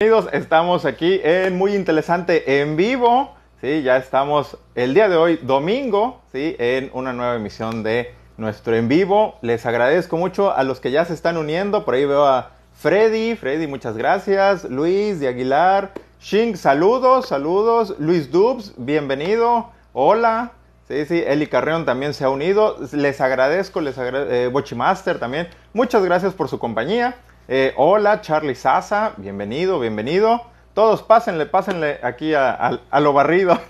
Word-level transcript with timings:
Bienvenidos, 0.00 0.34
estamos 0.34 0.86
aquí 0.86 1.20
en 1.22 1.56
Muy 1.56 1.76
Interesante 1.76 2.60
en 2.60 2.74
vivo. 2.74 3.32
Sí, 3.60 3.84
ya 3.84 3.96
estamos 3.96 4.58
el 4.74 4.92
día 4.92 5.08
de 5.08 5.16
hoy, 5.16 5.38
domingo, 5.40 6.20
sí, 6.32 6.56
en 6.58 6.90
una 6.94 7.12
nueva 7.12 7.36
emisión 7.36 7.84
de 7.84 8.12
nuestro 8.36 8.74
en 8.74 8.88
vivo. 8.88 9.38
Les 9.40 9.64
agradezco 9.66 10.16
mucho 10.16 10.50
a 10.50 10.64
los 10.64 10.80
que 10.80 10.90
ya 10.90 11.04
se 11.04 11.14
están 11.14 11.36
uniendo. 11.36 11.84
Por 11.84 11.94
ahí 11.94 12.06
veo 12.06 12.26
a 12.26 12.50
Freddy, 12.72 13.36
Freddy, 13.36 13.68
muchas 13.68 13.96
gracias. 13.96 14.64
Luis 14.64 15.20
de 15.20 15.28
Aguilar, 15.28 15.92
Shing, 16.20 16.56
saludos, 16.56 17.28
saludos. 17.28 17.94
Luis 18.00 18.32
Dubs, 18.32 18.74
bienvenido. 18.76 19.70
Hola. 19.92 20.54
Sí, 20.88 21.06
sí, 21.06 21.22
Eli 21.24 21.46
Carreón 21.46 21.86
también 21.86 22.14
se 22.14 22.24
ha 22.24 22.30
unido. 22.30 22.78
Les 22.90 23.20
agradezco, 23.20 23.80
les 23.80 23.96
agradezco, 23.96 24.50
Bochimaster 24.50 25.20
también. 25.20 25.48
Muchas 25.72 26.04
gracias 26.04 26.34
por 26.34 26.48
su 26.48 26.58
compañía. 26.58 27.14
Eh, 27.48 27.72
hola, 27.76 28.20
Charlie 28.20 28.54
Sasa, 28.54 29.12
bienvenido, 29.16 29.78
bienvenido. 29.78 30.42
Todos 30.72 31.02
pásenle, 31.02 31.46
pásenle 31.46 31.98
aquí 32.02 32.34
a, 32.34 32.50
a- 32.52 32.80
a 32.90 33.00
lo 33.00 33.12
barrido. 33.12 33.58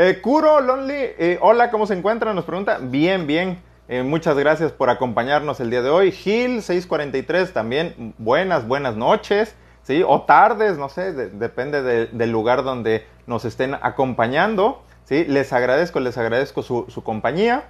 Eh, 0.00 0.18
Kuro, 0.20 0.60
Lonely, 0.60 0.94
eh, 0.96 1.38
hola, 1.40 1.70
¿cómo 1.70 1.86
se 1.86 1.94
encuentran? 1.94 2.34
Nos 2.34 2.44
pregunta. 2.44 2.78
Bien, 2.80 3.26
bien. 3.28 3.58
Eh, 3.88 4.02
muchas 4.02 4.36
gracias 4.36 4.70
por 4.72 4.90
acompañarnos 4.90 5.58
el 5.60 5.70
día 5.70 5.80
de 5.82 5.90
hoy. 5.90 6.10
Gil 6.12 6.60
643 6.62 7.52
también. 7.52 8.14
Buenas, 8.18 8.66
buenas 8.66 8.96
noches. 8.96 9.54
¿sí? 9.84 10.02
O 10.06 10.22
tardes, 10.22 10.76
no 10.78 10.88
sé, 10.88 11.12
de- 11.12 11.30
depende 11.30 11.82
de- 11.82 12.06
del 12.06 12.30
lugar 12.30 12.62
donde 12.64 13.06
nos 13.26 13.44
estén 13.44 13.74
acompañando. 13.80 14.82
¿sí? 15.04 15.24
Les 15.24 15.52
agradezco, 15.52 15.98
les 16.00 16.18
agradezco 16.18 16.62
su, 16.62 16.84
su 16.88 17.02
compañía. 17.04 17.64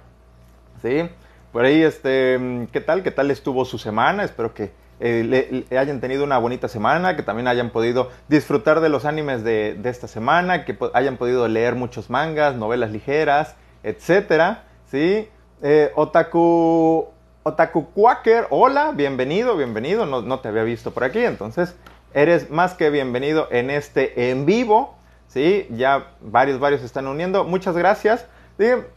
¿sí? 0.81 1.07
Por 1.51 1.65
ahí, 1.65 1.81
este, 1.83 2.67
¿qué 2.71 2.81
tal? 2.81 3.01
¿Qué 3.03 3.11
tal 3.11 3.29
estuvo 3.31 3.63
su 3.65 3.77
semana? 3.79 4.23
Espero 4.23 4.53
que 4.55 4.71
eh, 4.99 5.23
le- 5.69 5.77
hayan 5.77 6.01
tenido 6.01 6.23
una 6.23 6.37
bonita 6.37 6.67
semana, 6.67 7.15
que 7.15 7.23
también 7.23 7.47
hayan 7.47 7.69
podido 7.69 8.09
disfrutar 8.27 8.79
de 8.81 8.89
los 8.89 9.05
animes 9.05 9.43
de, 9.43 9.75
de 9.75 9.89
esta 9.89 10.07
semana, 10.07 10.65
que 10.65 10.77
hayan 10.93 11.17
podido 11.17 11.47
leer 11.47 11.75
muchos 11.75 12.09
mangas, 12.09 12.55
novelas 12.55 12.91
ligeras, 12.91 13.55
etcétera, 13.83 14.63
¿sí? 14.91 15.27
Eh, 15.61 15.91
Otaku, 15.95 17.07
Otaku 17.43 17.91
Quaker, 17.91 18.47
hola, 18.49 18.91
bienvenido, 18.93 19.55
bienvenido, 19.57 20.05
no, 20.05 20.21
no 20.21 20.39
te 20.39 20.47
había 20.49 20.63
visto 20.63 20.91
por 20.91 21.03
aquí, 21.03 21.23
entonces 21.23 21.75
eres 22.13 22.49
más 22.49 22.73
que 22.73 22.89
bienvenido 22.89 23.47
en 23.51 23.69
este 23.69 24.31
en 24.31 24.45
vivo, 24.45 24.95
¿sí? 25.27 25.67
Ya 25.71 26.07
varios, 26.21 26.59
varios 26.59 26.81
se 26.81 26.87
están 26.87 27.07
uniendo, 27.07 27.43
muchas 27.43 27.75
gracias. 27.77 28.25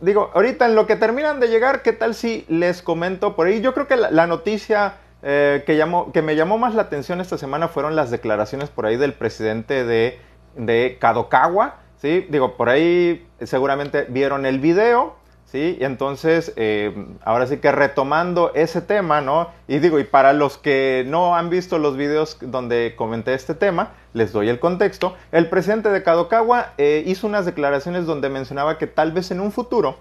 Digo, 0.00 0.32
ahorita 0.34 0.66
en 0.66 0.74
lo 0.74 0.88
que 0.88 0.96
terminan 0.96 1.38
de 1.38 1.46
llegar, 1.46 1.82
¿qué 1.82 1.92
tal 1.92 2.16
si 2.16 2.44
les 2.48 2.82
comento 2.82 3.36
por 3.36 3.46
ahí? 3.46 3.60
Yo 3.60 3.74
creo 3.74 3.86
que 3.86 3.96
la 3.96 4.26
noticia 4.26 4.94
eh, 5.22 5.62
que, 5.66 5.76
llamó, 5.76 6.12
que 6.12 6.22
me 6.22 6.36
llamó 6.36 6.58
más 6.58 6.74
la 6.74 6.82
atención 6.82 7.20
esta 7.20 7.38
semana 7.38 7.68
fueron 7.68 7.96
las 7.96 8.10
declaraciones 8.10 8.70
por 8.70 8.86
ahí 8.86 8.96
del 8.96 9.12
presidente 9.14 9.84
de, 9.84 10.18
de 10.56 10.96
Kadokawa, 11.00 11.76
¿sí? 11.96 12.26
Digo, 12.30 12.56
por 12.56 12.68
ahí 12.68 13.26
seguramente 13.42 14.06
vieron 14.08 14.46
el 14.46 14.58
video, 14.58 15.14
¿sí? 15.44 15.78
Entonces, 15.80 16.52
eh, 16.56 16.94
ahora 17.24 17.46
sí 17.46 17.58
que 17.58 17.70
retomando 17.70 18.50
ese 18.54 18.80
tema, 18.80 19.20
¿no? 19.20 19.50
Y 19.68 19.78
digo, 19.78 19.98
y 20.00 20.04
para 20.04 20.32
los 20.32 20.58
que 20.58 21.04
no 21.06 21.36
han 21.36 21.50
visto 21.50 21.78
los 21.78 21.96
videos 21.96 22.38
donde 22.40 22.94
comenté 22.96 23.34
este 23.34 23.54
tema, 23.54 23.90
les 24.14 24.32
doy 24.32 24.48
el 24.48 24.58
contexto. 24.58 25.14
El 25.30 25.48
presidente 25.48 25.90
de 25.90 26.02
Kadokawa 26.02 26.72
eh, 26.78 27.04
hizo 27.06 27.26
unas 27.26 27.46
declaraciones 27.46 28.06
donde 28.06 28.28
mencionaba 28.28 28.76
que 28.78 28.86
tal 28.86 29.12
vez 29.12 29.30
en 29.30 29.40
un 29.40 29.52
futuro, 29.52 29.98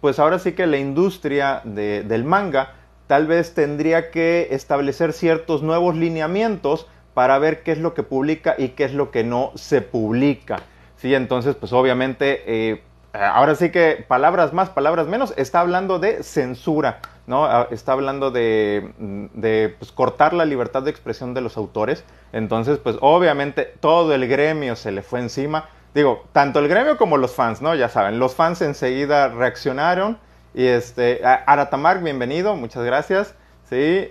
pues 0.00 0.18
ahora 0.18 0.38
sí 0.38 0.52
que 0.52 0.66
la 0.66 0.78
industria 0.78 1.60
de- 1.64 2.02
del 2.04 2.24
manga 2.24 2.72
tal 3.06 3.26
vez 3.26 3.54
tendría 3.54 4.10
que 4.10 4.48
establecer 4.50 5.12
ciertos 5.12 5.62
nuevos 5.62 5.94
lineamientos 5.94 6.86
para 7.14 7.38
ver 7.38 7.62
qué 7.62 7.72
es 7.72 7.78
lo 7.78 7.94
que 7.94 8.02
publica 8.02 8.54
y 8.58 8.70
qué 8.70 8.84
es 8.84 8.94
lo 8.94 9.10
que 9.10 9.24
no 9.24 9.52
se 9.54 9.82
publica. 9.82 10.60
Sí, 10.96 11.14
entonces, 11.14 11.54
pues 11.54 11.72
obviamente, 11.72 12.42
eh, 12.46 12.82
ahora 13.12 13.54
sí 13.54 13.70
que 13.70 14.04
palabras 14.06 14.52
más, 14.52 14.70
palabras 14.70 15.06
menos, 15.06 15.34
está 15.36 15.60
hablando 15.60 15.98
de 15.98 16.22
censura, 16.22 17.00
¿no? 17.26 17.44
Ah, 17.44 17.68
Está 17.70 17.92
hablando 17.92 18.30
de, 18.30 18.90
de, 19.34 19.74
pues, 19.78 19.92
cortar 19.92 20.32
la 20.32 20.44
libertad 20.44 20.82
de 20.82 20.90
expresión 20.90 21.34
de 21.34 21.40
los 21.40 21.56
autores. 21.56 22.04
Entonces, 22.32 22.78
pues 22.78 22.96
obviamente 23.00 23.72
todo 23.80 24.14
el 24.14 24.26
gremio 24.26 24.76
se 24.76 24.92
le 24.92 25.02
fue 25.02 25.20
encima. 25.20 25.68
Digo, 25.94 26.24
tanto 26.32 26.58
el 26.58 26.66
gremio 26.66 26.96
como 26.96 27.16
los 27.16 27.34
fans, 27.34 27.62
¿no? 27.62 27.74
Ya 27.76 27.88
saben, 27.88 28.18
los 28.18 28.34
fans 28.34 28.60
enseguida 28.62 29.28
reaccionaron. 29.28 30.18
Y 30.54 30.66
este, 30.66 31.20
Aratamark, 31.24 32.02
bienvenido, 32.02 32.54
muchas 32.54 32.84
gracias. 32.84 33.34
Sí, 33.68 34.08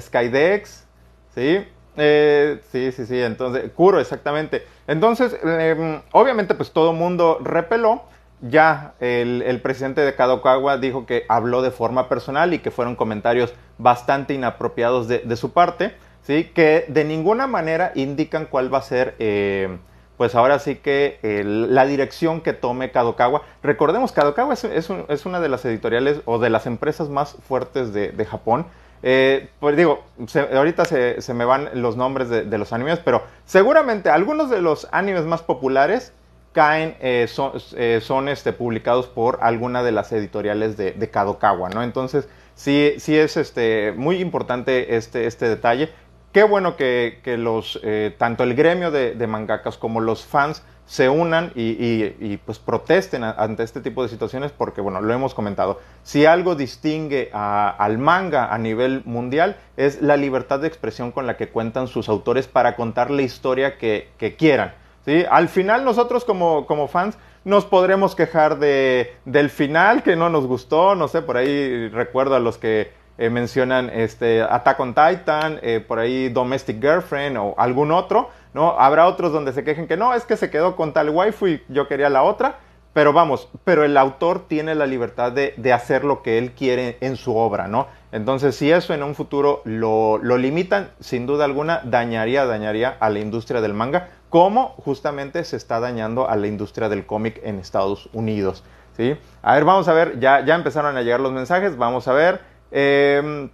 Skydex, 0.00 0.86
sí, 1.34 1.66
eh, 1.96 2.60
sí, 2.70 2.92
sí, 2.92 3.04
sí, 3.04 3.20
entonces, 3.20 3.70
Kuro, 3.72 4.00
exactamente. 4.00 4.66
Entonces, 4.86 5.36
eh, 5.44 6.00
obviamente, 6.12 6.54
pues 6.54 6.72
todo 6.72 6.92
mundo 6.92 7.38
repeló. 7.42 8.04
Ya 8.40 8.94
el, 8.98 9.42
el 9.42 9.60
presidente 9.60 10.00
de 10.00 10.16
Kadokawa 10.16 10.76
dijo 10.78 11.06
que 11.06 11.24
habló 11.28 11.62
de 11.62 11.70
forma 11.70 12.08
personal 12.08 12.52
y 12.54 12.58
que 12.58 12.72
fueron 12.72 12.96
comentarios 12.96 13.54
bastante 13.78 14.34
inapropiados 14.34 15.06
de, 15.06 15.20
de 15.20 15.36
su 15.36 15.52
parte, 15.52 15.94
¿sí? 16.22 16.50
que 16.52 16.86
de 16.88 17.04
ninguna 17.04 17.46
manera 17.46 17.92
indican 17.94 18.46
cuál 18.46 18.72
va 18.72 18.78
a 18.78 18.82
ser, 18.82 19.14
eh, 19.20 19.78
pues 20.16 20.34
ahora 20.34 20.58
sí 20.58 20.76
que 20.76 21.18
la 21.44 21.84
dirección 21.86 22.40
que 22.40 22.52
tome 22.52 22.90
Kadokawa. 22.90 23.42
Recordemos, 23.62 24.12
Kadokawa 24.12 24.54
es, 24.54 24.64
es 24.64 24.90
un- 24.90 25.04
es 25.08 25.26
una 25.26 25.40
de 25.40 25.48
las 25.48 25.64
editoriales 25.64 26.20
o 26.26 26.38
de 26.38 26.50
las 26.50 26.66
empresas 26.66 27.08
más 27.08 27.36
fuertes 27.48 27.92
de, 27.92 28.12
Japón. 28.24 28.66
Eh, 29.02 29.48
pues 29.58 29.76
digo, 29.76 30.04
se- 30.28 30.56
ahorita 30.56 30.84
se, 30.84 31.20
me 31.34 31.44
van 31.44 31.70
los 31.74 31.96
nombres 31.96 32.28
de, 32.28 32.44
los 32.58 32.72
animes, 32.72 33.00
pero 33.00 33.22
seguramente 33.46 34.10
algunos 34.10 34.48
de 34.48 34.62
los 34.62 34.86
animes 34.92 35.24
más 35.24 35.42
populares 35.42 36.12
caen, 36.52 36.94
eh, 37.00 37.26
son, 37.28 37.52
eh, 37.76 38.00
este, 38.28 38.52
publicados 38.52 39.06
por 39.06 39.38
alguna 39.40 39.82
de 39.82 39.90
las 39.90 40.12
editoriales 40.12 40.76
de, 40.76 40.92
de 40.92 41.10
Kadokawa, 41.10 41.70
¿no? 41.70 41.82
Entonces, 41.82 42.28
sí, 42.54 42.94
sí 42.98 43.16
es 43.16 43.36
este, 43.36 43.92
muy 43.96 44.16
importante 44.20 44.96
este, 44.96 45.26
este 45.26 45.48
detalle. 45.48 45.90
Qué 46.32 46.42
bueno 46.44 46.76
que, 46.76 47.20
que 47.22 47.36
los, 47.36 47.78
eh, 47.82 48.14
tanto 48.16 48.42
el 48.42 48.54
gremio 48.54 48.90
de, 48.90 49.14
de 49.14 49.26
mangakas 49.26 49.76
como 49.76 50.00
los 50.00 50.24
fans 50.24 50.62
se 50.86 51.08
unan 51.08 51.52
y, 51.54 51.62
y- 51.62 52.40
pues 52.44 52.58
protesten 52.58 53.22
ante 53.22 53.62
este 53.62 53.80
tipo 53.80 54.02
de 54.02 54.08
situaciones 54.08 54.50
porque, 54.50 54.80
bueno, 54.80 55.00
lo 55.00 55.12
hemos 55.14 55.32
comentado, 55.34 55.80
si 56.02 56.26
algo 56.26 56.54
distingue 56.54 57.30
al 57.32 57.98
manga 57.98 58.52
a 58.52 58.58
nivel 58.58 59.02
mundial 59.04 59.56
es 59.76 60.02
la 60.02 60.16
libertad 60.16 60.58
de 60.58 60.68
expresión 60.68 61.12
con 61.12 61.26
la 61.26 61.36
que 61.36 61.48
cuentan 61.50 61.86
sus 61.86 62.08
autores 62.08 62.48
para 62.48 62.76
contar 62.76 63.10
la 63.10 63.22
historia 63.22 63.78
que, 63.78 64.08
que 64.18 64.34
quieran. 64.34 64.74
¿sí? 65.04 65.24
Al 65.30 65.48
final 65.48 65.84
nosotros 65.84 66.24
como, 66.24 66.66
como 66.66 66.88
fans 66.88 67.16
nos 67.44 67.64
podremos 67.64 68.14
quejar 68.14 68.58
de, 68.58 69.14
del 69.24 69.50
final 69.50 70.02
que 70.02 70.16
no 70.16 70.30
nos 70.30 70.46
gustó, 70.46 70.94
no 70.94 71.08
sé, 71.08 71.22
por 71.22 71.36
ahí 71.36 71.88
recuerdo 71.88 72.34
a 72.36 72.40
los 72.40 72.58
que 72.58 72.90
eh, 73.18 73.30
mencionan 73.30 73.90
este, 73.90 74.42
Attack 74.42 74.80
on 74.80 74.94
Titan, 74.94 75.58
eh, 75.62 75.84
por 75.86 75.98
ahí 75.98 76.28
Domestic 76.28 76.80
Girlfriend 76.80 77.36
o 77.36 77.54
algún 77.58 77.92
otro, 77.92 78.30
¿no? 78.54 78.78
Habrá 78.78 79.06
otros 79.06 79.32
donde 79.32 79.52
se 79.52 79.64
quejen 79.64 79.86
que 79.86 79.96
no, 79.96 80.14
es 80.14 80.24
que 80.24 80.36
se 80.36 80.50
quedó 80.50 80.76
con 80.76 80.92
tal 80.92 81.10
waifu 81.10 81.46
y 81.46 81.62
yo 81.68 81.88
quería 81.88 82.08
la 82.08 82.22
otra, 82.22 82.56
pero 82.92 83.12
vamos, 83.12 83.48
pero 83.64 83.84
el 83.84 83.96
autor 83.96 84.46
tiene 84.48 84.74
la 84.74 84.86
libertad 84.86 85.32
de, 85.32 85.54
de 85.56 85.72
hacer 85.72 86.04
lo 86.04 86.22
que 86.22 86.38
él 86.38 86.52
quiere 86.52 86.98
en 87.00 87.16
su 87.16 87.36
obra, 87.36 87.68
¿no? 87.68 87.86
Entonces, 88.12 88.54
si 88.54 88.70
eso 88.70 88.92
en 88.92 89.02
un 89.02 89.14
futuro 89.14 89.62
lo, 89.64 90.18
lo 90.18 90.36
limitan, 90.36 90.90
sin 91.00 91.26
duda 91.26 91.46
alguna, 91.46 91.80
dañaría, 91.84 92.44
dañaría 92.44 92.96
a 93.00 93.08
la 93.08 93.20
industria 93.20 93.62
del 93.62 93.72
manga, 93.72 94.10
como 94.28 94.70
justamente 94.84 95.44
se 95.44 95.56
está 95.56 95.80
dañando 95.80 96.28
a 96.28 96.36
la 96.36 96.46
industria 96.46 96.90
del 96.90 97.06
cómic 97.06 97.40
en 97.42 97.58
Estados 97.58 98.10
Unidos, 98.12 98.64
¿sí? 98.96 99.16
A 99.42 99.54
ver, 99.54 99.64
vamos 99.64 99.88
a 99.88 99.94
ver, 99.94 100.20
ya, 100.20 100.44
ya 100.44 100.54
empezaron 100.54 100.96
a 100.96 101.02
llegar 101.02 101.20
los 101.20 101.32
mensajes, 101.32 101.76
vamos 101.76 102.06
a 102.08 102.12
ver. 102.12 102.51
Eh, 102.72 103.48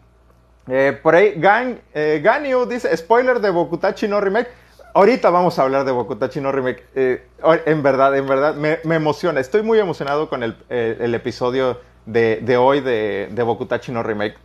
eh, 0.71 0.99
por 1.03 1.15
ahí, 1.15 1.35
Gan, 1.37 1.81
eh, 1.95 2.21
Ganyu 2.23 2.67
dice, 2.67 2.95
spoiler 2.97 3.41
de 3.41 3.51
Bokutachi 3.51 4.07
no 4.07 4.21
Remake. 4.21 4.51
Ahorita 4.95 5.31
vamos 5.31 5.59
a 5.59 5.63
hablar 5.63 5.85
de 5.85 5.93
Bokutachi 5.93 6.41
no 6.41 6.53
Remake. 6.53 6.85
Eh, 6.95 7.27
en 7.67 7.83
verdad, 7.83 8.17
en 8.17 8.27
verdad, 8.27 8.55
me, 8.55 8.95
emociona. 8.95 9.41
Estoy 9.41 9.63
muy 9.63 9.79
emocionado 9.79 10.29
con 10.29 10.43
el, 10.43 10.57
el 10.69 11.15
episodio 11.15 11.81
de, 12.07 12.57
hoy 12.59 12.81
de, 12.81 13.29
de 13.31 13.43
Bokutachi 13.43 13.93
no 13.93 14.03
Remake. 14.03 14.37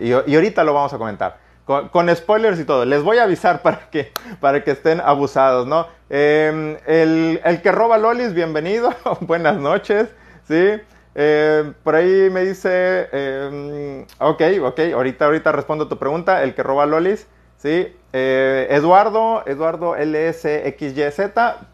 Y, 0.00 0.12
ahorita 0.12 0.64
lo 0.64 0.74
vamos 0.74 0.92
a 0.92 0.98
comentar. 0.98 1.38
Con, 1.64 2.14
spoilers 2.14 2.60
y 2.60 2.64
todo. 2.64 2.84
Les 2.84 3.02
voy 3.02 3.18
a 3.18 3.24
avisar 3.24 3.62
para 3.62 3.88
que, 3.90 4.12
para 4.40 4.62
que 4.62 4.72
estén 4.72 5.00
abusados, 5.00 5.66
¿no? 5.66 5.86
Eh, 6.10 6.78
el, 6.86 7.40
el 7.42 7.62
que 7.62 7.72
roba 7.72 7.96
lolis, 7.96 8.34
bienvenido. 8.34 8.94
Buenas 9.20 9.56
noches. 9.56 10.08
¿Sí? 10.46 10.80
Eh, 11.14 11.72
por 11.82 11.94
ahí 11.94 12.28
me 12.30 12.44
dice, 12.44 13.08
eh, 13.12 14.06
ok, 14.18 14.42
ok, 14.62 14.80
ahorita, 14.94 15.26
ahorita 15.26 15.52
respondo 15.52 15.88
tu 15.88 15.98
pregunta, 15.98 16.42
el 16.42 16.54
que 16.54 16.62
roba 16.62 16.86
lolis, 16.86 17.26
¿sí? 17.56 17.94
Eh, 18.12 18.66
Eduardo, 18.70 19.42
Eduardo 19.46 19.96
LSXYZ, 19.96 21.20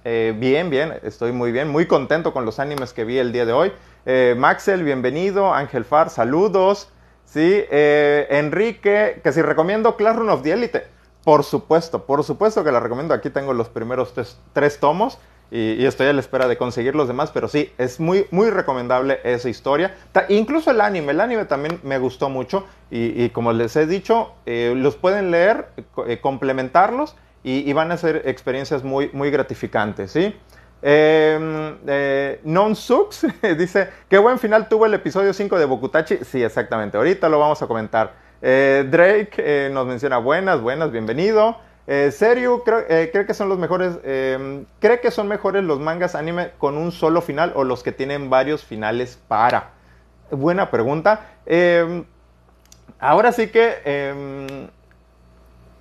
eh, 0.05 0.35
bien, 0.37 0.71
bien, 0.71 0.95
estoy 1.03 1.33
muy 1.33 1.53
bien, 1.53 1.69
muy 1.69 1.87
contento 1.87 2.33
con 2.33 2.45
los 2.45 2.59
animes 2.59 2.93
que 2.93 3.05
vi 3.05 3.19
el 3.19 3.33
día 3.33 3.45
de 3.47 3.53
hoy. 3.53 3.73
Eh, 4.07 4.35
Maxel, 4.39 4.83
bienvenido, 4.83 5.53
Ángel 5.53 5.85
Far, 5.85 6.11
saludos, 6.11 6.91
¿sí? 7.25 7.65
Enrique, 7.71 9.21
que 9.23 9.33
si 9.33 9.43
recomiendo 9.43 9.97
Classroom 9.97 10.31
of 10.31 10.43
the 10.43 10.53
Elite, 10.53 10.85
por 11.25 11.45
supuesto, 11.45 12.07
por 12.07 12.25
supuesto 12.25 12.65
que 12.65 12.73
la 12.73 12.81
recomiendo. 12.81 13.15
Aquí 13.15 13.31
tengo 13.31 13.53
los 13.53 13.69
primeros 13.69 14.15
tres, 14.53 14.81
tomos 14.81 15.19
y, 15.51 15.85
estoy 15.85 16.07
a 16.07 16.13
la 16.13 16.21
espera 16.21 16.49
de 16.49 16.57
conseguir 16.57 16.95
los 16.95 17.09
demás, 17.09 17.31
pero 17.33 17.49
sí, 17.49 17.73
es 17.79 18.01
muy, 18.01 18.27
muy 18.31 18.51
recomendable 18.51 19.21
esa 19.25 19.49
historia. 19.49 19.95
incluso 20.29 20.71
el 20.71 20.81
anime, 20.81 21.13
el 21.13 21.21
anime 21.21 21.45
también 21.45 21.81
me 21.83 21.99
gustó 21.99 22.29
mucho 22.29 22.67
y, 22.91 23.29
como 23.31 23.53
les 23.53 23.77
he 23.77 23.87
dicho, 23.87 24.33
eh, 24.47 24.75
los 24.77 24.97
pueden 24.97 25.31
leer, 25.31 25.69
eh, 26.07 26.19
complementarlos 26.21 27.17
y, 27.43 27.73
van 27.73 27.93
a 27.93 27.97
ser 27.97 28.23
experiencias 28.27 28.85
muy, 28.85 29.11
muy 29.13 29.31
gratificantes, 29.31 30.13
¿sí? 30.13 30.35
Em, 30.83 31.77
eh, 31.87 32.41
non 32.45 32.73
Sux 32.75 33.27
dice, 33.59 33.89
qué 34.09 34.17
buen 34.17 34.39
final 34.39 34.67
tuvo 34.67 34.87
el 34.87 34.95
episodio 34.95 35.33
5 35.33 35.59
de 35.59 35.65
Bokutachi. 35.67 36.19
Sí, 36.25 36.43
exactamente, 36.43 36.97
ahorita 36.97 37.29
lo 37.29 37.39
vamos 37.39 37.61
a 37.63 37.67
comentar. 37.67 38.13
Eh, 38.43 38.87
Drake 38.91 39.33
eh, 39.37 39.71
nos 39.71 39.87
menciona 39.87 40.19
buenas, 40.19 40.61
buenas, 40.61 40.91
bienvenido. 40.91 41.59
Eh, 41.93 42.13
Serio, 42.13 42.63
creo, 42.63 42.87
cree 42.87 43.27
que 43.27 43.35
son 43.35 43.49
los 43.49 43.59
mejores, 43.59 43.99
em, 44.05 44.65
cree 44.79 45.01
que 45.01 45.11
son 45.11 45.27
mejores 45.27 45.65
los 45.65 45.81
mangas 45.81 46.15
anime 46.15 46.53
con 46.59 46.79
un 46.79 46.93
solo 46.93 47.21
final 47.21 47.53
o 47.57 47.65
los 47.65 47.83
que 47.83 47.91
tienen 47.91 48.31
varios 48.31 48.65
finales 48.65 49.19
para. 49.27 49.71
Buena 50.31 50.71
pregunta. 50.71 51.27
Em, 51.47 52.05
ahora 53.01 53.33
sí 53.33 53.49
que, 53.49 54.71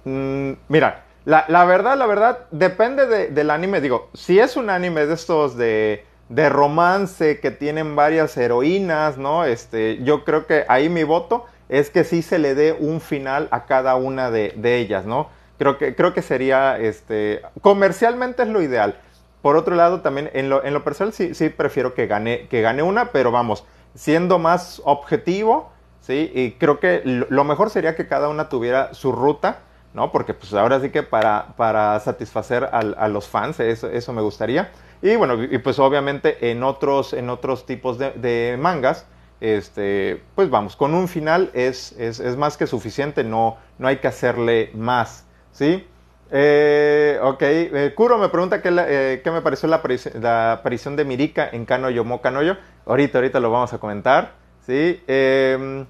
mm, 0.03 0.53
mira, 0.67 1.03
la, 1.25 1.65
verdad, 1.65 1.95
la 1.95 2.07
verdad, 2.07 2.39
depende 2.49 3.29
del 3.29 3.51
anime. 3.51 3.79
Digo, 3.79 4.09
si 4.15 4.39
es 4.39 4.57
un 4.57 4.71
anime 4.71 5.05
de 5.05 5.13
estos 5.13 5.57
de, 5.57 6.05
de 6.29 6.49
romance 6.49 7.39
que 7.39 7.51
tienen 7.51 7.95
varias 7.95 8.35
heroínas, 8.35 9.19
¿no? 9.19 9.45
Este, 9.45 10.01
yo 10.03 10.23
creo 10.23 10.47
que 10.47 10.65
ahí 10.69 10.89
mi 10.89 11.03
voto 11.03 11.45
es 11.69 11.91
que 11.91 12.03
sí 12.03 12.23
se 12.23 12.39
le 12.39 12.55
dé 12.55 12.75
un 12.79 12.99
final 12.99 13.47
a 13.51 13.65
cada 13.65 13.95
una 13.95 14.31
de, 14.31 14.53
ellas, 14.63 15.05
¿no? 15.05 15.29
Creo 15.59 15.77
que, 15.77 15.93
creo 15.93 16.13
que 16.13 16.23
sería, 16.23 16.79
este, 16.79 17.43
comercialmente 17.61 18.41
es 18.41 18.49
lo 18.49 18.61
ideal. 18.61 18.99
Por 19.43 19.55
otro 19.55 19.75
lado, 19.75 20.01
también 20.01 20.31
en 20.33 20.49
lo, 20.49 20.63
en 20.63 20.73
lo 20.73 20.83
personal 20.83 21.13
sí, 21.13 21.35
sí 21.35 21.49
prefiero 21.49 21.93
que 21.93 22.07
gane, 22.07 22.47
que 22.47 22.61
gane 22.61 22.81
una, 22.81 23.11
pero 23.11 23.31
vamos, 23.31 23.65
siendo 23.93 24.39
más 24.39 24.81
objetivo, 24.85 25.69
¿sí? 26.01 26.31
Y 26.33 26.51
creo 26.53 26.79
que 26.79 27.01
lo 27.03 27.43
mejor 27.43 27.69
sería 27.69 27.95
que 27.95 28.07
cada 28.07 28.29
una 28.29 28.49
tuviera 28.49 28.93
su 28.93 29.11
ruta, 29.11 29.59
¿no? 29.93 30.11
Porque 30.11 30.33
pues 30.33 30.53
ahora 30.53 30.79
sí 30.79 30.89
que 30.89 31.03
para, 31.03 31.47
para 31.57 31.99
satisfacer 31.99 32.69
a, 32.71 33.07
los 33.07 33.27
fans, 33.27 33.59
eso, 33.59 34.13
me 34.13 34.21
gustaría. 34.21 34.71
Y 35.01 35.15
bueno, 35.15 35.41
y 35.43 35.57
pues 35.59 35.79
obviamente 35.79 36.51
en 36.51 36.63
otros, 36.63 37.13
en 37.13 37.29
otros 37.29 37.65
tipos 37.65 37.97
de, 37.97 38.57
mangas, 38.59 39.05
este, 39.39 40.21
pues 40.35 40.49
vamos, 40.49 40.75
con 40.75 40.93
un 40.93 41.07
final 41.07 41.49
es, 41.53 41.93
es, 41.93 42.35
más 42.37 42.57
que 42.57 42.67
suficiente, 42.67 43.23
no, 43.23 43.57
no 43.77 43.87
hay 43.87 43.97
que 43.97 44.07
hacerle 44.07 44.71
más, 44.73 45.25
¿sí? 45.51 45.87
Eh, 46.31 47.19
ok, 47.21 47.41
eh, 47.41 47.93
Kuro 47.95 48.17
me 48.17 48.29
pregunta 48.29 48.61
qué, 48.61 48.69
eh, 48.71 49.21
qué 49.23 49.31
me 49.31 49.41
pareció 49.41 49.67
la, 49.67 50.51
aparición 50.51 50.95
de 50.95 51.05
Mirika 51.05 51.49
en 51.51 51.65
Kanoyo 51.65 52.03
Mo 52.03 52.21
Kanoyo. 52.21 52.57
Ahorita, 52.85 53.17
ahorita 53.17 53.39
lo 53.39 53.51
vamos 53.51 53.73
a 53.73 53.79
comentar, 53.79 54.33
¿sí? 54.65 55.01
Eh, 55.07 55.85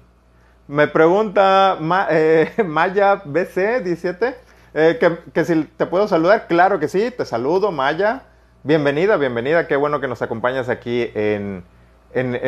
me 0.70 0.86
pregunta 0.86 1.78
eh, 2.10 2.52
Maya 2.64 3.24
BC17 3.24 4.34
eh, 4.72 5.18
que, 5.34 5.44
si 5.44 5.64
te 5.64 5.86
puedo 5.86 6.06
saludar. 6.06 6.46
Claro 6.46 6.78
que 6.78 6.86
sí, 6.86 7.10
te 7.10 7.24
saludo 7.24 7.72
Maya. 7.72 8.22
Bienvenida, 8.62 9.16
bienvenida. 9.16 9.66
Qué 9.66 9.74
bueno 9.74 10.00
que 10.00 10.06
nos 10.06 10.22
acompañas 10.22 10.68
aquí 10.68 11.10
en, 11.14 11.64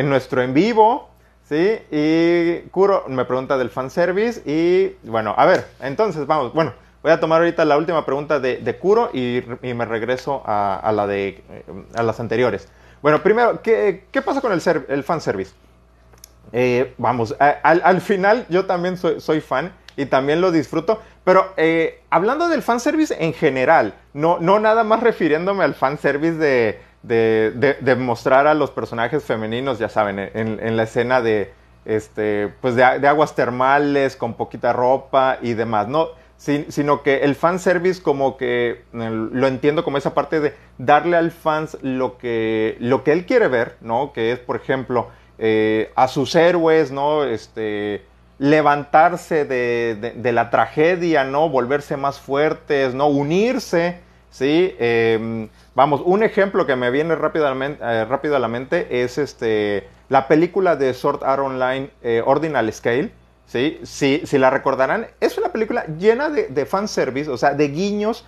nuestro 0.09 0.41
en 0.41 0.53
vivo. 0.53 1.09
¿sí? 1.43 1.79
Y 1.91 2.69
Kuro 2.69 3.03
me 3.09 3.25
pregunta 3.25 3.57
del 3.57 3.69
fanservice. 3.69 4.41
Y 4.45 4.95
bueno, 5.05 5.35
a 5.37 5.45
ver, 5.45 5.67
entonces 5.81 6.25
vamos. 6.25 6.53
Bueno, 6.53 6.71
voy 7.03 7.11
a 7.11 7.19
tomar 7.19 7.41
ahorita 7.41 7.65
la 7.65 7.77
última 7.77 8.05
pregunta 8.05 8.39
de, 8.39 8.57
de 8.57 8.77
Kuro 8.77 9.11
y, 9.13 9.43
me 9.61 9.85
regreso 9.85 10.41
a, 10.45 10.91
la 10.95 11.05
de, 11.05 11.43
a 11.93 12.01
las 12.01 12.19
anteriores. 12.19 12.67
Bueno, 13.01 13.21
primero, 13.21 13.61
¿qué, 13.61 14.01
pasa 14.25 14.39
con 14.39 14.53
el, 14.53 14.61
el 14.87 15.03
fanservice? 15.03 15.53
Eh, 16.53 16.93
vamos, 16.97 17.35
al, 17.39 18.01
final 18.01 18.45
yo 18.47 18.65
también 18.65 18.97
soy, 18.97 19.41
fan 19.41 19.73
y 19.97 20.05
también 20.05 20.39
lo 20.39 20.51
disfruto, 20.51 21.01
pero 21.23 21.53
eh, 21.57 22.01
hablando 22.09 22.47
del 22.47 22.61
fanservice 22.61 23.15
en 23.19 23.33
general, 23.33 23.95
no, 24.13 24.37
no 24.39 24.59
nada 24.59 24.83
más 24.83 25.01
refiriéndome 25.01 25.63
al 25.63 25.73
fanservice 25.73 26.37
de, 26.37 26.79
de, 27.01 27.77
de, 27.79 27.95
mostrar 27.95 28.47
a 28.47 28.53
los 28.53 28.71
personajes 28.71 29.23
femeninos, 29.23 29.79
ya 29.79 29.89
saben, 29.89 30.19
en, 30.19 30.77
la 30.77 30.83
escena 30.83 31.21
de, 31.21 31.51
este, 31.85 32.53
pues 32.61 32.75
de, 32.75 32.83
aguas 32.83 33.35
termales, 33.35 34.15
con 34.15 34.35
poquita 34.35 34.73
ropa 34.73 35.39
y 35.41 35.53
demás, 35.53 35.87
no, 35.87 36.09
sino 36.37 37.03
que 37.03 37.19
el 37.19 37.35
fanservice 37.35 38.01
como 38.01 38.35
que 38.35 38.83
lo 38.91 39.47
entiendo 39.47 39.83
como 39.83 39.97
esa 39.97 40.13
parte 40.13 40.39
de 40.41 40.53
darle 40.77 41.15
al 41.15 41.31
fans 41.31 41.77
lo 41.81 42.17
que, 42.17 42.75
lo 42.79 43.03
que 43.03 43.13
él 43.13 43.25
quiere 43.25 43.47
ver, 43.47 43.77
¿no? 43.79 44.11
Que 44.11 44.33
es, 44.33 44.39
por 44.39 44.57
ejemplo, 44.57 45.07
eh, 45.37 45.91
a 45.95 46.07
sus 46.07 46.35
héroes, 46.35 46.91
¿no? 46.91 47.23
Este, 47.23 48.03
levantarse 48.39 49.45
de, 49.45 50.31
la 50.33 50.49
tragedia, 50.49 51.23
¿no? 51.23 51.49
Volverse 51.49 51.97
más 51.97 52.19
fuertes, 52.19 52.93
¿no? 52.93 53.07
Unirse, 53.07 53.99
¿sí? 54.29 54.75
Em, 54.79 55.49
vamos, 55.75 56.01
un 56.03 56.23
ejemplo 56.23 56.65
que 56.65 56.75
me 56.75 56.91
viene 56.91 57.15
rápidamente, 57.15 57.83
eh, 57.83 58.05
rápido 58.05 58.35
a 58.35 58.39
la 58.39 58.47
mente 58.47 59.03
es 59.03 59.17
este, 59.17 59.87
la 60.09 60.27
película 60.27 60.75
de 60.75 60.93
Sword 60.93 61.23
Art 61.23 61.41
Online 61.41 61.89
eh, 62.01 62.21
Ordinal 62.25 62.71
Scale, 62.73 63.11
¿sí? 63.53 63.79
Si, 64.25 64.37
la 64.37 64.49
recordarán, 64.49 65.07
es 65.19 65.37
una 65.37 65.49
película 65.49 65.85
llena 65.97 66.29
de, 66.29 66.47
de 66.47 66.65
fanservice, 66.65 67.29
o 67.29 67.37
sea, 67.37 67.53
de 67.53 67.67
guiños 67.69 68.25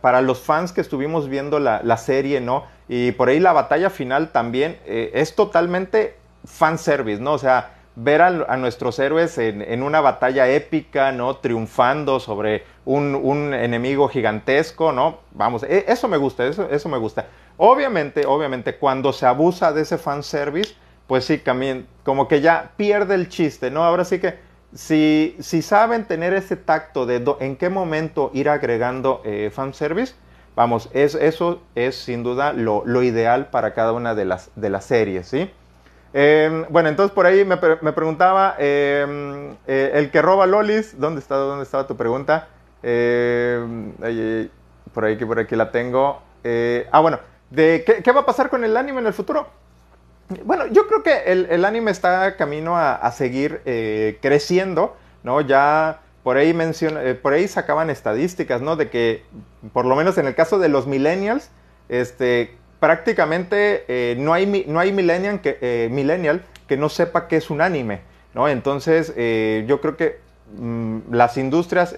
para 0.00 0.22
los 0.22 0.40
fans 0.40 0.72
que 0.72 0.80
estuvimos 0.80 1.28
viendo 1.28 1.60
la, 1.60 1.82
la 1.84 1.96
serie, 1.96 2.40
¿no? 2.40 2.64
Y 2.88 3.12
por 3.12 3.28
ahí 3.28 3.38
la 3.38 3.52
batalla 3.52 3.88
final 3.88 4.32
también 4.32 4.76
eh, 4.84 5.12
es 5.14 5.36
totalmente 5.36 6.16
fanservice, 6.44 7.22
¿no? 7.22 7.34
O 7.34 7.38
sea, 7.38 7.74
ver 7.94 8.20
a, 8.22 8.56
nuestros 8.56 8.98
héroes 8.98 9.38
en, 9.38 9.82
una 9.84 10.00
batalla 10.00 10.48
épica, 10.48 11.12
¿no? 11.12 11.36
Triunfando 11.36 12.18
sobre 12.18 12.64
un, 12.84 13.54
enemigo 13.54 14.08
gigantesco, 14.08 14.90
¿no? 14.90 15.20
Vamos, 15.30 15.62
e, 15.62 15.84
eso 15.86 16.08
me 16.08 16.16
gusta, 16.16 16.44
eso, 16.46 16.68
eso 16.68 16.88
me 16.88 16.98
gusta. 16.98 17.26
Obviamente, 17.58 18.26
obviamente, 18.26 18.74
cuando 18.76 19.12
se 19.12 19.26
abusa 19.26 19.72
de 19.72 19.82
ese 19.82 19.96
fanservice, 19.96 20.74
pues 21.10 21.24
sí, 21.24 21.42
como 22.04 22.28
que 22.28 22.40
ya 22.40 22.70
pierde 22.76 23.16
el 23.16 23.28
chiste, 23.28 23.72
¿no? 23.72 23.82
Ahora 23.82 24.04
sí 24.04 24.20
que 24.20 24.38
si, 24.72 25.34
si 25.40 25.60
saben 25.60 26.04
tener 26.04 26.34
ese 26.34 26.54
tacto 26.54 27.04
de 27.04 27.20
en 27.40 27.56
qué 27.56 27.68
momento 27.68 28.30
ir 28.32 28.48
agregando 28.48 29.20
eh, 29.24 29.50
fanservice, 29.52 30.14
Vamos, 30.54 30.88
eso 30.92 31.62
es 31.74 31.96
sin 31.96 32.22
duda 32.22 32.52
lo, 32.52 33.02
ideal 33.02 33.48
para 33.50 33.74
cada 33.74 33.92
una 33.92 34.14
de 34.14 34.24
las, 34.24 34.50
de 34.54 34.70
las 34.70 34.84
series, 34.84 35.26
¿sí? 35.26 35.50
Em, 36.12 36.66
bueno, 36.68 36.88
entonces 36.88 37.12
por 37.12 37.26
ahí 37.26 37.44
me, 37.44 37.56
preguntaba, 37.56 38.54
em, 38.58 39.56
eh, 39.66 39.92
el 39.94 40.10
que 40.10 40.22
roba 40.22 40.46
lolis, 40.46 41.00
¿dónde, 41.00 41.20
está, 41.20 41.36
dónde 41.36 41.64
estaba 41.64 41.86
tu 41.86 41.96
pregunta? 41.96 42.48
Em, 42.82 43.92
por 44.92 45.04
ahí, 45.06 45.16
que 45.16 45.26
por 45.26 45.40
aquí 45.40 45.56
la 45.56 45.72
tengo. 45.72 46.20
Eh, 46.44 46.86
ah, 46.92 47.00
bueno, 47.00 47.18
de 47.50 47.84
¿qué, 48.04 48.12
va 48.12 48.20
a 48.20 48.26
pasar 48.26 48.50
con 48.50 48.62
el 48.62 48.76
anime 48.76 49.00
en 49.00 49.06
el 49.06 49.12
futuro? 49.12 49.48
Bueno, 50.44 50.66
yo 50.68 50.86
creo 50.86 51.02
que 51.02 51.32
el, 51.32 51.64
anime 51.64 51.90
está 51.90 52.36
camino 52.36 52.76
a, 52.76 53.10
seguir 53.10 53.62
eh, 53.64 54.18
creciendo, 54.22 54.96
¿no? 55.24 55.40
Ya 55.40 56.02
por 56.22 56.36
ahí, 56.36 56.54
menciona, 56.54 57.02
eh, 57.02 57.14
por 57.14 57.32
ahí 57.32 57.48
sacaban 57.48 57.90
estadísticas, 57.90 58.60
¿no? 58.60 58.76
De 58.76 58.90
que, 58.90 59.24
por 59.72 59.86
lo 59.86 59.96
menos 59.96 60.18
en 60.18 60.26
el 60.26 60.36
caso 60.36 60.60
de 60.60 60.68
los 60.68 60.86
millennials, 60.86 61.50
este, 61.88 62.54
prácticamente 62.78 63.84
eh, 63.88 64.14
no, 64.18 64.32
hay, 64.32 64.64
no 64.68 64.78
hay 64.78 64.92
millennial 64.92 65.40
que, 65.40 65.88
millennial 65.90 66.42
que 66.68 66.76
no 66.76 66.88
sepa 66.88 67.26
qué 67.26 67.36
es 67.36 67.50
un 67.50 67.60
anime, 67.60 68.02
¿no? 68.32 68.48
Entonces, 68.48 69.08
yo 69.66 69.80
creo 69.80 69.96
que 69.96 70.20
mm, 70.56 71.12
las 71.12 71.38
industrias, 71.38 71.96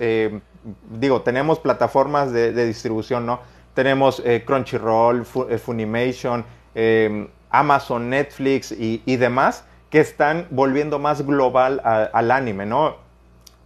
digo, 0.91 1.21
tenemos 1.21 1.59
plataformas 1.59 2.33
de, 2.33 2.65
distribución, 2.65 3.27
¿no? 3.27 3.41
Tenemos 3.75 4.23
Crunchyroll, 4.47 5.27
Funimation, 5.27 6.47
Amazon, 7.53 8.11
Netflix 8.11 8.73
y, 8.73 9.17
demás, 9.17 9.65
que 9.91 10.01
están 10.01 10.47
volviendo 10.51 10.99
más 10.99 11.25
global 11.25 11.81
al 11.85 12.31
anime, 12.31 12.67
¿no? 12.67 12.97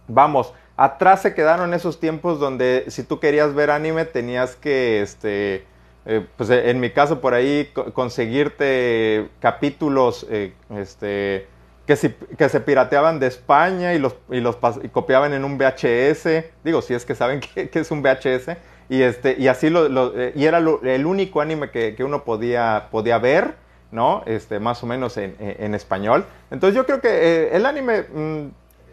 vamos, 0.07 0.53
atrás 0.75 1.21
se 1.21 1.33
quedaron 1.33 1.73
esos 1.73 1.99
tiempos 1.99 2.39
donde 2.39 2.85
si 2.87 3.03
tú 3.03 3.19
querías 3.19 3.53
ver 3.53 3.71
anime 3.71 4.05
tenías 4.05 4.55
que, 4.55 5.01
este, 5.01 5.65
eh, 6.05 6.25
pues 6.37 6.49
en 6.49 6.79
mi 6.79 6.89
caso 6.91 7.19
por 7.19 7.33
ahí 7.33 7.69
conseguirte 7.93 9.29
capítulos, 9.39 10.25
eh, 10.29 10.53
este, 10.75 11.47
que, 11.85 11.95
que 12.37 12.49
se 12.49 12.59
pirateaban 12.59 13.19
de 13.19 13.27
España 13.27 13.93
y 13.93 13.99
los, 13.99 14.15
y 14.29 14.39
los 14.39 14.57
copiaban 14.91 15.33
en 15.33 15.43
un 15.43 15.57
VHS, 15.57 16.45
digo, 16.63 16.81
si 16.81 16.93
es 16.93 17.05
que 17.05 17.15
saben 17.15 17.39
que, 17.55 17.69
es 17.71 17.91
un 17.91 18.01
VHS, 18.01 18.57
y, 18.89 19.01
este, 19.01 19.35
y 19.37 19.49
así 19.49 19.69
lo, 19.69 20.17
eh, 20.17 20.31
y 20.35 20.45
era 20.45 20.59
el 20.59 21.05
único 21.05 21.41
anime 21.41 21.71
que, 21.71 21.95
uno 21.99 22.23
podía, 22.23 22.87
podía 22.89 23.17
ver, 23.17 23.55
¿no? 23.91 24.23
Este, 24.25 24.59
más 24.59 24.83
o 24.83 24.87
menos 24.87 25.17
en, 25.17 25.73
español. 25.75 26.25
Entonces 26.51 26.75
yo 26.75 26.85
creo 26.85 27.01
que 27.01 27.49
el 27.51 27.65
anime... 27.65 28.01
Mm, 28.13 28.47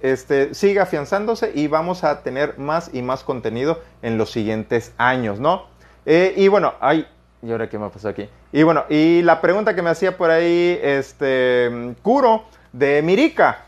este, 0.04 0.52
sigue 0.52 0.80
afianzándose 0.80 1.50
y 1.54 1.66
vamos 1.66 2.04
a 2.04 2.22
tener 2.22 2.58
más 2.58 2.90
y 2.92 3.00
más 3.00 3.24
contenido 3.24 3.80
en 4.02 4.18
los 4.18 4.30
siguientes 4.30 4.92
años, 4.98 5.40
¿no? 5.40 5.64
Eh, 6.04 6.34
y 6.36 6.48
bueno, 6.48 6.74
hay... 6.80 7.06
¿Y 7.42 7.50
ahora 7.50 7.70
qué 7.70 7.78
me 7.78 7.88
pasó 7.88 8.10
aquí? 8.10 8.28
Y 8.52 8.64
bueno, 8.64 8.84
y 8.90 9.22
la 9.22 9.40
pregunta 9.40 9.74
que 9.74 9.80
me 9.80 9.88
hacía 9.88 10.18
por 10.18 10.30
ahí, 10.30 10.78
este, 10.82 11.94
Kuro, 12.02 12.44
de 12.72 13.00
Mirika. 13.00 13.64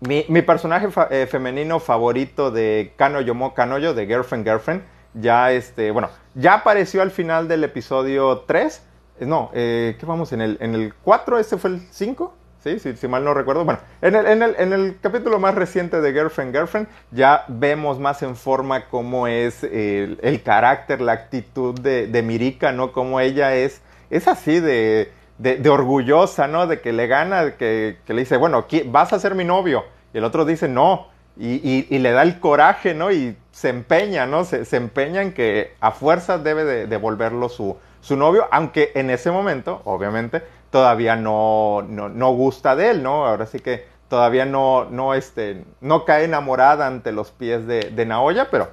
Mi, 0.00 0.24
personaje 0.42 0.88
eh, 1.10 1.26
femenino 1.30 1.78
favorito 1.78 2.50
de 2.50 2.92
Kanoyo 2.96 3.34
Mo 3.34 3.54
Kanoyo, 3.54 3.94
de 3.94 4.06
Girlfriend 4.06 4.44
Girlfriend, 4.44 4.82
ya 5.14 5.52
este, 5.52 5.92
bueno, 5.92 6.10
ya 6.34 6.54
apareció 6.54 7.00
al 7.02 7.10
final 7.12 7.46
del 7.46 7.62
episodio 7.62 8.44
3. 8.46 8.82
No, 9.20 9.50
eh, 9.54 9.96
¿qué 9.98 10.06
vamos? 10.06 10.32
En 10.32 10.40
el, 10.40 10.58
en 10.60 10.74
el 10.74 10.94
4, 10.94 11.38
este 11.38 11.56
fue 11.56 11.70
el 11.70 11.80
5. 11.90 12.34
¿sí? 12.62 12.78
Si, 12.78 13.08
mal 13.08 13.24
no 13.24 13.34
recuerdo. 13.34 13.64
Bueno, 13.64 13.80
en 14.02 14.14
el, 14.14 14.26
en, 14.26 14.42
el, 14.42 14.54
en 14.58 14.72
el, 14.72 14.98
capítulo 15.00 15.38
más 15.38 15.54
reciente 15.54 16.00
de 16.00 16.12
Girlfriend, 16.12 16.54
Girlfriend, 16.54 16.88
ya 17.10 17.44
vemos 17.48 17.98
más 17.98 18.22
en 18.22 18.36
forma 18.36 18.86
cómo 18.86 19.26
es 19.26 19.64
el, 19.64 20.42
carácter, 20.44 21.00
la 21.00 21.12
actitud 21.12 21.78
de, 21.78 22.06
de, 22.06 22.72
¿no? 22.74 22.92
Cómo 22.92 23.20
ella 23.20 23.54
es, 23.54 23.80
es 24.10 24.28
así 24.28 24.60
de, 24.60 25.12
de, 25.38 25.68
orgullosa, 25.68 26.48
¿no? 26.48 26.66
De 26.66 26.80
que 26.80 26.92
le 26.92 27.06
gana, 27.06 27.56
que, 27.56 27.98
le 28.06 28.20
dice, 28.20 28.36
bueno, 28.36 28.66
vas 28.86 29.12
a 29.12 29.18
ser 29.18 29.34
mi 29.34 29.44
novio. 29.44 29.84
Y 30.12 30.18
el 30.18 30.24
otro 30.24 30.44
dice, 30.44 30.68
no. 30.68 31.08
Y, 31.40 31.86
y, 31.88 31.98
le 31.98 32.10
da 32.10 32.22
el 32.22 32.40
coraje, 32.40 32.94
¿no? 32.94 33.12
Y 33.12 33.36
se 33.52 33.68
empeña, 33.68 34.26
¿no? 34.26 34.44
Se, 34.44 34.64
se 34.64 34.76
empeña 34.76 35.22
en 35.22 35.32
que 35.32 35.74
a 35.78 35.92
fuerzas 35.92 36.42
debe 36.42 36.64
de 36.64 36.86
devolverlo 36.88 37.48
su, 37.48 37.76
su 38.00 38.16
novio, 38.16 38.46
aunque 38.50 38.92
en 38.94 39.10
ese 39.10 39.30
momento, 39.30 39.82
obviamente, 39.84 40.42
todavía 40.70 41.16
no, 41.16 41.82
no, 41.82 42.32
gusta 42.32 42.76
de 42.76 42.90
él, 42.90 43.02
¿no? 43.02 43.26
Ahora 43.26 43.46
sí 43.46 43.60
que 43.60 43.86
todavía 44.08 44.44
no, 44.44 44.86
no, 44.86 45.14
este, 45.14 45.64
no 45.80 46.04
cae 46.04 46.24
enamorada 46.24 46.86
ante 46.86 47.12
los 47.12 47.30
pies 47.30 47.66
de, 47.66 47.90
de 47.90 48.06
Naoya, 48.06 48.48
pero 48.50 48.68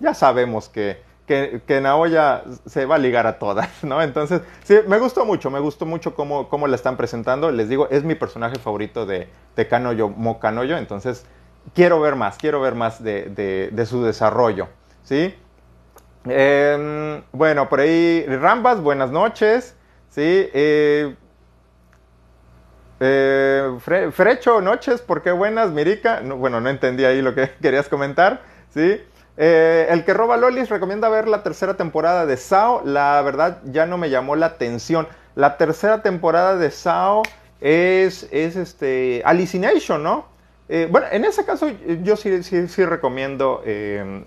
ya 0.00 0.14
sabemos 0.14 0.68
que, 0.68 1.02
que, 1.26 1.62
que, 1.66 1.80
Naoya 1.80 2.42
se 2.66 2.84
va 2.86 2.96
a 2.96 2.98
ligar 2.98 3.26
a 3.26 3.38
todas, 3.38 3.68
¿no? 3.82 4.02
Entonces, 4.02 4.42
sí, 4.64 4.76
me 4.86 4.98
gustó 4.98 5.24
mucho, 5.24 5.50
me 5.50 5.60
gustó 5.60 5.86
mucho 5.86 6.14
cómo, 6.14 6.48
cómo 6.48 6.66
la 6.66 6.76
están 6.76 6.96
presentando. 6.96 7.50
Les 7.50 7.68
digo, 7.68 7.88
es 7.90 8.04
mi 8.04 8.14
personaje 8.14 8.58
favorito 8.58 9.06
de, 9.06 9.28
de 9.56 9.68
Kanoyo 9.68 10.08
Mo 10.08 10.38
Kanoyo, 10.38 10.76
entonces 10.76 11.24
quiero 11.74 12.00
ver 12.00 12.16
más, 12.16 12.36
quiero 12.36 12.60
ver 12.60 12.74
más 12.74 13.02
de, 13.02 13.24
de, 13.24 13.70
de 13.72 13.86
su 13.86 14.02
desarrollo, 14.02 14.68
¿sí? 15.02 15.34
Em, 16.26 17.22
bueno, 17.32 17.68
por 17.68 17.80
ahí, 17.80 18.24
Rambas, 18.26 18.80
buenas 18.80 19.10
noches, 19.10 19.76
¿sí? 20.08 20.48
Eh, 20.54 21.14
eh, 23.00 24.10
Frecho, 24.12 24.60
noches, 24.62 25.02
¿por 25.02 25.22
qué 25.22 25.32
buenas? 25.32 25.70
Mirica, 25.70 26.22
bueno, 26.24 26.60
no 26.60 26.70
entendí 26.70 27.04
ahí 27.04 27.20
lo 27.20 27.34
que 27.34 27.50
querías 27.60 27.88
comentar, 27.88 28.40
¿sí? 28.70 29.02
Eh, 29.36 29.86
el 29.90 30.04
que 30.04 30.14
roba 30.14 30.36
Lolis 30.36 30.70
recomienda 30.70 31.08
ver 31.08 31.28
la 31.28 31.42
tercera 31.42 31.74
temporada 31.74 32.24
de 32.24 32.36
Sao. 32.36 32.82
La 32.84 33.20
verdad 33.22 33.58
ya 33.64 33.84
no 33.84 33.98
me 33.98 34.08
llamó 34.08 34.36
la 34.36 34.46
atención. 34.46 35.08
La 35.34 35.56
tercera 35.56 36.02
temporada 36.02 36.56
de 36.56 36.70
Sao 36.70 37.22
es, 37.60 38.28
es 38.30 38.56
este, 38.56 39.22
¿no? 39.98 40.33
Eh, 40.68 40.88
bueno, 40.90 41.06
en 41.10 41.24
ese 41.24 41.44
caso 41.44 41.68
yo 42.02 42.16
sí, 42.16 42.42
sí, 42.42 42.68
sí 42.68 42.84
recomiendo 42.84 43.62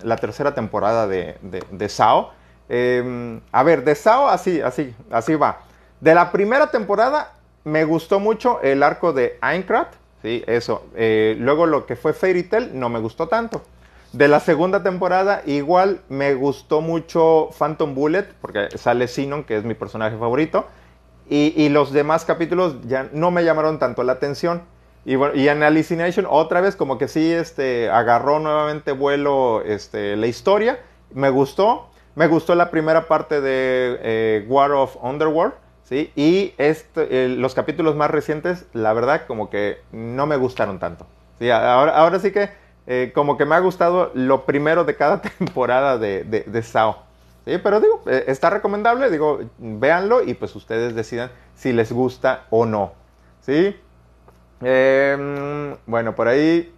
la 0.02 0.16
tercera 0.16 0.54
temporada 0.54 1.06
de, 1.06 1.36
de, 1.42 1.88
Sao. 1.88 2.30
a 2.70 3.62
ver, 3.62 3.84
de 3.84 3.94
Sao 3.94 4.28
así, 4.28 4.60
así, 4.60 4.94
así 5.10 5.34
va. 5.34 5.60
De 6.00 6.14
la 6.14 6.30
primera 6.30 6.70
temporada 6.70 7.32
me 7.64 7.84
gustó 7.84 8.20
mucho 8.20 8.60
el 8.62 8.82
arco 8.82 9.12
de 9.12 9.36
Aincrad, 9.40 9.88
sí, 10.22 10.42
eso. 10.46 10.84
Eh, 10.94 11.36
luego 11.38 11.66
lo 11.66 11.86
que 11.86 11.96
fue 11.96 12.12
Fairy 12.12 12.44
Tail 12.44 12.70
no 12.78 12.88
me 12.88 12.98
gustó 12.98 13.28
tanto. 13.28 13.62
De 14.12 14.26
la 14.26 14.40
segunda 14.40 14.82
temporada, 14.82 15.42
igual 15.44 16.00
me 16.08 16.34
gustó 16.34 16.80
mucho 16.80 17.50
Phantom 17.58 17.94
Bullet, 17.94 18.26
porque 18.40 18.68
sale 18.78 19.06
Sinon, 19.06 19.44
que 19.44 19.58
es 19.58 19.64
mi 19.64 19.74
personaje 19.74 20.16
favorito. 20.16 20.66
Y, 21.30 21.68
los 21.68 21.92
demás 21.92 22.24
capítulos 22.24 22.76
ya 22.86 23.10
no 23.12 23.30
me 23.30 23.44
llamaron 23.44 23.78
tanto 23.78 24.02
la 24.02 24.14
atención. 24.14 24.62
Y, 25.08 25.16
bueno, 25.16 25.34
y 25.34 25.48
en 25.48 25.62
Hallucination, 25.62 26.26
otra 26.28 26.60
vez, 26.60 26.76
como 26.76 26.98
que 26.98 27.08
sí 27.08 27.32
este, 27.32 27.88
agarró 27.88 28.40
nuevamente 28.40 28.92
vuelo 28.92 29.62
este, 29.64 30.16
la 30.16 30.26
historia. 30.26 30.80
Me 31.14 31.30
gustó. 31.30 31.88
Me 32.14 32.26
gustó 32.26 32.54
la 32.54 32.70
primera 32.70 33.08
parte 33.08 33.40
de 33.40 33.98
eh, 34.02 34.46
War 34.48 34.72
of 34.72 34.96
Underworld 35.00 35.54
¿sí? 35.84 36.12
Y 36.14 36.52
este, 36.58 37.28
los 37.28 37.54
capítulos 37.54 37.96
más 37.96 38.10
recientes, 38.10 38.66
la 38.74 38.92
verdad, 38.92 39.22
como 39.26 39.48
que 39.48 39.78
no 39.92 40.26
me 40.26 40.36
gustaron 40.36 40.78
tanto. 40.78 41.06
¿sí? 41.38 41.50
Ahora, 41.50 41.96
ahora 41.96 42.18
sí 42.18 42.30
que 42.30 42.50
eh, 42.86 43.10
como 43.14 43.38
que 43.38 43.46
me 43.46 43.54
ha 43.54 43.60
gustado 43.60 44.10
lo 44.12 44.44
primero 44.44 44.84
de 44.84 44.94
cada 44.94 45.22
temporada 45.38 45.96
de, 45.96 46.24
de, 46.24 46.62
Sao. 46.62 47.04
¿sí? 47.46 47.56
Pero 47.56 47.80
digo, 47.80 48.02
eh, 48.08 48.24
está 48.26 48.50
recomendable, 48.50 49.10
digo, 49.10 49.40
véanlo 49.56 50.22
y 50.22 50.34
pues 50.34 50.54
ustedes 50.54 50.94
decidan 50.94 51.30
si 51.54 51.72
les 51.72 51.92
gusta 51.92 52.44
o 52.50 52.66
no. 52.66 52.92
¿sí? 53.40 53.74
Em, 54.60 55.76
bueno, 55.86 56.14
por 56.14 56.28
ahí 56.28 56.72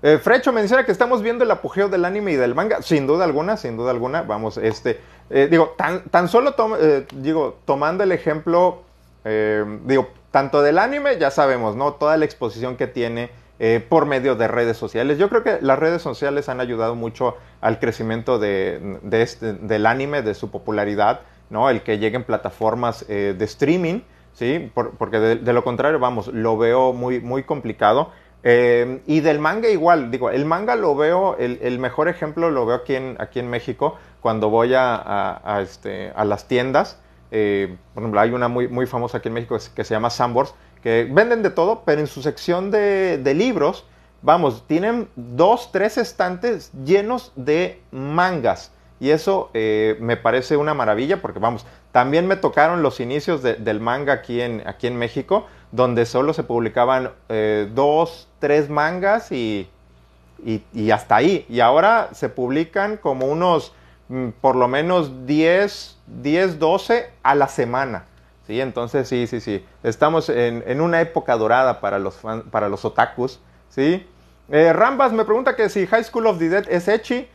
eh, 0.00 0.18
Frecho 0.18 0.52
menciona 0.52 0.84
que 0.84 0.92
estamos 0.92 1.22
viendo 1.22 1.42
el 1.42 1.50
apogeo 1.50 1.88
del 1.88 2.04
anime 2.04 2.32
y 2.32 2.36
del 2.36 2.54
manga. 2.54 2.82
Sin 2.82 3.06
duda 3.06 3.24
alguna, 3.24 3.56
sin 3.56 3.76
duda 3.76 3.90
alguna. 3.90 4.22
Vamos, 4.22 4.56
este. 4.56 5.00
Eh, 5.30 5.48
digo, 5.50 5.74
tan, 5.76 6.28
solo 6.28 6.54
eh, 6.80 7.06
digo, 7.14 7.58
tomando 7.64 8.04
el 8.04 8.12
ejemplo, 8.12 8.82
digo, 9.84 10.08
tanto 10.30 10.62
del 10.62 10.78
anime, 10.78 11.18
ya 11.18 11.30
sabemos, 11.30 11.76
¿no? 11.76 11.92
Toda 11.94 12.16
la 12.16 12.24
exposición 12.24 12.76
que 12.76 12.86
tiene 12.86 13.30
por 13.90 14.06
medio 14.06 14.36
de 14.36 14.48
redes 14.48 14.78
sociales. 14.78 15.18
Yo 15.18 15.28
creo 15.28 15.42
que 15.42 15.58
las 15.60 15.78
redes 15.78 16.00
sociales 16.00 16.48
han 16.48 16.60
ayudado 16.60 16.94
mucho 16.94 17.36
al 17.60 17.78
crecimiento 17.78 18.38
de, 18.38 19.00
este, 19.10 19.52
del 19.52 19.84
anime, 19.84 20.22
de 20.22 20.32
su 20.32 20.50
popularidad, 20.50 21.20
¿no? 21.50 21.68
El 21.68 21.82
que 21.82 21.98
lleguen 21.98 22.24
plataformas 22.24 23.06
de 23.06 23.36
streaming, 23.40 24.00
¿sí? 24.32 24.70
porque 24.74 25.18
de, 25.18 25.36
de, 25.36 25.52
lo 25.52 25.64
contrario, 25.64 25.98
vamos, 25.98 26.28
lo 26.28 26.56
veo 26.56 26.92
muy, 26.92 27.20
muy 27.20 27.42
complicado. 27.42 28.10
Eh, 28.44 29.02
y 29.06 29.20
del 29.20 29.40
manga 29.40 29.68
igual, 29.68 30.10
digo, 30.10 30.30
el 30.30 30.44
manga 30.44 30.76
lo 30.76 30.94
veo, 30.94 31.36
el, 31.38 31.78
mejor 31.78 32.08
ejemplo 32.08 32.50
lo 32.50 32.66
veo 32.66 32.76
aquí 32.76 32.94
en, 32.94 33.16
aquí 33.18 33.40
en 33.40 33.50
México, 33.50 33.96
cuando 34.20 34.48
voy 34.48 34.72
a, 34.76 35.60
este, 35.62 36.12
a 36.14 36.24
las 36.24 36.46
tiendas. 36.46 37.00
Eh, 37.30 37.76
por 37.94 38.02
ejemplo, 38.02 38.20
hay 38.20 38.30
una 38.30 38.48
muy, 38.48 38.68
muy 38.68 38.86
famosa 38.86 39.18
aquí 39.18 39.28
en 39.28 39.34
México 39.34 39.58
que 39.74 39.84
se 39.84 39.94
llama 39.94 40.10
Sambors, 40.10 40.54
que 40.82 41.08
venden 41.10 41.42
de 41.42 41.50
todo, 41.50 41.82
pero 41.84 42.00
en 42.00 42.06
su 42.06 42.22
sección 42.22 42.70
de, 42.70 43.34
libros, 43.34 43.84
vamos, 44.22 44.66
tienen 44.66 45.08
dos, 45.16 45.70
tres 45.72 45.98
estantes 45.98 46.72
llenos 46.84 47.32
de 47.34 47.82
mangas. 47.90 48.72
Y 49.00 49.10
eso 49.10 49.50
eh, 49.54 49.96
me 50.00 50.16
parece 50.16 50.56
una 50.56 50.74
maravilla 50.74 51.22
porque, 51.22 51.38
vamos, 51.38 51.66
también 51.92 52.26
me 52.26 52.36
tocaron 52.36 52.82
los 52.82 53.00
inicios 53.00 53.42
del 53.42 53.80
manga 53.80 54.12
aquí 54.12 54.40
en, 54.40 54.62
aquí 54.66 54.86
en 54.86 54.96
México 54.96 55.46
donde 55.72 56.06
solo 56.06 56.32
se 56.32 56.42
publicaban 56.42 57.10
eh, 57.28 57.68
dos, 57.74 58.28
tres 58.38 58.70
mangas 58.70 59.32
y, 59.32 59.68
y, 60.44 60.90
hasta 60.90 61.16
ahí. 61.16 61.44
Y 61.48 61.60
ahora 61.60 62.10
se 62.12 62.28
publican 62.28 62.96
como 62.96 63.26
unos 63.26 63.72
mm, 64.08 64.28
por 64.40 64.56
lo 64.56 64.68
menos 64.68 65.26
10, 65.26 65.98
10, 66.06 66.58
12 66.58 67.10
a 67.22 67.34
la 67.34 67.48
semana. 67.48 68.06
¿sí? 68.46 68.60
Entonces 68.60 69.08
sí, 69.08 69.26
sí, 69.26 69.40
sí. 69.40 69.64
Estamos 69.82 70.28
en, 70.28 70.80
una 70.80 71.00
época 71.00 71.36
dorada 71.36 71.80
para 71.80 71.98
los, 71.98 72.18
para 72.50 72.68
los 72.68 72.84
otakus. 72.84 73.40
¿sí? 73.68 74.06
Eh, 74.48 74.72
Rambas 74.72 75.12
me 75.12 75.24
pregunta 75.24 75.54
que 75.54 75.68
si 75.68 75.86
High 75.86 76.04
School 76.04 76.26
of 76.26 76.38
the 76.38 76.48
Dead 76.48 76.64
es 76.68 76.88
Echi. 76.88 77.28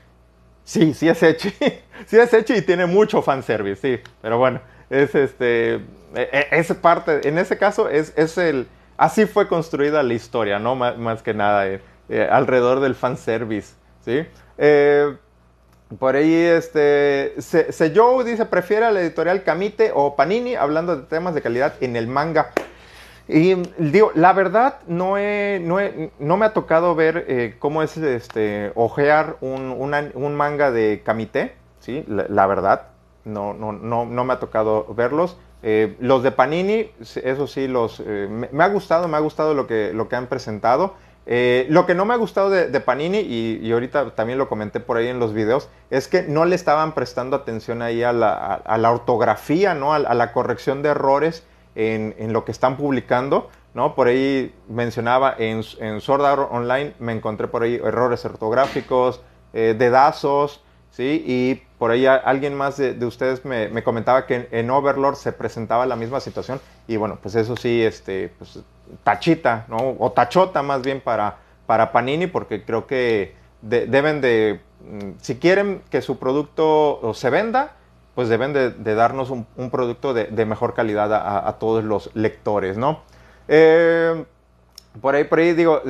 Sí, 0.63 0.93
sí 0.93 1.10
es 1.10 1.22
Echi. 1.22 1.50
sí 2.05 2.17
es 2.17 2.34
Echi 2.34 2.53
y 2.53 2.62
tiene 2.62 2.86
mucho 2.86 3.22
fanservice, 3.22 3.82
sí. 3.98 4.03
Pero 4.22 4.38
bueno, 4.38 4.62
es 4.89 5.13
este 5.15 5.82
e, 6.15 6.29
e, 6.32 6.60
ese 6.60 6.75
parte, 6.75 7.27
en 7.27 7.38
ese 7.38 7.58
caso 7.58 7.89
es, 7.89 8.13
es 8.15 8.38
el, 8.38 8.67
así 8.98 9.25
fue 9.25 9.48
construida 9.48 10.03
la 10.03 10.13
historia, 10.13 10.60
¿no? 10.60 10.75
más 10.75 11.24
que 11.24 11.34
nada, 11.34 11.67
eh, 11.67 11.82
eh, 12.10 12.27
alrededor 12.29 12.79
del 12.79 12.96
fanservice, 12.96 13.74
¿sí? 14.05 14.25
Eh, 14.58 15.15
por 16.00 16.15
ahí, 16.15 16.34
este, 16.34 17.34
se, 17.39 17.93
Joe 17.96 18.24
dice, 18.24 18.46
prefiere 18.46 18.91
la 18.91 19.01
editorial 19.01 19.43
Camite 19.43 19.91
o 19.93 20.15
Panini, 20.15 20.55
hablando 20.55 20.96
de 20.96 21.03
temas 21.03 21.36
de 21.36 21.41
calidad 21.41 21.75
en 21.82 21.96
el 21.96 22.08
manga. 22.08 22.51
Y 23.27 23.56
digo, 23.77 24.12
la 24.15 24.34
verdad, 24.34 24.80
no, 24.88 25.18
he, 25.18 25.62
no, 25.63 25.77
no 26.20 26.38
me 26.38 26.46
ha 26.46 26.53
tocado 26.53 26.94
ver 26.94 27.56
cómo 27.60 27.82
es 27.82 27.96
este, 27.96 28.72
ojear 28.75 29.38
un, 29.39 30.36
manga 30.36 30.72
de 30.72 31.01
Camite, 31.06 31.56
¿sí? 31.80 32.03
La, 32.08 32.46
verdad, 32.48 32.88
no, 33.24 33.53
no, 33.53 33.72
no, 33.72 34.06
no 34.06 34.25
me 34.25 34.34
ha 34.34 34.39
tocado 34.39 34.94
verlos. 34.94 35.38
Eh, 35.65 35.96
los 36.00 36.24
de 36.24 36.32
Panini, 36.32 36.92
eso 37.00 37.48
sí, 37.48 37.70
los, 37.70 38.03
eh, 38.06 38.27
me, 38.30 38.63
ha 38.63 38.68
gustado, 38.68 39.08
me 39.08 39.15
ha 39.15 39.22
gustado 39.22 39.53
lo 39.53 39.65
que, 39.65 39.94
lo 39.94 40.10
que 40.10 40.18
han 40.18 40.27
presentado. 40.27 40.96
Eh, 41.25 41.68
lo 41.70 41.86
que 41.86 41.96
no 41.96 42.03
me 42.03 42.13
ha 42.13 42.18
gustado 42.18 42.50
de, 42.50 42.80
Panini, 42.82 43.20
y, 43.20 43.72
ahorita 43.72 44.12
también 44.12 44.38
lo 44.38 44.50
comenté 44.50 44.82
por 44.82 44.98
ahí 44.98 45.08
en 45.08 45.20
los 45.20 45.34
videos, 45.34 45.70
es 45.89 46.10
que 46.10 46.24
no 46.24 46.44
le 46.44 46.56
estaban 46.56 46.94
prestando 46.94 47.38
atención 47.38 47.82
ahí 47.82 48.03
a 48.03 48.12
la, 48.12 48.92
ortografía, 48.92 49.74
¿no? 49.74 49.94
A, 49.94 50.00
la 50.00 50.34
corrección 50.34 50.82
de 50.82 50.89
errores 50.89 51.46
en, 51.75 52.34
lo 52.34 52.46
que 52.46 52.51
están 52.51 52.77
publicando. 52.77 53.50
¿no? 53.74 53.96
Por 53.96 54.08
ahí 54.08 54.53
mencionaba 54.70 55.36
en, 55.38 55.62
en 55.80 56.00
Online, 56.08 56.94
me 57.00 57.13
encontré 57.13 57.48
por 57.48 57.63
ahí 57.63 57.75
errores 57.75 58.24
ortográficos, 58.25 59.22
eh, 59.53 59.75
dedazos, 59.77 60.63
¿sí? 60.94 61.24
Y 61.25 61.63
por 61.77 61.92
ahí 61.92 62.06
alguien 62.06 62.56
más 62.56 62.77
de, 62.77 63.06
ustedes 63.06 63.44
me, 63.44 63.84
comentaba 63.84 64.25
que 64.25 64.48
en, 64.51 64.70
Overlord 64.70 65.15
se 65.15 65.34
presentaba 65.34 65.86
la 65.86 65.96
misma 65.96 66.20
situación 66.20 66.62
y 66.88 66.96
bueno, 66.96 67.18
pues 67.22 67.36
eso 67.36 67.58
sí, 67.58 67.84
este, 67.84 68.32
pues 68.38 68.60
tachita. 69.03 69.65
O 70.00 70.12
tachota 70.12 70.62
más 70.63 70.82
bien 70.82 71.01
para, 71.01 71.38
para 71.65 71.92
Panini 71.92 72.27
porque 72.27 72.63
creo 72.63 72.88
que 72.88 73.36
deben 73.62 74.22
de, 74.22 74.62
mm, 74.82 75.12
si 75.20 75.36
quieren 75.36 75.82
que 75.89 76.01
su 76.01 76.20
producto 76.20 77.12
se 77.13 77.30
venda, 77.30 77.74
pues 78.15 78.29
deben 78.29 78.53
de, 78.53 78.96
darnos 78.96 79.29
un, 79.29 79.46
producto 79.72 80.13
de, 80.13 80.46
mejor 80.46 80.74
calidad 80.74 81.13
a, 81.13 81.51
todos 81.60 81.84
los 81.84 82.12
lectores, 82.13 82.77
¿no? 82.77 83.01
Eh, 83.48 84.25
por 85.01 85.15
ahí, 85.15 85.24
por 85.24 85.39
ahí 85.39 85.53
digo, 85.53 85.82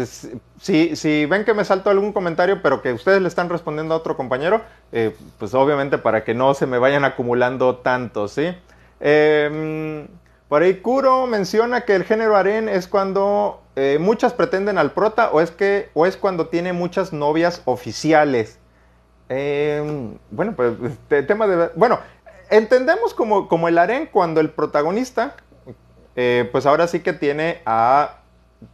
si, 0.61 0.95
si 0.95 1.25
ven 1.25 1.43
que 1.43 1.53
me 1.53 1.65
salto 1.65 1.89
algún 1.89 2.13
comentario, 2.13 2.61
pero 2.61 2.81
que 2.81 2.93
ustedes 2.93 3.21
le 3.21 3.27
están 3.27 3.49
respondiendo 3.49 3.93
a 3.93 3.97
otro 3.97 4.15
compañero, 4.15 4.61
eh, 4.93 5.15
pues 5.37 5.53
obviamente 5.53 5.97
para 5.97 6.23
que 6.23 6.33
no 6.33 6.53
se 6.53 6.65
me 6.65 6.77
vayan 6.77 7.03
acumulando 7.03 7.77
tantos, 7.77 8.31
¿sí? 8.31 8.55
Em, 9.01 10.07
por 10.47 10.61
ahí 10.61 10.75
Kuro 10.75 11.27
menciona 11.27 11.81
que 11.81 11.95
el 11.95 12.05
género 12.05 12.37
aren 12.37 12.69
es 12.69 12.87
cuando 12.87 13.61
eh, 13.75 13.97
muchas 13.99 14.33
pretenden 14.33 14.77
al 14.77 14.91
prota 14.91 15.31
o 15.31 15.41
es, 15.41 15.51
que, 15.51 15.89
o 15.93 16.05
es 16.05 16.15
cuando 16.15 16.47
tiene 16.47 16.71
muchas 16.71 17.11
novias 17.11 17.61
oficiales. 17.65 18.59
Em, 19.29 20.17
bueno, 20.31 20.53
pues 20.55 20.73
tema 21.27 21.47
de... 21.47 21.69
Bueno, 21.75 21.99
entendemos 22.49 23.13
como, 23.13 23.47
como 23.47 23.67
el 23.67 23.77
aren 23.77 24.07
cuando 24.11 24.41
el 24.41 24.49
protagonista, 24.49 25.35
eh, 26.15 26.47
pues 26.51 26.65
ahora 26.65 26.87
sí 26.87 26.99
que 26.99 27.13
tiene 27.13 27.61
a 27.65 28.17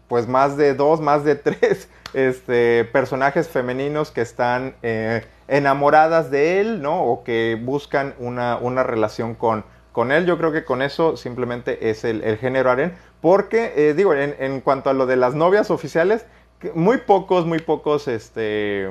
pues 0.08 0.28
más 0.28 0.58
de 0.58 0.74
dos, 0.74 1.00
más 1.02 1.24
de 1.24 1.36
tres 1.36 1.90
este, 2.14 2.86
personajes 2.86 3.48
femeninos 3.48 4.12
que 4.12 4.22
están 4.22 4.76
eh, 4.82 5.26
enamoradas 5.48 6.32
de 6.32 6.60
él, 6.60 6.82
¿no? 6.82 7.04
O 7.04 7.24
que 7.24 7.60
buscan 7.62 8.16
una, 8.20 8.84
relación 8.84 9.36
con, 9.36 9.64
con, 9.92 10.12
él. 10.12 10.26
Yo 10.26 10.38
creo 10.38 10.52
que 10.52 10.66
con 10.66 10.82
eso 10.82 11.18
simplemente 11.18 11.90
es 11.90 12.04
el, 12.04 12.38
género 12.38 12.72
aren. 12.72 12.94
Porque, 13.22 13.74
eh, 13.76 13.94
digo, 13.94 14.14
en, 14.14 14.62
cuanto 14.62 14.90
a 14.90 14.94
lo 14.94 15.06
de 15.06 15.18
las 15.18 15.36
novias 15.36 15.72
oficiales, 15.72 16.26
muy 16.74 16.98
pocos, 16.98 17.46
muy 17.46 17.60
pocos, 17.60 18.08
este, 18.08 18.90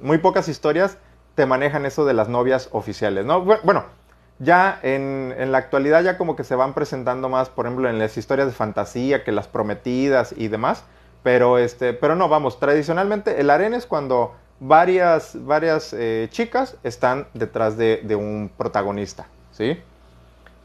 muy 0.00 0.18
pocas 0.18 0.48
historias 0.48 0.98
te 1.34 1.46
manejan 1.46 1.86
eso 1.86 2.04
de 2.04 2.14
las 2.14 2.28
novias 2.28 2.68
oficiales, 2.72 3.24
¿no? 3.24 3.44
Bueno, 3.44 3.84
ya 4.40 4.78
en, 4.82 5.52
la 5.52 5.58
actualidad 5.58 6.02
ya 6.02 6.18
como 6.18 6.34
que 6.34 6.42
se 6.42 6.56
van 6.56 6.74
presentando 6.74 7.28
más, 7.28 7.48
por 7.48 7.66
ejemplo, 7.66 7.88
en 7.88 8.00
las 8.00 8.16
historias 8.16 8.48
de 8.48 8.52
fantasía, 8.54 9.22
que 9.22 9.30
las 9.30 9.46
prometidas 9.46 10.34
y 10.36 10.48
demás. 10.48 10.84
Pero, 11.22 11.58
este, 11.58 11.92
pero 11.92 12.16
no, 12.16 12.28
vamos, 12.28 12.58
tradicionalmente 12.58 13.40
el 13.40 13.50
arena 13.50 13.76
es 13.76 13.86
cuando 13.86 14.34
varias, 14.60 15.36
varias 15.44 15.92
eh, 15.92 16.28
chicas 16.30 16.76
están 16.82 17.28
detrás 17.34 17.76
de, 17.76 18.02
un 18.16 18.50
protagonista, 18.56 19.26
¿sí? 19.52 19.80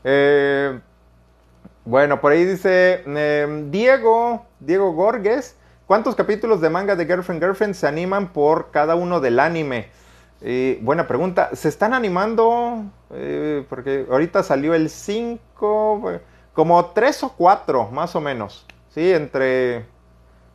Eh, 0.04 0.80
bueno, 1.86 2.22
por 2.22 2.32
ahí 2.32 2.46
dice 2.46 3.04
em, 3.06 3.70
Diego, 3.72 4.46
Diego 4.60 4.94
Gorges, 4.94 5.56
¿cuántos 5.86 6.16
capítulos 6.16 6.62
de 6.62 6.70
manga 6.70 6.96
de 6.96 7.06
Girlfriend 7.06 7.42
Girlfriend 7.42 7.74
se 7.76 7.88
animan 7.88 8.34
por 8.34 8.72
cada 8.72 8.96
uno 8.96 9.20
del 9.20 9.40
anime? 9.40 9.90
buena 10.82 11.08
pregunta. 11.08 11.52
¿Se 11.54 11.70
están 11.70 11.94
animando? 11.94 12.84
Eh, 13.12 13.66
porque 13.70 14.06
ahorita 14.10 14.44
salió 14.44 14.74
el 14.74 14.90
5, 14.90 16.20
como 16.54 16.86
3 16.88 17.24
o 17.24 17.34
4 17.34 17.90
más 17.92 18.16
o 18.16 18.22
menos. 18.22 18.66
¿sí? 18.90 19.12
Entre, 19.14 19.86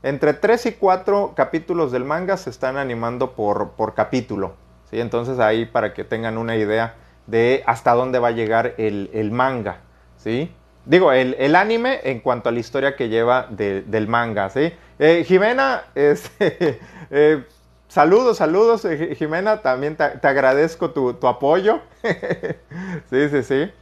entre 0.03 0.35
3 0.35 0.67
y 0.67 0.73
4 0.73 1.33
capítulos 1.35 1.91
del 1.93 2.05
manga 2.05 2.37
se 2.37 2.51
están 2.51 2.77
animando 2.77 3.33
por, 3.33 3.71
por 3.71 3.95
capítulo. 3.95 4.55
¿sí? 4.91 5.01
Entonces 5.01 5.39
ahí 5.39 5.65
para 5.67 5.95
que 5.95 6.05
tengan 6.05 6.39
una 6.39 6.57
idea 6.57 6.97
de 7.27 7.63
hasta 7.67 7.93
dónde 7.93 8.19
va 8.19 8.29
a 8.29 8.33
llegar 8.33 8.75
el, 8.79 9.31
manga. 9.33 9.81
¿sí? 10.17 10.53
Digo, 10.85 11.13
el, 11.13 11.55
anime 11.57 12.01
en 12.05 12.21
cuanto 12.21 12.49
a 12.49 12.53
la 12.53 12.59
historia 12.59 12.97
que 12.97 13.09
lleva 13.09 13.47
del 13.51 14.09
manga. 14.09 14.51
¿sí? 14.51 14.73
Eh, 14.99 15.25
Jimena, 15.25 15.85
es, 15.95 16.31
eh, 16.41 17.45
Saludos, 17.87 18.37
saludos, 18.37 18.85
eh, 18.85 19.15
Jimena. 19.17 19.63
También 19.63 19.97
te, 19.97 20.05
agradezco 20.05 20.91
tu, 20.91 21.17
apoyo. 21.27 21.81
sí, 23.11 23.29
sí, 23.31 23.43
sí. 23.43 23.73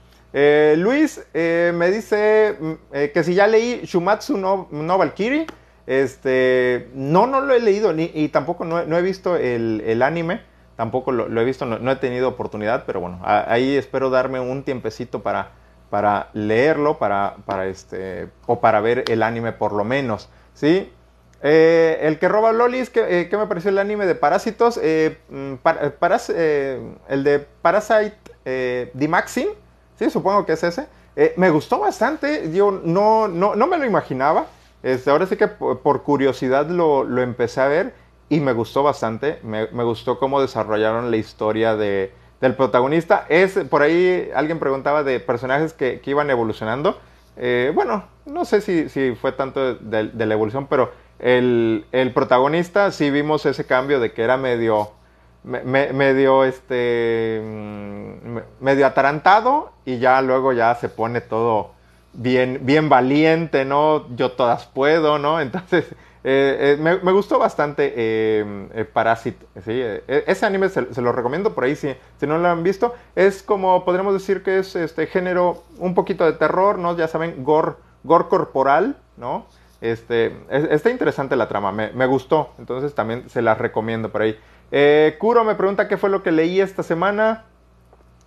Luis 0.77 1.27
me 1.33 1.91
dice 1.91 2.57
mm, 2.61 2.75
que 3.13 3.25
si 3.25 3.35
ya 3.35 3.47
leí 3.47 3.81
Shumatsu 3.85 4.37
no, 4.37 4.69
no 4.71 4.99
Valkyrie. 4.99 5.47
Este, 5.87 6.91
no, 6.95 7.27
no 7.27 7.41
lo 7.41 7.55
he 7.55 7.61
leído 7.61 7.93
ni, 7.93 8.11
y 8.13 8.29
tampoco 8.29 8.65
no, 8.65 8.79
he 8.79 9.03
visto 9.03 9.37
el, 9.37 10.03
anime. 10.03 10.43
Tampoco 10.77 11.11
lo, 11.11 11.41
he 11.41 11.45
visto, 11.45 11.65
no, 11.65 11.91
he 11.91 11.97
tenido 11.97 12.29
oportunidad, 12.29 12.85
pero 12.87 13.01
bueno, 13.01 13.21
ahí 13.25 13.77
espero 13.77 14.11
darme 14.11 14.41
un 14.41 14.63
tiempecito 14.63 15.23
para, 15.23 15.53
para 15.91 16.29
leerlo, 16.35 16.99
para, 16.99 17.37
para 17.47 17.67
este, 17.67 18.29
o 18.47 18.61
para 18.61 18.81
ver 18.81 19.05
el 19.09 19.23
anime 19.23 19.53
por 19.53 19.73
lo 19.73 19.85
menos. 19.85 20.29
¿sí? 20.57 20.93
Eh, 21.43 21.99
el 22.03 22.19
que 22.19 22.29
roba 22.29 22.53
lolis, 22.53 22.91
¿qué, 22.91 23.21
eh, 23.21 23.37
me 23.37 23.47
pareció 23.47 23.71
el 23.71 23.79
anime 23.79 24.07
de 24.07 24.15
Parásitos? 24.15 24.81
Eh, 24.83 25.19
mm, 25.29 25.55
el 27.09 27.25
de 27.25 27.47
Parasite 27.63 28.17
The 28.45 29.09
Maxim, 29.09 29.49
sí, 29.99 30.09
supongo 30.11 30.47
que 30.47 30.53
es 30.53 30.63
ese. 30.63 30.87
me 31.37 31.51
gustó 31.51 31.79
bastante, 31.79 32.51
yo 32.53 32.71
no, 32.71 33.29
no, 33.29 33.55
no 33.55 33.67
me 33.67 33.77
lo 33.77 33.85
imaginaba. 33.85 34.47
Este, 34.83 35.11
ahora 35.11 35.27
sí 35.27 35.37
que 35.37 35.49
por, 35.49 36.03
curiosidad 36.03 36.69
lo, 36.69 37.05
empecé 37.21 37.61
a 37.61 37.67
ver 37.67 37.95
y 38.29 38.41
me 38.41 38.53
gustó 38.53 38.83
bastante. 38.83 39.41
Me, 39.43 39.67
gustó 39.85 40.19
cómo 40.19 40.41
desarrollaron 40.41 41.11
la 41.11 41.17
historia 41.17 41.77
de, 41.77 42.13
del 42.41 42.55
protagonista. 42.55 43.27
Es, 43.29 43.59
por 43.69 43.83
ahí 43.83 44.31
alguien 44.35 44.59
preguntaba 44.59 45.03
de 45.03 45.19
personajes 45.21 45.73
que, 45.73 46.01
iban 46.07 46.31
evolucionando. 46.31 47.01
bueno, 47.75 48.05
no 48.27 48.45
sé 48.45 48.61
si, 48.61 48.89
si 48.89 49.15
fue 49.17 49.33
tanto 49.33 49.75
de 49.75 50.27
la 50.27 50.35
evolución, 50.35 50.67
pero 50.69 50.93
el, 51.19 52.13
protagonista 52.15 52.91
sí 52.91 53.11
vimos 53.11 53.47
ese 53.47 53.65
cambio 53.67 54.01
de 54.01 54.13
que 54.13 54.23
era 54.23 54.37
medio, 54.37 54.91
medio, 55.45 56.45
este, 56.45 57.41
mm, 57.43 58.39
medio 58.61 58.87
atarantado 58.87 59.73
y 59.85 59.99
ya 59.99 60.21
luego 60.23 60.53
ya 60.53 60.75
se 60.75 60.89
pone 60.89 61.21
todo 61.21 61.73
bien, 62.13 62.61
bien 62.63 62.89
valiente, 62.89 63.65
¿no? 63.65 64.07
Yo 64.17 64.33
todas 64.33 64.67
puedo, 64.67 65.19
¿no? 65.19 65.41
Entonces, 65.41 65.87
eh, 66.25 66.77
eh, 66.79 66.99
me, 67.03 67.13
gustó 67.13 67.39
bastante 67.39 67.93
eh, 67.97 68.85
Parasite, 68.93 69.47
¿sí? 69.65 69.81
E, 69.81 70.25
ese 70.27 70.45
anime 70.45 70.69
se, 70.69 71.01
lo 71.01 71.13
recomiendo 71.13 71.55
por 71.55 71.65
ahí 71.65 71.77
si, 71.77 71.95
si 72.19 72.27
no 72.27 72.37
lo 72.39 72.49
han 72.49 72.63
visto. 72.63 72.95
Es 73.15 73.43
como, 73.43 73.85
podríamos 73.85 74.13
decir 74.13 74.43
que 74.43 74.59
es 74.59 74.75
este 74.75 75.07
género 75.07 75.63
un 75.79 75.95
poquito 75.95 76.25
de 76.25 76.33
terror, 76.33 76.79
¿no? 76.79 76.97
Ya 76.97 77.07
saben, 77.09 77.45
gore, 77.45 77.75
gore 78.03 78.27
corporal, 78.29 78.97
¿no? 79.17 79.47
Este, 79.81 80.37
está 80.51 80.91
interesante 80.91 81.37
la 81.37 81.49
trama, 81.49 81.71
me, 81.73 82.07
gustó, 82.07 82.55
entonces 82.59 82.95
también 82.95 83.29
se 83.29 83.43
las 83.43 83.59
recomiendo 83.59 84.11
por 84.11 84.23
ahí. 84.23 84.39
Eh, 84.71 85.17
Kuro 85.19 85.45
me 85.45 85.55
pregunta 85.55 85.87
qué 85.87 85.97
fue 85.97 86.11
lo 86.11 86.23
que 86.23 86.33
leí 86.33 86.61
esta 86.61 86.83
semana. 86.83 87.45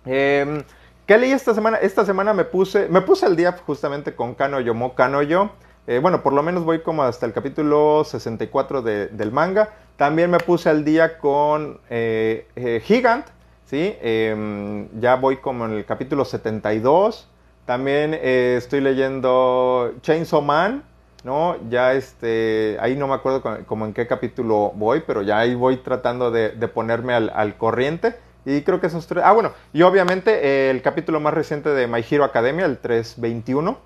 Em, 0.06 0.62
¿Qué 1.06 1.18
leí 1.18 1.32
esta 1.32 1.54
semana? 1.54 1.76
Esta 1.78 2.04
semana 2.04 2.32
me 2.32 2.44
puse, 2.44 2.88
me 2.88 3.00
puse 3.00 3.26
al 3.26 3.34
día 3.34 3.52
justamente 3.66 4.14
con 4.14 4.34
Kanoyo 4.34 4.74
Mo 4.74 4.94
Kanoyo. 4.94 5.50
Eh, 5.86 5.98
bueno, 5.98 6.22
por 6.22 6.32
lo 6.32 6.40
menos 6.44 6.64
voy 6.64 6.82
como 6.82 7.02
hasta 7.02 7.26
el 7.26 7.32
capítulo 7.32 8.04
64 8.04 8.80
del 8.82 9.32
manga. 9.32 9.70
También 9.96 10.30
me 10.30 10.38
puse 10.38 10.70
al 10.70 10.84
día 10.84 11.18
con 11.18 11.80
eh, 11.90 12.46
eh, 12.54 12.80
Gigant, 12.84 13.26
¿sí? 13.64 13.96
Em, 14.00 14.88
ya 15.00 15.16
voy 15.16 15.38
como 15.38 15.64
en 15.64 15.72
el 15.72 15.84
capítulo 15.84 16.24
72. 16.24 17.28
También 17.66 18.14
estoy 18.14 18.80
leyendo 18.80 19.94
Chainsaw 20.02 20.42
Man, 20.42 20.84
¿no? 21.24 21.56
Ya 21.68 21.92
este, 21.92 22.76
ahí 22.80 22.96
no 22.96 23.08
me 23.08 23.14
acuerdo 23.14 23.42
como 23.66 23.86
en 23.86 23.92
qué 23.92 24.06
capítulo 24.06 24.72
voy, 24.74 25.02
pero 25.06 25.22
ya 25.22 25.38
ahí 25.38 25.54
voy 25.54 25.78
tratando 25.78 26.30
de, 26.30 26.50
ponerme 26.68 27.14
al, 27.14 27.56
corriente. 27.56 28.16
Y 28.44 28.62
creo 28.62 28.80
que 28.80 28.86
esos 28.86 29.06
tres... 29.06 29.22
Ah, 29.24 29.32
bueno, 29.32 29.52
y 29.72 29.82
obviamente 29.82 30.70
el 30.70 30.80
capítulo 30.80 31.20
más 31.20 31.34
reciente 31.34 31.68
de 31.70 31.86
My 31.86 32.04
Hero 32.08 32.24
Academia, 32.24 32.64
el 32.64 32.78
321. 32.78 33.78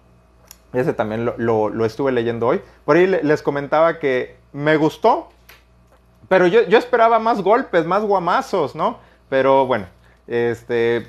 Ese 0.73 0.93
también 0.93 1.25
lo, 1.37 1.85
estuve 1.85 2.13
leyendo 2.13 2.49
hoy. 2.49 2.61
Por 2.85 2.97
ahí 2.97 3.07
les 3.07 3.43
comentaba 3.43 3.99
que 3.99 4.37
me 4.53 4.77
gustó, 4.77 5.29
pero 6.29 6.47
yo, 6.47 6.61
esperaba 6.61 7.19
más 7.19 7.43
golpes, 7.43 7.85
más 7.85 8.03
guamazos, 8.03 8.75
¿no? 8.75 8.99
Pero 9.29 9.67
bueno, 9.67 9.87
este, 10.27 11.07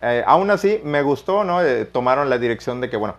eh, 0.00 0.22
aún 0.26 0.50
así 0.50 0.80
me 0.84 1.02
gustó, 1.02 1.44
¿no? 1.44 1.62
Eh, 1.62 1.84
tomaron 1.84 2.30
la 2.30 2.38
dirección 2.38 2.80
de 2.80 2.88
que, 2.88 2.96
bueno, 2.96 3.16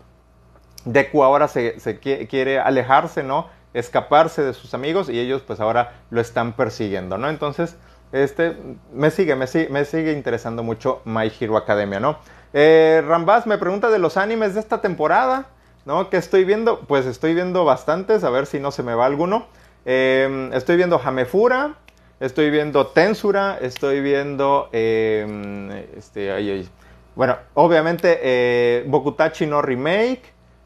Deku 0.85 1.23
ahora 1.23 1.47
se, 1.47 1.75
quiere 1.99 2.59
alejarse, 2.59 3.23
¿no? 3.23 3.49
Escaparse 3.73 4.43
de 4.43 4.53
sus 4.53 4.73
amigos 4.73 5.09
y 5.09 5.19
ellos 5.19 5.41
pues 5.45 5.59
ahora 5.59 5.93
lo 6.09 6.21
están 6.21 6.53
persiguiendo, 6.53 7.17
¿no? 7.17 7.29
Entonces, 7.29 7.75
este, 8.11 8.55
me 8.93 9.11
sigue, 9.11 9.35
me 9.35 9.47
sigue, 9.85 10.13
interesando 10.13 10.63
mucho 10.63 11.01
My 11.03 11.31
Hero 11.39 11.57
Academia, 11.57 11.99
¿no? 11.99 12.17
Eh, 12.53 13.03
Rambaz 13.05 13.45
me 13.45 13.57
pregunta 13.57 13.89
de 13.89 13.99
los 13.99 14.15
animes 14.15 14.53
de 14.53 14.61
esta 14.61 14.79
temporada. 14.79 15.47
¿no? 15.85 16.09
¿Qué 16.09 16.17
estoy 16.17 16.43
viendo? 16.43 16.81
Pues 16.81 17.05
estoy 17.05 17.33
viendo 17.33 17.63
bastantes, 17.63 18.23
a 18.23 18.29
ver 18.29 18.47
si 18.47 18.59
no 18.59 18.71
se 18.71 18.83
me 18.83 18.95
va 18.95 19.05
alguno. 19.05 19.47
Em, 19.85 20.51
estoy 20.51 20.77
viendo 20.77 20.99
Hamefura, 21.03 21.75
estoy 22.19 22.49
viendo 22.49 22.87
Tensura, 22.87 23.59
estoy 23.61 24.01
viendo, 24.01 24.69
em, 24.71 25.71
este, 25.95 26.67
bueno, 27.15 27.37
obviamente 27.53 28.19
eh, 28.21 28.83
Bokutachi 28.87 29.45
no 29.45 29.61
Remake, 29.61 30.23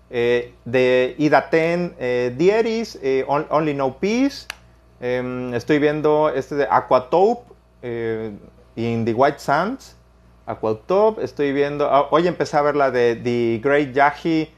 eh, 0.10 0.54
de 0.66 1.16
Idaten 1.18 1.94
eh, 2.00 2.34
Dieris, 2.38 2.98
eh, 3.02 3.26
Only 3.28 3.74
No 3.74 3.98
Peace, 3.98 4.48
em, 5.00 5.54
estoy 5.54 5.80
viendo 5.80 6.30
este 6.30 6.56
de 6.56 6.68
Aquatope, 6.70 7.50
in 8.76 9.06
the 9.06 9.14
White 9.14 9.40
Sands, 9.40 9.96
Aquatope, 10.46 11.24
estoy 11.24 11.54
viendo, 11.54 11.90
ah, 11.90 12.08
hoy 12.12 12.28
empecé 12.28 12.58
a 12.58 12.62
ver 12.62 12.76
la 12.76 12.92
de 12.92 13.16
The 13.16 13.62
Great 13.64 13.94
Yahi 13.94 14.50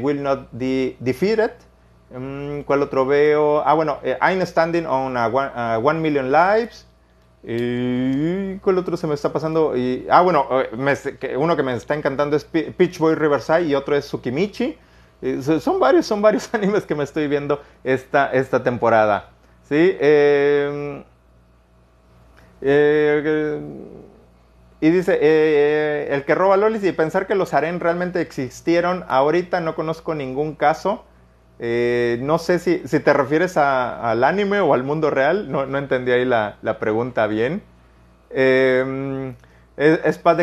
Will 0.00 0.22
Not 0.22 0.48
Be 0.52 0.96
Defeated, 1.00 1.52
Mm, 2.10 2.62
¿Cuál 2.62 2.82
otro 2.82 3.04
veo? 3.04 3.62
Ah, 3.66 3.74
bueno, 3.74 3.98
eh, 4.02 4.16
I'm 4.22 4.44
Standing 4.46 4.86
on 4.86 5.16
a 5.16 5.28
one, 5.78 6.00
Million 6.00 6.32
Lives. 6.32 6.86
¿Cuál 8.62 8.78
otro 8.78 8.96
se 8.96 9.06
me 9.06 9.14
está 9.14 9.32
pasando? 9.32 9.74
Ah, 10.10 10.22
bueno, 10.22 10.46
eh, 10.50 11.36
uno 11.36 11.56
que 11.56 11.62
me 11.62 11.74
está 11.74 11.94
encantando 11.94 12.36
es 12.36 12.44
Peach 12.44 12.98
Boy 12.98 13.14
Riverside 13.14 13.64
y 13.64 13.74
otro 13.74 13.96
es 13.96 14.06
Tsukimichi. 14.06 14.76
Son 15.60 15.80
varios, 15.80 16.06
son 16.06 16.22
varios 16.22 16.48
animes 16.54 16.84
que 16.84 16.94
me 16.94 17.04
estoy 17.04 17.28
viendo 17.28 17.60
esta, 17.84 18.32
esta 18.32 18.62
temporada. 18.62 19.30
¿Sí? 19.68 19.96
Em, 20.00 21.04
eh, 22.60 23.60
y 24.80 24.90
dice, 24.90 25.18
el 26.14 26.24
que 26.24 26.34
roba 26.34 26.56
lolis 26.56 26.84
y 26.84 26.92
pensar 26.92 27.26
que 27.26 27.34
los 27.34 27.52
aren 27.52 27.80
realmente 27.80 28.20
existieron, 28.20 29.04
ahorita 29.08 29.60
no 29.60 29.74
conozco 29.74 30.14
ningún 30.14 30.54
caso. 30.54 31.04
Eh, 31.58 32.18
no 32.22 32.38
sé 32.38 32.60
si, 32.60 32.86
si 32.86 33.00
te 33.00 33.12
refieres 33.12 33.56
al 33.56 34.22
anime 34.22 34.60
o 34.60 34.74
al 34.74 34.84
mundo 34.84 35.10
real, 35.10 35.50
no, 35.50 35.66
no 35.66 35.78
entendí 35.78 36.12
ahí 36.12 36.24
la, 36.24 36.56
la 36.62 36.78
pregunta 36.78 37.26
bien. 37.26 37.62
Eh, 38.30 39.34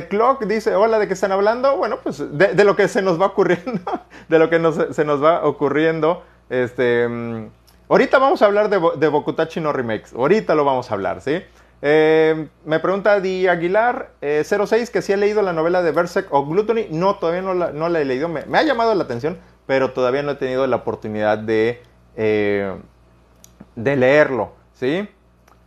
Clock 0.09 0.45
dice, 0.45 0.75
hola, 0.75 0.99
¿de 0.99 1.07
qué 1.07 1.13
están 1.13 1.31
hablando? 1.31 1.75
Bueno, 1.77 1.99
pues 2.01 2.23
de, 2.37 2.63
lo 2.63 2.75
que 2.75 2.87
se 2.87 3.01
nos 3.01 3.19
va 3.19 3.27
ocurriendo, 3.27 3.81
de 4.29 4.39
lo 4.39 4.49
que 4.49 4.93
se 4.93 5.05
nos 5.05 5.23
va 5.23 5.45
ocurriendo. 5.45 6.23
Este, 6.47 7.05
em, 7.05 7.49
ahorita 7.89 8.19
vamos 8.19 8.43
a 8.43 8.45
hablar 8.45 8.69
de, 8.69 8.79
de, 8.97 9.07
Bokutachi 9.07 9.59
no 9.59 9.73
Remakes, 9.73 10.13
ahorita 10.13 10.53
lo 10.53 10.63
vamos 10.63 10.91
a 10.91 10.93
hablar, 10.93 11.19
¿sí? 11.19 11.41
Em, 11.81 12.49
me 12.65 12.79
pregunta 12.79 13.19
Di 13.19 13.47
Aguilar, 13.47 14.11
06, 14.21 14.71
eh, 14.71 14.91
que 14.91 15.01
si 15.01 15.13
ha 15.13 15.17
leído 15.17 15.41
la 15.41 15.53
novela 15.53 15.81
de 15.81 15.91
Berserk 15.91 16.33
o 16.33 16.45
Gluttony. 16.45 16.87
No, 16.89 17.15
todavía 17.15 17.41
no 17.41 17.53
la, 17.53 17.71
no 17.71 17.89
la 17.89 17.99
he 18.01 18.05
leído, 18.05 18.27
me, 18.29 18.41
ha 18.41 18.63
llamado 18.63 18.95
la 18.95 19.03
atención, 19.03 19.37
pero 19.65 19.91
todavía 19.91 20.23
no 20.23 20.31
he 20.31 20.35
tenido 20.35 20.65
la 20.67 20.77
oportunidad 20.77 21.37
de, 21.37 21.81
eh, 22.15 22.75
de 23.75 23.95
leerlo, 23.95 24.53
¿sí? 24.73 25.07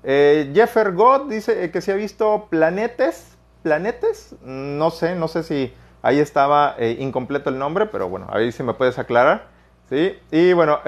Eh, 0.03 0.51
Jeffer 0.55 0.93
God 0.93 1.29
dice 1.29 1.71
que 1.71 1.81
se 1.81 1.93
ha 1.93 1.97
visto 1.97 2.47
Planetes, 2.51 3.38
Planetes, 3.69 4.35
no 4.43 4.91
sé, 4.91 5.15
no 5.15 5.29
sé 5.29 5.43
si 5.43 5.75
ahí 6.01 6.19
estaba 6.21 6.75
eh, 6.79 6.97
incompleto 7.01 7.51
el 7.51 7.59
nombre, 7.59 7.85
pero 7.85 8.09
bueno, 8.09 8.27
ahí 8.31 8.51
sí 8.51 8.63
me 8.63 8.73
puedes 8.73 8.99
aclarar, 8.99 9.49
¿sí? 9.91 10.19
Y 10.31 10.55
bueno, 10.55 10.81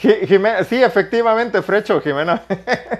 sí, 0.00 0.80
efectivamente, 0.80 1.60
Frecho, 1.60 2.00
Jimena. 2.00 2.42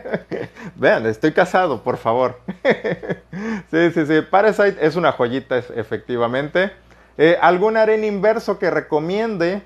Vean, 0.75 1.07
estoy 1.07 1.31
casado, 1.31 1.81
por 1.85 1.97
favor. 1.97 2.41
sí, 3.71 3.91
sí, 3.93 4.05
sí. 4.05 4.21
Parasite 4.29 4.85
es 4.85 4.97
una 4.97 5.13
joyita, 5.13 5.59
efectivamente. 5.59 6.73
Eh, 7.17 7.39
¿Algún 7.41 7.77
aren 7.77 8.03
inverso 8.03 8.59
que 8.59 8.69
recomiende? 8.69 9.63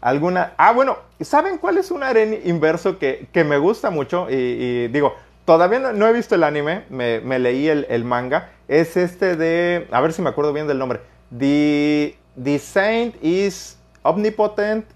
¿Alguna? 0.00 0.54
Ah, 0.56 0.72
bueno, 0.72 0.98
¿saben 1.20 1.58
cuál 1.58 1.78
es 1.78 1.92
un 1.92 2.02
aren 2.02 2.40
inverso 2.44 2.98
que, 2.98 3.28
me 3.46 3.58
gusta 3.58 3.90
mucho? 3.90 4.26
Y, 4.28 4.88
digo, 4.88 5.14
todavía 5.44 5.78
no, 5.78 6.06
he 6.06 6.12
visto 6.12 6.34
el 6.34 6.44
anime, 6.44 6.84
me, 6.90 7.38
leí 7.38 7.68
el, 7.68 8.04
manga. 8.04 8.50
Es 8.68 8.96
este 8.96 9.36
de, 9.36 9.88
a 9.90 10.00
ver 10.00 10.12
si 10.12 10.22
me 10.22 10.30
acuerdo 10.30 10.52
bien 10.52 10.66
del 10.66 10.78
nombre. 10.78 11.00
The, 11.36 12.16
the 12.42 12.58
Saint 12.58 13.16
is 13.22 13.78
Omnipotent. 14.02 14.86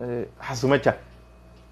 Eh, 0.00 0.28
ah, 0.40 0.56
su 0.56 0.68
mecha. 0.68 0.96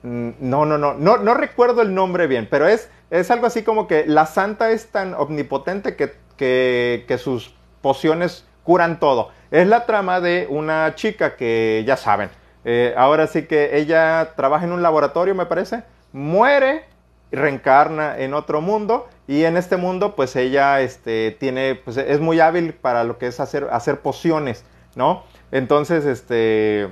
Mm, 0.02 0.30
no, 0.40 0.64
no, 0.64 0.78
no, 0.78 0.94
no, 0.94 1.34
recuerdo 1.34 1.82
el 1.82 1.94
nombre 1.94 2.26
bien, 2.26 2.48
pero 2.50 2.66
es, 2.66 2.88
es 3.10 3.30
algo 3.30 3.46
así 3.46 3.62
como 3.62 3.86
que 3.86 4.06
la 4.06 4.26
santa 4.26 4.70
es 4.70 4.86
tan 4.90 5.14
omnipotente 5.14 5.96
que, 5.96 6.12
que, 6.36 7.04
que 7.06 7.18
sus 7.18 7.54
pociones 7.82 8.46
curan 8.64 8.98
todo. 9.00 9.30
Es 9.50 9.66
la 9.66 9.84
trama 9.84 10.20
de 10.20 10.46
una 10.48 10.94
chica 10.94 11.36
que 11.36 11.84
ya 11.86 11.96
saben, 11.96 12.30
eh, 12.64 12.94
ahora 12.96 13.26
sí 13.26 13.46
que 13.46 13.78
ella 13.78 14.32
trabaja 14.36 14.64
en 14.64 14.72
un 14.72 14.82
laboratorio, 14.82 15.34
me 15.34 15.46
parece, 15.46 15.82
muere, 16.12 16.84
reencarna 17.32 18.18
en 18.18 18.34
otro 18.34 18.60
mundo 18.60 19.08
y 19.26 19.44
en 19.44 19.56
este 19.56 19.76
mundo 19.76 20.16
pues 20.16 20.34
ella 20.36 20.80
este, 20.80 21.36
tiene, 21.38 21.76
pues 21.76 21.96
es 21.96 22.20
muy 22.20 22.40
hábil 22.40 22.74
para 22.74 23.04
lo 23.04 23.18
que 23.18 23.28
es 23.28 23.40
hacer, 23.40 23.68
hacer 23.70 24.00
pociones, 24.00 24.64
¿no? 24.96 25.24
Entonces, 25.52 26.04
este, 26.04 26.88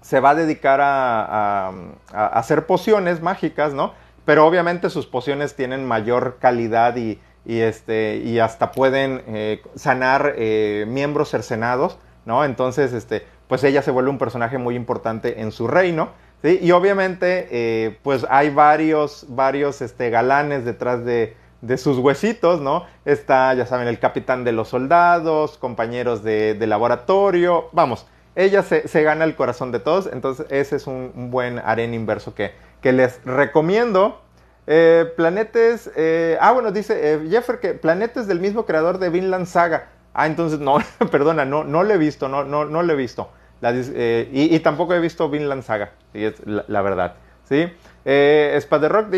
se 0.00 0.20
va 0.20 0.30
a 0.30 0.34
dedicar 0.34 0.80
a, 0.80 1.72
a 2.12 2.26
hacer 2.26 2.66
pociones 2.66 3.20
mágicas, 3.22 3.74
¿no? 3.74 3.92
Pero 4.26 4.44
obviamente 4.44 4.90
sus 4.90 5.06
pociones 5.06 5.54
tienen 5.54 5.86
mayor 5.86 6.38
calidad 6.40 6.96
y, 6.96 7.20
este, 7.46 8.16
y 8.24 8.40
hasta 8.40 8.72
pueden 8.72 9.22
eh, 9.28 9.62
sanar 9.76 10.34
eh, 10.36 10.84
miembros 10.88 11.30
cercenados, 11.30 11.98
¿no? 12.24 12.44
Entonces, 12.44 12.92
este, 12.92 13.24
pues 13.46 13.62
ella 13.62 13.82
se 13.82 13.92
vuelve 13.92 14.10
un 14.10 14.18
personaje 14.18 14.58
muy 14.58 14.74
importante 14.74 15.40
en 15.40 15.52
su 15.52 15.68
reino, 15.68 16.10
Y 16.42 16.70
obviamente, 16.70 17.48
eh, 17.50 17.98
pues 18.02 18.24
hay 18.28 18.50
varios, 18.50 19.26
varios 19.28 19.82
este, 19.82 20.10
galanes 20.10 20.64
detrás 20.64 21.04
de, 21.04 21.34
de, 21.60 21.76
sus 21.76 21.98
huesitos, 21.98 22.60
¿no? 22.60 22.84
Está, 23.04 23.52
ya 23.54 23.66
saben, 23.66 23.88
el 23.88 23.98
capitán 23.98 24.44
de 24.44 24.52
los 24.52 24.68
soldados, 24.68 25.58
compañeros 25.58 26.22
de, 26.22 26.54
de 26.54 26.66
laboratorio, 26.66 27.68
vamos, 27.72 28.06
ella 28.36 28.62
se, 28.62 28.86
se, 28.86 29.02
gana 29.02 29.24
el 29.24 29.34
corazón 29.34 29.72
de 29.72 29.80
todos, 29.80 30.08
entonces 30.12 30.46
ese 30.50 30.76
es 30.76 30.86
un, 30.86 31.30
buen 31.30 31.58
aren 31.58 31.94
inverso 31.94 32.34
que, 32.34 32.52
que 32.82 32.92
les 32.92 33.24
recomiendo. 33.24 34.20
Eh, 34.68 35.10
planetes. 35.16 35.90
Eh, 35.96 36.36
ah, 36.40 36.52
bueno, 36.52 36.70
dice 36.70 37.20
Jeffer 37.30 37.60
que 37.60 37.74
Planetes 37.74 38.26
del 38.26 38.40
mismo 38.40 38.66
creador 38.66 38.98
de 38.98 39.10
Vinland 39.10 39.46
Saga. 39.46 39.88
Ah, 40.12 40.26
entonces 40.26 40.60
no, 40.60 40.78
perdona, 41.10 41.44
no, 41.44 41.64
no 41.64 41.82
lo 41.82 41.94
he 41.94 41.98
visto, 41.98 42.28
no, 42.28 42.44
no, 42.44 42.64
no 42.66 42.82
lo 42.82 42.92
he 42.92 42.96
visto. 42.96 43.30
Y, 43.62 44.58
tampoco 44.60 44.94
he 44.94 45.00
visto 45.00 45.28
Vinland 45.28 45.62
Saga, 45.62 45.92
es 46.12 46.34
la, 46.46 46.82
verdad. 46.82 47.14
¿sí? 47.48 47.72
Eh, 48.04 48.60
Rock, 48.70 49.14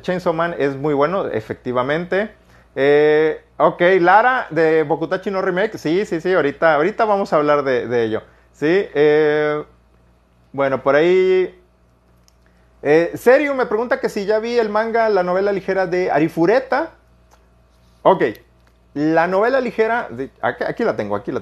Chainsaw 0.00 0.32
Man 0.32 0.54
es 0.58 0.76
muy 0.76 0.94
bueno, 0.94 1.26
efectivamente. 1.26 2.30
ok, 3.56 3.80
Lara 4.00 4.46
de 4.50 4.82
Bokutachi 4.82 5.30
no 5.30 5.42
Remake. 5.42 5.78
Sí, 5.78 6.04
sí, 6.06 6.20
sí, 6.20 6.32
ahorita, 6.32 6.74
ahorita 6.74 7.04
vamos 7.04 7.32
a 7.32 7.36
hablar 7.36 7.62
de, 7.64 8.04
ello. 8.04 8.22
Sí, 8.52 8.86
bueno, 10.52 10.82
por 10.82 10.94
ahí 10.94 11.52
eh, 12.86 13.12
Serio 13.14 13.54
me 13.54 13.64
pregunta 13.64 13.98
que 13.98 14.10
si 14.10 14.26
ya 14.26 14.38
vi 14.40 14.58
el 14.58 14.68
manga, 14.68 15.08
la 15.08 15.22
novela 15.22 15.52
ligera 15.52 15.86
de 15.86 16.10
Arifureta. 16.10 16.90
Ok, 18.02 18.24
la 18.92 19.26
novela 19.26 19.58
ligera, 19.62 20.10
aquí, 20.42 20.84
la 20.84 20.94
tengo, 20.94 21.16
aquí 21.16 21.32
la, 21.32 21.40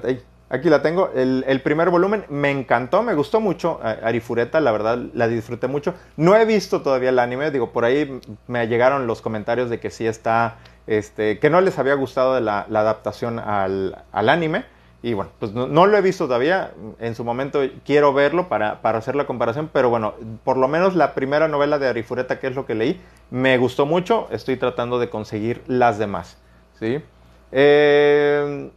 aquí 0.49 0.69
la 0.69 0.81
tengo, 0.81 1.11
el, 1.15 1.61
primer 1.63 1.89
volumen 1.89 2.25
me 2.29 2.51
encantó, 2.51 3.03
me 3.03 3.13
gustó 3.13 3.39
mucho 3.39 3.79
Arifureta, 3.81 4.61
la 4.61 4.71
verdad 4.71 4.97
la 5.13 5.27
disfruté 5.27 5.67
mucho. 5.67 5.93
No 6.17 6.35
he 6.35 6.45
visto 6.45 6.81
todavía 6.81 7.09
el 7.09 7.19
anime, 7.19 7.51
digo, 7.51 7.71
por 7.71 7.85
ahí 7.85 8.19
me 8.47 8.67
llegaron 8.67 9.07
los 9.07 9.21
comentarios 9.21 9.69
de 9.69 9.79
que 9.79 9.89
sí 9.89 10.05
está, 10.07 10.57
este, 10.87 11.39
que 11.39 11.49
no 11.49 11.61
les 11.61 11.79
había 11.79 11.95
gustado 11.95 12.39
la, 12.39 12.61
adaptación 12.61 13.39
al, 13.39 14.03
al 14.11 14.29
anime. 14.29 14.65
Y 15.03 15.13
bueno, 15.13 15.31
pues 15.37 15.51
no, 15.51 15.67
lo 15.67 15.97
he 15.97 16.01
visto 16.01 16.27
todavía. 16.27 16.71
En 16.99 17.13
su 17.13 17.25
momento 17.25 17.59
quiero 17.85 18.13
verlo 18.13 18.47
para, 18.47 18.79
hacer 18.81 19.17
la 19.17 19.27
comparación. 19.27 19.69
Pero 19.71 19.89
bueno, 19.89 20.13
por 20.45 20.55
lo 20.55 20.69
menos 20.69 20.95
la 20.95 21.13
primera 21.13 21.49
novela 21.49 21.77
de 21.77 21.89
Arifureta, 21.89 22.39
que 22.39 22.47
es 22.47 22.55
lo 22.55 22.65
que 22.65 22.73
leí, 22.73 23.01
me 23.29 23.57
gustó 23.57 23.85
mucho. 23.85 24.29
Estoy 24.31 24.55
tratando 24.55 24.99
de 24.99 25.09
conseguir 25.09 25.61
las 25.67 25.99
demás. 25.99 26.37
¿Sí? 26.79 27.03
Eh, 27.51 28.71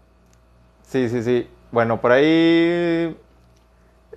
sí, 0.82 1.08
sí, 1.08 1.22
sí. 1.22 1.48
Bueno, 1.70 2.00
por 2.00 2.12
ahí. 2.12 3.16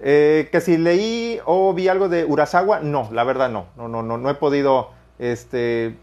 Eh, 0.01 0.47
que 0.51 0.61
si 0.61 0.77
leí 0.77 1.39
o 1.45 1.73
vi 1.73 1.89
algo 1.89 2.07
de 2.07 2.23
Urasawa, 2.23 2.79
no, 2.79 3.09
la 3.11 3.23
verdad 3.23 3.49
no. 3.49 3.65
No, 3.75 3.87
no, 3.87 4.03
no, 4.03 4.17
no 4.17 4.29
he 4.29 4.35
podido. 4.35 4.91
Este. 5.17 5.97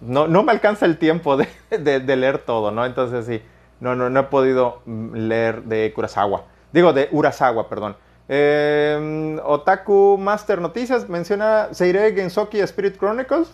No, 0.00 0.28
no 0.28 0.42
me 0.42 0.52
alcanza 0.52 0.86
el 0.86 0.98
tiempo 0.98 1.36
de, 1.36 1.48
leer 1.70 2.38
todo, 2.38 2.70
¿no? 2.70 2.84
Entonces 2.84 3.26
sí. 3.26 3.42
No, 3.80 3.94
no, 3.94 4.10
no 4.10 4.20
he 4.20 4.24
podido 4.24 4.82
leer 4.86 5.62
de 5.64 5.92
Kurosawa. 5.94 6.44
Digo, 6.72 6.92
de 6.92 7.08
Urasawa, 7.12 7.68
perdón. 7.68 7.96
Eh, 8.28 9.38
Otaku 9.44 10.16
Master 10.18 10.60
Noticias 10.60 11.08
menciona 11.08 11.68
Seirei 11.72 12.14
Gensoki 12.14 12.60
Spirit 12.60 12.96
Chronicles. 12.96 13.48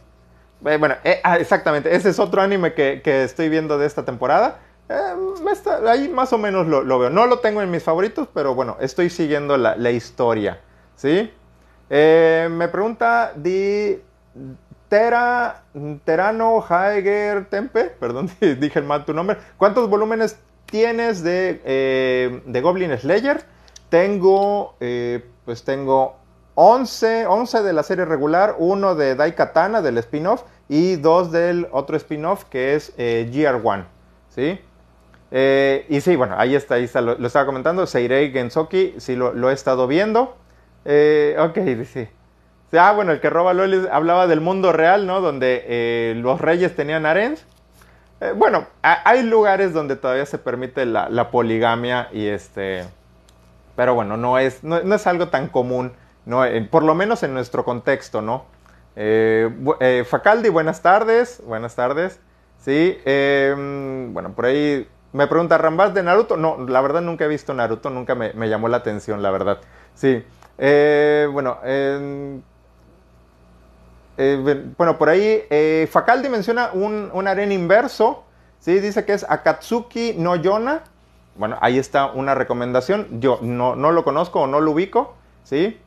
Eh, 0.64 0.76
bueno, 0.76 0.96
eh, 1.04 1.20
ah, 1.24 1.38
exactamente. 1.38 1.94
Ese 1.94 2.10
es 2.10 2.18
otro 2.18 2.42
anime 2.42 2.74
que, 2.74 3.00
estoy 3.24 3.48
viendo 3.48 3.78
de 3.78 3.86
esta 3.86 4.04
temporada. 4.04 4.58
Eh, 4.90 5.14
ahí 5.86 6.08
más 6.08 6.32
o 6.32 6.38
menos 6.38 6.66
lo, 6.66 6.98
veo. 6.98 7.10
No 7.10 7.26
lo 7.26 7.38
tengo 7.38 7.62
en 7.62 7.70
mis 7.70 7.82
favoritos, 7.82 8.28
pero 8.34 8.56
bueno, 8.56 8.76
estoy 8.80 9.08
siguiendo 9.08 9.56
la, 9.56 9.90
historia. 9.92 10.60
¿Sí? 10.96 11.30
Eh, 11.88 12.48
me 12.50 12.66
pregunta 12.66 13.32
Di 13.36 14.02
Tera, 14.88 15.62
Terano 16.04 16.64
Haeger 16.68 17.48
Tempe, 17.48 17.84
perdón, 18.00 18.30
dije 18.40 18.82
mal 18.82 19.04
tu 19.04 19.14
nombre. 19.14 19.36
¿Cuántos 19.56 19.88
volúmenes 19.88 20.36
tienes 20.66 21.22
de, 21.22 21.62
eh, 21.64 22.42
de 22.44 22.60
Goblin 22.60 22.98
Slayer? 22.98 23.44
Tengo, 23.90 24.76
pues 25.44 25.64
tengo 25.64 26.16
11, 26.54 27.26
11 27.26 27.62
de 27.62 27.72
la 27.72 27.82
serie 27.82 28.04
regular, 28.04 28.56
uno 28.58 28.94
de 28.94 29.16
Daikatana 29.16 29.82
del 29.82 29.98
spin-off 29.98 30.42
y 30.68 30.94
dos 30.94 31.32
del 31.32 31.66
otro 31.72 31.96
spin-off 31.96 32.44
que 32.44 32.74
es 32.74 32.96
GR1. 32.96 33.84
¿Sí? 34.28 34.60
Eh, 35.30 35.86
y 35.88 36.00
sí, 36.00 36.16
bueno, 36.16 36.34
ahí 36.38 36.54
está, 36.54 36.74
ahí 36.74 36.84
está, 36.84 37.00
lo, 37.00 37.24
estaba 37.24 37.46
comentando, 37.46 37.86
Seirei 37.86 38.32
Gensoki, 38.32 38.94
sí 38.98 39.14
lo, 39.16 39.50
he 39.50 39.52
estado 39.52 39.86
viendo. 39.86 40.36
Eh, 40.84 41.36
ok, 41.38 41.84
sí. 41.86 42.08
Ah, 42.72 42.92
bueno, 42.92 43.12
el 43.12 43.20
que 43.20 43.30
roba 43.30 43.52
Lolis 43.52 43.86
hablaba 43.90 44.26
del 44.26 44.40
mundo 44.40 44.72
real, 44.72 45.06
¿no? 45.06 45.20
Donde 45.20 45.64
eh, 45.66 46.14
los 46.16 46.40
reyes 46.40 46.74
tenían 46.76 47.06
harems. 47.06 47.44
bueno, 48.36 48.66
hay 48.82 49.22
lugares 49.22 49.72
donde 49.72 49.96
todavía 49.96 50.26
se 50.26 50.38
permite 50.38 50.84
la, 50.86 51.30
poligamia 51.30 52.08
y 52.12 52.26
este... 52.26 52.84
Pero 53.76 53.94
bueno, 53.94 54.16
no 54.16 54.38
es, 54.38 54.62
no, 54.62 54.76
es 54.76 55.06
algo 55.06 55.28
tan 55.28 55.48
común, 55.48 55.92
¿no? 56.26 56.42
por 56.70 56.82
lo 56.82 56.94
menos 56.94 57.22
en 57.22 57.32
nuestro 57.32 57.64
contexto, 57.64 58.20
¿no? 58.20 58.44
Facaldi, 60.04 60.50
buenas 60.50 60.82
tardes, 60.82 61.40
buenas 61.46 61.74
tardes. 61.76 62.20
Sí, 62.58 62.98
bueno, 64.12 64.32
por 64.34 64.44
ahí 64.44 64.86
me 65.12 65.26
pregunta, 65.26 65.58
¿Rambas 65.58 65.92
de 65.92 66.04
Naruto? 66.04 66.36
No, 66.36 66.66
la 66.68 66.80
verdad 66.80 67.00
nunca 67.00 67.24
he 67.24 67.28
visto 67.28 67.52
Naruto, 67.52 67.90
nunca 67.90 68.14
me, 68.14 68.32
llamó 68.48 68.68
la 68.68 68.76
atención, 68.76 69.22
la 69.22 69.30
verdad. 69.30 69.58
Sí. 69.94 70.24
Eh, 70.56 71.28
bueno, 71.32 71.58
eh, 71.64 72.40
bueno, 74.76 74.98
por 74.98 75.08
ahí 75.08 75.42
eh, 75.50 75.88
Facaldi 75.90 76.28
menciona 76.28 76.70
un, 76.72 77.10
un 77.12 77.26
arena 77.26 77.52
inverso. 77.52 78.22
¿sí? 78.60 78.78
Dice 78.78 79.04
que 79.04 79.14
es 79.14 79.26
Akatsuki 79.28 80.14
no 80.16 80.36
Yona. 80.36 80.84
Bueno, 81.34 81.58
ahí 81.60 81.78
está 81.78 82.06
una 82.06 82.36
recomendación. 82.36 83.20
Yo 83.20 83.40
no, 83.42 83.74
no 83.74 83.90
lo 83.90 84.04
conozco 84.04 84.42
o 84.42 84.46
no 84.46 84.60
lo 84.60 84.70
ubico. 84.70 85.16
¿sí? 85.42 85.80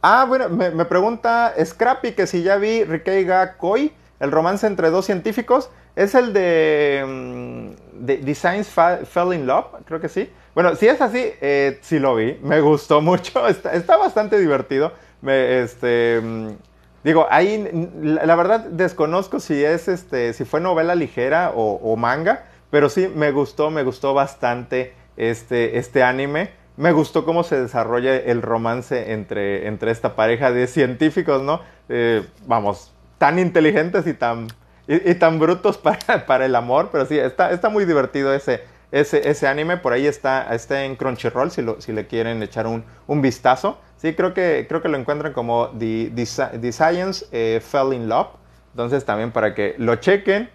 ah, 0.00 0.24
bueno, 0.26 0.48
me, 0.48 0.70
me, 0.70 0.86
pregunta 0.86 1.52
Scrappy 1.62 2.12
que 2.12 2.26
si 2.26 2.42
ya 2.42 2.56
vi 2.56 2.84
Rikeiga 2.84 3.58
Koi, 3.58 3.92
el 4.20 4.30
romance 4.30 4.66
entre 4.66 4.88
dos 4.88 5.04
científicos. 5.04 5.68
Es 5.96 6.14
el 6.14 6.32
de, 6.32 7.04
mm, 7.06 8.24
Designs 8.24 8.68
Fell 8.68 9.32
in 9.32 9.46
Love, 9.46 9.66
creo 9.84 10.00
que 10.00 10.08
sí. 10.08 10.30
Bueno, 10.54 10.74
si 10.76 10.88
es 10.88 11.00
así, 11.00 11.32
eh, 11.40 11.78
sí 11.82 11.98
lo 11.98 12.16
vi, 12.16 12.38
me 12.42 12.60
gustó 12.60 13.00
mucho, 13.00 13.46
está, 13.72 13.96
bastante 13.96 14.38
divertido. 14.38 14.92
Me, 15.22 15.62
este, 15.62 16.20
mm, 16.22 16.48
digo, 17.04 17.26
ahí 17.30 17.90
la 18.02 18.34
verdad 18.34 18.60
desconozco 18.60 19.38
si 19.40 19.64
es 19.64 19.88
este, 19.88 20.32
si 20.32 20.44
fue 20.44 20.60
novela 20.60 20.94
ligera 20.94 21.52
o, 21.54 21.96
manga, 21.96 22.44
pero 22.70 22.88
sí 22.88 23.10
me 23.14 23.30
gustó, 23.30 23.70
me 23.70 23.84
gustó 23.84 24.14
bastante 24.14 24.94
este, 25.16 25.78
este 25.78 26.02
anime. 26.02 26.50
Me 26.76 26.90
gustó 26.90 27.24
cómo 27.24 27.44
se 27.44 27.60
desarrolla 27.60 28.16
el 28.16 28.42
romance 28.42 29.12
entre, 29.12 29.68
entre 29.68 29.92
esta 29.92 30.16
pareja 30.16 30.50
de 30.50 30.66
científicos, 30.66 31.40
¿no? 31.40 31.60
Eh, 31.88 32.26
vamos, 32.46 32.92
tan 33.18 33.38
inteligentes 33.38 34.08
y 34.08 34.14
tan 34.14 34.48
y, 34.86 35.14
tan 35.14 35.38
brutos 35.38 35.78
para, 35.78 36.26
para, 36.26 36.46
el 36.46 36.54
amor, 36.54 36.90
pero 36.92 37.06
sí, 37.06 37.18
está, 37.18 37.50
está 37.50 37.68
muy 37.68 37.84
divertido 37.84 38.34
ese, 38.34 38.62
ese, 38.92 39.28
ese 39.28 39.46
anime. 39.46 39.76
Por 39.76 39.92
ahí 39.92 40.06
está, 40.06 40.54
está 40.54 40.84
en 40.84 40.96
Crunchyroll 40.96 41.50
si, 41.50 41.62
lo, 41.62 41.80
si 41.80 41.92
le 41.92 42.06
quieren 42.06 42.42
echar 42.42 42.66
un, 42.66 42.84
un, 43.06 43.22
vistazo. 43.22 43.78
Sí, 43.96 44.14
creo 44.14 44.34
que, 44.34 44.66
creo 44.68 44.82
que 44.82 44.88
lo 44.88 44.98
encuentran 44.98 45.32
como 45.32 45.68
The, 45.78 46.12
The, 46.14 46.72
Science 46.72 47.26
eh, 47.32 47.60
Fell 47.60 47.92
in 47.94 48.08
Love. 48.08 48.28
Entonces 48.72 49.04
también 49.04 49.30
para 49.30 49.54
que 49.54 49.74
lo 49.78 49.96
chequen. 49.96 50.50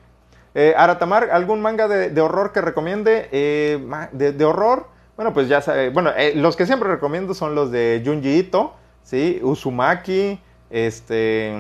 Eh, 0.56 0.74
Aratamar, 0.76 1.30
¿algún 1.32 1.62
manga 1.62 1.88
de, 1.88 2.10
de 2.10 2.22
horror 2.22 2.52
que 2.52 2.62
recomiende? 2.62 3.30
Eh, 3.32 3.80
de, 4.12 4.46
horror, 4.46 4.88
bueno, 5.16 5.34
pues 5.34 5.48
ya 5.48 5.62
sabe. 5.62 5.90
Bueno, 5.90 6.12
eh, 6.18 6.34
los 6.36 6.56
que 6.56 6.66
siempre 6.66 6.90
recomiendo 6.90 7.34
son 7.34 7.56
los 7.56 7.72
de 7.72 8.02
Junji 8.04 8.40
Ito, 8.40 8.74
¿sí? 9.04 9.40
Uzumaki, 9.44 10.40
este, 10.70 11.54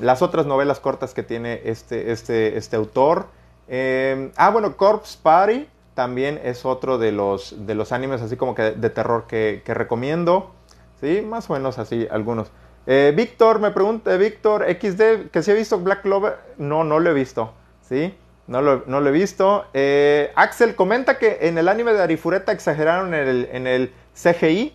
las 0.00 0.22
otras 0.22 0.46
novelas 0.46 0.80
cortas 0.80 1.14
que 1.14 1.22
tiene 1.22 1.60
este, 1.64 2.12
este, 2.12 2.56
este 2.56 2.76
autor. 2.76 3.26
Em, 3.68 4.30
ah, 4.36 4.50
bueno, 4.50 4.76
Corpse 4.76 5.18
Party 5.22 5.68
también 5.94 6.40
es 6.42 6.64
otro 6.64 6.98
de 6.98 7.12
los, 7.12 7.66
de 7.66 7.74
los 7.74 7.92
animes 7.92 8.20
así 8.20 8.36
como 8.36 8.54
que 8.54 8.72
de 8.72 8.90
terror 8.90 9.26
que, 9.26 9.62
recomiendo. 9.66 10.52
Sí, 11.00 11.22
más 11.22 11.48
o 11.50 11.54
menos 11.54 11.78
así 11.78 12.06
algunos. 12.10 12.50
Eh, 12.86 13.12
Víctor 13.16 13.60
me 13.60 13.70
pregunta, 13.70 14.16
Víctor 14.16 14.64
XD, 14.64 15.30
que 15.30 15.42
si 15.42 15.50
he 15.50 15.54
visto 15.54 15.78
Black 15.78 16.02
Clover. 16.02 16.38
No, 16.58 16.84
no 16.84 17.00
lo 17.00 17.10
he 17.10 17.14
visto. 17.14 17.52
Sí, 17.82 18.14
no 18.46 18.62
lo, 18.62 18.84
no 18.86 19.00
lo 19.00 19.08
he 19.10 19.12
visto. 19.12 19.66
Eh, 19.74 20.32
Axel 20.34 20.74
comenta 20.74 21.18
que 21.18 21.38
en 21.42 21.58
el 21.58 21.68
anime 21.68 21.92
de 21.92 22.02
Arifureta 22.02 22.52
exageraron 22.52 23.14
en 23.14 23.28
el, 23.28 23.48
en 23.52 23.66
el 23.66 23.92
CGI. 24.14 24.74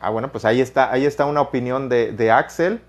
Ah, 0.00 0.10
bueno, 0.10 0.30
pues 0.32 0.44
ahí 0.44 0.60
está, 0.60 0.90
ahí 0.92 1.06
está 1.06 1.26
una 1.26 1.40
opinión 1.40 1.88
de, 1.88 2.12
de 2.12 2.30
Axel. 2.30 2.80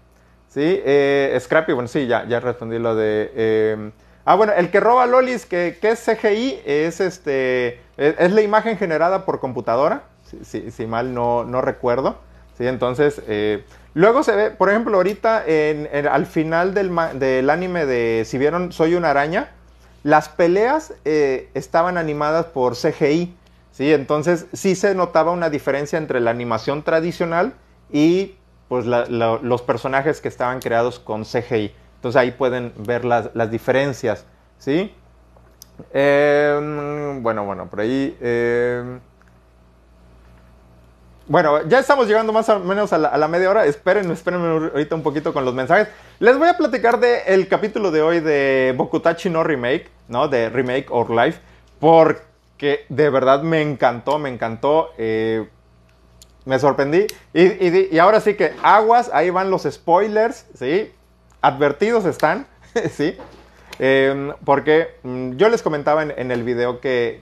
Sí, 0.53 0.61
eh, 0.85 1.35
Scrappy, 1.41 1.73
bueno, 1.73 1.87
sí, 1.87 2.05
ya, 2.05 2.27
ya 2.27 2.39
respondí 2.39 2.77
lo 2.77 2.95
de... 2.95 3.31
Eh, 3.35 3.91
ah, 4.23 4.35
bueno, 4.35 4.53
el 4.53 4.69
que 4.69 4.79
roba 4.79 5.07
lolis, 5.07 5.47
que, 5.47 5.79
es 5.81 6.05
CGI, 6.05 6.59
es 6.63 6.99
este 6.99 7.79
es, 7.97 8.31
la 8.31 8.41
imagen 8.43 8.77
generada 8.77 9.25
por 9.25 9.39
computadora, 9.39 10.03
si, 10.43 10.85
mal 10.85 11.11
no, 11.15 11.43
no, 11.43 11.61
recuerdo. 11.61 12.19
Sí, 12.55 12.67
entonces, 12.67 13.19
eh, 13.27 13.65
luego 13.95 14.21
se 14.21 14.35
ve, 14.35 14.51
por 14.51 14.69
ejemplo, 14.69 14.95
ahorita 14.97 15.43
en, 15.47 15.89
al 16.07 16.27
final 16.27 16.75
del, 16.75 16.91
del, 17.15 17.49
anime 17.49 17.87
de, 17.87 18.21
si 18.23 18.37
vieron, 18.37 18.71
Soy 18.71 18.93
una 18.93 19.09
araña, 19.09 19.49
las 20.03 20.29
peleas 20.29 20.93
estaban 21.03 21.97
animadas 21.97 22.45
por 22.45 22.75
CGI. 22.75 23.35
¿sí? 23.71 23.91
Entonces, 23.91 24.45
sí 24.53 24.75
se 24.75 24.93
notaba 24.93 25.31
una 25.31 25.49
diferencia 25.49 25.97
entre 25.97 26.19
la 26.19 26.29
animación 26.29 26.83
tradicional 26.83 27.53
y 27.91 28.35
pues 28.67 28.86
los 28.86 29.62
personajes 29.62 30.21
que 30.21 30.28
estaban 30.28 30.60
creados 30.60 30.99
con 30.99 31.23
CGI. 31.23 31.73
Entonces 31.95 32.19
ahí 32.19 32.32
pueden 32.32 32.73
ver 32.78 33.06
las, 33.06 33.52
diferencias, 33.52 34.26
¿sí? 34.58 34.93
Em, 35.93 37.21
bueno, 37.23 37.45
bueno, 37.45 37.67
por 37.69 37.82
ahí... 37.82 38.17
Em, 38.19 38.99
bueno, 41.26 41.65
ya 41.67 41.80
estamos 41.80 42.08
llegando 42.08 42.34
más 42.34 42.49
o 42.49 42.60
menos 42.60 42.91
a 42.91 42.97
la, 42.97 43.28
media 43.30 43.49
hora. 43.49 43.65
Esperen, 43.65 44.12
espérenme 44.12 44.69
ahorita 44.69 44.95
un 44.95 45.04
poquito 45.04 45.34
con 45.34 45.45
los 45.45 45.54
mensajes. 45.54 45.88
Les 46.19 46.38
voy 46.38 46.49
a 46.49 46.58
platicar 46.58 46.99
del 46.99 47.47
capítulo 47.47 47.91
de 47.91 48.02
hoy 48.02 48.19
de 48.19 48.73
Bokutachi 48.76 49.30
no 49.30 49.41
Remake, 49.41 49.89
¿no? 50.10 50.28
De 50.28 50.49
Remake 50.49 50.88
or 50.89 51.10
Life. 51.10 51.39
Porque 51.80 52.86
de 52.89 53.10
verdad 53.10 53.41
me 53.41 53.62
encantó, 53.62 54.19
me 54.19 54.28
encantó. 54.28 54.89
Eh, 54.97 55.47
me 56.45 56.60
sorprendí. 56.60 57.08
Y, 57.34 57.97
ahora 57.97 58.19
sí 58.19 58.36
que 58.36 58.53
aguas, 58.62 59.10
ahí 59.13 59.29
van 59.29 59.49
los 59.49 59.63
spoilers, 59.63 60.45
¿sí? 60.53 60.91
Advertidos 61.41 62.06
están, 62.06 62.47
¿sí? 62.91 63.15
Em, 63.79 64.34
porque 64.45 64.95
mm, 65.03 65.34
yo 65.34 65.49
les 65.49 65.62
comentaba 65.62 66.03
en, 66.03 66.32
el 66.32 66.43
video 66.43 66.79
que, 66.79 67.21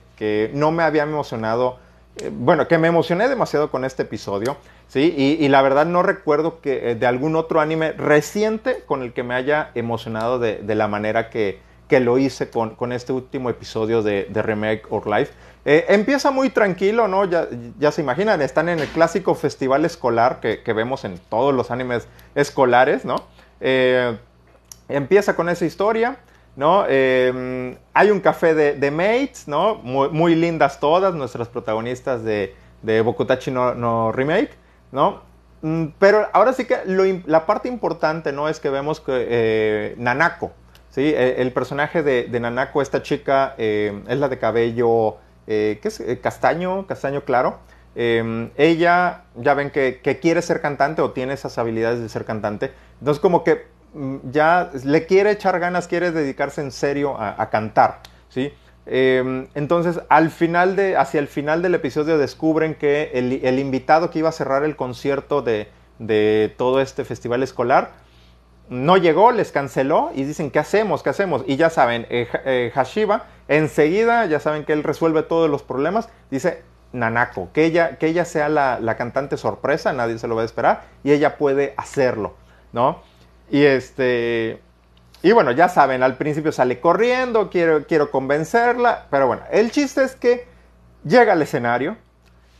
no 0.54 0.70
me 0.70 0.84
había 0.84 1.02
emocionado, 1.02 1.78
eh, 2.16 2.30
bueno, 2.32 2.68
que 2.68 2.78
me 2.78 2.86
emocioné 2.86 3.28
demasiado 3.28 3.72
con 3.72 3.84
este 3.84 4.02
episodio, 4.02 4.56
¿sí? 4.86 5.14
Y, 5.16 5.48
la 5.48 5.62
verdad 5.62 5.86
no 5.86 6.02
recuerdo 6.02 6.60
que 6.60 6.90
eh, 6.90 6.94
de 6.94 7.06
algún 7.06 7.34
otro 7.34 7.60
anime 7.60 7.92
reciente 7.92 8.84
con 8.86 9.02
el 9.02 9.12
que 9.12 9.24
me 9.24 9.34
haya 9.34 9.70
emocionado 9.74 10.38
de, 10.38 10.62
la 10.62 10.88
manera 10.88 11.30
que, 11.30 11.60
lo 11.90 12.16
hice 12.16 12.48
con, 12.48 12.92
este 12.92 13.12
último 13.12 13.50
episodio 13.50 14.02
de, 14.02 14.26
de 14.30 14.42
Remake 14.42 14.84
or 14.88 15.06
Life. 15.06 15.32
Eh, 15.64 15.84
empieza 15.88 16.30
muy 16.32 16.50
tranquilo, 16.50 17.06
¿no? 17.06 17.24
Ya, 17.24 17.46
ya, 17.78 17.92
se 17.92 18.02
imaginan, 18.02 18.42
están 18.42 18.68
en 18.68 18.80
el 18.80 18.88
clásico 18.88 19.34
festival 19.34 19.84
escolar 19.84 20.40
que, 20.40 20.72
vemos 20.72 21.04
en 21.04 21.18
todos 21.18 21.54
los 21.54 21.70
animes 21.70 22.08
escolares, 22.34 23.04
¿no? 23.04 23.16
Eh, 23.60 24.18
empieza 24.88 25.36
con 25.36 25.48
esa 25.48 25.64
historia, 25.64 26.16
¿no? 26.56 26.84
Eh, 26.88 27.76
hay 27.94 28.10
un 28.10 28.18
café 28.18 28.54
de, 28.54 28.90
mates, 28.90 29.46
¿no? 29.46 29.76
Muy, 29.76 30.34
lindas 30.34 30.80
todas, 30.80 31.14
nuestras 31.14 31.46
protagonistas 31.48 32.24
de, 32.24 32.56
Bokutachi 33.04 33.52
no, 33.52 34.10
Remake, 34.10 34.50
¿no? 34.90 35.22
Mm, 35.60 35.90
pero 36.00 36.28
ahora 36.32 36.54
sí 36.54 36.64
que 36.64 36.78
la 37.26 37.46
parte 37.46 37.68
importante, 37.68 38.32
¿no? 38.32 38.48
Es 38.48 38.58
que 38.58 38.68
vemos 38.68 38.98
que 38.98 39.94
Nanako, 39.96 40.50
¿sí? 40.90 41.14
El, 41.16 41.52
personaje 41.52 42.02
de, 42.02 42.24
de, 42.24 42.40
Nanako, 42.40 42.82
esta 42.82 43.00
chica, 43.00 43.54
es 43.56 44.18
la 44.18 44.28
de 44.28 44.38
cabello 44.40 45.18
eh, 45.46 45.78
¿qué 45.82 45.88
es? 45.88 46.00
Eh, 46.00 46.20
castaño, 46.20 46.86
castaño 46.86 47.24
claro. 47.24 47.58
Em, 47.94 48.50
ella, 48.56 49.24
ya 49.36 49.54
ven 49.54 49.70
que, 49.70 50.00
quiere 50.20 50.40
ser 50.40 50.60
cantante 50.60 51.02
o 51.02 51.10
tiene 51.10 51.34
esas 51.34 51.58
habilidades 51.58 52.00
de 52.00 52.08
ser 52.08 52.24
cantante. 52.24 52.72
Entonces 53.00 53.20
como 53.20 53.44
que 53.44 53.66
mm, 53.94 54.16
ya 54.30 54.70
le 54.84 55.06
quiere 55.06 55.30
echar 55.32 55.58
ganas, 55.60 55.88
quiere 55.88 56.10
dedicarse 56.10 56.62
en 56.62 56.70
serio 56.70 57.16
a, 57.18 57.50
cantar. 57.50 58.00
¿sí? 58.28 58.52
Em, 58.86 59.46
entonces, 59.54 60.00
al 60.08 60.30
final 60.30 60.74
de, 60.74 60.96
hacia 60.96 61.20
el 61.20 61.28
final 61.28 61.62
del 61.62 61.74
episodio 61.74 62.18
descubren 62.18 62.74
que 62.74 63.10
el, 63.14 63.58
invitado 63.58 64.10
que 64.10 64.20
iba 64.20 64.28
a 64.28 64.32
cerrar 64.32 64.64
el 64.64 64.74
concierto 64.76 65.42
de, 65.42 65.68
todo 66.56 66.80
este 66.80 67.04
festival 67.04 67.42
escolar 67.42 67.92
no 68.68 68.96
llegó, 68.96 69.32
les 69.32 69.52
canceló 69.52 70.10
y 70.14 70.24
dicen, 70.24 70.50
¿qué 70.50 70.58
hacemos? 70.58 71.02
¿Qué 71.02 71.10
hacemos? 71.10 71.44
Y 71.46 71.56
ya 71.56 71.70
saben, 71.70 72.06
eh, 72.10 72.28
eh, 72.44 72.72
Hashiba 72.74 73.26
enseguida, 73.48 74.24
ya 74.26 74.40
saben 74.40 74.64
que 74.64 74.72
él 74.72 74.82
resuelve 74.82 75.22
todos 75.22 75.50
los 75.50 75.62
problemas, 75.62 76.08
dice, 76.30 76.62
Nanako, 76.92 77.50
que 77.52 77.64
ella, 77.64 77.96
que 77.98 78.06
ella 78.06 78.24
sea 78.24 78.48
la, 78.48 78.78
la, 78.80 78.96
cantante 78.96 79.36
sorpresa, 79.36 79.92
nadie 79.92 80.18
se 80.18 80.28
lo 80.28 80.36
va 80.36 80.42
a 80.42 80.44
esperar, 80.44 80.84
y 81.04 81.12
ella 81.12 81.36
puede 81.36 81.74
hacerlo, 81.76 82.34
¿no? 82.72 83.02
Y 83.50 83.64
este, 83.64 84.60
y 85.22 85.32
bueno, 85.32 85.52
ya 85.52 85.68
saben, 85.68 86.02
al 86.02 86.16
principio 86.16 86.52
sale 86.52 86.80
corriendo, 86.80 87.50
quiero, 87.50 87.86
quiero 87.86 88.10
convencerla, 88.10 89.06
pero 89.10 89.26
bueno, 89.26 89.42
el 89.50 89.70
chiste 89.70 90.02
es 90.02 90.16
que 90.16 90.46
llega 91.04 91.32
al 91.34 91.42
escenario, 91.42 91.96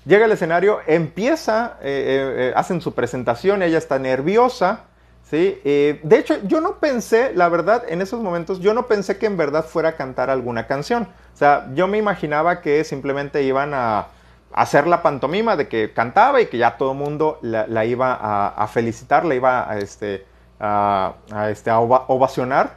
llega 0.04 0.26
al 0.26 0.32
escenario, 0.32 0.80
empieza, 0.86 1.78
eh, 1.80 2.52
hacen 2.54 2.80
su 2.80 2.94
presentación, 2.94 3.62
ella 3.62 3.78
está 3.78 3.98
nerviosa, 3.98 4.84
¿sí? 5.32 5.58
de 5.64 6.18
hecho, 6.18 6.36
yo 6.44 6.60
no 6.60 6.78
pensé, 6.78 7.32
la 7.34 7.48
verdad, 7.48 7.84
en 7.88 8.02
esos 8.02 8.20
momentos, 8.20 8.60
yo 8.60 8.74
no 8.74 8.86
pensé 8.86 9.16
que 9.16 9.24
en 9.24 9.38
verdad 9.38 9.64
fuera 9.64 9.90
a 9.90 9.96
cantar 9.96 10.28
alguna 10.28 10.66
canción. 10.66 11.08
O 11.32 11.36
sea, 11.36 11.70
yo 11.72 11.88
me 11.88 11.96
imaginaba 11.96 12.60
que 12.60 12.84
simplemente 12.84 13.42
iban 13.42 13.72
a 13.72 14.08
hacer 14.52 14.86
la 14.86 15.02
pantomima 15.02 15.56
de 15.56 15.68
que 15.68 15.94
cantaba 15.94 16.42
y 16.42 16.46
que 16.46 16.58
ya 16.58 16.76
todo 16.76 16.92
el 16.92 16.98
mundo 16.98 17.38
la, 17.40 17.84
iba 17.86 18.12
a, 18.12 18.48
a, 18.48 18.68
felicitar, 18.68 19.24
la 19.24 19.34
iba 19.34 19.70
a, 19.70 19.78
este, 19.78 20.26
a, 20.60 21.14
este, 21.48 21.70
ovacionar. 21.70 22.76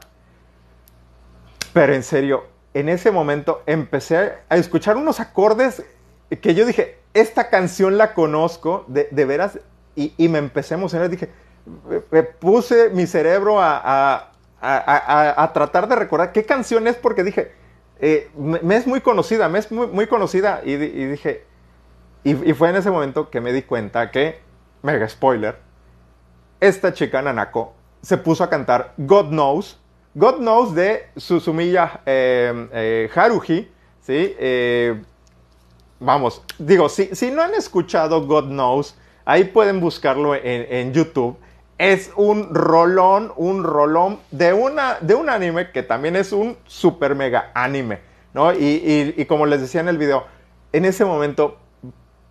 Pero 1.73 1.93
en 1.93 2.03
serio, 2.03 2.45
en 2.73 2.87
ese 2.87 3.11
momento 3.11 3.63
empecé 3.65 4.31
a 4.47 4.55
escuchar 4.55 4.95
unos 4.95 5.19
acordes 5.19 5.83
que 6.41 6.55
yo 6.55 6.65
dije, 6.65 6.99
esta 7.13 7.49
canción 7.49 7.97
la 7.97 8.13
conozco, 8.13 8.85
de, 8.87 9.25
veras, 9.25 9.59
y, 9.97 10.13
me 10.29 10.39
empecé 10.39 10.73
a 10.73 10.77
emocionar. 10.77 11.09
Dije, 11.09 11.29
me 12.11 12.23
puse 12.23 12.89
mi 12.89 13.07
cerebro 13.07 13.57
a, 13.59 14.31
tratar 15.53 15.87
de 15.87 15.95
recordar 15.95 16.31
qué 16.31 16.45
canción 16.45 16.87
es, 16.87 16.95
porque 16.95 17.23
dije, 17.23 17.51
eh, 17.99 18.29
me, 18.35 18.75
es 18.75 18.87
muy 18.87 19.01
conocida, 19.01 19.49
me 19.49 19.59
es 19.59 19.71
muy, 19.71 19.87
muy 19.87 20.07
conocida. 20.07 20.61
Y, 20.63 20.75
dije, 20.75 21.45
y, 22.23 22.53
fue 22.53 22.69
en 22.69 22.77
ese 22.77 22.91
momento 22.91 23.29
que 23.29 23.41
me 23.41 23.53
di 23.53 23.61
cuenta 23.61 24.11
que, 24.11 24.39
mega 24.81 25.07
spoiler, 25.07 25.57
esta 26.59 26.93
chica 26.93 27.21
Nanako 27.21 27.73
se 28.01 28.17
puso 28.17 28.43
a 28.43 28.49
cantar 28.49 28.93
God 28.97 29.29
Knows, 29.29 29.79
God 30.13 30.37
Knows 30.37 30.73
de 30.75 31.07
Susumiya 31.17 32.01
eh, 32.05 32.69
eh, 32.71 33.67
¿sí? 34.01 34.35
Eh, 34.39 35.01
vamos, 35.99 36.41
digo, 36.57 36.87
si, 36.87 37.15
si, 37.15 37.31
no 37.31 37.41
han 37.41 37.53
escuchado 37.53 38.25
God 38.25 38.45
Knows, 38.45 38.95
ahí 39.25 39.45
pueden 39.45 39.79
buscarlo 39.79 40.35
en, 40.35 40.93
YouTube. 40.93 41.37
Es 41.77 42.11
un 42.15 42.53
rolón, 42.53 43.33
un 43.35 43.63
rolón 43.63 44.19
de, 44.31 44.53
una, 44.53 44.97
de 45.01 45.13
un 45.13 45.29
anime 45.29 45.71
que 45.71 45.83
también 45.83 46.15
es 46.15 46.31
un 46.31 46.57
super 46.65 47.15
mega 47.15 47.51
anime, 47.53 47.99
¿no? 48.33 48.53
Y, 48.53 49.25
como 49.27 49.45
les 49.45 49.61
decía 49.61 49.81
en 49.81 49.89
el 49.89 49.97
video, 49.97 50.25
en 50.71 50.85
ese 50.85 51.03
momento 51.03 51.57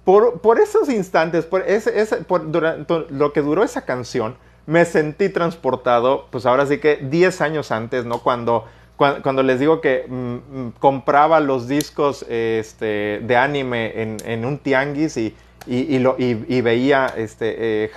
por, 0.04 0.40
por, 0.40 0.60
esos 0.60 0.88
instantes, 0.88 1.44
por, 1.44 1.62
ese, 1.62 1.92
por 2.24 2.50
durante 2.50 3.06
lo 3.10 3.32
que 3.32 3.42
duró 3.42 3.64
esa 3.64 3.84
canción, 3.84 4.36
me 4.66 4.84
sentí 4.86 5.28
transportado, 5.28 6.26
pues 6.30 6.46
ahora 6.46 6.64
sí 6.66 6.78
que 6.78 6.96
10 6.96 7.40
años 7.42 7.70
antes, 7.70 8.06
¿no? 8.06 8.22
Cuando, 8.22 8.64
cuando, 8.96 9.42
les 9.42 9.60
digo 9.60 9.80
que 9.82 10.06
mm, 10.08 10.14
mm, 10.14 10.72
compraba 10.78 11.40
los 11.40 11.68
discos 11.68 12.24
este, 12.28 13.20
de 13.22 13.36
anime 13.36 14.00
en, 14.00 14.16
en 14.24 14.44
un 14.46 14.58
tianguis 14.58 15.16
y, 15.18 15.34
y, 15.66 16.60
veía 16.60 17.12
este, 17.16 17.84
eh, 17.84 17.90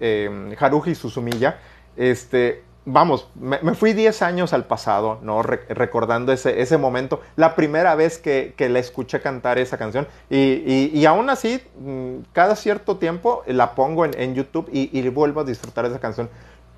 eh, 0.00 0.56
Haruji 0.58 0.94
Suzumiya, 0.94 1.58
este, 1.96 2.62
vamos, 2.84 3.28
me, 3.34 3.58
fui 3.74 3.92
10 3.92 4.22
años 4.22 4.52
al 4.52 4.64
pasado, 4.64 5.18
¿no? 5.22 5.42
recordando 5.42 6.32
ese, 6.32 6.78
momento, 6.78 7.20
la 7.36 7.54
primera 7.54 7.94
vez 7.94 8.18
que, 8.18 8.54
que 8.56 8.68
la 8.68 8.78
escuché 8.78 9.20
cantar 9.20 9.58
esa 9.58 9.76
canción. 9.76 10.06
Y, 10.30 11.04
aún 11.04 11.30
así, 11.30 11.62
mm, 11.78 12.18
cada 12.32 12.56
cierto 12.56 12.96
tiempo 12.96 13.42
la 13.46 13.74
pongo 13.74 14.04
en, 14.04 14.34
YouTube 14.34 14.68
y, 14.72 15.08
vuelvo 15.08 15.40
a 15.40 15.44
disfrutar 15.44 15.84
esa 15.84 16.00
canción. 16.00 16.30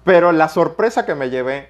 Pero 0.04 0.32
la 0.32 0.48
sorpresa 0.48 1.04
que 1.04 1.14
me 1.14 1.30
llevé 1.30 1.68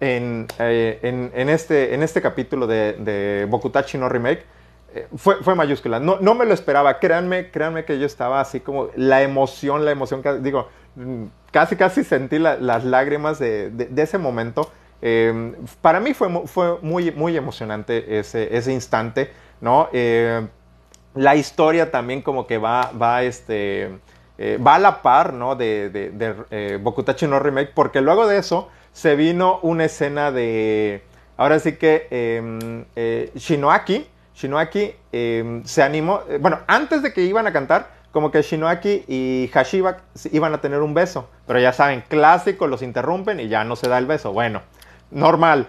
en, 0.00 0.46
eh, 0.58 1.30
este, 1.48 1.94
este 2.02 2.20
capítulo 2.20 2.66
de, 2.66 2.94
de 2.94 3.46
Bokutachi 3.48 3.98
no 3.98 4.08
Remake 4.08 4.55
eh, 4.94 5.08
fue, 5.16 5.54
mayúscula. 5.54 6.00
No, 6.00 6.18
no 6.20 6.34
me 6.34 6.46
lo 6.46 6.54
esperaba. 6.54 6.98
Créanme, 6.98 7.50
créanme 7.50 7.84
que 7.84 7.98
yo 7.98 8.06
estaba 8.06 8.40
así 8.40 8.60
como 8.60 8.88
la 8.96 9.22
emoción, 9.22 9.84
la 9.84 9.90
emoción 9.90 10.22
digo 10.42 10.68
casi, 11.50 11.76
casi 11.76 12.04
sentí 12.04 12.38
las 12.38 12.84
lágrimas 12.84 13.38
de, 13.38 13.90
ese 13.96 14.18
momento. 14.18 14.70
Eh, 15.02 15.54
para 15.82 16.00
mí 16.00 16.14
fue, 16.14 16.28
fue 16.46 16.78
muy, 16.80 17.10
muy 17.12 17.36
emocionante 17.36 18.18
ese, 18.18 18.56
ese 18.56 18.72
instante, 18.72 19.30
¿no? 19.60 19.88
Eh, 19.92 20.46
la 21.14 21.36
historia 21.36 21.90
también 21.90 22.22
como 22.22 22.46
que 22.46 22.56
va, 22.56 22.90
va, 22.92 23.22
este, 23.22 23.98
va 24.66 24.76
a 24.76 24.78
la 24.78 25.02
par, 25.02 25.34
¿no? 25.34 25.56
De, 25.56 25.90
de, 25.90 26.76
Bokutachi 26.78 27.26
no 27.26 27.38
Remake, 27.38 27.72
porque 27.74 28.00
luego 28.00 28.26
de 28.26 28.38
eso 28.38 28.68
se 28.92 29.14
vino 29.16 29.58
una 29.60 29.84
escena 29.84 30.30
de, 30.30 31.02
ahora 31.36 31.58
sí 31.58 31.76
que 31.76 32.06
em, 32.10 32.84
Shinoaki, 33.34 34.06
Shinoaki 34.36 34.94
em, 35.12 35.64
se 35.64 35.82
animó, 35.82 36.20
bueno, 36.40 36.60
antes 36.66 37.02
de 37.02 37.12
que 37.12 37.22
iban 37.22 37.46
a 37.46 37.52
cantar, 37.52 37.88
como 38.12 38.30
que 38.30 38.42
Shinoaki 38.42 39.04
y 39.08 39.50
Hashiba 39.52 39.98
iban 40.30 40.54
a 40.54 40.60
tener 40.60 40.82
un 40.82 40.94
beso. 40.94 41.28
Pero 41.46 41.58
ya 41.58 41.72
saben, 41.72 42.04
clásico, 42.06 42.66
los 42.66 42.82
interrumpen 42.82 43.40
y 43.40 43.48
ya 43.48 43.64
no 43.64 43.76
se 43.76 43.88
da 43.88 43.98
el 43.98 44.06
beso. 44.06 44.32
Bueno, 44.32 44.62
normal. 45.10 45.68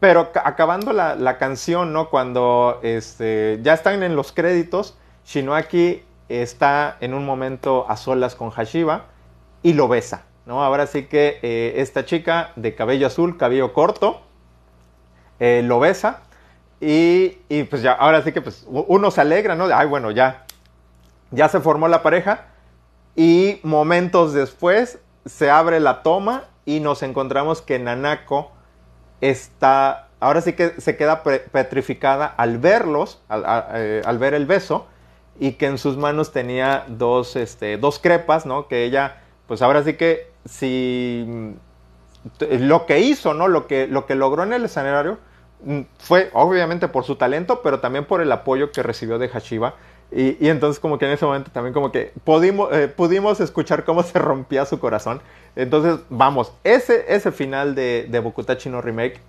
Pero 0.00 0.32
acabando 0.44 0.92
la, 0.92 1.38
canción, 1.38 1.92
¿no? 1.92 2.10
Cuando 2.10 2.80
este, 2.82 3.60
ya 3.62 3.74
están 3.74 4.02
en 4.02 4.16
los 4.16 4.32
créditos, 4.32 4.98
Shinoaki 5.24 6.02
está 6.28 6.96
en 7.00 7.14
un 7.14 7.24
momento 7.24 7.86
a 7.88 7.96
solas 7.96 8.34
con 8.34 8.50
Hashiba 8.50 9.06
y 9.62 9.74
lo 9.74 9.86
besa, 9.86 10.24
¿no? 10.44 10.64
Ahora 10.64 10.88
sí 10.88 11.04
que 11.04 11.38
eh, 11.42 11.74
esta 11.76 12.04
chica 12.04 12.50
de 12.56 12.74
cabello 12.74 13.06
azul, 13.06 13.36
cabello 13.36 13.72
corto, 13.72 14.22
eh, 15.38 15.62
lo 15.64 15.78
besa 15.78 16.22
y, 16.84 17.38
y, 17.48 17.62
pues 17.62 17.80
ya, 17.80 17.92
ahora 17.92 18.22
sí 18.22 18.32
que 18.32 18.42
pues 18.42 18.66
uno 18.66 19.12
se 19.12 19.20
alegra, 19.20 19.54
¿no? 19.54 19.66
Ay, 19.72 19.86
bueno, 19.86 20.10
ya, 20.10 20.46
ya 21.30 21.48
se 21.48 21.60
formó 21.60 21.86
la 21.86 22.02
pareja 22.02 22.46
y 23.14 23.60
momentos 23.62 24.32
después 24.32 24.98
se 25.24 25.48
abre 25.48 25.78
la 25.78 26.02
toma 26.02 26.42
y 26.64 26.80
nos 26.80 27.04
encontramos 27.04 27.62
que 27.62 27.78
Nanako 27.78 28.50
está, 29.20 30.08
ahora 30.18 30.40
sí 30.40 30.54
que 30.54 30.80
se 30.80 30.96
queda 30.96 31.22
petrificada 31.22 32.26
al 32.26 32.58
verlos, 32.58 33.22
eh, 33.30 34.02
al, 34.04 34.18
ver 34.18 34.34
el 34.34 34.46
beso, 34.46 34.88
y 35.38 35.52
que 35.52 35.66
en 35.66 35.78
sus 35.78 35.96
manos 35.96 36.32
tenía 36.32 36.84
dos, 36.88 37.36
este, 37.36 37.76
dos 37.78 38.00
crepas, 38.00 38.44
¿no? 38.44 38.66
Que 38.66 38.82
ella, 38.82 39.22
pues 39.46 39.62
ahora 39.62 39.84
sí 39.84 39.94
que 39.94 40.32
si 40.46 41.54
lo 42.40 42.86
que 42.86 42.98
hizo, 42.98 43.34
¿no? 43.34 43.46
Lo 43.46 43.68
que, 43.68 43.86
lo 43.86 44.04
que 44.04 44.16
logró 44.16 44.42
en 44.42 44.52
el 44.52 44.64
escenario 44.64 45.18
fue 45.98 46.30
obviamente 46.32 46.88
por 46.88 47.04
su 47.04 47.16
talento, 47.16 47.60
pero 47.62 47.80
también 47.80 48.04
por 48.04 48.20
el 48.20 48.32
apoyo 48.32 48.72
que 48.72 48.82
recibió 48.82 49.18
de 49.18 49.28
Hashiba 49.28 49.74
y, 50.14 50.48
entonces 50.48 50.78
como 50.78 50.98
que 50.98 51.06
en 51.06 51.12
ese 51.12 51.24
momento 51.24 51.50
también 51.50 51.72
como 51.72 51.90
que 51.90 52.12
pudimos, 52.24 52.70
eh, 52.72 52.88
pudimos 52.88 53.40
escuchar 53.40 53.84
cómo 53.84 54.02
se 54.02 54.18
rompía 54.18 54.66
su 54.66 54.78
corazón. 54.78 55.22
Entonces, 55.56 56.00
vamos, 56.10 56.52
ese, 56.64 57.04
ese 57.08 57.32
final 57.32 57.74
de, 57.74 58.06
de 58.10 58.20
Bokutachi 58.20 58.68
no 58.68 58.82
Remake, 58.82 59.20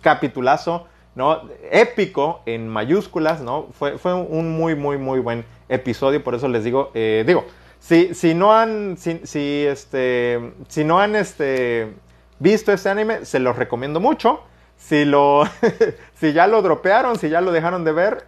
capitulazo, 0.00 0.86
¿no? 1.14 1.42
Épico 1.70 2.42
en 2.46 2.68
mayúsculas, 2.68 3.40
¿no? 3.40 3.68
Fue, 3.72 3.98
fue 3.98 4.14
un 4.14 4.56
muy, 4.56 4.76
muy, 4.76 4.96
muy 4.96 5.18
buen 5.18 5.44
episodio, 5.68 6.22
por 6.22 6.34
eso 6.34 6.48
les 6.48 6.64
digo, 6.64 6.90
eh, 6.94 7.24
digo, 7.26 7.44
si, 7.80 8.14
si 8.14 8.34
no 8.34 8.56
han, 8.56 8.96
si, 8.96 9.64
este, 9.66 10.52
si 10.68 10.84
no 10.84 11.00
han 11.00 11.16
este, 11.16 11.92
visto 12.38 12.72
este 12.72 12.88
anime, 12.88 13.24
se 13.24 13.40
los 13.40 13.56
recomiendo 13.56 13.98
mucho. 13.98 14.40
Si, 14.80 15.04
lo, 15.04 15.44
si 16.18 16.32
ya 16.32 16.48
lo 16.48 16.62
dropearon, 16.62 17.18
si 17.18 17.28
ya 17.28 17.40
lo 17.40 17.52
dejaron 17.52 17.84
de 17.84 17.92
ver, 17.92 18.26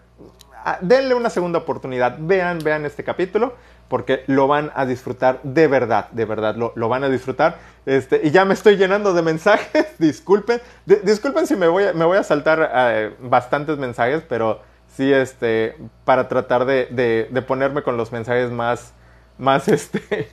Ah, 0.65 0.79
denle 0.81 1.15
una 1.15 1.31
segunda 1.31 1.59
oportunidad. 1.59 2.17
Vean, 2.21 2.59
vean 2.63 2.87
este 2.87 3.03
capítulo 3.03 3.55
porque 3.89 4.25
lo 4.27 4.47
van 4.47 4.71
a 4.75 4.87
disfrutar 4.87 5.41
de 5.43 5.67
verdad, 5.67 6.09
de 6.13 6.25
verdad, 6.25 6.57
lo, 6.57 6.89
van 6.89 7.05
a 7.05 7.11
disfrutar. 7.11 7.59
Este, 7.85 8.23
y 8.25 8.31
ya 8.31 8.47
me 8.47 8.55
estoy 8.55 8.77
llenando 8.77 9.13
de 9.13 9.21
mensajes, 9.21 9.87
disculpen, 9.99 10.63
disculpen 10.87 11.47
si 11.47 11.57
me 11.57 11.69
voy 11.69 11.85
a, 11.85 11.93
me 11.93 12.07
voy 12.07 12.17
a 12.17 12.23
saltar 12.23 12.71
eh, 12.75 13.15
bastantes 13.21 13.77
mensajes, 13.77 14.23
pero 14.27 14.61
sí, 14.97 15.13
este, 15.13 15.77
para 16.07 16.29
tratar 16.29 16.65
de, 16.65 17.45
ponerme 17.47 17.83
con 17.83 17.99
los 17.99 18.13
mensajes 18.13 18.51
más, 18.51 18.95
más, 19.39 19.69
este, 19.69 20.29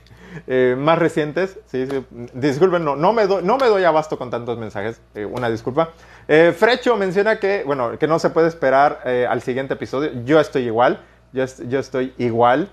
eh, 0.46 0.76
más 0.78 0.98
recientes. 0.98 1.58
Sí. 1.66 1.86
Disculpen, 2.34 2.84
no, 2.84 3.12
me 3.12 3.26
doy, 3.26 3.42
no 3.42 3.58
me 3.58 3.66
doy 3.66 3.84
abasto 3.84 4.18
con 4.18 4.30
tantos 4.30 4.58
mensajes. 4.58 5.00
Eh, 5.14 5.24
una 5.24 5.48
disculpa. 5.50 5.90
Eh, 6.28 6.54
Frecho 6.56 6.96
menciona 6.96 7.38
que, 7.38 7.62
bueno, 7.66 7.98
que 7.98 8.06
no 8.06 8.18
se 8.18 8.30
puede 8.30 8.48
esperar 8.48 9.00
al 9.28 9.42
siguiente 9.42 9.74
episodio. 9.74 10.10
Yo 10.24 10.40
estoy 10.40 10.64
igual. 10.64 11.00
Yo, 11.32 11.42
est- 11.44 11.62
yo 11.68 11.78
estoy 11.78 12.14
igual. 12.18 12.68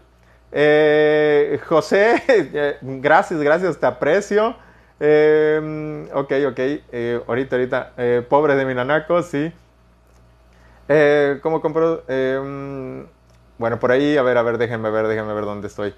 José, 1.68 2.78
gracias, 2.82 3.40
gracias, 3.42 3.78
te 3.80 3.86
aprecio. 3.86 4.56
Ok, 5.00 6.32
ok. 6.48 6.60
ahorita, 7.28 7.56
ahorita. 7.56 7.94
pobre 8.30 8.56
de 8.56 8.66
mi 8.66 8.74
nanaco, 8.74 9.22
sí. 9.24 9.52
¿Cómo 11.42 11.62
compro? 11.62 12.04
Mm, 12.08 13.02
bueno, 13.58 13.80
por 13.80 13.92
ahí, 13.92 14.18
a 14.18 14.22
ver, 14.24 14.38
a 14.38 14.42
ver, 14.44 14.58
déjenme 14.58 14.90
ver, 14.90 15.08
déjenme 15.08 15.34
ver 15.34 15.46
dónde 15.46 15.68
estoy. 15.68 15.94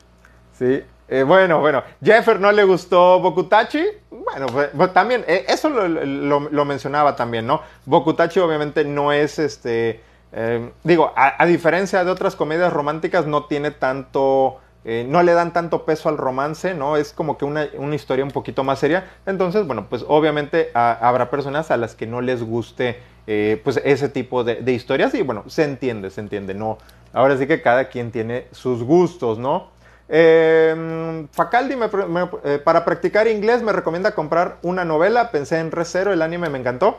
Sí. 0.59 0.83
Eh, 1.07 1.23
bueno, 1.23 1.59
bueno. 1.59 1.83
Jeffer 2.03 2.39
no 2.39 2.51
le 2.51 2.63
gustó 2.65 3.19
Bokutachi. 3.19 3.83
Bueno, 4.11 4.45
pues, 4.47 4.93
también, 4.93 5.23
eh, 5.27 5.45
eso 5.47 5.69
lo, 5.69 5.87
lo- 5.87 6.65
mencionaba 6.65 7.15
también, 7.15 7.47
¿no? 7.47 7.61
Bokutachi 7.85 8.39
obviamente 8.39 8.83
no 8.85 9.11
es 9.11 9.39
este. 9.39 10.01
eh, 10.33 10.71
digo, 10.83 11.11
a, 11.15 11.45
diferencia 11.47 12.03
de 12.03 12.11
otras 12.11 12.35
comedias 12.35 12.71
románticas, 12.73 13.25
no 13.25 13.45
tiene 13.45 13.71
tanto. 13.71 14.59
eh, 14.85 15.05
no 15.07 15.23
le 15.23 15.33
dan 15.33 15.51
tanto 15.53 15.83
peso 15.85 16.09
al 16.09 16.17
romance, 16.17 16.73
¿no? 16.75 16.95
Es 16.97 17.11
como 17.13 17.37
que 17.37 17.45
una, 17.45 17.67
una 17.77 17.95
historia 17.95 18.23
un 18.25 18.31
poquito 18.31 18.63
más 18.63 18.79
seria. 18.79 19.09
Entonces, 19.25 19.65
bueno, 19.65 19.87
pues 19.89 20.05
obviamente 20.07 20.69
habrá 20.75 21.29
personas 21.31 21.71
a 21.71 21.77
las 21.77 21.95
que 21.95 22.05
no 22.07 22.21
les 22.21 22.43
guste 22.43 22.99
eh, 23.27 23.59
pues 23.63 23.81
ese 23.83 24.09
tipo 24.09 24.43
de, 24.43 24.55
de 24.57 24.71
historias 24.73 25.13
y 25.15 25.21
bueno, 25.23 25.43
se 25.47 25.63
entiende, 25.63 26.09
se 26.11 26.21
entiende, 26.21 26.53
¿no? 26.53 26.77
Ahora 27.13 27.37
sí 27.37 27.47
que 27.47 27.61
cada 27.61 27.89
quien 27.89 28.11
tiene 28.11 28.47
sus 28.51 28.83
gustos, 28.83 29.39
¿no? 29.39 29.71
Eh, 30.09 31.25
Facaldi, 31.31 31.75
me 31.75 31.87
me- 31.87 32.29
eh, 32.43 32.59
para 32.63 32.83
practicar 32.83 33.27
inglés 33.27 33.61
me 33.61 33.71
recomienda 33.71 34.11
comprar 34.13 34.57
una 34.63 34.83
novela. 34.85 35.31
Pensé 35.31 35.59
en 35.59 35.71
ReZero, 35.71 36.11
el 36.11 36.21
anime 36.21 36.49
me 36.49 36.59
encantó. 36.59 36.97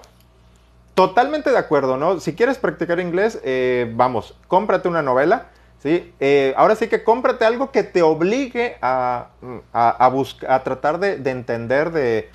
Totalmente 0.95 1.51
de 1.51 1.59
acuerdo, 1.59 1.97
¿no? 1.97 2.21
Si 2.21 2.35
quieres 2.35 2.59
practicar 2.59 3.01
inglés, 3.01 3.41
eh, 3.43 3.91
vamos, 3.95 4.37
cómprate 4.49 4.87
una 4.89 5.03
novela, 5.03 5.47
¿sí? 5.83 6.13
Eh, 6.21 6.53
ahora 6.57 6.75
sí 6.75 6.89
que 6.89 7.05
cómprate 7.05 7.45
algo 7.45 7.71
que 7.71 7.83
te 7.85 8.03
obligue 8.03 8.77
a, 8.83 9.29
a, 9.73 10.07
a 10.07 10.55
a 10.55 10.63
tratar 10.65 10.99
de, 10.99 11.17
de 11.17 11.31
entender, 11.31 11.91
de, 11.93 12.29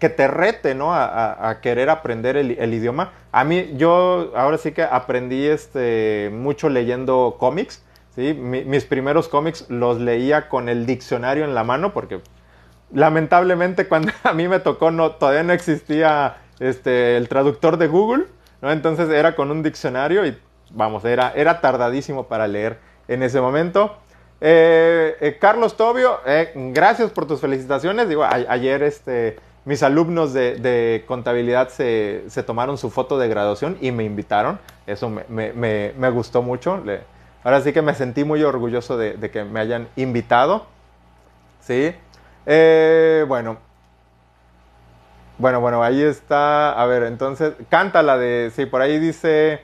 que 0.00 0.08
te 0.08 0.26
rete, 0.26 0.74
¿no? 0.74 0.92
A 0.92 1.58
querer 1.62 1.90
aprender 1.90 2.36
el, 2.36 2.52
el 2.58 2.74
idioma. 2.74 3.12
A 3.30 3.44
mí, 3.44 3.70
yo 3.76 4.32
ahora 4.34 4.58
sí 4.58 4.72
que 4.72 4.82
aprendí 4.82 5.46
este, 5.46 6.30
mucho 6.32 6.68
leyendo 6.68 7.36
cómics, 7.38 7.84
¿sí? 8.14 8.34
Mi- 8.34 8.64
mis 8.64 8.84
primeros 8.84 9.28
cómics 9.28 9.66
los 9.68 10.00
leía 10.00 10.48
con 10.48 10.68
el 10.68 10.86
diccionario 10.86 11.44
en 11.44 11.54
la 11.54 11.64
mano 11.64 11.92
porque 11.92 12.20
lamentablemente 12.92 13.88
cuando 13.88 14.12
a 14.24 14.32
mí 14.32 14.48
me 14.48 14.60
tocó 14.60 14.90
no, 14.90 15.12
todavía 15.12 15.42
no 15.42 15.52
existía 15.52 16.36
este, 16.60 17.16
el 17.16 17.28
traductor 17.28 17.76
de 17.76 17.86
Google, 17.88 18.26
¿no? 18.60 18.70
Entonces 18.70 19.08
era 19.10 19.34
con 19.34 19.50
un 19.50 19.62
diccionario 19.62 20.26
y 20.26 20.36
vamos, 20.70 21.04
era, 21.04 21.32
era 21.34 21.60
tardadísimo 21.60 22.24
para 22.28 22.46
leer 22.46 22.78
en 23.08 23.22
ese 23.22 23.40
momento. 23.40 23.96
Eh, 24.40 25.16
eh, 25.20 25.38
Carlos 25.40 25.76
Tobio, 25.76 26.18
eh, 26.26 26.52
gracias 26.72 27.10
por 27.12 27.26
tus 27.26 27.40
felicitaciones. 27.40 28.08
Digo, 28.08 28.24
a- 28.24 28.30
ayer 28.48 28.82
este, 28.82 29.36
mis 29.64 29.82
alumnos 29.82 30.32
de, 30.32 31.04
contabilidad 31.06 31.68
se, 31.68 32.24
tomaron 32.44 32.76
su 32.76 32.90
foto 32.90 33.18
de 33.18 33.28
graduación 33.28 33.78
y 33.80 33.92
me 33.92 34.02
invitaron. 34.04 34.58
Eso 34.86 35.08
me, 35.08 35.24
me- 35.28 35.92
me- 35.96 36.10
gustó 36.10 36.42
mucho. 36.42 36.82
Ahora 37.44 37.60
sí 37.60 37.72
que 37.72 37.82
me 37.82 37.94
sentí 37.94 38.24
muy 38.24 38.42
orgulloso 38.42 38.96
de, 38.96 39.30
que 39.30 39.44
me 39.44 39.60
hayan 39.60 39.88
invitado. 39.96 40.66
Sí. 41.60 41.94
Eh, 42.46 43.24
bueno. 43.28 43.58
Bueno, 45.38 45.60
bueno, 45.60 45.82
ahí 45.82 46.02
está. 46.02 46.72
A 46.72 46.86
ver, 46.86 47.04
entonces, 47.04 47.54
canta 47.68 48.02
la 48.02 48.16
de. 48.18 48.50
Sí, 48.54 48.66
por 48.66 48.80
ahí 48.82 48.98
dice. 48.98 49.62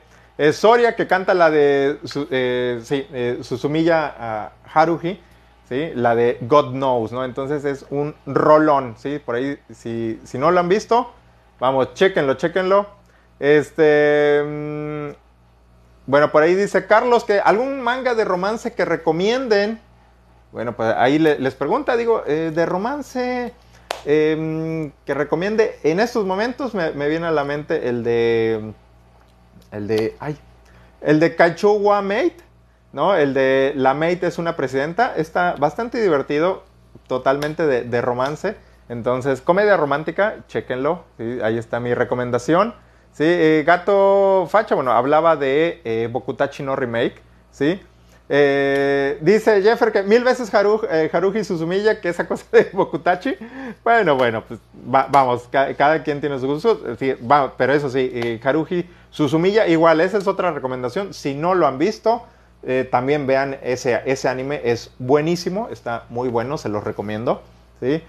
Soria 0.53 0.95
que 0.95 1.07
canta 1.07 1.33
la 1.33 1.49
de. 1.49 1.99
Su- 2.03 2.27
eh, 2.31 2.79
sí, 2.83 3.05
eh, 3.13 3.39
Susumiya 3.41 4.15
ah, 4.17 4.51
Haruhi. 4.73 5.19
Sí, 5.67 5.91
la 5.95 6.15
de 6.15 6.39
God 6.41 6.71
Knows, 6.71 7.11
¿no? 7.11 7.23
Entonces 7.23 7.63
es 7.63 7.85
un 7.91 8.15
rolón, 8.25 8.95
¿sí? 8.97 9.19
Por 9.23 9.35
ahí, 9.35 9.59
si, 9.71 10.19
si 10.23 10.39
no 10.39 10.49
lo 10.49 10.59
han 10.59 10.67
visto, 10.67 11.13
vamos, 11.59 11.93
chéquenlo, 11.93 12.33
chéquenlo. 12.33 12.87
Este. 13.39 14.41
mm, 14.43 15.28
bueno, 16.09 16.31
por 16.31 16.41
ahí 16.41 16.55
dice 16.55 16.87
Carlos 16.87 17.23
que 17.23 17.39
algún 17.39 17.81
manga 17.81 18.15
de 18.15 18.25
romance 18.25 18.73
que 18.73 18.83
recomienden. 18.83 19.79
Bueno, 20.51 20.75
pues 20.75 20.95
ahí 20.97 21.19
le- 21.19 21.37
les 21.37 21.53
pregunta, 21.53 21.95
digo, 21.95 22.23
eh, 22.25 22.51
de 22.51 22.65
romance 22.65 23.53
eh, 24.05 24.91
que 25.05 25.13
recomiende. 25.13 25.77
En 25.83 25.99
estos 25.99 26.25
momentos 26.25 26.73
me, 26.73 26.89
viene 27.07 27.27
a 27.27 27.31
la 27.31 27.43
mente 27.43 27.89
el 27.89 28.03
de. 28.03 28.73
El 29.71 29.87
de. 29.87 30.15
Ay. 30.19 30.35
El 31.01 31.19
de 31.19 31.35
Kachuwa 31.35 32.01
Mate. 32.01 32.37
¿No? 32.91 33.13
El 33.13 33.35
de 33.35 33.73
La 33.75 33.93
Mate 33.93 34.25
es 34.25 34.39
una 34.39 34.55
presidenta. 34.55 35.13
Está 35.15 35.57
bastante 35.59 36.01
divertido. 36.01 36.63
Totalmente 37.05 37.67
de, 37.67 38.01
romance. 38.01 38.55
Entonces, 38.89 39.41
comedia 39.41 39.77
romántica, 39.77 40.37
chéquenlo. 40.47 41.03
Ahí 41.43 41.59
está 41.59 41.79
mi 41.79 41.93
recomendación. 41.93 42.73
Eh, 43.19 43.63
Gato 43.65 44.47
Facha, 44.49 44.75
bueno, 44.75 44.91
hablaba 44.91 45.35
de 45.35 45.81
eh, 45.83 46.07
Bokutachi 46.11 46.63
no 46.63 46.75
Remake. 46.75 47.15
¿Sí? 47.51 47.79
Eh, 48.31 49.17
dice 49.21 49.61
Jeffer 49.63 49.91
que 49.91 50.03
mil 50.03 50.23
veces 50.23 50.53
Haru, 50.53 50.81
eh, 50.89 51.09
Haruhi 51.11 51.43
Suzumiya 51.43 51.99
que 51.99 52.09
esa 52.09 52.27
cosa 52.27 52.45
de 52.51 52.69
Bokutachi. 52.71 53.35
Bueno, 53.83 54.15
bueno, 54.15 54.43
pues 54.47 54.59
va- 54.93 55.07
vamos, 55.09 55.47
ca- 55.51 55.73
cada 55.75 56.03
quien 56.03 56.21
tiene 56.21 56.37
sus 56.39 56.45
gustos. 56.47 56.79
sí, 56.99 57.13
va, 57.29 57.53
pero 57.57 57.73
eso 57.73 57.89
sí, 57.89 58.39
Haruhi 58.43 58.87
Suzumiya, 59.09 59.67
igual, 59.67 59.99
esa 60.01 60.19
es 60.19 60.27
otra 60.27 60.51
recomendación. 60.51 61.13
Si 61.13 61.33
no 61.33 61.55
lo 61.55 61.65
han 61.65 61.79
visto, 61.79 62.23
también 62.91 63.25
vean 63.25 63.57
ese, 63.63 64.01
ese 64.05 64.27
anime, 64.29 64.61
es 64.63 64.91
buenísimo, 64.99 65.67
está 65.71 66.03
muy 66.09 66.29
bueno, 66.29 66.57
se 66.59 66.69
los 66.69 66.83
recomiendo. 66.83 67.41
¿sí? 67.79 68.03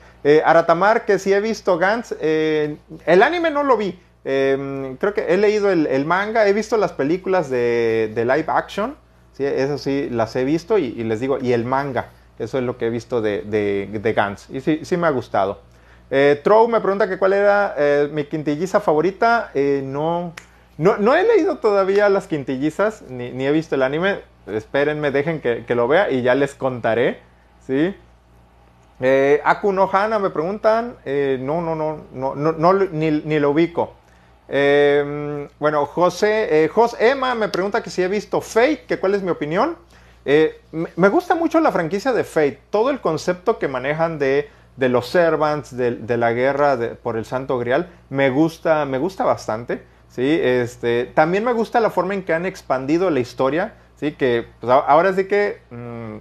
Aratamar, 0.44 1.06
que 1.06 1.18
sí 1.18 1.32
he 1.32 1.40
visto 1.40 1.78
Gantz, 1.78 2.12
el 2.20 2.78
anime 3.22 3.50
no 3.50 3.62
lo 3.62 3.76
vi. 3.78 3.98
Eh, 4.24 4.96
creo 4.98 5.14
que 5.14 5.26
he 5.28 5.36
leído 5.36 5.70
el, 5.70 6.04
manga, 6.04 6.46
he 6.46 6.52
visto 6.52 6.76
las 6.76 6.92
películas 6.92 7.50
de, 7.50 8.12
de 8.14 8.24
live 8.24 8.46
action. 8.48 8.96
Sí, 9.32 9.44
eso 9.44 9.78
sí, 9.78 10.08
las 10.10 10.34
he 10.36 10.44
visto 10.44 10.76
y, 10.78 10.92
les 11.04 11.20
digo, 11.20 11.38
y 11.40 11.52
el 11.52 11.64
manga, 11.64 12.10
eso 12.38 12.58
es 12.58 12.64
lo 12.64 12.76
que 12.76 12.86
he 12.86 12.90
visto 12.90 13.20
de, 13.20 13.42
de, 13.42 13.88
de. 13.90 14.36
Y 14.50 14.60
sí, 14.60 14.80
sí 14.82 14.96
me 14.96 15.06
ha 15.06 15.10
gustado. 15.10 15.60
Eh, 16.10 16.40
Trow 16.42 16.66
me 16.66 16.80
pregunta 16.80 17.08
que 17.08 17.18
cuál 17.18 17.34
era 17.34 17.74
eh, 17.78 18.08
mi 18.12 18.24
quintilliza 18.24 18.80
favorita. 18.80 19.50
Eh, 19.54 19.82
no, 19.84 20.32
no, 20.76 20.96
no 20.96 21.14
he 21.14 21.22
leído 21.22 21.58
todavía 21.58 22.08
las 22.08 22.26
quintillizas, 22.26 23.02
ni, 23.08 23.30
ni 23.30 23.46
he 23.46 23.52
visto 23.52 23.76
el 23.76 23.82
anime. 23.82 24.20
Espérenme, 24.46 25.10
dejen 25.12 25.40
que, 25.40 25.64
que 25.64 25.74
lo 25.74 25.86
vea 25.86 26.10
y 26.10 26.22
ya 26.22 26.34
les 26.34 26.54
contaré. 26.54 27.20
¿sí? 27.64 27.94
Eh, 29.00 29.40
Aku 29.44 29.72
no 29.72 29.88
Hana 29.90 30.18
me 30.18 30.30
preguntan. 30.30 30.96
no, 31.04 31.60
no, 31.62 31.76
no, 31.76 32.04
no, 32.12 32.34
no, 32.34 32.52
no 32.52 32.72
ni, 32.72 33.10
ni 33.10 33.38
lo 33.38 33.50
ubico. 33.50 33.94
Eh, 34.52 35.48
bueno, 35.60 35.86
José, 35.86 36.64
eh, 36.64 36.68
Jos 36.68 36.96
Emma 36.98 37.36
me 37.36 37.48
pregunta 37.48 37.82
que 37.82 37.90
si 37.90 38.02
he 38.02 38.08
visto 38.08 38.40
Fate, 38.40 38.84
que 38.86 38.98
cuál 38.98 39.14
es 39.14 39.22
mi 39.22 39.30
opinión. 39.30 39.76
Eh, 40.24 40.60
me, 40.72 41.08
gusta 41.08 41.34
mucho 41.36 41.60
la 41.60 41.70
franquicia 41.70 42.12
de 42.12 42.24
Fate, 42.24 42.60
todo 42.68 42.90
el 42.90 43.00
concepto 43.00 43.58
que 43.58 43.68
manejan 43.68 44.18
de, 44.18 44.50
los 44.76 45.08
servants, 45.08 45.74
de, 45.76 46.16
la 46.16 46.32
guerra 46.32 46.76
por 47.02 47.16
el 47.16 47.24
Santo 47.24 47.58
Grial, 47.58 47.88
me 48.10 48.28
gusta, 48.28 48.84
me 48.84 48.98
gusta 48.98 49.24
bastante. 49.24 49.82
¿sí? 50.08 50.38
Este, 50.42 51.06
también 51.14 51.44
me 51.44 51.52
gusta 51.52 51.78
la 51.78 51.90
forma 51.90 52.14
en 52.14 52.24
que 52.24 52.34
han 52.34 52.44
expandido 52.44 53.08
la 53.08 53.20
historia, 53.20 53.74
¿sí? 53.96 54.12
que 54.12 54.46
pues, 54.60 54.70
ahora 54.70 55.14
sí 55.14 55.26
que 55.26 55.60
mm, 55.70 56.16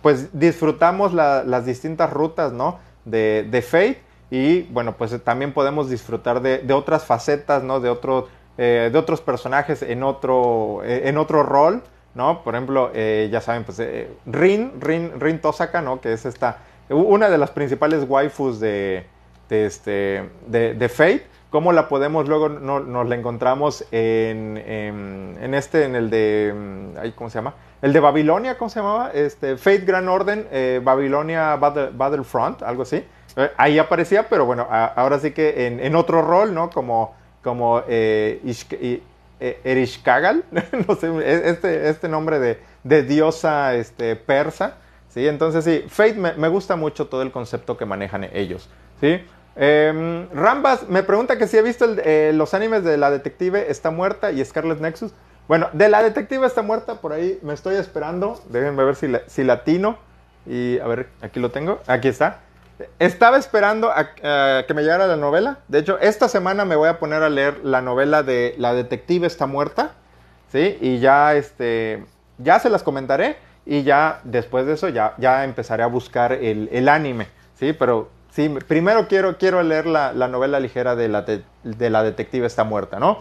pues 0.00 0.38
disfrutamos 0.38 1.12
la- 1.12 1.42
las 1.42 1.66
distintas 1.66 2.10
rutas, 2.10 2.52
¿no? 2.52 2.78
De, 3.04 3.46
de 3.50 3.62
Fate 3.62 4.11
y 4.32 4.62
bueno, 4.62 4.94
pues 4.96 5.12
eh, 5.12 5.18
también 5.18 5.52
podemos 5.52 5.90
disfrutar 5.90 6.40
de, 6.40 6.72
otras 6.72 7.04
facetas, 7.04 7.62
¿no? 7.62 7.80
De, 7.80 7.90
otro, 7.90 8.28
eh, 8.56 8.88
de 8.90 8.98
otros 8.98 9.20
personajes 9.20 9.82
en 9.82 10.02
otro, 10.02 10.80
eh, 10.84 11.02
en 11.04 11.18
otro 11.18 11.42
rol, 11.42 11.82
¿no? 12.14 12.42
Por 12.42 12.54
ejemplo, 12.54 12.90
ya 12.94 13.40
saben, 13.42 13.64
pues 13.64 13.82
Rin, 14.24 14.72
Rin, 14.80 15.20
Rin 15.20 15.38
Tosaka, 15.38 15.82
¿no? 15.82 16.00
Que 16.00 16.14
es 16.14 16.24
esta, 16.24 16.60
una 16.88 17.28
de 17.28 17.36
las 17.36 17.50
principales 17.50 18.06
waifus 18.08 18.58
de, 18.58 19.04
de, 19.50 19.66
este, 19.66 20.30
de, 20.46 20.72
de 20.74 20.88
Fate. 20.88 21.26
¿Cómo 21.50 21.74
la 21.74 21.86
podemos 21.90 22.26
luego, 22.26 22.48
no- 22.48 22.80
nos 22.80 23.06
la 23.06 23.14
encontramos 23.14 23.84
en, 23.92 24.56
en, 24.56 25.52
este, 25.52 25.84
en 25.84 25.94
el 25.94 26.08
de, 26.08 26.54
mm, 26.56 27.10
¿cómo 27.16 27.28
se 27.28 27.34
llama? 27.36 27.54
El 27.82 27.92
de 27.92 28.00
Babilonia, 28.00 28.56
¿cómo 28.56 28.70
se 28.70 28.80
llamaba? 28.80 29.10
Este, 29.12 29.58
Fate 29.58 29.84
Grand 29.84 30.08
Orden, 30.08 30.46
Babilonia 30.82 31.54
Battle- 31.56 31.90
Battlefront, 31.92 32.62
algo 32.62 32.84
así. 32.84 33.04
Eh, 33.36 33.50
ahí 33.56 33.78
aparecía, 33.78 34.28
pero 34.28 34.44
bueno, 34.46 34.66
a- 34.70 34.86
ahora 34.86 35.18
sí 35.18 35.32
que 35.32 35.66
en, 35.66 35.80
en 35.80 35.96
otro 35.96 36.22
rol, 36.22 36.54
¿no? 36.54 36.70
Como, 36.70 37.14
como 37.42 37.82
eh, 37.88 38.40
Ishk- 38.44 38.76
eh, 39.40 39.60
Erishkagal, 39.64 40.44
no 40.88 40.94
sé, 40.96 41.08
e- 41.08 41.50
este, 41.50 41.88
este 41.88 42.08
nombre 42.08 42.38
de, 42.38 42.58
de 42.84 43.02
diosa 43.02 43.74
este, 43.74 44.16
persa, 44.16 44.74
¿sí? 45.08 45.26
Entonces 45.26 45.64
sí, 45.64 45.84
Fate 45.88 46.14
me, 46.14 46.34
me 46.34 46.48
gusta 46.48 46.76
mucho 46.76 47.06
todo 47.08 47.22
el 47.22 47.32
concepto 47.32 47.76
que 47.76 47.86
manejan 47.86 48.24
ellos, 48.32 48.68
¿sí? 49.00 49.20
Eh, 49.56 50.26
Rambas 50.32 50.88
me 50.88 51.02
pregunta 51.02 51.36
que 51.36 51.46
si 51.46 51.56
he 51.58 51.62
visto 51.62 51.84
el, 51.84 52.00
eh, 52.04 52.32
los 52.34 52.54
animes 52.54 52.84
de 52.84 52.96
la 52.96 53.10
detective 53.10 53.70
está 53.70 53.90
muerta 53.90 54.30
y 54.32 54.44
Scarlet 54.44 54.80
Nexus. 54.80 55.12
Bueno, 55.48 55.68
de 55.72 55.88
la 55.88 56.02
detective 56.02 56.46
está 56.46 56.62
muerta, 56.62 57.00
por 57.00 57.12
ahí 57.12 57.38
me 57.42 57.52
estoy 57.52 57.74
esperando. 57.76 58.40
Déjenme 58.48 58.84
ver 58.84 58.94
si, 58.96 59.08
la, 59.08 59.22
si 59.26 59.42
latino. 59.44 59.98
Y 60.46 60.78
a 60.78 60.86
ver, 60.86 61.08
aquí 61.20 61.40
lo 61.40 61.50
tengo. 61.50 61.80
Aquí 61.86 62.08
está. 62.08 62.40
Estaba 62.98 63.38
esperando 63.38 63.90
a, 63.90 64.14
que 64.14 64.74
me 64.74 64.82
llegara 64.82 65.06
la 65.06 65.16
novela. 65.16 65.58
De 65.68 65.78
hecho, 65.78 65.98
esta 66.00 66.28
semana 66.28 66.64
me 66.64 66.76
voy 66.76 66.88
a 66.88 66.98
poner 66.98 67.22
a 67.22 67.28
leer 67.28 67.64
la 67.64 67.82
novela 67.82 68.22
de 68.22 68.54
La 68.58 68.74
detective 68.74 69.26
está 69.26 69.46
muerta. 69.46 69.92
¿Sí? 70.50 70.78
Y 70.80 70.98
ya, 70.98 71.34
este, 71.34 72.04
ya 72.38 72.58
se 72.58 72.70
las 72.70 72.82
comentaré. 72.82 73.36
Y 73.64 73.84
ya 73.84 74.20
después 74.24 74.66
de 74.66 74.74
eso, 74.74 74.88
ya, 74.88 75.14
ya 75.18 75.44
empezaré 75.44 75.82
a 75.82 75.86
buscar 75.86 76.32
el, 76.32 76.68
el 76.72 76.88
anime. 76.88 77.28
¿Sí? 77.54 77.72
Pero 77.72 78.10
Sí, 78.32 78.48
primero 78.66 79.08
quiero, 79.08 79.36
quiero 79.36 79.62
leer 79.62 79.84
la, 79.84 80.14
la 80.14 80.26
novela 80.26 80.58
ligera 80.58 80.96
de 80.96 81.08
la, 81.08 81.22
de 81.22 81.90
la, 81.90 82.02
detective 82.02 82.46
está 82.46 82.64
muerta, 82.64 82.98
¿no? 82.98 83.18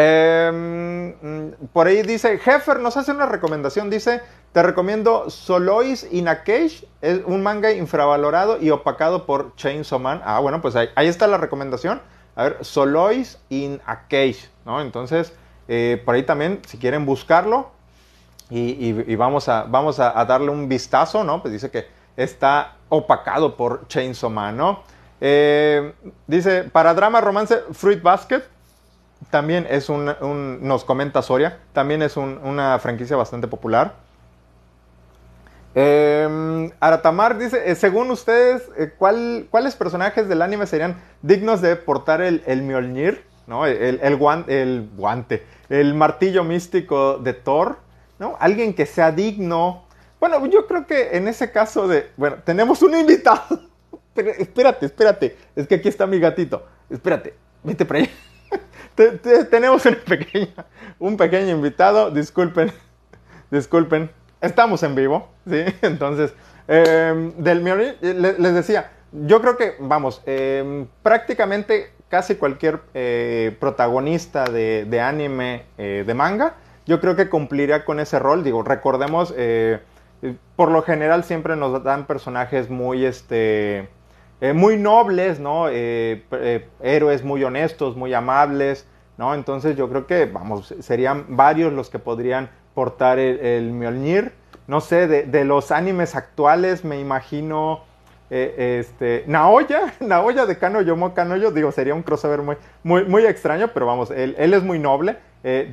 Eh, 0.00 1.54
por 1.72 1.88
ahí 1.88 2.02
dice, 2.02 2.34
Heffer 2.34 2.78
nos 2.78 2.96
hace 2.96 3.10
una 3.10 3.26
recomendación, 3.26 3.90
dice, 3.90 4.22
te 4.52 4.62
recomiendo 4.62 5.28
Solois 5.28 6.06
in 6.12 6.28
a 6.28 6.44
Cage, 6.44 6.86
es 7.00 7.20
un 7.26 7.42
manga 7.42 7.72
infravalorado 7.72 8.60
y 8.60 8.70
opacado 8.70 9.26
por 9.26 9.56
Chainsaw 9.56 9.98
Man. 9.98 10.22
Ah, 10.24 10.38
bueno, 10.38 10.62
pues 10.62 10.76
ahí, 10.76 11.08
está 11.08 11.26
la 11.26 11.36
recomendación. 11.36 12.00
A 12.36 12.44
ver, 12.44 12.58
Solois 12.60 13.40
in 13.48 13.80
a 13.86 14.06
Cage, 14.06 14.48
¿no? 14.64 14.80
Entonces, 14.80 15.32
eh, 15.66 16.00
por 16.04 16.14
ahí 16.14 16.22
también, 16.22 16.62
si 16.68 16.78
quieren 16.78 17.04
buscarlo, 17.04 17.72
y, 18.50 19.16
vamos, 19.16 19.48
a, 19.48 19.64
vamos 19.64 19.98
a, 19.98 20.18
a 20.18 20.24
darle 20.24 20.50
un 20.50 20.68
vistazo, 20.68 21.24
¿no? 21.24 21.42
Pues 21.42 21.52
dice 21.52 21.72
que 21.72 21.86
está 22.16 22.76
opacado 22.88 23.56
por 23.56 23.88
Chainsaw 23.88 24.30
Man, 24.30 24.56
¿no? 24.56 24.84
Eh, 25.20 25.92
dice, 26.28 26.64
para 26.64 26.94
drama 26.94 27.20
romance, 27.20 27.58
Fruit 27.72 28.00
Basket, 28.00 28.42
también 29.30 29.66
es 29.68 29.88
un, 29.88 30.06
nos 30.60 30.84
comenta 30.84 31.22
Soria, 31.22 31.58
también 31.72 32.02
es 32.02 32.16
un, 32.16 32.38
una 32.42 32.78
franquicia 32.78 33.16
bastante 33.16 33.48
popular. 33.48 33.94
Eh, 35.74 36.70
Aratamar 36.80 37.38
dice, 37.38 37.70
eh, 37.70 37.74
según 37.74 38.10
ustedes, 38.10 38.62
eh, 38.76 38.92
¿cuál, 38.96 39.46
¿cuáles 39.50 39.76
personajes 39.76 40.28
del 40.28 40.42
anime 40.42 40.66
serían 40.66 41.00
dignos 41.22 41.60
de 41.60 41.76
portar 41.76 42.20
el, 42.20 42.62
Mjolnir? 42.62 43.24
El, 43.48 44.16
guante, 44.16 45.46
el 45.68 45.94
martillo 45.94 46.44
místico 46.44 47.18
de 47.18 47.32
Thor. 47.32 47.78
Alguien 48.40 48.74
que 48.74 48.86
sea 48.86 49.12
digno, 49.12 49.84
bueno, 50.20 50.44
yo 50.46 50.66
creo 50.66 50.86
que 50.86 51.16
en 51.16 51.28
ese 51.28 51.52
caso 51.52 51.86
de. 51.86 52.10
Bueno, 52.16 52.38
tenemos 52.44 52.82
un 52.82 52.94
invitado. 52.94 53.62
Pero, 54.14 54.30
espérate, 54.30 54.86
espérate. 54.86 55.36
Es 55.54 55.66
que 55.66 55.76
aquí 55.76 55.88
está 55.88 56.06
mi 56.06 56.18
gatito. 56.18 56.66
Espérate, 56.90 57.34
vete 57.62 57.84
para 57.84 58.00
allá. 58.00 58.10
Te, 58.98 59.12
te, 59.12 59.44
tenemos 59.44 59.86
un 59.86 59.94
pequeño, 59.94 60.48
un 60.98 61.16
pequeño 61.16 61.50
invitado. 61.50 62.10
Disculpen. 62.10 62.72
Disculpen. 63.50 64.10
Estamos 64.40 64.82
en 64.82 64.96
vivo, 64.96 65.28
¿sí? 65.48 65.64
Entonces, 65.82 66.34
eh, 66.66 67.32
del 67.38 67.62
les, 67.62 68.38
les 68.38 68.54
decía, 68.54 68.90
yo 69.12 69.40
creo 69.40 69.56
que, 69.56 69.76
vamos, 69.78 70.20
eh, 70.26 70.84
prácticamente 71.02 71.92
casi 72.08 72.34
cualquier 72.34 72.80
eh, 72.94 73.56
protagonista 73.60 74.44
de, 74.44 74.84
de 74.84 75.00
anime, 75.00 75.62
eh, 75.78 76.02
de 76.04 76.14
manga, 76.14 76.56
yo 76.84 77.00
creo 77.00 77.14
que 77.14 77.28
cumpliría 77.28 77.84
con 77.84 78.00
ese 78.00 78.18
rol. 78.18 78.42
Digo, 78.42 78.64
recordemos 78.64 79.32
eh, 79.36 79.78
por 80.56 80.72
lo 80.72 80.82
general 80.82 81.22
siempre 81.22 81.54
nos 81.54 81.84
dan 81.84 82.06
personajes 82.06 82.68
muy, 82.68 83.04
este, 83.04 83.88
eh, 84.40 84.52
muy 84.52 84.76
nobles, 84.76 85.40
¿no? 85.40 85.68
Eh, 85.68 86.22
eh, 86.30 86.68
héroes 86.80 87.24
muy 87.24 87.42
honestos, 87.42 87.96
muy 87.96 88.14
amables, 88.14 88.86
¿no? 89.16 89.34
Entonces 89.34 89.76
yo 89.76 89.88
creo 89.88 90.06
que, 90.06 90.26
vamos, 90.26 90.74
serían 90.80 91.24
varios 91.30 91.72
los 91.72 91.90
que 91.90 91.98
podrían 91.98 92.48
portar 92.74 93.18
el, 93.18 93.72
Mjolnir. 93.72 94.32
No 94.68 94.80
sé, 94.80 95.08
de, 95.08 95.24
de, 95.24 95.44
los 95.44 95.72
animes 95.72 96.14
actuales 96.14 96.84
me 96.84 97.00
imagino 97.00 97.80
este, 98.30 99.24
Naoya, 99.26 99.94
Naoya 100.00 100.46
de 100.46 100.58
Kanoyomo 100.58 101.14
Kanoyo, 101.14 101.50
digo, 101.50 101.72
sería 101.72 101.94
un 101.94 102.02
crossover 102.02 102.42
muy, 102.42 102.56
muy, 102.84 103.04
muy 103.06 103.24
extraño, 103.24 103.70
pero 103.72 103.86
vamos, 103.86 104.10
él, 104.10 104.36
él 104.38 104.52
es 104.52 104.62
muy 104.62 104.78
noble, 104.78 105.16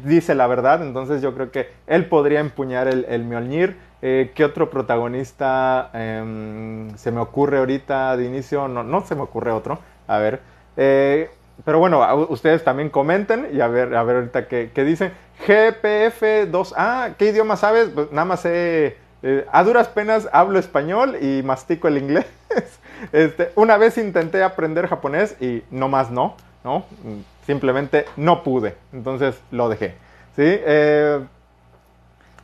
dice 0.06 0.34
la 0.36 0.48
verdad, 0.48 0.82
entonces 0.82 1.22
yo 1.22 1.36
creo 1.36 1.52
que 1.52 1.68
él 1.86 2.06
podría 2.06 2.40
empuñar 2.40 2.88
el, 2.88 3.06
el 3.10 3.26
Mjolnir. 3.26 3.76
Eh, 4.02 4.32
¿Qué 4.36 4.46
otro 4.46 4.70
protagonista 4.70 5.90
eh, 5.94 6.92
se 6.96 7.12
me 7.12 7.20
ocurre 7.20 7.60
ahorita 7.60 8.18
de 8.18 8.26
inicio? 8.26 8.68
No, 8.68 8.84
no 8.84 9.06
se 9.06 9.16
me 9.16 9.22
ocurre 9.22 9.52
otro. 9.52 9.80
A 10.08 10.18
ver. 10.18 10.42
Eh, 10.78 11.30
pero 11.64 11.80
bueno, 11.80 12.28
ustedes 12.30 12.64
también 12.64 12.90
comenten 12.90 13.50
y 13.54 13.62
a 13.62 13.68
ver, 13.68 13.96
a 13.96 14.04
ver 14.04 14.18
ahorita 14.18 14.48
qué, 14.48 14.72
qué 14.74 14.84
dicen. 14.84 15.14
GPF2A, 15.48 17.16
¿qué 17.18 17.30
idioma 17.30 17.56
sabes? 17.56 17.90
Pues 17.94 18.12
nada 18.12 18.26
más 18.26 18.42
sé. 18.42 18.98
a 19.52 19.64
duras 19.64 19.88
penas 19.88 20.28
hablo 20.34 20.60
español 20.60 21.18
y 21.22 21.44
mastico 21.44 21.88
el 21.88 21.98
inglés. 21.98 22.26
este, 23.14 23.52
una 23.56 23.78
vez 23.78 23.98
intenté 23.98 24.44
aprender 24.44 24.88
japonés 24.88 25.42
y 25.42 25.64
no 25.72 25.88
más 25.88 26.12
no, 26.12 26.36
¿no? 26.64 26.86
Simplemente 27.46 28.06
no 28.18 28.44
pude. 28.44 28.76
Entonces 28.92 29.40
lo 29.52 29.70
dejé. 29.70 29.96
¿Sí? 30.36 30.44
Eh, 30.44 31.22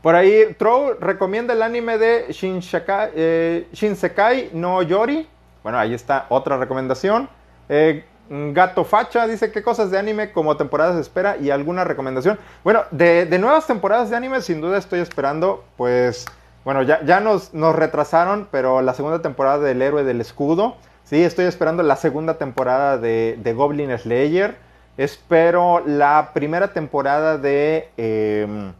por 0.02 0.16
ahí, 0.16 0.56
Trow 0.58 0.95
recomienda 0.99 1.54
el 1.54 1.62
anime 1.62 1.97
de 1.97 2.28
Shinshakai, 2.32 3.12
eh, 3.16 3.68
Shinsekai 3.72 4.49
no 4.54 4.82
Yori. 4.82 5.28
Bueno, 5.62 5.78
ahí 5.78 5.93
está 5.93 6.26
otra 6.30 6.58
recomendación. 6.58 7.30
Eh, 7.70 8.04
Gato 8.30 8.84
Facha 8.84 9.28
dice 9.28 9.52
qué 9.52 9.62
cosas 9.62 9.91
de 9.91 9.99
anime 9.99 10.32
como 10.32 10.58
temporadas 10.58 10.95
de 10.95 11.02
espera 11.02 11.38
y 11.38 11.52
alguna 11.52 11.84
recomendación. 11.84 12.39
Bueno, 12.64 12.84
de, 12.91 13.28
nuevas 13.39 13.68
temporadas 13.68 14.10
de 14.10 14.16
anime 14.16 14.41
sin 14.41 14.62
duda 14.62 14.78
estoy 14.78 15.02
esperando, 15.02 15.66
pues, 15.78 16.26
bueno, 16.64 16.82
ya, 16.82 17.04
ya 17.04 17.20
nos, 17.20 17.54
nos, 17.54 17.76
retrasaron, 17.76 18.47
pero 18.49 18.82
la 18.82 18.93
segunda 18.93 19.22
temporada 19.22 19.60
del 19.60 19.82
héroe 19.82 20.04
del 20.04 20.22
escudo. 20.22 20.78
Sí, 21.04 21.22
estoy 21.22 21.45
esperando 21.45 21.84
la 21.84 21.97
segunda 21.97 22.36
temporada 22.36 22.97
de, 22.97 23.38
de 23.43 23.54
Goblin 23.54 23.95
Slayer. 23.97 24.56
Espero 24.97 25.84
la 25.86 26.32
primera 26.34 26.74
temporada 26.74 27.38
de... 27.38 27.89
Eh, 27.97 28.72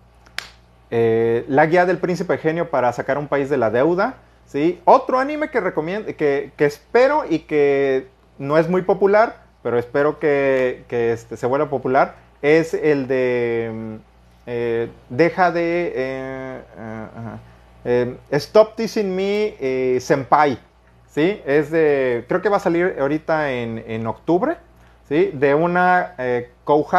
eh, 0.92 1.46
La 1.48 1.66
guía 1.66 1.86
del 1.86 1.98
príncipe 1.98 2.38
genio 2.38 2.70
para 2.70 2.94
sacar 2.94 3.18
un 3.18 3.28
país 3.28 3.50
de 3.50 3.58
la 3.58 3.72
deuda. 3.72 4.16
¿sí? 4.46 4.80
Otro 4.86 5.18
anime 5.18 5.50
que, 5.50 5.60
recomiendo, 5.60 6.16
que, 6.16 6.52
que 6.56 6.66
espero 6.66 7.24
y 7.28 7.40
que 7.40 8.08
no 8.38 8.58
es 8.58 8.70
muy 8.70 8.84
popular, 8.84 9.38
pero 9.64 9.80
espero 9.80 10.20
que, 10.20 10.84
que 10.88 11.14
este, 11.14 11.38
se 11.38 11.48
vuelva 11.48 11.70
popular, 11.70 12.16
es 12.42 12.74
el 12.74 13.08
de 13.08 14.00
eh, 14.46 14.90
Deja 15.10 15.52
de... 15.52 15.94
Eh, 15.96 16.62
uh, 17.86 18.12
uh, 18.12 18.18
Stop 18.32 18.76
Teasing 18.76 19.16
Me 19.16 19.56
eh, 19.60 20.00
Senpai. 20.00 20.60
¿sí? 21.08 21.42
Es 21.46 21.72
de... 21.72 22.26
Creo 22.28 22.42
que 22.42 22.50
va 22.50 22.58
a 22.58 22.62
salir 22.62 22.96
ahorita 23.00 23.52
en, 23.52 23.84
en 23.88 24.06
octubre. 24.08 24.58
¿sí? 25.08 25.32
De 25.34 25.54
una 25.54 26.16
eh, 26.18 26.50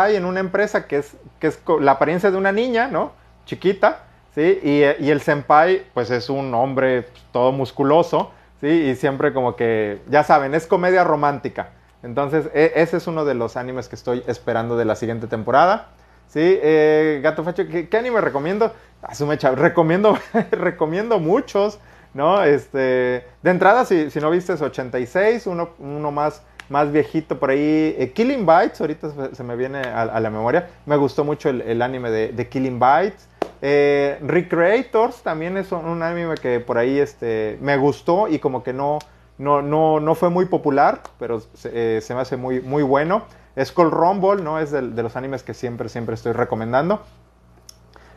en 0.09 0.25
una 0.27 0.41
empresa 0.41 0.87
que 0.87 0.99
es, 0.99 1.17
que 1.41 1.47
es 1.47 1.59
la 1.81 1.93
apariencia 1.93 2.31
de 2.31 2.37
una 2.37 2.53
niña, 2.53 2.89
¿no? 2.89 3.13
Chiquita, 3.45 4.05
¿sí? 4.35 4.61
Y, 4.63 5.11
el 5.11 5.21
senpai, 5.21 5.85
pues 5.95 6.11
es 6.11 6.31
un 6.31 6.55
hombre 6.55 7.07
todo 7.33 7.53
musculoso, 7.53 8.31
¿sí? 8.61 8.69
Y 8.69 8.97
siempre 8.97 9.33
como 9.33 9.57
que, 9.57 10.01
ya 10.09 10.25
saben, 10.25 10.55
es 10.55 10.67
comedia 10.67 11.05
romántica. 11.05 11.71
Entonces, 12.03 12.51
e 12.55 12.73
ese 12.77 12.97
es 12.97 13.07
uno 13.07 13.25
de 13.25 13.35
los 13.35 13.57
animes 13.57 13.89
que 13.89 13.97
estoy 13.97 14.25
esperando 14.27 14.77
de 14.77 14.85
la 14.85 14.97
siguiente 14.97 15.27
temporada. 15.27 15.89
¿Sí? 16.27 16.41
Eh, 16.63 17.21
Gato 17.23 17.45
Facho, 17.45 17.69
¿qué, 17.69 17.89
¿qué, 17.89 17.97
anime 17.99 18.21
recomiendo? 18.23 18.73
Asume, 19.03 19.37
recomiendo, 19.37 20.19
recomiendo 20.51 21.19
muchos, 21.19 21.79
¿no? 22.15 22.43
Este, 22.43 23.27
de 23.43 23.51
entrada, 23.51 23.85
si, 23.85 24.11
si 24.11 24.19
no 24.19 24.31
viste, 24.31 24.55
es 24.55 24.63
86, 24.63 25.47
uno, 25.47 25.71
uno 25.79 26.11
más 26.11 26.43
más 26.73 26.91
viejito 26.91 27.39
por 27.39 27.51
ahí. 27.51 27.95
Eh, 27.99 28.13
Killing 28.13 28.45
Bites, 28.45 28.81
ahorita 28.81 29.35
se 29.35 29.45
me 29.45 29.55
viene 29.55 29.81
a, 29.81 30.19
la 30.19 30.31
memoria. 30.31 30.69
Me 30.87 30.97
gustó 30.97 31.23
mucho 31.23 31.51
el, 31.51 31.61
el 31.63 31.83
anime 31.83 32.11
de, 32.11 32.33
de, 32.33 32.49
Killing 32.49 32.81
Bites. 32.81 33.29
Eh, 33.65 34.19
Recreators 34.21 35.23
también 35.23 35.57
es 35.57 35.71
un, 35.71 36.03
anime 36.03 36.35
que 36.35 36.59
por 36.59 36.79
ahí 36.79 36.99
este, 36.99 37.59
me 37.61 37.77
gustó 37.77 38.27
y 38.27 38.41
como 38.41 38.65
que 38.65 38.73
no, 38.73 38.99
no, 39.39 39.63
no, 39.63 40.01
no 40.01 40.15
fue 40.17 40.31
muy 40.31 40.47
popular, 40.47 41.01
pero 41.21 41.41
se, 41.55 41.71
eh, 41.73 42.03
me 42.11 42.21
hace 42.21 42.37
muy, 42.37 42.61
muy 42.61 42.83
bueno. 42.83 43.25
Skull 43.63 43.93
Rumble, 43.93 44.43
¿no? 44.43 44.59
Es 44.59 44.73
de, 44.73 44.83
los 44.83 45.15
animes 45.15 45.45
que 45.45 45.55
siempre, 45.55 45.89
siempre 45.89 46.17
estoy 46.17 46.33
recomendando. 46.33 47.03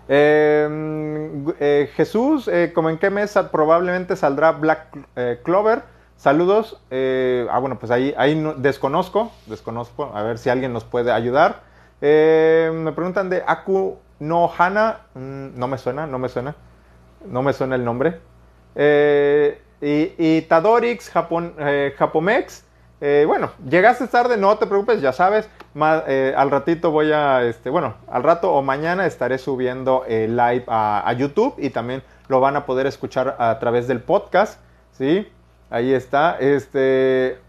Eh, 0.08 1.92
Jesús, 1.96 2.50
como 2.74 2.90
en 2.90 2.98
qué 2.98 3.10
mes 3.10 3.38
probablemente 3.52 4.16
saldrá 4.16 4.52
Black 4.52 4.98
Clover. 5.44 5.84
Saludos. 6.16 6.82
Ah, 6.90 7.60
bueno, 7.60 7.78
pues 7.78 7.92
ahí, 7.92 8.16
ahí 8.18 8.36
no, 8.36 8.54
desconozco, 8.54 9.32
desconozco. 9.46 10.12
A 10.16 10.24
ver 10.24 10.38
si 10.38 10.50
alguien 10.50 10.74
nos 10.74 10.86
puede 10.86 11.12
ayudar. 11.12 11.62
Eh, 12.02 12.72
me 12.74 12.92
preguntan 12.92 13.30
de 13.30 13.44
Aku 13.48 13.98
no 14.20 14.52
Hana. 14.58 15.00
Mm, 15.14 15.58
no 15.58 15.68
me 15.68 15.78
suena, 15.78 16.08
no 16.08 16.20
me 16.20 16.30
suena. 16.30 16.56
No 17.26 17.42
me 17.42 17.54
suena 17.54 17.76
el 17.76 17.84
nombre. 17.84 18.20
y, 19.82 20.42
Tadorix, 20.44 21.10
Japon, 21.10 21.56
Japomex. 21.98 22.64
bueno, 23.00 23.52
llegaste 23.68 24.08
tarde, 24.08 24.38
no 24.38 24.58
te 24.58 24.68
preocupes, 24.68 25.02
ya 25.02 25.12
sabes. 25.12 25.50
al 25.76 26.52
ratito 26.52 26.92
voy 26.92 27.12
a, 27.12 27.44
este, 27.44 27.70
bueno, 27.70 27.96
al 28.08 28.24
rato 28.24 28.54
o 28.54 28.62
mañana 28.62 29.06
estaré 29.06 29.38
subiendo 29.38 30.04
live 30.08 30.66
a, 30.68 31.12
YouTube 31.18 31.56
y 31.58 31.72
también 31.72 32.04
lo 32.28 32.40
van 32.40 32.56
a 32.56 32.66
poder 32.66 32.86
escuchar 32.86 33.36
a 33.40 33.58
través 33.60 33.88
del 33.88 34.02
podcast, 34.02 34.60
¿sí? 34.92 35.28
Ahí 35.70 35.94
está. 35.94 36.38
Este, 36.40 37.40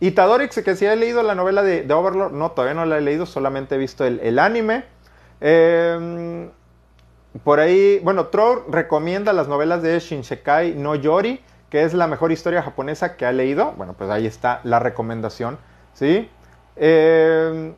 Itadorix, 0.00 0.60
que 0.62 0.76
si 0.76 0.84
he 0.84 0.96
leído 0.96 1.22
la 1.22 1.34
novela 1.34 1.62
de, 1.62 1.90
Overlord, 1.92 2.32
no, 2.32 2.50
todavía 2.50 2.74
no 2.74 2.84
la 2.84 2.98
he 2.98 3.00
leído, 3.00 3.26
solamente 3.26 3.74
he 3.74 3.78
visto 3.78 4.04
el, 4.04 4.38
anime. 4.38 4.84
Em, 5.46 6.48
por 7.42 7.60
ahí, 7.60 8.00
bueno, 8.02 8.28
Troll 8.28 8.62
recomienda 8.70 9.34
las 9.34 9.46
novelas 9.46 9.82
de 9.82 9.98
Shinshekai 9.98 10.74
no 10.74 10.94
Yori, 10.94 11.44
que 11.68 11.84
es 11.84 11.92
la 11.92 12.06
mejor 12.06 12.32
historia 12.32 12.62
japonesa 12.62 13.18
que 13.18 13.26
ha 13.26 13.32
leído. 13.32 13.72
Bueno, 13.72 13.92
pues 13.92 14.08
ahí 14.08 14.26
está 14.26 14.60
la 14.64 14.78
recomendación, 14.78 15.58
¿sí? 15.92 16.30
Em, 16.76 17.74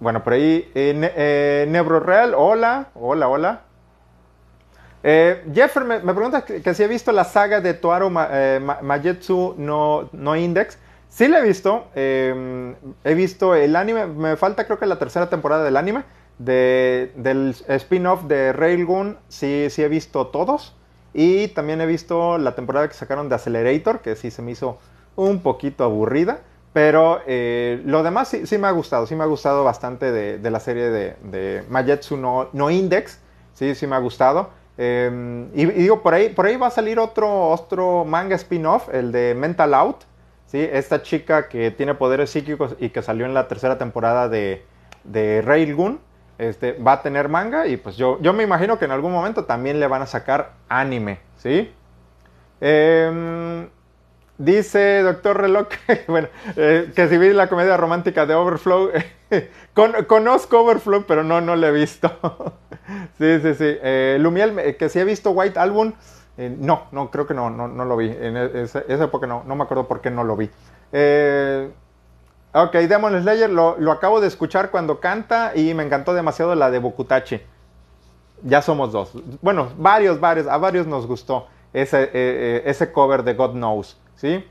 bueno, 0.00 0.24
por 0.24 0.32
ahí, 0.32 0.70
eh, 0.74 1.12
eh, 1.16 1.66
Nebro 1.68 2.00
Real, 2.00 2.32
hola, 2.34 2.88
hola, 2.94 3.28
hola. 3.28 3.60
Eh, 5.02 5.44
Jeffer 5.52 5.84
me, 5.84 6.00
pregunta 6.00 6.46
que, 6.46 6.74
si 6.74 6.82
he 6.82 6.88
visto 6.88 7.12
la 7.12 7.24
saga 7.24 7.60
de 7.60 7.74
Toaro 7.74 8.10
eh, 8.30 8.58
Majetsu 8.80 9.54
no, 9.58 10.08
no 10.12 10.34
Index. 10.34 10.78
Sí 11.10 11.28
la 11.28 11.40
he 11.40 11.42
visto. 11.42 11.88
Em, 11.94 12.74
he 13.04 13.12
visto 13.14 13.54
el 13.54 13.76
anime. 13.76 14.06
Me 14.06 14.36
falta 14.36 14.64
creo 14.64 14.78
que 14.78 14.86
la 14.86 14.98
tercera 14.98 15.28
temporada 15.28 15.62
del 15.62 15.76
anime. 15.76 16.04
Del 16.38 17.54
spin-off 17.68 18.24
de 18.24 18.52
Railgun. 18.52 19.16
Sí, 19.28 19.68
sí 19.70 19.82
he 19.82 19.88
visto 19.88 20.28
todos. 20.28 20.74
Y 21.14 21.48
también 21.48 21.80
he 21.80 21.86
visto 21.86 22.38
la 22.38 22.54
temporada 22.54 22.88
que 22.88 22.94
sacaron 22.94 23.28
de 23.28 23.34
Accelerator. 23.34 24.00
Que 24.00 24.16
sí 24.16 24.30
se 24.30 24.42
me 24.42 24.52
hizo 24.52 24.78
un 25.16 25.40
poquito 25.40 25.84
aburrida. 25.84 26.40
Pero 26.72 27.20
eh, 27.26 27.82
lo 27.84 28.02
demás 28.02 28.28
sí, 28.28 28.46
sí, 28.46 28.58
me 28.58 28.68
ha 28.68 28.70
gustado. 28.70 29.06
Sí 29.06 29.14
me 29.14 29.24
ha 29.24 29.26
gustado 29.26 29.64
bastante 29.64 30.12
de, 30.12 30.50
la 30.50 30.60
serie 30.60 30.90
de, 30.90 31.16
de 31.22 31.64
no, 32.16 32.48
no 32.52 32.70
Index. 32.70 33.18
Sí, 33.54 33.74
sí 33.74 33.86
me 33.86 33.96
ha 33.96 33.98
gustado. 33.98 34.50
Em, 34.76 35.48
y, 35.54 35.66
digo, 35.66 36.02
por 36.02 36.14
ahí, 36.14 36.28
por 36.28 36.46
ahí 36.46 36.56
va 36.56 36.68
a 36.68 36.70
salir 36.70 37.00
otro, 37.00 37.48
otro 37.48 38.04
manga 38.04 38.36
spin-off, 38.36 38.88
el 38.94 39.10
de 39.10 39.34
Mental 39.34 39.74
Out. 39.74 40.04
¿sí? 40.46 40.58
Esta 40.60 41.02
chica 41.02 41.48
que 41.48 41.72
tiene 41.72 41.94
poderes 41.94 42.30
psíquicos 42.30 42.76
y 42.78 42.90
que 42.90 43.02
salió 43.02 43.26
en 43.26 43.34
la 43.34 43.48
tercera 43.48 43.76
temporada 43.76 44.28
de, 44.28 44.64
de 45.04 45.42
Railgun. 45.42 46.00
Este, 46.38 46.72
va 46.74 46.92
a 46.92 47.02
tener 47.02 47.28
manga 47.28 47.66
y 47.66 47.76
pues 47.76 47.96
yo, 47.96 48.18
yo 48.20 48.32
me 48.32 48.44
imagino 48.44 48.78
que 48.78 48.84
en 48.84 48.92
algún 48.92 49.10
momento 49.10 49.44
también 49.44 49.80
le 49.80 49.88
van 49.88 50.02
a 50.02 50.06
sacar 50.06 50.52
anime, 50.68 51.18
¿sí? 51.36 51.72
Em, 52.60 53.68
dice 54.38 55.02
Doctor 55.02 55.40
Reloj, 55.40 55.66
bueno, 56.06 56.28
eh, 56.56 56.92
que 56.94 57.08
si 57.08 57.18
vi 57.18 57.32
la 57.32 57.48
comedia 57.48 57.76
romántica 57.76 58.24
de 58.24 58.34
Overflow, 58.34 58.90
conozco 60.06 60.60
Overflow, 60.60 61.04
pero 61.06 61.24
no, 61.24 61.40
no 61.40 61.56
lo 61.56 61.66
he 61.66 61.72
visto. 61.72 62.08
sí, 63.18 63.40
sí, 63.40 63.54
sí. 63.54 63.76
Eh, 63.82 64.18
Lumiel, 64.20 64.76
que 64.76 64.88
si 64.88 65.00
he 65.00 65.04
visto 65.04 65.32
White 65.32 65.58
Album, 65.58 65.92
eh, 66.36 66.54
no, 66.56 66.84
no, 66.92 67.10
creo 67.10 67.26
que 67.26 67.34
no, 67.34 67.50
no, 67.50 67.66
no 67.66 67.84
lo 67.84 67.96
vi. 67.96 68.10
En 68.10 68.36
e, 68.36 68.62
esa, 68.62 68.84
época 68.86 69.26
no, 69.26 69.42
no 69.44 69.56
me 69.56 69.64
acuerdo 69.64 69.88
por 69.88 70.00
qué 70.00 70.10
no 70.10 70.22
lo 70.22 70.36
vi. 70.36 70.48
Eh, 70.92 71.68
ok, 72.52 72.72
Demon 72.72 73.20
Slayer, 73.20 73.50
lo, 73.50 73.76
lo, 73.78 73.92
acabo 73.92 74.20
de 74.20 74.28
escuchar 74.28 74.70
cuando 74.70 75.00
canta 75.00 75.52
y 75.54 75.74
me 75.74 75.84
encantó 75.84 76.14
demasiado 76.14 76.54
la 76.54 76.70
de 76.70 76.78
Bokutachi. 76.78 77.40
Ya 78.42 78.62
somos 78.62 78.92
dos. 78.92 79.12
Bueno, 79.42 79.70
varios, 79.76 80.20
varios, 80.20 80.46
a 80.46 80.56
varios 80.58 80.86
nos 80.86 81.06
gustó 81.06 81.48
ese, 81.72 82.62
ese 82.64 82.92
cover 82.92 83.24
de 83.24 83.34
God 83.34 83.52
Knows, 83.52 83.98
¿sí? 84.14 84.44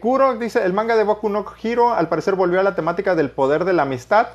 Kuro 0.00 0.36
dice, 0.36 0.64
el 0.64 0.72
manga 0.72 0.96
de 0.96 1.04
Boku 1.04 1.28
no 1.28 1.46
Hiro 1.62 1.94
al 1.94 2.08
parecer 2.08 2.34
volvió 2.34 2.60
a 2.60 2.62
la 2.62 2.74
temática 2.74 3.14
del 3.14 3.30
poder 3.30 3.64
de 3.64 3.72
la 3.72 3.82
amistad. 3.82 4.28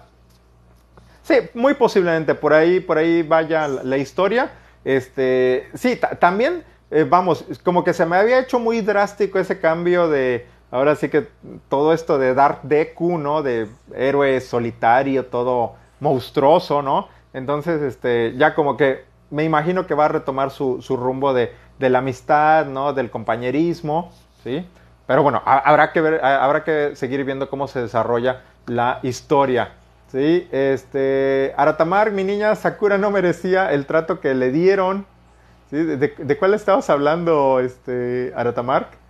Sí, 1.24 1.36
muy 1.54 1.74
posiblemente 1.76 2.36
por 2.36 2.54
ahí, 2.54 2.80
por 2.80 2.98
ahí 2.98 3.24
vaya 3.24 3.68
la, 3.68 3.98
historia. 3.98 4.52
Este, 4.84 5.70
sí, 5.74 6.00
también, 6.20 6.64
eh, 6.92 7.06
vamos, 7.08 7.46
como 7.64 7.84
que 7.84 7.94
se 7.94 8.06
me 8.06 8.18
había 8.18 8.40
hecho 8.40 8.60
muy 8.60 8.82
drástico 8.82 9.40
ese 9.40 9.60
cambio 9.60 10.10
de, 10.10 10.48
ahora 10.74 10.96
sí 10.96 11.10
que 11.10 11.28
todo 11.70 11.94
esto 11.94 12.18
de 12.18 12.34
Dark 12.34 12.62
Deku, 12.64 13.20
¿no? 13.20 13.44
De 13.44 13.68
héroe 13.96 14.42
solitario, 14.42 15.28
todo 15.28 15.76
monstruoso, 16.00 16.82
¿no? 16.82 17.08
Entonces, 17.34 17.82
este, 17.82 18.34
ya 18.38 18.56
como 18.56 18.76
que 18.76 19.06
me 19.30 19.44
imagino 19.44 19.86
que 19.86 19.94
va 19.94 20.06
a 20.06 20.10
retomar 20.10 20.50
su, 20.50 20.82
rumbo 20.90 21.34
de, 21.34 21.54
de, 21.78 21.90
la 21.90 22.00
amistad, 22.00 22.66
¿no? 22.66 22.94
Del 22.94 23.12
compañerismo, 23.12 24.12
¿sí? 24.44 24.68
Pero 25.06 25.22
bueno, 25.22 25.42
habrá 25.46 25.92
que 25.92 26.02
ver, 26.02 26.26
habrá 26.26 26.64
que 26.64 26.96
seguir 26.96 27.24
viendo 27.24 27.50
cómo 27.50 27.68
se 27.68 27.82
desarrolla 27.82 28.42
la 28.66 29.00
historia. 29.04 29.74
Sí, 30.12 30.48
este, 30.52 31.54
Aratamar, 31.58 32.12
mi 32.12 32.24
niña 32.24 32.56
Sakura 32.56 32.98
no 32.98 33.12
merecía 33.12 33.72
el 33.72 33.86
trato 33.86 34.20
que 34.20 34.34
le 34.34 34.52
dieron. 34.52 35.06
¿Sí? 35.70 35.78
¿De, 35.78 36.38
cuál 36.38 36.54
estabas 36.54 36.90
hablando, 36.90 37.60
este, 37.60 38.32
Aratamar? 38.36 39.03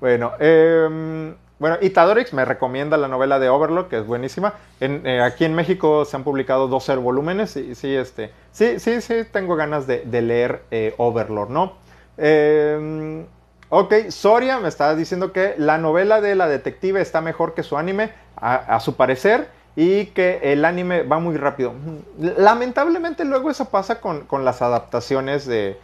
Bueno, 0.00 0.32
eh, 0.38 1.34
bueno, 1.60 1.76
Itadorix 1.82 2.32
me 2.32 2.46
recomienda 2.46 2.96
la 2.96 3.06
novela 3.06 3.38
de 3.38 3.50
Overlord, 3.50 3.88
que 3.88 3.98
es 3.98 4.06
buenísima. 4.06 4.54
En, 4.80 5.06
eh, 5.06 5.20
aquí 5.20 5.44
en 5.44 5.54
México 5.54 6.06
se 6.06 6.16
han 6.16 6.24
publicado 6.24 6.68
12 6.68 6.96
volúmenes 6.96 7.54
y 7.56 7.74
sí, 7.74 7.94
este, 7.94 8.32
sí, 8.50 8.78
sí, 8.78 9.02
sí, 9.02 9.24
tengo 9.30 9.56
ganas 9.56 9.86
de, 9.86 10.04
leer 10.22 10.62
eh, 10.70 10.94
Overlord, 10.96 11.50
¿no? 11.50 11.74
Eh, 12.16 13.26
ok, 13.68 13.94
Soria 14.08 14.58
me 14.58 14.68
está 14.68 14.96
diciendo 14.96 15.32
que 15.32 15.54
la 15.58 15.76
novela 15.76 16.22
de 16.22 16.34
la 16.34 16.48
detective 16.48 17.02
está 17.02 17.20
mejor 17.20 17.52
que 17.52 17.62
su 17.62 17.76
anime, 17.76 18.10
a 18.36 18.80
su 18.80 18.96
parecer 18.96 19.48
y 19.76 20.06
que 20.06 20.40
el 20.42 20.64
anime 20.64 21.02
va 21.02 21.18
muy 21.18 21.36
rápido. 21.36 21.74
Lamentablemente 22.18 23.26
luego 23.26 23.50
eso 23.50 23.66
pasa 23.66 24.00
con, 24.00 24.26
las 24.44 24.62
adaptaciones 24.62 25.46
de, 25.46 25.76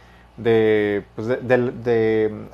pues 1.15 1.27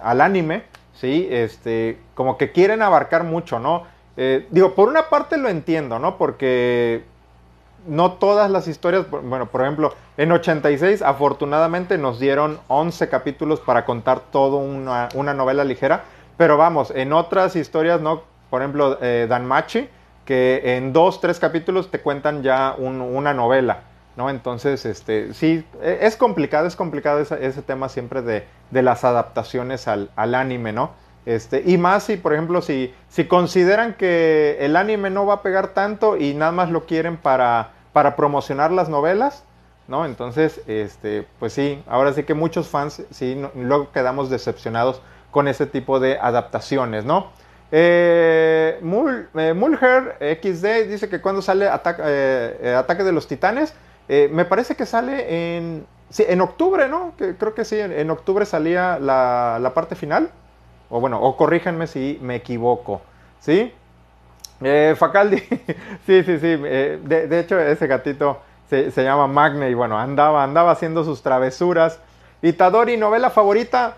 al 0.02 0.22
anime, 0.22 0.64
¿sí? 0.94 1.28
Este, 1.32 2.00
como 2.16 2.38
que 2.38 2.52
quieren 2.52 2.82
abarcar 2.82 3.24
mucho, 3.24 3.60
¿no? 3.60 3.84
Eh, 4.16 4.48
digo, 4.52 4.76
por 4.76 4.90
una 4.90 5.10
parte 5.10 5.38
lo 5.38 5.50
entiendo, 5.50 6.00
¿no? 6.00 6.18
Porque 6.18 7.04
no 7.88 8.14
todas 8.14 8.50
las 8.50 8.68
historias, 8.68 9.06
bueno, 9.10 9.48
por 9.48 9.62
ejemplo, 9.62 9.94
en 10.18 10.32
86 10.32 11.02
afortunadamente 11.02 11.98
nos 11.98 12.20
dieron 12.20 12.60
11 12.68 13.10
capítulos 13.10 13.60
para 13.60 13.86
contar 13.86 14.20
toda 14.32 14.58
una, 14.58 15.34
novela 15.34 15.64
ligera, 15.64 16.04
pero 16.38 16.58
vamos, 16.58 16.92
en 16.96 17.14
otras 17.14 17.56
historias, 17.56 18.02
¿no? 18.02 18.24
Por 18.50 18.62
ejemplo, 18.62 18.98
eh, 19.02 19.26
Danmachi, 19.28 19.90
que 20.26 20.78
en 20.78 20.94
dos, 20.94 21.20
tres 21.20 21.40
capítulos 21.40 21.92
te 21.92 22.00
cuentan 22.00 22.44
ya 22.44 22.76
una 22.78 23.34
novela, 23.34 23.82
¿no? 24.16 24.30
Entonces, 24.30 24.86
este, 24.86 25.34
sí, 25.34 25.66
e, 25.82 26.00
es 26.02 26.16
complicado, 26.18 26.68
es 26.68 26.76
complicado 26.76 27.20
ese, 27.20 27.62
tema 27.62 27.90
siempre 27.90 28.22
de, 28.22 28.46
las 28.72 29.04
adaptaciones 29.04 29.88
al, 29.88 30.10
anime, 30.16 30.74
¿no? 30.74 30.92
Este, 31.26 31.64
y 31.66 31.78
más 31.78 32.04
si, 32.04 32.18
por 32.18 32.34
ejemplo, 32.34 32.62
si, 32.62 32.94
si 33.10 33.26
consideran 33.26 33.94
que 33.94 34.58
el 34.60 34.76
anime 34.76 35.10
no 35.10 35.26
va 35.26 35.36
a 35.36 35.42
pegar 35.42 35.70
tanto 35.70 36.18
y 36.18 36.34
nada 36.34 36.52
más 36.52 36.70
lo 36.70 36.86
quieren 36.86 37.18
para, 37.18 37.72
para 37.94 38.16
promocionar 38.16 38.72
las 38.72 38.90
novelas, 38.90 39.44
¿no? 39.88 40.06
Entonces, 40.06 40.62
este, 40.68 41.28
pues 41.40 41.54
sí, 41.54 41.82
ahora 41.88 42.14
sí 42.14 42.24
que 42.24 42.34
muchos 42.34 42.68
fans, 42.68 43.04
sí, 43.12 43.42
luego 43.56 43.92
quedamos 43.92 44.30
decepcionados 44.30 45.02
con 45.32 45.48
ese 45.48 45.66
tipo 45.66 46.00
de 46.00 46.18
adaptaciones, 46.20 47.06
¿no? 47.06 47.32
Eh, 47.76 48.80
eh, 48.80 49.54
Mulher 49.56 50.18
XD 50.20 50.88
dice 50.88 51.10
que 51.10 51.20
cuando 51.22 51.42
sale 51.42 51.66
eh, 51.66 52.76
Ataque 52.78 53.04
de 53.04 53.12
los 53.12 53.28
Titanes, 53.28 53.74
me 54.08 54.46
parece 54.46 54.76
que 54.76 54.86
sale 54.86 55.58
en, 55.58 55.86
en 56.18 56.42
octubre, 56.42 56.88
¿no? 56.88 57.14
Creo 57.18 57.54
que 57.54 57.66
sí, 57.66 57.80
en, 57.80 58.10
octubre 58.10 58.46
salía 58.46 59.00
la, 59.00 59.72
parte 59.74 59.96
final. 59.96 60.30
O 60.90 61.00
bueno, 61.00 61.20
o 61.22 61.36
si 61.88 62.20
me 62.22 62.36
equivoco, 62.36 63.02
¿sí? 63.40 63.74
Facaldi, 64.96 65.38
sí, 66.06 66.24
sí, 66.24 66.40
sí. 66.40 66.56
De, 66.58 67.40
hecho, 67.40 67.60
ese 67.60 67.88
gatito 67.88 68.40
se, 68.70 68.92
se, 68.92 69.04
llama 69.04 69.28
Magne 69.28 69.70
y 69.70 69.74
bueno, 69.74 70.00
andaba, 70.00 70.44
andaba 70.44 70.72
haciendo 70.72 71.04
sus 71.04 71.22
travesuras. 71.22 72.00
Itadori, 72.42 72.98
novela 72.98 73.30
favorita. 73.30 73.96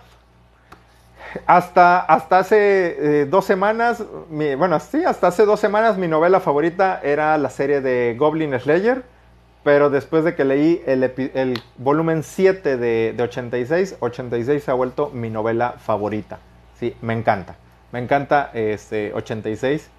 Hasta, 1.46 2.00
hasta 2.00 2.40
hace 2.40 3.22
eh, 3.22 3.26
dos 3.26 3.46
semanas, 3.46 4.04
bueno, 4.30 4.80
sí, 4.80 5.04
hasta 5.04 5.28
hace 5.28 5.46
dos 5.46 5.60
semanas 5.60 5.98
mi 5.98 6.08
novela 6.08 6.40
favorita 6.40 7.02
era 7.04 7.38
la 7.38 7.50
serie 7.50 7.82
de 7.82 8.16
Goblin 8.18 8.58
Slayer, 8.58 9.04
pero 9.66 9.90
después 9.90 10.24
de 10.24 10.36
que 10.36 10.46
leí 10.46 10.84
el, 10.86 11.60
volumen 11.80 12.22
7 12.22 12.78
de, 12.78 13.16
86, 13.20 13.98
86 14.00 14.64
se 14.64 14.70
ha 14.70 14.76
vuelto 14.76 15.10
mi 15.10 15.32
novela 15.32 15.74
favorita. 15.80 16.38
Sí, 16.80 16.96
me 17.02 17.14
encanta. 17.14 17.56
Me 17.92 17.98
encanta 17.98 18.52
este 18.54 19.12
86. 19.12 19.90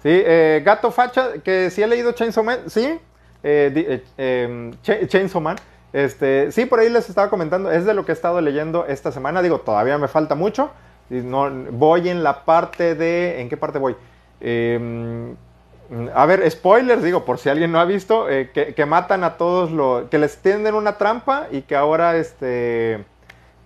Sí, 0.00 0.10
eh, 0.10 0.62
Gato 0.64 0.92
Facha, 0.92 1.38
que 1.42 1.70
sí 1.70 1.82
he 1.82 1.88
leído 1.88 2.12
Chainsaw 2.12 2.44
Man, 2.44 2.70
sí, 2.70 3.00
eh, 3.42 4.04
em, 4.16 4.70
Chainsaw 4.80 5.40
Man. 5.40 5.56
Este, 5.92 6.52
sí, 6.52 6.64
por 6.64 6.78
ahí 6.78 6.88
les 6.88 7.08
estaba 7.08 7.28
comentando, 7.28 7.72
es 7.72 7.84
de 7.84 7.94
lo 7.94 8.04
que 8.04 8.12
he 8.12 8.14
estado 8.14 8.40
leyendo 8.40 8.86
esta 8.86 9.10
semana. 9.10 9.42
Digo, 9.42 9.58
todavía 9.58 9.98
me 9.98 10.06
falta 10.06 10.36
mucho. 10.36 10.70
No, 11.10 11.50
voy 11.72 12.10
en 12.10 12.22
la 12.22 12.44
parte 12.44 12.94
de. 12.94 13.40
¿En 13.40 13.48
qué 13.48 13.56
parte 13.56 13.80
voy? 13.80 13.96
Eh, 14.40 15.34
a 16.14 16.26
ver, 16.26 16.48
spoilers, 16.50 17.02
digo, 17.02 17.24
por 17.24 17.38
si 17.38 17.48
alguien 17.48 17.72
no 17.72 17.78
ha 17.78 17.84
visto, 17.84 18.28
eh, 18.28 18.50
que, 18.50 18.86
matan 18.86 19.24
a 19.24 19.36
todos 19.36 19.70
los. 19.70 20.08
que 20.08 20.18
les 20.18 20.38
tienden 20.38 20.74
una 20.74 20.98
trampa 20.98 21.46
y 21.50 21.62
que 21.62 21.76
ahora 21.76 22.16
este, 22.16 23.04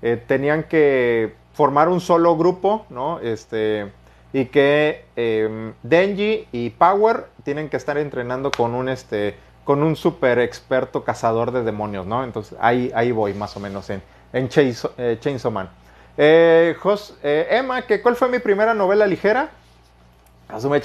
eh, 0.02 0.22
tenían 0.26 0.64
que 0.64 1.34
formar 1.54 1.88
un 1.88 2.00
solo 2.00 2.36
grupo, 2.36 2.86
¿no? 2.90 3.20
Este, 3.20 3.90
y 4.32 4.46
que 4.46 5.04
em, 5.16 5.72
Denji 5.82 6.46
y 6.52 6.70
Power 6.70 7.26
tienen 7.42 7.68
que 7.68 7.76
estar 7.76 7.98
entrenando 7.98 8.50
con 8.50 8.74
un, 8.74 8.88
este, 8.88 9.34
con 9.64 9.82
un 9.82 9.96
super 9.96 10.38
experto 10.38 11.04
cazador 11.04 11.52
de 11.52 11.62
demonios, 11.62 12.06
¿no? 12.06 12.22
Entonces 12.22 12.56
ahí, 12.60 12.92
ahí 12.94 13.12
voy 13.12 13.34
más 13.34 13.56
o 13.56 13.60
menos 13.60 13.90
en, 13.90 14.02
en 14.32 14.48
eh, 14.56 15.18
Chainsaw, 15.20 15.50
Man. 15.50 15.70
Emma, 16.16 17.82
¿cuál 18.02 18.16
fue 18.16 18.28
mi 18.28 18.38
primera 18.38 18.74
novela 18.74 19.06
ligera? 19.06 19.50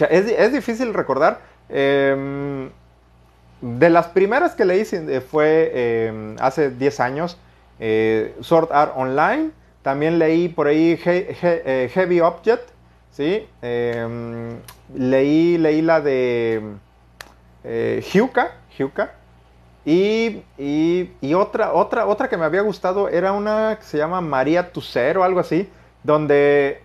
Es, 0.09 0.25
es 0.31 0.53
difícil 0.53 0.93
recordar. 0.93 1.39
Em, 1.69 2.69
de 3.61 3.89
las 3.89 4.07
primeras 4.07 4.53
que 4.53 4.65
leí 4.65 4.83
eh, 4.91 5.21
fue 5.21 5.71
em, 5.73 6.35
hace 6.39 6.69
10 6.69 6.99
años, 6.99 7.37
eh, 7.79 8.35
Sword 8.41 8.71
Art 8.71 8.93
Online. 8.95 9.51
También 9.81 10.19
leí 10.19 10.49
por 10.49 10.67
ahí 10.67 10.99
eh, 11.05 11.89
Heavy 11.93 12.21
Object. 12.21 12.69
¿sí? 13.11 13.47
Em, 13.61 14.57
leí, 14.93 15.57
leí 15.57 15.81
la 15.81 16.01
de 16.01 16.61
Hyuka. 17.63 18.51
Hyuka. 18.77 19.11
Y, 19.85 20.41
y, 20.57 21.33
otra, 21.35 21.73
otra, 21.73 22.07
otra 22.07 22.27
que 22.27 22.37
me 22.37 22.45
había 22.45 22.61
gustado 22.61 23.07
era 23.07 23.31
una 23.31 23.77
que 23.79 23.85
se 23.85 23.99
llama 23.99 24.19
María 24.19 24.71
Tucero 24.71 25.21
o 25.21 25.23
algo 25.23 25.39
así, 25.39 25.69
donde 26.03 26.81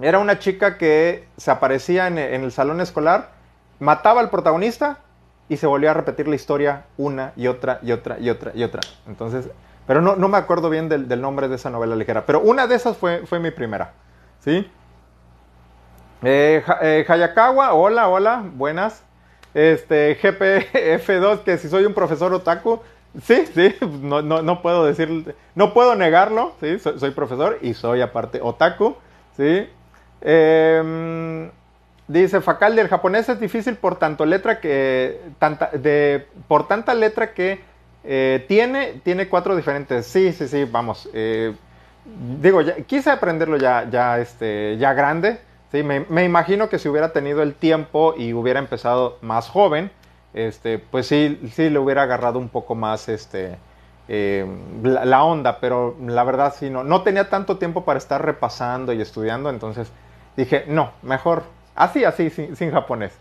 era 0.00 0.18
una 0.18 0.38
chica 0.38 0.78
que 0.78 1.26
se 1.36 1.50
aparecía 1.50 2.06
en, 2.06 2.18
el 2.18 2.52
salón 2.52 2.80
escolar, 2.80 3.30
mataba 3.80 4.20
al 4.20 4.30
protagonista 4.30 4.98
y 5.48 5.56
se 5.56 5.66
volvía 5.66 5.90
a 5.90 5.94
repetir 5.94 6.28
la 6.28 6.36
historia 6.36 6.84
una 6.96 7.32
y 7.36 7.48
otra 7.48 7.80
y 7.82 7.92
otra 7.92 8.18
y 8.20 8.30
otra 8.30 8.52
y 8.54 8.62
otra. 8.62 8.80
Entonces, 9.06 9.48
pero 9.86 10.00
no, 10.00 10.16
no 10.16 10.28
me 10.28 10.38
acuerdo 10.38 10.70
bien 10.70 10.88
del, 10.88 11.20
nombre 11.20 11.48
de 11.48 11.56
esa 11.56 11.70
novela 11.70 11.96
ligera. 11.96 12.26
Pero 12.26 12.40
una 12.40 12.66
de 12.66 12.76
esas 12.76 12.96
fue, 12.96 13.26
fue 13.26 13.40
mi 13.40 13.50
primera. 13.50 13.92
¿Sí? 14.40 14.70
Eh, 16.22 16.62
eh, 16.82 17.04
Hayakawa, 17.08 17.72
hola, 17.72 18.08
hola, 18.08 18.44
buenas. 18.54 19.02
Este, 19.54 20.16
GPF2, 20.20 21.40
que 21.40 21.58
si 21.58 21.68
soy 21.68 21.86
un 21.86 21.94
profesor 21.94 22.32
otaku, 22.32 22.80
sí, 23.22 23.46
sí, 23.54 23.74
no, 24.02 24.22
no, 24.22 24.62
puedo 24.62 24.84
decir, 24.84 25.34
no 25.54 25.72
puedo 25.72 25.94
negarlo, 25.94 26.52
sí, 26.60 26.78
soy, 26.78 27.00
soy 27.00 27.10
profesor 27.12 27.58
y 27.62 27.74
soy 27.74 28.02
aparte 28.02 28.40
otaku, 28.42 28.96
sí. 29.36 29.68
Eh, 30.20 31.50
dice 32.08 32.40
Facaldi, 32.40 32.80
el 32.80 32.88
japonés 32.88 33.28
es 33.28 33.38
difícil 33.38 33.76
por 33.76 33.98
tanto 33.98 34.26
letra 34.26 34.60
que 34.60 35.20
tanta, 35.38 35.70
por 36.48 36.66
tanta 36.66 36.94
letra 36.94 37.32
que 37.34 37.60
eh, 38.04 38.44
tiene, 38.48 39.00
tiene 39.04 39.28
cuatro 39.28 39.56
diferentes. 39.56 40.06
Sí, 40.06 40.32
sí, 40.32 40.48
sí, 40.48 40.64
vamos. 40.64 41.08
Eh, 41.12 41.54
digo, 42.40 42.62
ya, 42.62 42.76
quise 42.76 43.10
aprenderlo 43.10 43.56
ya, 43.56 43.88
ya, 43.90 44.18
este, 44.18 44.76
ya 44.78 44.92
grande. 44.94 45.38
Sí, 45.70 45.82
me, 45.82 46.24
imagino 46.24 46.70
que 46.70 46.78
si 46.78 46.88
hubiera 46.88 47.12
tenido 47.12 47.42
el 47.42 47.54
tiempo 47.54 48.14
y 48.16 48.32
hubiera 48.32 48.58
empezado 48.58 49.18
más 49.20 49.50
joven, 49.50 49.90
este, 50.32 50.78
pues 50.78 51.06
sí, 51.06 51.38
sí 51.52 51.68
le 51.68 51.78
hubiera 51.78 52.04
agarrado 52.04 52.38
un 52.38 52.48
poco 52.48 52.74
más, 52.74 53.10
este, 53.10 53.58
eh, 54.08 54.46
la, 54.82 55.24
onda, 55.24 55.60
pero 55.60 55.94
la 56.06 56.24
verdad 56.24 56.54
sí, 56.58 56.70
no, 56.70 56.84
no 56.84 57.02
tenía 57.02 57.28
tanto 57.28 57.58
tiempo 57.58 57.84
para 57.84 57.98
estar 57.98 58.24
repasando 58.24 58.94
y 58.94 59.02
estudiando, 59.02 59.50
entonces 59.50 59.92
dije, 60.38 60.64
no, 60.68 60.92
mejor 61.02 61.42
así, 61.74 62.04
así, 62.04 62.30
sin, 62.30 62.70
japonés. 62.70 63.12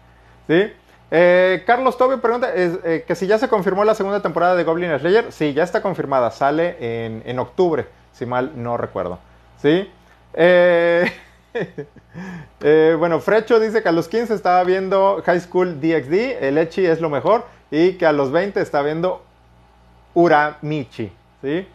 ¿Sí? 0.48 0.72
Eh, 1.10 1.64
Carlos 1.66 1.98
Tobio 1.98 2.22
pregunta 2.22 2.50
eh, 2.54 3.04
que 3.08 3.16
si 3.16 3.28
ya 3.28 3.38
se 3.38 3.48
confirmó 3.48 3.84
la 3.84 3.96
segunda 3.96 4.22
temporada 4.22 4.56
de 4.56 4.64
Goblin 4.64 4.98
Slayer. 5.00 5.32
Sí, 5.32 5.54
ya 5.54 5.64
está 5.64 5.82
confirmada, 5.82 6.32
sale 6.32 6.78
en, 6.80 7.40
octubre, 7.40 7.88
si 8.14 8.26
mal 8.26 8.52
no 8.56 8.78
recuerdo. 8.78 9.20
¿Sí? 9.62 9.90
bueno, 13.00 13.20
Frecho 13.20 13.60
dice 13.60 13.82
que 13.82 13.90
a 13.90 13.92
los 13.92 14.08
15 14.08 14.36
estaba 14.36 14.64
viendo 14.64 15.24
High 15.26 15.42
School 15.42 15.82
DxD, 15.82 16.44
el 16.44 16.60
Echi 16.60 16.86
es 16.86 17.02
lo 17.02 17.10
mejor, 17.10 17.46
y 17.72 17.94
que 17.94 18.06
a 18.06 18.12
los 18.12 18.32
20 18.32 18.62
está 18.62 18.84
viendo 18.84 19.24
Uramichi. 20.14 21.12
¿sí? 21.42 21.68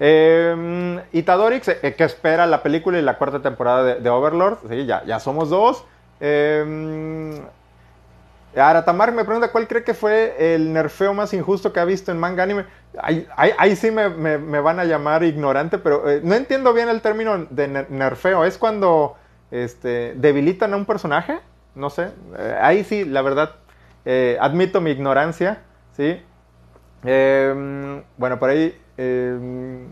Eh, 0.00 1.02
Itadorix, 1.12 1.68
eh, 1.68 1.94
que 1.96 2.04
espera 2.04 2.46
la 2.46 2.62
película 2.62 2.98
y 2.98 3.02
la 3.02 3.16
cuarta 3.16 3.40
temporada 3.40 3.94
de, 3.94 4.10
Overlord. 4.10 4.58
Sí, 4.68 4.86
ya, 4.86 5.04
ya 5.04 5.20
somos 5.20 5.50
dos. 5.50 5.84
Eh, 6.20 7.40
Aratamar 8.56 9.12
me 9.12 9.24
pregunta 9.24 9.50
cuál 9.50 9.66
cree 9.66 9.82
que 9.82 9.94
fue 9.94 10.54
el 10.54 10.72
nerfeo 10.72 11.12
más 11.12 11.34
injusto 11.34 11.72
que 11.72 11.80
ha 11.80 11.84
visto 11.84 12.12
en 12.12 12.18
manga 12.18 12.42
anime. 12.42 12.66
Ahí, 13.36 13.74
sí 13.74 13.90
me, 13.90 14.08
van 14.60 14.78
a 14.78 14.84
llamar 14.84 15.24
ignorante, 15.24 15.78
pero 15.78 16.08
eh, 16.08 16.20
no 16.22 16.34
entiendo 16.34 16.72
bien 16.72 16.88
el 16.88 17.00
término 17.00 17.46
de 17.50 17.86
nerfeo. 17.88 18.44
¿Es 18.44 18.56
cuando 18.56 19.16
este, 19.50 20.14
debilitan 20.16 20.72
a 20.72 20.76
un 20.76 20.84
personaje? 20.84 21.40
No 21.74 21.90
sé. 21.90 22.10
Eh, 22.38 22.58
ahí 22.60 22.84
sí, 22.84 23.04
la 23.04 23.22
verdad, 23.22 23.56
admito 24.40 24.80
mi 24.80 24.92
ignorancia. 24.92 25.62
¿sí? 25.96 26.22
Em, 27.04 28.02
bueno, 28.16 28.38
por 28.38 28.50
ahí. 28.50 28.80
Em, 28.96 29.86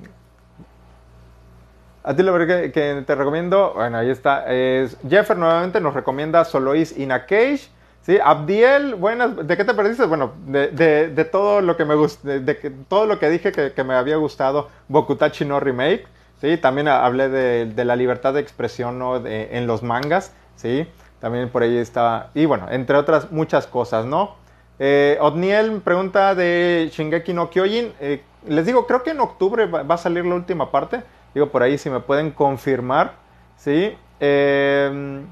a 2.05 2.15
ti 2.15 2.23
lo 2.23 2.37
que, 2.39 2.73
que, 2.73 3.05
te 3.07 3.15
recomiendo, 3.15 3.73
bueno, 3.75 3.99
ahí 3.99 4.11
está. 4.11 4.45
Es 4.53 4.97
Jeffer 5.09 5.37
nuevamente 5.37 5.81
nos 5.81 5.95
recomienda 5.95 6.45
Solois 6.45 6.97
in 6.99 7.13
a 7.13 7.27
Cage. 7.27 7.69
¿sí? 8.03 8.19
Abdiel, 8.23 8.97
buenas. 8.97 9.47
¿De 9.47 9.57
qué 9.57 9.65
te 9.65 9.75
perdiste? 9.75 10.07
Bueno, 10.07 10.33
de, 10.47 11.29
todo 11.31 11.61
lo 11.61 11.77
que 11.77 11.85
me 11.85 11.95
gustó, 11.95 12.29
de, 12.29 12.55
todo 12.89 13.07
lo 13.07 13.19
que 13.19 13.31
dije 13.31 13.53
que, 13.53 13.85
me 13.85 13.95
había 13.95 14.17
gustado, 14.17 14.69
Bokutachi 14.89 15.45
no 15.45 15.61
Remake. 15.61 16.07
¿sí? 16.41 16.57
También 16.57 16.89
hablé 16.89 17.29
de, 17.29 17.85
la 17.85 17.95
libertad 17.97 18.35
de 18.35 18.41
expresión 18.41 18.99
¿no? 18.99 19.25
en 19.25 19.67
los 19.67 19.83
mangas. 19.83 20.33
¿sí? 20.57 20.89
También 21.21 21.51
por 21.51 21.63
ahí 21.63 21.77
está. 21.79 22.31
Y 22.35 22.47
bueno, 22.47 22.67
entre 22.71 22.97
otras 22.97 23.31
muchas 23.31 23.69
cosas, 23.69 24.05
¿no? 24.05 24.42
Eh, 24.85 25.17
Otniel 25.21 25.81
pregunta 25.81 26.35
de 26.35 26.91
Shingeki 26.93 27.33
no 27.33 27.51
Kyojin. 27.51 27.93
Eh, 28.01 28.21
les 28.49 28.67
digo, 28.67 28.85
creo 28.85 29.05
que 29.05 29.11
en 29.11 29.21
octubre 29.21 29.67
va, 29.67 29.95
a 29.95 29.97
salir 29.97 30.27
la 30.27 30.35
última 30.35 30.73
parte. 30.73 31.05
Digo, 31.33 31.51
por 31.51 31.63
ahí 31.63 31.79
si 31.79 31.89
me 31.89 32.01
pueden 32.01 32.33
confirmar. 32.33 33.13
¿sí? 33.57 33.97
Eh, 34.19 35.23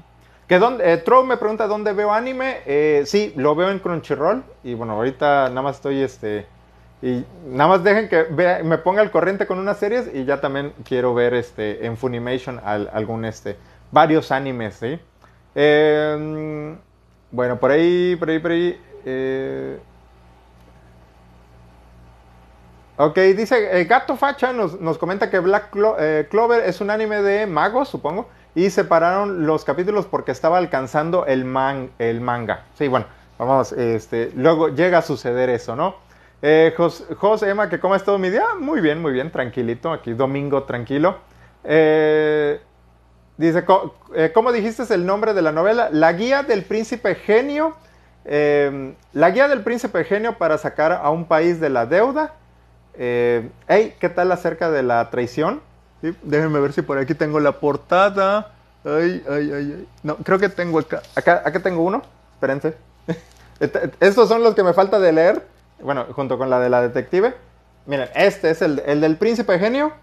que 0.47 0.57
dónde, 0.57 0.93
eh, 0.93 1.03
me 1.25 1.35
pregunta 1.35 1.67
dónde 1.67 1.91
veo 1.91 2.13
anime. 2.13 2.59
Eh, 2.65 3.03
sí, 3.05 3.33
lo 3.35 3.53
veo 3.53 3.69
en 3.69 3.79
Crunchyroll. 3.79 4.41
Y 4.63 4.73
bueno, 4.73 4.93
ahorita 4.93 5.49
nada 5.49 5.61
más 5.63 5.75
estoy 5.75 6.01
este. 6.01 6.45
Y 7.01 7.25
nada 7.45 7.71
más 7.71 7.83
dejen 7.83 8.07
que 8.07 8.63
me 8.63 8.77
ponga 8.77 9.01
al 9.01 9.11
corriente 9.11 9.47
con 9.47 9.59
unas 9.59 9.77
series. 9.79 10.09
Y 10.13 10.23
ya 10.23 10.39
también 10.39 10.71
quiero 10.85 11.13
ver 11.13 11.33
este 11.33 11.85
en 11.85 11.97
Funimation 11.97 12.61
algún 12.63 13.25
este. 13.25 13.57
Varios 13.91 14.31
animes, 14.31 14.75
¿sí? 14.75 14.97
bueno, 17.31 17.59
por 17.59 17.71
ahí, 17.71 18.15
por 18.15 18.29
ahí, 18.29 18.39
por 18.39 18.51
ahí. 18.51 18.79
Eh, 19.05 19.79
ok, 22.97 23.17
dice 23.35 23.79
eh, 23.79 23.85
Gato 23.85 24.15
Facha 24.15 24.53
nos, 24.53 24.97
comenta 24.97 25.29
que 25.29 25.39
Black 25.39 25.75
eh, 25.99 26.27
Clover 26.29 26.63
es 26.65 26.81
un 26.81 26.89
anime 26.89 27.21
de 27.21 27.47
magos, 27.47 27.89
supongo, 27.89 28.29
y 28.55 28.69
separaron 28.69 29.45
los 29.45 29.63
capítulos 29.65 30.05
porque 30.05 30.31
estaba 30.31 30.57
alcanzando 30.57 31.25
el, 31.25 31.45
man, 31.45 31.91
el 31.99 32.21
manga. 32.21 32.65
Sí, 32.77 32.87
bueno, 32.87 33.05
vamos, 33.37 33.71
este, 33.71 34.31
luego 34.35 34.69
llega 34.69 34.99
a 34.99 35.01
suceder 35.01 35.49
eso, 35.49 35.75
¿no? 35.75 35.95
José 37.17 37.49
Emma, 37.49 37.69
que 37.69 37.79
cómo 37.79 37.93
es 37.95 38.03
todo 38.03 38.17
mi 38.17 38.31
día? 38.31 38.55
Muy 38.59 38.81
bien, 38.81 38.99
muy 38.99 39.11
bien, 39.13 39.31
tranquilito, 39.31 39.91
aquí 39.91 40.13
domingo 40.13 40.63
tranquilo. 40.63 41.17
dice, 43.37 43.63
¿cómo 44.33 44.51
dijiste 44.51 44.91
el 44.91 45.05
nombre 45.05 45.35
de 45.35 45.43
la 45.43 45.51
novela? 45.51 45.89
La 45.91 46.13
guía 46.13 46.41
del 46.41 46.63
príncipe 46.63 47.13
genio 47.13 47.75
Em, 48.23 48.95
la 49.13 49.31
guía 49.31 49.47
del 49.47 49.61
príncipe 49.61 50.03
genio 50.03 50.37
para 50.37 50.57
sacar 50.57 50.91
a 50.91 51.09
un 51.09 51.25
país 51.25 51.59
de 51.59 51.69
la 51.69 51.85
deuda. 51.85 52.33
Eh, 52.93 53.49
hey, 53.67 53.95
¿qué 53.99 54.09
tal 54.09 54.31
acerca 54.31 54.69
de 54.69 54.83
la 54.83 55.09
traición? 55.09 55.61
Déjenme 56.23 56.59
ver 56.59 56.73
si 56.73 56.81
por 56.81 56.97
aquí 56.97 57.13
tengo 57.13 57.39
la 57.39 57.53
portada. 57.53 58.51
Ay, 58.83 59.23
ay, 59.29 59.51
ay, 59.53 59.87
No, 60.03 60.17
creo 60.17 60.39
que 60.39 60.49
tengo 60.49 60.79
acá. 60.79 61.01
Acá, 61.15 61.59
tengo 61.61 61.83
uno. 61.83 62.01
Espérense. 62.33 62.75
Estos 63.99 64.27
son 64.27 64.43
los 64.43 64.55
que 64.55 64.63
me 64.63 64.73
falta 64.73 64.99
de 64.99 65.11
leer. 65.11 65.45
Bueno, 65.81 66.05
junto 66.13 66.37
con 66.37 66.49
la 66.49 66.59
de 66.59 66.69
la 66.69 66.81
detective. 66.81 67.33
Miren, 67.85 68.09
este 68.15 68.51
es 68.51 68.61
el, 68.61 68.77
del 68.77 69.17
príncipe 69.17 69.57
genio. 69.59 69.93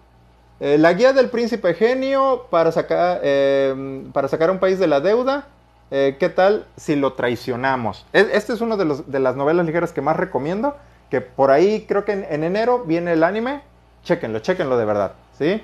Eh, 0.60 0.76
la 0.78 0.92
guía 0.92 1.12
del 1.12 1.30
príncipe 1.30 1.74
genio 1.74 2.46
para 2.50 2.72
sacar, 2.72 3.20
em, 3.22 4.10
para 4.12 4.26
sacar 4.26 4.48
a 4.48 4.52
un 4.52 4.58
país 4.58 4.78
de 4.78 4.88
la 4.88 5.00
deuda. 5.00 5.46
Eh, 5.90 6.16
¿Qué 6.20 6.28
tal 6.28 6.66
si 6.76 6.96
lo 6.96 7.14
traicionamos? 7.14 8.06
Este 8.12 8.52
es 8.52 8.60
una 8.60 8.76
de, 8.76 9.18
las 9.20 9.36
novelas 9.36 9.64
ligeras 9.64 9.92
que 9.92 10.02
más 10.02 10.16
recomiendo. 10.16 10.76
que 11.10 11.22
por 11.22 11.50
ahí 11.50 11.86
creo 11.88 12.04
que 12.04 12.12
en, 12.12 12.44
enero 12.44 12.84
viene 12.84 13.14
el 13.14 13.24
anime. 13.24 13.62
Chequenlo, 14.04 14.40
chequenlo 14.40 14.76
de 14.76 14.84
verdad, 14.84 15.12
¿sí? 15.38 15.62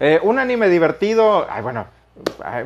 Eh, 0.00 0.18
un 0.22 0.38
anime 0.38 0.68
divertido, 0.68 1.46
ay, 1.48 1.62
bueno, 1.62 1.86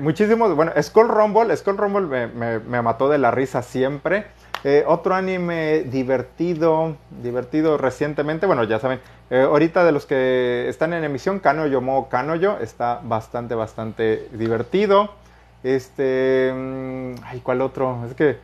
muchísimos, 0.00 0.54
bueno, 0.54 0.72
Skull 0.80 1.08
Rumble, 1.08 1.54
Skull 1.56 1.76
Rumble 1.76 2.28
me, 2.28 2.58
me, 2.60 2.82
mató 2.82 3.08
de 3.08 3.18
la 3.18 3.30
risa 3.30 3.62
siempre. 3.62 4.26
Eh, 4.64 4.84
otro 4.86 5.14
anime 5.14 5.82
divertido, 5.82 6.96
divertido 7.22 7.76
recientemente, 7.76 8.46
bueno, 8.46 8.64
ya 8.64 8.78
saben, 8.78 9.00
ahorita 9.30 9.84
de 9.84 9.92
los 9.92 10.06
que 10.06 10.68
están 10.68 10.92
en 10.92 11.04
emisión, 11.04 11.40
Kanoyo 11.40 11.80
Mo 11.80 12.08
Kanoyo, 12.08 12.58
está 12.58 13.00
bastante, 13.02 13.54
bastante 13.54 14.28
divertido. 14.32 15.10
Este, 15.62 16.52
mm, 16.54 17.14
ay, 17.24 17.40
¿cuál 17.40 17.60
otro? 17.60 18.04
Es 18.06 18.14
que 18.14 18.38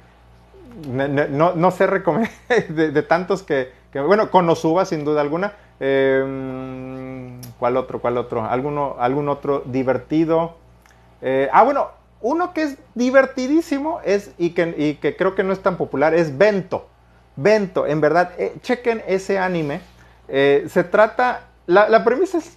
no, 0.88 1.54
no, 1.54 1.70
sé 1.70 1.86
recomendar 1.86 2.32
de, 2.68 3.02
tantos 3.02 3.42
que, 3.42 3.70
que, 3.92 4.00
bueno, 4.00 4.30
Konosuba 4.30 4.84
sin 4.84 5.04
duda 5.04 5.20
alguna. 5.20 5.52
Eh, 5.80 7.40
¿Cuál 7.58 7.76
otro? 7.76 8.00
¿Cuál 8.00 8.18
otro? 8.18 8.44
¿Alguno, 8.44 8.96
¿Algún 8.98 9.28
otro 9.28 9.62
divertido? 9.66 10.56
Eh, 11.22 11.48
ah, 11.52 11.62
bueno, 11.62 11.88
uno 12.20 12.52
que 12.52 12.62
es 12.62 12.78
divertidísimo 12.94 14.00
es, 14.04 14.32
y, 14.38 14.50
que, 14.50 14.98
que 15.00 15.16
creo 15.16 15.34
que 15.34 15.44
no 15.44 15.52
es 15.52 15.60
tan 15.60 15.76
popular 15.76 16.14
es 16.14 16.36
Bento. 16.36 16.88
Bento, 17.36 17.86
en 17.86 18.00
verdad, 18.00 18.32
eh, 18.38 18.54
chequen 18.62 19.02
ese 19.06 19.38
anime. 19.38 19.80
se 20.28 20.84
trata, 20.90 21.42
la, 21.66 22.04
premisa 22.04 22.38
es 22.38 22.56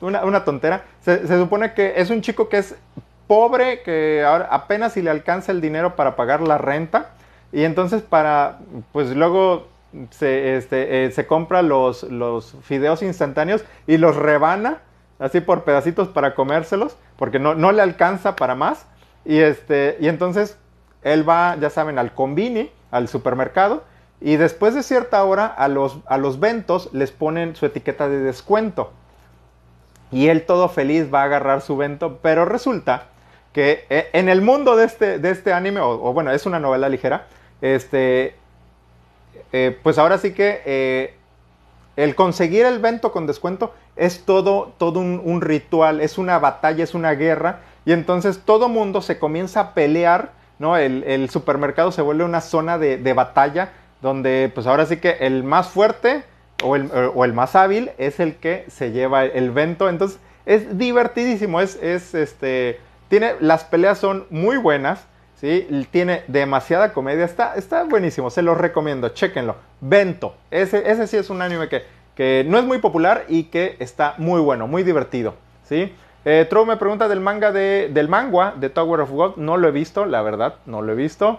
una, 0.00 0.44
tontera. 0.44 0.84
Se, 1.02 1.26
se, 1.26 1.38
supone 1.38 1.74
que 1.74 1.94
es 1.96 2.10
un 2.10 2.20
chico 2.20 2.48
que 2.48 2.58
es 2.58 2.74
pobre, 3.26 3.82
que 3.82 4.24
ahora 4.26 4.48
apenas 4.50 4.92
si 4.92 5.02
le 5.02 5.10
alcanza 5.10 5.52
el 5.52 5.60
dinero 5.60 5.96
para 5.96 6.16
pagar 6.16 6.40
la 6.40 6.58
renta. 6.58 7.10
Y 7.52 7.64
entonces 7.64 8.02
para, 8.02 8.58
pues 8.92 9.14
luego 9.14 9.68
se, 10.10 10.56
este, 10.56 11.04
eh, 11.04 11.10
se 11.12 11.26
compra 11.26 11.62
los, 11.62 12.02
los 12.04 12.56
fideos 12.62 13.02
instantáneos 13.02 13.64
y 13.86 13.96
los 13.96 14.16
rebana 14.16 14.80
así 15.18 15.40
por 15.40 15.64
pedacitos 15.64 16.08
para 16.08 16.34
comérselos, 16.34 16.96
porque 17.16 17.38
no, 17.38 17.54
no 17.54 17.72
le 17.72 17.82
alcanza 17.82 18.36
para 18.36 18.54
más. 18.54 18.86
Y, 19.24 19.38
este, 19.38 19.96
y 20.00 20.08
entonces 20.08 20.58
él 21.02 21.28
va, 21.28 21.56
ya 21.56 21.70
saben, 21.70 21.98
al 21.98 22.12
combini, 22.12 22.70
al 22.90 23.08
supermercado, 23.08 23.84
y 24.20 24.36
después 24.36 24.74
de 24.74 24.82
cierta 24.82 25.22
hora 25.24 25.46
a 25.46 25.68
los, 25.68 25.98
a 26.06 26.18
los 26.18 26.40
ventos 26.40 26.90
les 26.92 27.10
ponen 27.10 27.56
su 27.56 27.66
etiqueta 27.66 28.08
de 28.08 28.18
descuento. 28.20 28.92
Y 30.10 30.28
él 30.28 30.46
todo 30.46 30.68
feliz 30.68 31.12
va 31.12 31.22
a 31.22 31.24
agarrar 31.24 31.60
su 31.60 31.76
vento, 31.76 32.18
pero 32.22 32.44
resulta 32.44 33.08
que 33.54 33.86
eh, 33.88 34.10
en 34.12 34.28
el 34.28 34.42
mundo 34.42 34.76
de 34.76 34.84
este, 34.84 35.18
de 35.18 35.30
este 35.30 35.54
anime, 35.54 35.80
o 35.80 36.12
bueno, 36.12 36.30
es 36.32 36.44
una 36.44 36.60
novela 36.60 36.90
ligera, 36.90 37.28
este, 37.62 38.34
eh, 39.56 39.78
pues 39.84 39.98
ahora 39.98 40.18
sí 40.18 40.32
que 40.32 40.62
eh, 40.66 41.14
el 41.94 42.16
conseguir 42.16 42.66
el 42.66 42.80
vento 42.80 43.12
con 43.12 43.28
descuento 43.28 43.72
es 43.94 44.24
todo, 44.24 44.74
todo 44.78 44.98
un, 44.98 45.40
ritual, 45.40 46.00
es 46.00 46.18
una 46.18 46.40
batalla, 46.40 46.82
es 46.82 46.92
una 46.92 47.12
guerra, 47.12 47.60
y 47.84 47.92
entonces 47.92 48.40
todo 48.44 48.68
mundo 48.68 49.00
se 49.00 49.20
comienza 49.20 49.60
a 49.60 49.74
pelear, 49.74 50.32
¿no? 50.58 50.76
El, 50.76 51.30
supermercado 51.30 51.92
se 51.92 52.02
vuelve 52.02 52.24
una 52.24 52.40
zona 52.40 52.78
de, 52.78 53.12
batalla 53.12 53.70
donde 54.02 54.50
pues 54.52 54.66
ahora 54.66 54.86
sí 54.86 54.96
que 54.96 55.18
el 55.20 55.44
más 55.44 55.68
fuerte 55.68 56.24
o 56.64 56.74
el, 56.74 56.90
o 57.14 57.24
el, 57.24 57.32
más 57.32 57.54
hábil 57.54 57.92
es 57.96 58.18
el 58.18 58.34
que 58.34 58.64
se 58.68 58.90
lleva 58.90 59.24
el 59.24 59.52
vento, 59.52 59.88
entonces 59.88 60.18
es 60.46 60.76
divertidísimo, 60.76 61.60
es, 61.60 61.76
es 61.76 62.14
este, 62.14 62.80
tiene, 63.14 63.36
las 63.38 63.62
peleas 63.62 63.98
son 63.98 64.26
muy 64.30 64.56
buenas, 64.56 65.06
tiene 65.92 66.24
demasiada 66.26 66.92
comedia, 66.92 67.24
está, 67.24 67.54
está 67.54 67.84
buenísimo, 67.84 68.28
se 68.28 68.42
los 68.42 68.58
recomiendo, 68.58 69.10
chéquenlo. 69.10 69.54
Vento, 69.80 70.34
ese, 70.50 70.90
ese 70.90 71.06
sí 71.06 71.16
es 71.16 71.30
un 71.30 71.40
anime 71.40 71.68
que, 71.68 71.84
que 72.16 72.44
no 72.48 72.58
es 72.58 72.64
muy 72.64 72.78
popular 72.78 73.24
y 73.28 73.44
que 73.44 73.76
está 73.78 74.16
muy 74.18 74.40
bueno, 74.40 74.66
muy 74.66 74.82
divertido, 74.82 75.34
¿sí? 75.62 75.94
Eh, 76.24 76.48
me 76.66 76.76
pregunta 76.76 77.06
del 77.06 77.20
manga 77.20 77.52
de, 77.52 77.88
del 77.92 78.08
manga 78.08 78.52
de 78.56 78.68
Tower 78.68 79.02
of 79.02 79.12
God, 79.12 79.36
no 79.36 79.58
lo 79.58 79.68
he 79.68 79.70
visto, 79.70 80.06
la 80.06 80.20
verdad, 80.22 80.56
no 80.66 80.82
lo 80.82 80.90
he 80.92 80.96
visto. 80.96 81.38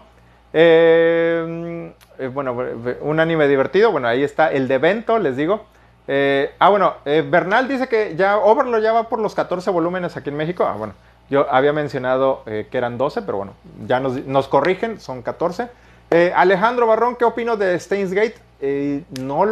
Eh, 0.54 1.92
eh, 2.20 2.28
bueno, 2.28 2.56
un 3.02 3.20
anime 3.20 3.50
divertido, 3.50 3.92
bueno, 3.92 4.08
ahí 4.08 4.24
está 4.24 4.50
el 4.50 4.70
de 4.70 4.78
Vento, 4.78 5.20
les 5.20 5.36
digo. 5.36 5.66
Eh, 6.08 6.54
ah, 6.58 6.70
bueno, 6.70 6.94
Bernal 7.04 7.68
dice 7.68 7.90
que 7.90 8.16
ya 8.16 8.38
Overlord 8.38 8.82
ya 8.82 8.94
va 8.94 9.10
por 9.10 9.20
los 9.20 9.36
14 9.36 9.70
volúmenes 9.72 10.16
aquí 10.16 10.30
en 10.30 10.38
México. 10.38 10.64
Ah, 10.64 10.76
bueno, 10.78 10.94
yo 11.30 11.52
había 11.52 11.74
mencionado 11.74 12.44
eh, 12.46 12.68
que 12.70 12.78
eran 12.78 12.98
12, 12.98 13.24
pero 13.24 13.38
bueno, 13.38 13.54
ya 13.88 14.00
nos, 14.00 14.48
corrigen, 14.48 15.00
son 15.00 15.22
14. 15.22 15.70
Eh, 16.12 16.32
Alejandro 16.36 16.86
Barrón, 16.86 17.16
¿qué 17.16 17.26
opino 17.26 17.58
de 17.58 17.80
Steins 17.80 18.14
Gate? 18.14 18.36
Eh, 18.62 19.04
no, 19.20 19.46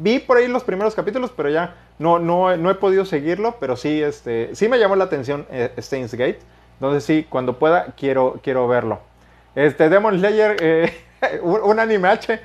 vi 0.00 0.18
por 0.18 0.36
ahí 0.36 0.48
los 0.48 0.64
primeros 0.64 0.94
capítulos, 0.94 1.32
pero 1.34 1.48
ya 1.48 1.76
no, 1.98 2.18
no, 2.18 2.56
no 2.56 2.70
he 2.70 2.74
podido 2.74 3.04
seguirlo, 3.04 3.56
pero 3.58 3.76
sí, 3.76 4.02
este, 4.02 4.54
sí 4.54 4.68
me 4.68 4.78
llamó 4.78 4.96
la 4.96 5.04
atención 5.04 5.46
Steins 5.78 6.14
Gate. 6.14 6.40
Entonces 6.74 7.04
sí, 7.04 7.26
cuando 7.28 7.58
pueda 7.58 7.94
quiero, 7.96 8.38
quiero 8.42 8.68
verlo. 8.68 9.00
Este, 9.54 9.88
Demon 9.88 10.18
Slayer, 10.18 10.92
un, 11.42 11.80
anime 11.80 12.08
H. 12.08 12.38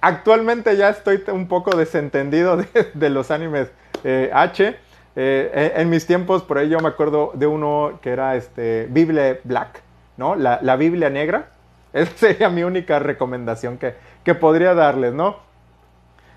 Actualmente 0.00 0.76
ya 0.76 0.90
estoy 0.90 1.24
un 1.32 1.48
poco 1.48 1.76
desentendido 1.76 2.56
de, 2.58 2.66
de 2.92 3.10
los 3.10 3.30
animes 3.30 3.68
H. 4.32 4.76
Eh, 5.16 5.72
en 5.76 5.90
mis 5.90 6.06
tiempos, 6.06 6.42
por 6.42 6.58
ahí 6.58 6.68
yo 6.68 6.80
me 6.80 6.88
acuerdo 6.88 7.32
de 7.34 7.46
uno 7.46 7.98
que 8.02 8.10
era 8.10 8.36
este, 8.36 8.86
Biblia 8.90 9.38
Black, 9.44 9.82
¿no? 10.16 10.34
La, 10.34 10.76
Biblia 10.76 11.10
negra. 11.10 11.50
Esa 11.92 12.16
sería 12.16 12.48
mi 12.48 12.64
única 12.64 12.98
recomendación 12.98 13.78
que, 13.78 13.94
que 14.24 14.34
podría 14.34 14.74
darles, 14.74 15.12
¿no? 15.12 15.36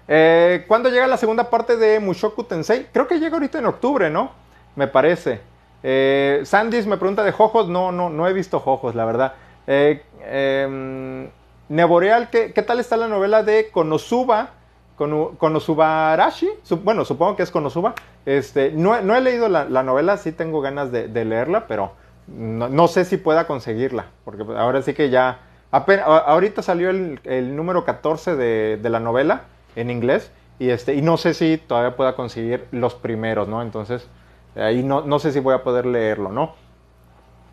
Eh, 0.08 0.64
¿Cuándo 0.68 0.90
llega 0.90 1.08
la 1.08 1.18
segunda 1.18 1.50
parte 1.50 1.76
de 1.76 2.00
Mushoku 2.00 2.44
Tensei? 2.44 2.88
Creo 2.92 3.08
que 3.08 3.20
llega 3.20 3.36
ahorita 3.36 3.60
en 3.60 3.66
octubre, 3.66 4.10
¿no? 4.10 4.32
Me 4.76 4.88
parece. 4.88 5.42
Eh, 5.84 6.42
Sandys 6.46 6.88
me 6.88 6.98
pregunta 6.98 7.24
de 7.24 7.32
Jojos. 7.32 7.68
No, 7.68 7.92
no, 7.92 8.10
no 8.10 8.28
he 8.28 8.34
visto 8.34 8.60
Jojos, 8.60 8.96
la 8.96 9.06
verdad. 9.06 9.34
Eh, 9.66 10.04
em, 10.26 11.30
Neboreal, 11.70 12.30
¿qué, 12.30 12.54
¿qué, 12.54 12.62
tal 12.62 12.80
está 12.80 12.96
la 12.96 13.08
novela 13.08 13.44
de 13.44 13.70
Konosuba? 13.70 14.52
Konosubarashi, 14.98 16.50
bueno, 16.84 17.06
supongo 17.06 17.36
que 17.36 17.44
es 17.44 17.52
Konosuba. 17.52 17.94
Este, 18.26 18.72
no, 18.72 18.96
he 18.96 19.22
leído 19.22 19.48
la, 19.48 19.84
novela, 19.84 20.18
sí 20.18 20.32
tengo 20.32 20.60
ganas 20.62 20.92
de, 20.92 21.26
leerla, 21.26 21.68
pero 21.68 21.92
no, 22.28 22.88
sé 22.88 23.06
si 23.06 23.18
pueda 23.18 23.46
conseguirla, 23.46 24.08
porque 24.26 24.44
ahora 24.58 24.82
sí 24.82 24.94
que 24.94 25.10
ya, 25.10 25.40
ahorita 25.72 26.62
salió 26.64 26.90
el, 26.90 27.56
número 27.56 27.86
14 27.86 28.36
de, 28.36 28.90
la 28.90 29.00
novela 29.00 29.44
en 29.76 29.92
inglés, 29.92 30.32
y, 30.60 30.70
este, 30.70 30.96
y 30.96 31.04
no 31.04 31.18
sé 31.18 31.36
si 31.36 31.58
todavía 31.58 31.96
pueda 31.96 32.16
conseguir 32.16 32.66
los 32.72 32.96
primeros, 32.96 33.48
¿no? 33.48 33.62
Entonces, 33.62 34.10
ahí 34.56 34.82
no, 34.82 35.02
no 35.02 35.20
sé 35.20 35.32
si 35.32 35.40
voy 35.40 35.54
a 35.54 35.62
poder 35.62 35.86
leerlo, 35.86 36.32
¿no? 36.32 36.56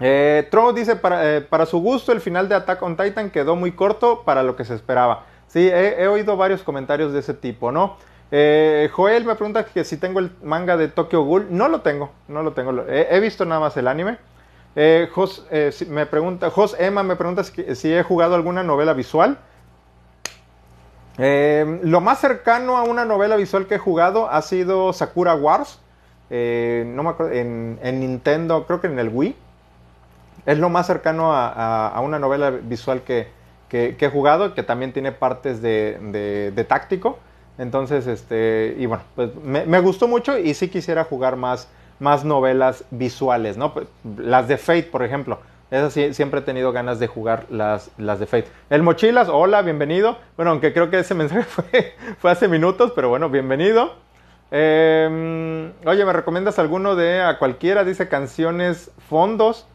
Eh, 0.01 0.49
dice, 0.75 0.97
para, 0.97 1.37
eh, 1.37 1.41
para 1.43 1.67
su 1.67 1.79
gusto, 1.81 2.13
el 2.13 2.21
final 2.21 2.49
de 2.49 2.55
Attack 2.55 2.83
on 2.83 2.97
Titan 2.97 3.31
quedó 3.31 3.55
muy 3.55 3.73
corto 3.73 4.23
para 4.25 4.43
lo 4.43 4.57
que 4.57 4.65
se 4.65 4.75
esperaba. 4.75 5.27
Sí, 5.55 5.71
he, 5.73 6.09
oído 6.09 6.37
varios 6.37 6.65
comentarios 6.65 7.13
de 7.13 7.21
ese 7.21 7.33
tipo, 7.33 7.71
¿no? 7.71 7.97
Eh, 8.33 8.91
Joel 8.93 9.25
me 9.25 9.37
pregunta 9.37 9.65
que 9.65 9.85
si 9.85 9.97
tengo 9.99 10.19
el 10.19 10.33
manga 10.43 10.77
de 10.77 10.89
Tokyo 10.89 11.23
Ghoul. 11.23 11.47
No 11.51 11.69
lo 11.69 11.81
tengo, 11.81 12.11
no 12.27 12.43
lo 12.43 12.55
tengo. 12.55 12.85
He, 12.89 13.21
visto 13.21 13.45
nada 13.45 13.61
más 13.61 13.77
el 13.77 13.87
anime. 13.87 14.19
Eh, 14.75 15.09
Jos, 15.13 15.47
eh, 15.53 15.71
me 15.89 16.07
pregunta, 16.07 16.51
Jos 16.51 16.75
Emma 16.77 17.05
me 17.05 17.15
pregunta 17.15 17.45
si, 17.45 17.95
he 17.95 18.03
jugado 18.03 18.35
alguna 18.35 18.65
novela 18.65 18.95
visual. 18.95 19.39
lo 21.19 22.01
más 22.01 22.19
cercano 22.19 22.77
a 22.77 22.83
una 22.83 23.05
novela 23.05 23.37
visual 23.37 23.69
que 23.69 23.77
he 23.77 23.79
jugado 23.79 24.29
ha 24.29 24.43
sido 24.43 24.93
Sakura 24.93 25.37
Wars. 25.37 25.79
no 26.31 27.03
me 27.05 27.11
acuerdo, 27.11 27.31
en, 27.33 28.01
Nintendo, 28.01 28.67
creo 28.67 28.81
que 28.81 28.89
en 28.89 28.99
el 28.99 29.09
Wii. 29.09 29.37
Es 30.47 30.59
lo 30.59 30.69
más 30.69 30.89
cercano 30.89 31.33
a 31.33 32.01
una 32.03 32.19
novela 32.19 32.51
visual 32.51 33.03
que, 33.03 33.44
que, 33.75 34.07
he 34.07 34.09
jugado, 34.09 34.55
que 34.55 34.63
también 34.63 34.93
tiene 34.93 35.11
partes 35.11 35.61
de, 35.61 36.65
táctico. 36.69 37.19
Entonces, 37.59 38.07
este, 38.07 38.77
y 38.79 38.87
bueno, 38.87 39.03
pues 39.17 39.31
me, 39.35 39.81
gustó 39.81 40.07
mucho 40.07 40.39
y 40.39 40.55
sí 40.55 40.69
quisiera 40.69 41.05
jugar 41.05 41.37
más, 41.37 41.69
más 41.99 42.25
novelas 42.25 42.85
visuales, 42.91 43.57
¿no? 43.57 43.75
Pues, 43.75 43.87
las 44.17 44.47
de 44.47 44.59
Fate, 44.59 44.85
por 44.85 45.03
ejemplo. 45.03 45.39
Esas 45.71 45.93
siempre 46.15 46.41
he 46.41 46.43
tenido 46.43 46.71
ganas 46.71 47.01
de 47.01 47.09
jugar 47.09 47.47
las, 47.51 47.91
las 47.99 48.21
de 48.21 48.27
Fate. 48.27 48.47
El 48.71 48.83
Mochilas, 48.83 49.29
hola, 49.29 49.63
bienvenido. 49.63 50.19
Bueno, 50.37 50.53
aunque 50.53 50.73
creo 50.73 50.89
que 50.89 51.01
ese 51.01 51.15
mensaje 51.17 51.43
fue, 51.43 51.95
fue 52.19 52.31
hace 52.31 52.47
minutos, 52.47 52.93
pero 52.95 53.09
bueno, 53.09 53.29
bienvenido. 53.29 53.95
Em, 54.53 55.73
oye, 55.85 56.05
¿me 56.05 56.13
recomiendas 56.13 56.61
alguno 56.61 56.95
de 56.95 57.23
a 57.23 57.39
cualquiera? 57.39 57.83
Dice 57.83 58.09
canciones 58.09 58.93
fondos, 59.09 59.67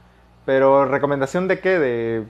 pero 0.46 0.86
recomendación 0.86 1.50
de 1.50 1.60
qué? 1.60 1.80
De 1.80 2.24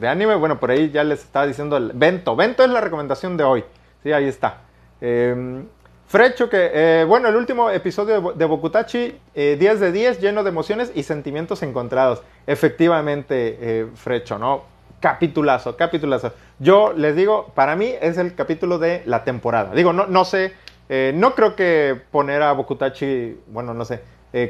de 0.00 0.08
anime, 0.08 0.34
bueno, 0.34 0.58
por 0.58 0.70
ahí 0.70 0.90
ya 0.90 1.04
les 1.04 1.20
estaba 1.22 1.46
diciendo 1.46 1.76
el 1.76 1.92
Vento. 1.94 2.36
Vento 2.36 2.62
es 2.62 2.70
la 2.70 2.80
recomendación 2.80 3.36
de 3.36 3.44
hoy. 3.44 3.64
Sí, 4.02 4.12
ahí 4.12 4.26
está. 4.26 4.58
Em, 5.00 5.66
Frecho, 6.06 6.48
que 6.48 6.70
eh, 6.72 7.04
bueno, 7.04 7.28
el 7.28 7.36
último 7.36 7.70
episodio 7.70 8.32
de, 8.32 8.44
Bokutachi, 8.44 9.08
10 9.08 9.18
eh, 9.34 9.56
de 9.56 9.92
10, 9.92 10.20
lleno 10.20 10.44
de 10.44 10.50
emociones 10.50 10.92
y 10.94 11.02
sentimientos 11.02 11.62
encontrados. 11.62 12.22
Efectivamente, 12.46 13.58
eh, 13.60 13.86
Frecho, 13.94 14.38
¿no? 14.38 14.76
capitulazo, 15.00 15.76
capitulazo. 15.76 16.32
Yo 16.58 16.92
les 16.92 17.14
digo, 17.16 17.52
para 17.54 17.76
mí 17.76 17.92
es 18.00 18.18
el 18.18 18.34
capítulo 18.34 18.78
de 18.78 19.02
la 19.04 19.24
temporada. 19.24 19.74
Digo, 19.74 19.92
no, 19.92 20.06
no 20.06 20.24
sé, 20.24 20.52
eh, 20.88 21.12
no 21.14 21.34
creo 21.34 21.54
que 21.54 22.00
poner 22.10 22.42
a 22.42 22.52
Bokutachi, 22.52 23.38
bueno, 23.48 23.74
no 23.74 23.84
sé, 23.84 24.02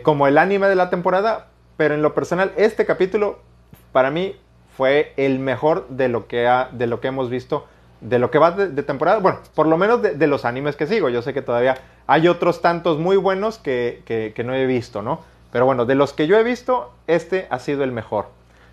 como 0.03 0.27
el 0.27 0.39
anime 0.39 0.69
de 0.69 0.75
la 0.75 0.91
temporada, 0.91 1.49
pero 1.77 1.95
en 1.95 2.03
lo 2.03 2.15
personal, 2.15 2.53
este 2.57 2.87
capítulo 2.87 3.39
para 3.93 4.11
mí 4.11 4.37
fue 4.77 5.13
el 5.17 5.39
mejor 5.39 5.89
de 5.89 6.09
lo 6.09 6.27
que, 6.27 6.47
ha, 6.47 6.69
de 6.73 6.87
lo 6.87 7.01
que 7.01 7.09
hemos 7.09 7.31
visto, 7.31 7.67
de 8.01 8.19
lo 8.19 8.31
que 8.31 8.39
va 8.39 8.51
de, 8.51 8.83
temporada, 8.83 9.19
bueno, 9.19 9.41
por 9.55 9.67
lo 9.67 9.79
menos 9.79 10.03
de, 10.03 10.27
los 10.27 10.45
animes 10.45 10.77
que 10.77 10.87
sigo. 10.87 11.09
Yo 11.09 11.23
sé 11.23 11.33
que 11.33 11.43
todavía 11.43 11.79
hay 12.07 12.29
otros 12.29 12.61
tantos 12.61 12.99
muy 12.99 13.17
buenos 13.17 13.59
que, 13.59 14.03
que, 14.07 14.45
no 14.45 14.55
he 14.55 14.67
visto, 14.67 15.03
¿no? 15.03 15.21
Pero 15.51 15.65
bueno, 15.65 15.87
de 15.87 15.95
los 15.95 16.13
que 16.13 16.27
yo 16.27 16.39
he 16.39 16.43
visto, 16.43 16.93
este 17.07 17.47
ha 17.51 17.59
sido 17.59 17.85
el 17.85 17.93
mejor. 17.93 18.27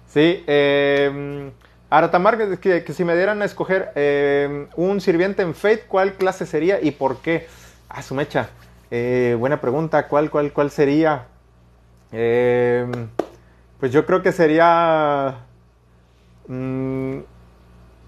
Sí, 0.07 0.43
eh, 0.45 1.51
Aratamar, 1.89 2.59
que, 2.59 2.83
que, 2.83 2.93
si 2.93 3.05
me 3.05 3.15
dieran 3.15 3.41
a 3.41 3.45
escoger 3.45 3.91
em, 3.95 4.67
un 4.75 4.99
sirviente 4.99 5.41
en 5.43 5.53
Fate, 5.53 5.85
¿cuál 5.87 6.13
clase 6.13 6.45
sería 6.45 6.81
y 6.81 6.91
por 6.91 7.17
qué? 7.17 7.47
Ah, 7.87 8.01
su 8.01 8.15
mecha. 8.15 8.49
Eh, 8.91 9.35
buena 9.39 9.61
pregunta, 9.61 10.07
¿cuál, 10.07 10.29
cuál, 10.29 10.51
cuál 10.51 10.71
sería? 10.71 11.25
Eh, 12.11 12.85
pues 13.79 13.91
yo 13.91 14.05
creo 14.05 14.21
que 14.21 14.31
sería. 14.31 15.35
Mm, 16.47 17.19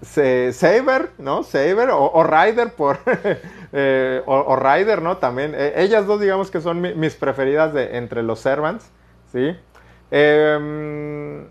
Saber, 0.02 1.10
¿no? 1.18 1.42
Saber 1.42 1.88
o, 1.90 2.22
Rider 2.24 2.72
por. 2.72 2.98
Eh, 3.78 4.22
o, 4.24 4.56
Rider, 4.56 5.02
¿no? 5.02 5.18
También. 5.18 5.52
Eh, 5.54 5.74
ellas 5.76 6.06
dos, 6.06 6.20
digamos 6.20 6.50
que 6.50 6.60
son 6.60 6.80
mis 6.80 7.14
preferidas 7.14 7.74
de, 7.74 7.98
entre 7.98 8.22
los 8.22 8.38
Servants, 8.38 8.90
¿sí? 9.30 9.54
Em, 10.10 11.46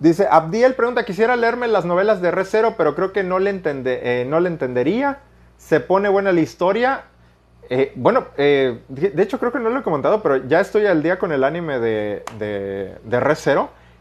dice, 0.00 0.26
Abdiel 0.28 0.74
pregunta, 0.74 1.04
quisiera 1.04 1.36
leerme 1.36 1.68
las 1.68 1.86
novelas 1.86 2.20
de 2.20 2.30
Recero, 2.30 2.74
pero 2.76 2.94
creo 2.94 3.12
que 3.12 3.22
no 3.22 3.38
le, 3.38 3.48
entende, 3.48 4.26
no 4.28 4.40
le 4.40 4.48
entendería. 4.48 5.20
Se 5.56 5.80
pone 5.80 6.08
buena 6.10 6.32
la 6.32 6.40
historia. 6.40 7.04
Eh, 7.70 7.92
bueno, 7.96 8.26
eh, 8.36 8.80
de 8.88 9.22
hecho 9.22 9.38
creo 9.38 9.52
que 9.52 9.60
no 9.60 9.70
lo 9.70 9.80
he 9.80 9.82
comentado, 9.82 10.22
pero 10.22 10.48
ya 10.48 10.60
estoy 10.60 10.86
al 10.86 11.02
día 11.02 11.18
con 11.18 11.32
el 11.32 11.44
anime 11.44 11.78
de, 11.78 12.24
de, 12.38 12.96
de. 13.04 13.20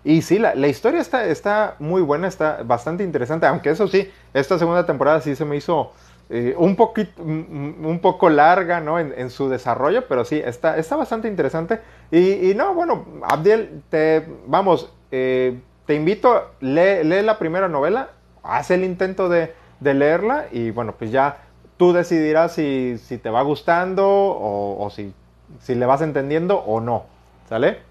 Y 0.08 0.22
sí, 0.22 0.40
la, 0.40 0.56
historia 0.70 1.02
está, 1.02 1.26
está 1.26 1.76
muy 1.80 2.02
buena, 2.02 2.30
está 2.30 2.64
bastante 2.64 3.04
interesante, 3.04 3.46
aunque 3.46 3.72
eso 3.72 3.90
sí, 3.90 4.10
esta 4.34 4.58
segunda 4.58 4.86
temporada 4.86 5.20
sí 5.20 5.36
se 5.36 5.44
me 5.44 5.58
hizo 5.58 5.92
eh, 6.30 6.56
un, 6.58 6.78
poquito, 6.78 7.22
un 7.22 8.00
poco 8.02 8.30
larga 8.30 8.80
¿no? 8.80 9.00
en, 9.00 9.30
su 9.30 9.50
desarrollo, 9.50 10.08
pero 10.08 10.24
sí, 10.24 10.42
está, 10.42 10.78
está 10.78 10.96
bastante 10.96 11.28
interesante. 11.28 11.82
Y, 12.10 12.54
no, 12.56 12.74
bueno, 12.74 13.06
Abdiel, 13.22 13.82
te, 13.90 14.26
vamos, 14.46 14.94
te 15.10 15.60
invito, 15.90 16.52
lee, 16.62 17.04
lee, 17.04 17.22
la 17.22 17.38
primera 17.38 17.68
novela, 17.68 18.12
haz 18.44 18.72
el 18.72 18.86
intento 18.86 19.28
de, 19.28 19.54
de 19.82 19.94
leerla 19.94 20.46
y 20.54 20.72
bueno, 20.72 20.94
pues 20.98 21.12
ya 21.12 21.40
tú 21.76 21.92
decidirás 21.92 22.54
si, 22.54 22.98
te 23.22 23.30
va 23.30 23.42
gustando 23.42 24.08
o, 24.08 24.90
si, 24.90 25.14
si, 25.60 25.76
le 25.76 25.86
vas 25.86 26.02
entendiendo 26.02 26.60
o 26.60 26.80
no. 26.80 27.08
¿Sale? 27.50 27.87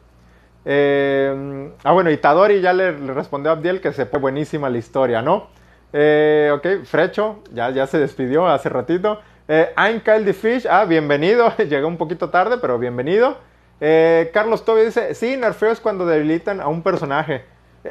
Eh, 0.69 1.71
ah, 1.85 1.93
bueno, 1.93 2.11
y 2.11 2.17
Tadori 2.17 2.61
ya 2.61 2.73
le, 2.73 2.91
respondió 2.91 3.51
a 3.51 3.55
Abdiel 3.55 3.81
que 3.81 3.93
se 3.93 4.05
fue 4.05 4.19
buenísima 4.19 4.69
la 4.69 4.79
historia, 4.79 5.23
¿no? 5.23 5.49
Eh, 5.93 6.51
ok, 6.53 6.85
Frecho, 6.85 7.43
ya, 7.53 7.71
ya 7.71 7.87
se 7.87 7.99
despidió 7.99 8.47
hace 8.49 8.69
ratito. 8.69 9.21
Eh, 9.49 9.73
I'm 9.79 10.01
Kyle 10.01 10.25
the 10.25 10.33
Fish, 10.33 10.67
ah, 10.69 10.85
bienvenido, 10.85 11.57
llegó 11.69 11.87
un 11.87 11.97
poquito 11.97 12.31
tarde, 12.31 12.59
pero 12.61 12.79
bienvenido. 12.79 13.39
Eh, 13.81 14.31
Carlos 14.35 14.65
Tobi 14.65 14.83
dice, 14.87 15.15
sí, 15.15 15.37
nerfeo 15.37 15.71
es 15.71 15.81
cuando 15.81 16.05
debilitan 16.05 16.61
a 16.61 16.67
un 16.67 16.83
personaje. 16.83 17.45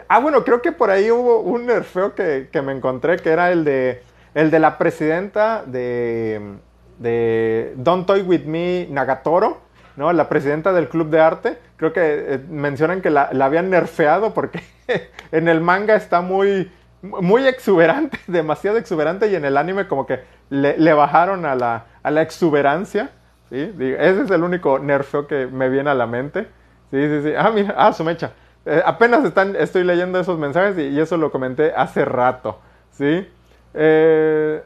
ah, 0.09 0.19
bueno, 0.19 0.43
creo 0.43 0.61
que 0.61 0.73
por 0.73 0.89
ahí 0.89 1.09
hubo 1.09 1.39
un 1.39 1.65
nerfeo 1.65 2.13
que, 2.13 2.49
que 2.51 2.61
me 2.61 2.73
encontré, 2.73 3.17
que 3.17 3.29
era 3.29 3.51
el 3.51 3.63
de 3.63 4.03
el 4.35 4.51
de 4.51 4.59
la 4.59 4.77
presidenta 4.77 5.63
de, 5.65 6.57
de 6.99 7.73
Don't 7.77 8.05
Toy 8.05 8.21
With 8.21 8.43
Me 8.43 8.85
Nagatoro, 8.91 9.61
¿no? 9.95 10.11
La 10.13 10.29
presidenta 10.29 10.73
del 10.73 10.89
club 10.89 11.09
de 11.09 11.19
arte. 11.19 11.57
Creo 11.77 11.93
que 11.93 12.01
eh, 12.01 12.39
mencionan 12.49 13.01
que 13.01 13.09
la, 13.09 13.29
habían 13.41 13.69
nerfeado 13.69 14.33
porque 14.33 14.61
en 15.31 15.47
el 15.47 15.61
manga 15.61 15.95
está 15.95 16.21
muy, 16.21 16.71
muy 17.01 17.47
exuberante, 17.47 18.19
demasiado 18.27 18.77
exuberante, 18.77 19.27
y 19.27 19.35
en 19.35 19.45
el 19.45 19.57
anime 19.57 19.87
como 19.87 20.05
que 20.05 20.21
le, 20.49 20.93
bajaron 20.93 21.45
a 21.45 21.55
la, 21.55 21.85
a 22.03 22.11
la 22.11 22.21
exuberancia. 22.21 23.11
¿sí? 23.49 23.73
Ese 23.79 24.21
es 24.21 24.31
el 24.31 24.43
único 24.43 24.79
nerfeo 24.79 25.27
que 25.27 25.47
me 25.47 25.69
viene 25.69 25.89
a 25.89 25.95
la 25.95 26.07
mente. 26.07 26.47
Sí, 26.91 27.07
sí, 27.07 27.21
sí. 27.23 27.33
Ah, 27.37 27.51
mira, 27.53 27.75
ah, 27.77 27.93
su 27.93 28.03
mecha. 28.03 28.31
Eh, 28.65 28.81
apenas 28.83 29.23
están, 29.23 29.55
estoy 29.55 29.83
leyendo 29.83 30.19
esos 30.19 30.39
mensajes 30.39 30.77
y, 30.77 30.99
eso 30.99 31.17
lo 31.17 31.31
comenté 31.31 31.73
hace 31.75 32.03
rato. 32.03 32.59
¿sí? 32.91 33.27
Eh, 33.73 34.63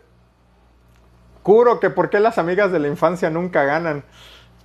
Curo, 1.44 1.80
que 1.80 1.90
por 1.90 2.10
qué 2.10 2.20
las 2.20 2.38
amigas 2.38 2.72
de 2.72 2.80
la 2.80 2.88
infancia 2.88 3.30
nunca 3.30 3.64
ganan. 3.64 4.04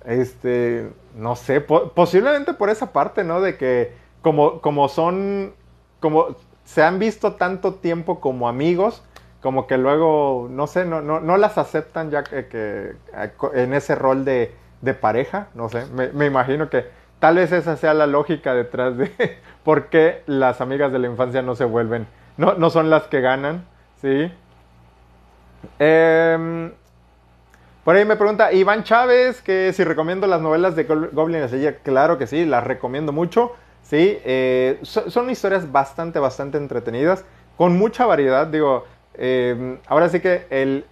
Este, 0.05 0.91
no 1.15 1.35
sé, 1.35 1.61
posiblemente 1.61 2.53
por 2.53 2.69
esa 2.69 2.93
parte, 2.93 3.23
¿no? 3.23 3.41
De 3.41 3.57
que 3.57 3.93
como, 4.21 4.61
como 4.61 4.87
son, 4.87 5.53
como 5.99 6.35
se 6.63 6.83
han 6.83 6.99
visto 6.99 7.33
tanto 7.33 7.75
tiempo 7.75 8.19
como 8.19 8.47
amigos, 8.47 9.03
como 9.41 9.67
que 9.67 9.77
luego, 9.77 10.47
no 10.49 10.67
sé, 10.67 10.85
no, 10.85 11.01
no, 11.01 11.37
las 11.37 11.57
aceptan 11.57 12.09
ya 12.09 12.23
que, 12.23 12.95
en 13.53 13.73
ese 13.73 13.95
rol 13.95 14.25
de, 14.25 14.55
pareja, 15.01 15.47
no 15.53 15.69
sé, 15.69 15.85
me, 15.87 16.25
imagino 16.25 16.69
que 16.69 16.85
tal 17.19 17.35
vez 17.35 17.51
esa 17.51 17.75
sea 17.77 17.93
la 17.93 18.05
lógica 18.05 18.53
detrás 18.53 18.97
de 18.97 19.11
por 19.63 19.87
qué 19.87 20.23
las 20.27 20.61
amigas 20.61 20.91
de 20.91 20.99
la 20.99 21.07
infancia 21.07 21.41
no 21.41 21.55
se 21.55 21.65
vuelven, 21.65 22.07
no, 22.37 22.53
no 22.55 22.69
son 22.69 22.89
las 22.89 23.03
que 23.03 23.21
ganan, 23.21 23.65
Sí. 24.01 24.31
Em, 25.79 26.71
por 27.85 27.95
ahí 27.95 28.03
me 28.03 28.17
pregunta 28.17 28.51
Iván 28.51 28.83
Chávez 28.83 29.41
que 29.41 29.71
si 29.71 29.85
recomiendo 29.85 30.27
las 30.27 30.41
novelas 30.41 30.75
de 30.75 30.83
Goblin 30.83 31.47
Slayer. 31.47 31.79
Claro 31.83 32.17
que 32.17 32.27
sí, 32.27 32.43
las 32.43 32.65
recomiendo 32.65 33.13
mucho. 33.13 33.53
Sí, 33.83 34.19
eh, 34.25 34.79
son 34.83 35.29
historias 35.29 35.71
bastante, 35.71 36.19
bastante 36.19 36.57
entretenidas, 36.57 37.23
con 37.55 37.77
mucha 37.77 38.05
variedad. 38.05 38.47
Digo, 38.47 38.83
em, 39.13 39.77
ahora 39.87 40.09
sí 40.09 40.19
que 40.19 40.47
el, 40.49 40.85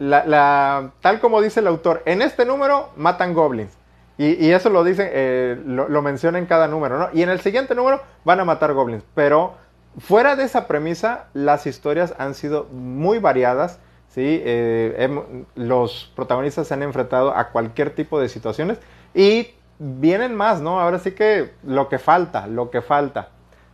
la, 0.00 0.90
tal 1.00 1.20
como 1.20 1.40
dice 1.40 1.60
el 1.60 1.68
autor, 1.68 2.02
en 2.06 2.22
este 2.22 2.44
número 2.44 2.88
matan 2.96 3.32
goblins. 3.32 3.76
Y, 4.20 4.50
eso 4.50 4.68
lo 4.68 4.82
dicen, 4.82 5.08
eh, 5.12 5.62
lo, 5.64 6.02
menciona 6.02 6.38
en 6.40 6.46
cada 6.46 6.66
número, 6.66 6.98
¿no? 6.98 7.08
Y 7.12 7.22
en 7.22 7.28
el 7.28 7.38
siguiente 7.38 7.76
número 7.76 8.02
van 8.24 8.40
a 8.40 8.44
matar 8.44 8.72
goblins. 8.72 9.04
Pero 9.14 9.54
Fuera 9.98 10.36
de 10.36 10.44
esa 10.44 10.68
premisa, 10.68 11.26
las 11.34 11.66
historias 11.66 12.14
han 12.18 12.34
sido 12.34 12.64
muy 12.70 13.18
variadas. 13.18 13.80
Eh, 14.22 15.22
los 15.54 16.12
protagonistas 16.16 16.66
se 16.66 16.74
han 16.74 16.82
enfrentado 16.82 17.36
a 17.36 17.50
cualquier 17.50 17.90
tipo 17.94 18.20
de 18.20 18.28
situaciones 18.28 18.78
y 19.14 19.54
vienen 19.78 20.34
más, 20.34 20.60
¿no? 20.60 20.80
Ahora 20.80 20.98
sí 20.98 21.12
que 21.12 21.52
lo 21.62 21.88
que 21.88 21.98
falta, 21.98 22.46
lo 22.46 22.70
que 22.70 22.82
falta. 22.82 23.28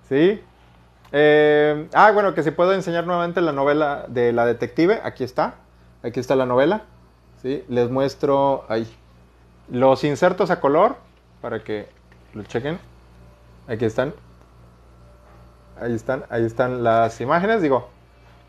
¿sí? 0.08 0.42
Eh, 1.12 1.88
ah, 1.94 2.10
bueno, 2.12 2.34
que 2.34 2.42
si 2.42 2.50
puedo 2.50 2.72
enseñar 2.72 3.06
nuevamente 3.06 3.40
la 3.40 3.52
novela 3.52 4.06
de 4.08 4.32
la 4.32 4.46
detective. 4.46 5.00
Aquí 5.04 5.24
está. 5.24 5.54
Aquí 6.02 6.20
está 6.20 6.36
la 6.36 6.46
novela. 6.46 6.82
¿sí? 7.42 7.64
Les 7.68 7.90
muestro 7.90 8.64
ahí 8.68 8.86
los 9.70 10.04
insertos 10.04 10.50
a 10.50 10.60
color 10.60 10.96
para 11.40 11.62
que 11.62 11.88
lo 12.34 12.42
chequen. 12.42 12.78
Aquí 13.68 13.84
están. 13.84 14.12
Ahí 15.80 15.94
están, 15.94 16.24
ahí 16.30 16.44
están 16.44 16.84
las 16.84 17.20
imágenes. 17.20 17.62
Digo, 17.62 17.90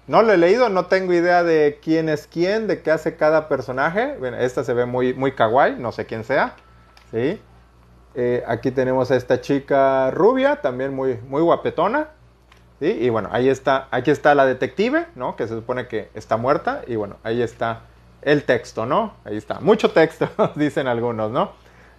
no 0.08 0.22
lo 0.22 0.34
he 0.34 0.38
leído, 0.38 0.70
no 0.70 0.86
tengo 0.86 1.14
idea 1.14 1.44
de 1.44 1.80
quién 1.84 2.10
es 2.10 2.28
quién, 2.28 2.68
de 2.68 2.82
qué 2.82 2.92
hace 2.92 3.16
cada 3.16 3.48
personaje. 3.48 4.16
Bueno, 4.20 4.38
esta 4.38 4.64
se 4.64 4.74
ve 4.74 4.86
muy, 4.86 5.14
muy 5.14 5.32
kawaii, 5.32 5.76
no 5.80 5.92
sé 5.92 6.06
quién 6.06 6.24
sea. 6.24 6.56
¿sí? 7.12 7.42
Eh, 8.14 8.44
aquí 8.48 8.72
tenemos 8.72 9.10
a 9.10 9.16
esta 9.16 9.42
chica 9.42 10.12
rubia, 10.12 10.58
también 10.58 10.94
muy, 10.94 11.20
muy 11.28 11.42
guapetona. 11.42 12.10
¿sí? 12.80 12.98
Y 13.02 13.10
bueno, 13.10 13.30
ahí 13.32 13.50
está, 13.50 13.88
aquí 13.90 14.12
está 14.12 14.36
la 14.36 14.46
detective, 14.46 15.08
¿no? 15.16 15.36
Que 15.36 15.48
se 15.48 15.56
supone 15.56 15.88
que 15.88 16.10
está 16.14 16.38
muerta. 16.38 16.84
Y 16.86 16.96
bueno, 16.96 17.18
ahí 17.24 17.42
está 17.42 17.82
el 18.22 18.44
texto, 18.44 18.86
¿no? 18.86 19.16
Ahí 19.26 19.38
está. 19.38 19.60
Mucho 19.60 19.90
texto, 19.92 20.30
dicen 20.56 20.88
algunos, 20.88 21.32
¿no? 21.32 21.54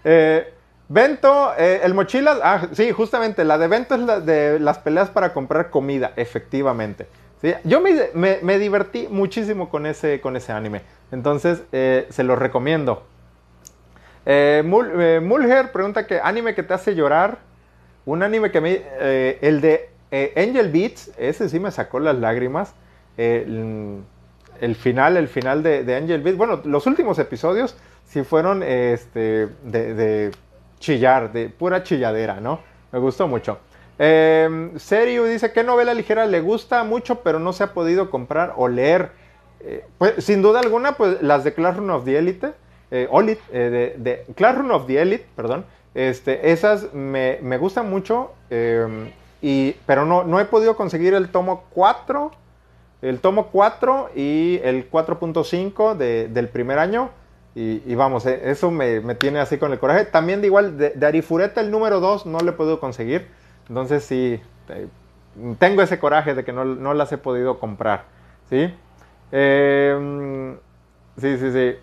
Eh, 0.05 0.53
Vento, 0.89 1.53
eh, 1.59 1.81
el 1.83 1.95
mochila, 1.95 2.39
ah, 2.45 2.69
sí, 2.73 2.93
justamente, 2.93 3.45
la 3.45 3.59
de 3.59 3.67
Vento 3.67 3.97
es 3.97 4.03
la 4.03 4.21
de 4.21 4.61
las 4.61 4.79
peleas 4.79 5.11
para 5.11 5.33
comprar 5.33 5.71
comida, 5.71 6.13
efectivamente. 6.15 7.09
Yo 7.65 7.81
me, 7.81 8.59
divertí 8.59 9.09
muchísimo 9.09 9.69
con 9.69 9.87
ese, 9.87 10.21
con 10.21 10.37
ese 10.37 10.53
anime, 10.53 10.83
entonces 11.13 11.63
eh, 11.73 12.07
se 12.11 12.25
lo 12.25 12.37
recomiendo. 12.37 13.05
Eh, 14.25 14.63
Mulher 14.65 15.71
pregunta 15.71 16.07
que 16.07 16.21
anime 16.21 16.55
que 16.55 16.63
te 16.63 16.75
hace 16.75 16.95
llorar, 16.95 17.39
un 18.05 18.23
anime 18.23 18.51
que 18.51 18.61
me, 18.61 18.83
el 19.41 19.61
de 19.61 19.91
Angel 20.37 20.71
Beats, 20.71 21.13
ese 21.19 21.49
sí 21.49 21.61
me 21.61 21.71
sacó 21.71 22.01
las 22.01 22.17
lágrimas. 22.17 22.75
El, 23.17 24.05
final, 24.75 25.17
el 25.17 25.29
final 25.29 25.63
de, 25.63 25.95
Angel 25.95 26.23
Beats, 26.23 26.39
bueno, 26.39 26.61
los 26.65 26.87
últimos 26.87 27.19
episodios 27.19 27.77
sí 28.07 28.23
fueron 28.25 28.63
este, 28.63 29.49
de 29.65 30.31
chillar, 30.79 31.33
de 31.33 31.49
pura 31.49 31.83
chilladera, 31.83 32.41
¿no? 32.41 32.61
Me 32.93 32.99
gustó 32.99 33.29
mucho. 33.29 33.59
Eh, 33.99 34.71
Seriu 34.77 35.25
dice, 35.25 35.53
¿qué 35.53 35.65
novela 35.65 35.95
ligera 35.95 36.27
le 36.27 36.41
gusta 36.41 36.85
mucho 36.85 37.23
pero 37.23 37.39
no 37.39 37.53
se 37.53 37.65
ha 37.65 37.73
podido 37.73 38.11
comprar 38.11 38.55
o 38.57 38.69
leer? 38.69 39.11
Eh, 39.61 39.85
pues, 39.99 40.25
sin 40.25 40.43
duda 40.43 40.61
alguna, 40.61 40.97
pues 40.97 41.23
las 41.23 41.45
de 41.45 41.55
Classroom 41.55 41.91
of 41.91 42.05
the 42.05 42.19
Elite, 42.19 42.53
eh, 42.91 43.09
eh, 43.11 43.37
de, 43.53 43.95
de 43.97 44.25
Classroom 44.35 44.71
of 44.71 44.87
the 44.87 45.01
Elite, 45.01 45.27
perdón, 45.35 45.65
este, 45.95 46.53
esas 46.53 46.93
me, 46.93 47.39
me 47.41 47.57
gustan 47.57 47.89
mucho, 47.89 48.33
eh, 48.51 49.11
y, 49.41 49.73
pero 49.87 50.05
no, 50.05 50.25
no 50.25 50.39
he 50.41 50.45
podido 50.45 50.77
conseguir 50.77 51.15
el 51.15 51.31
tomo 51.31 51.65
4, 51.71 52.31
el 53.01 53.19
tomo 53.21 53.49
4 53.49 54.11
y 54.15 54.61
el 54.63 54.91
4.5 54.91 55.97
de, 55.97 56.29
del 56.29 56.49
primer 56.49 56.79
año. 56.79 57.11
Y, 57.59 57.95
vamos, 57.95 58.27
eso 58.27 58.71
me, 58.71 59.01
me, 59.01 59.15
tiene 59.15 59.39
así 59.39 59.57
con 59.57 59.73
el 59.73 59.79
coraje. 59.79 60.05
También 60.05 60.43
de 60.43 60.49
igual, 60.49 60.77
de, 60.77 60.91
de 60.91 61.07
Arifureta 61.07 61.63
el 61.63 61.71
número 61.71 62.01
2 62.01 62.27
no 62.27 62.41
lo 62.41 62.51
he 62.51 62.53
podido 62.53 62.81
conseguir. 62.81 63.29
Entonces 63.69 64.05
sí, 64.05 64.41
eh, 64.69 64.89
tengo 65.59 65.83
ese 65.83 65.99
coraje 65.99 66.35
de 66.35 66.45
que 66.45 66.53
no, 66.53 66.65
no 66.65 66.95
las 66.95 67.13
he 67.13 67.19
podido 67.19 67.59
comprar. 67.59 68.05
¿sí? 68.49 68.73
Eh, 69.33 70.57
sí, 71.19 71.39
sí, 71.39 71.53
sí. 71.53 71.77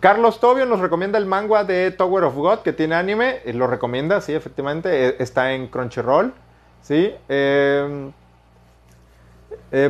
Carlos 0.00 0.40
Tobio 0.40 0.66
nos 0.66 0.80
recomienda 0.80 1.18
el 1.18 1.26
manga 1.26 1.64
de 1.64 1.90
Tower 1.90 2.24
of 2.24 2.36
God, 2.36 2.58
que 2.60 2.72
tiene 2.72 2.94
anime. 2.94 3.40
Eh, 3.44 3.52
lo 3.54 3.66
recomienda, 3.66 4.20
sí, 4.20 4.34
efectivamente. 4.34 5.08
Eh, 5.08 5.16
está 5.18 5.52
en 5.52 5.68
Crunchyroll. 5.68 6.34
¿sí? 6.82 7.14
Eh, 7.28 8.12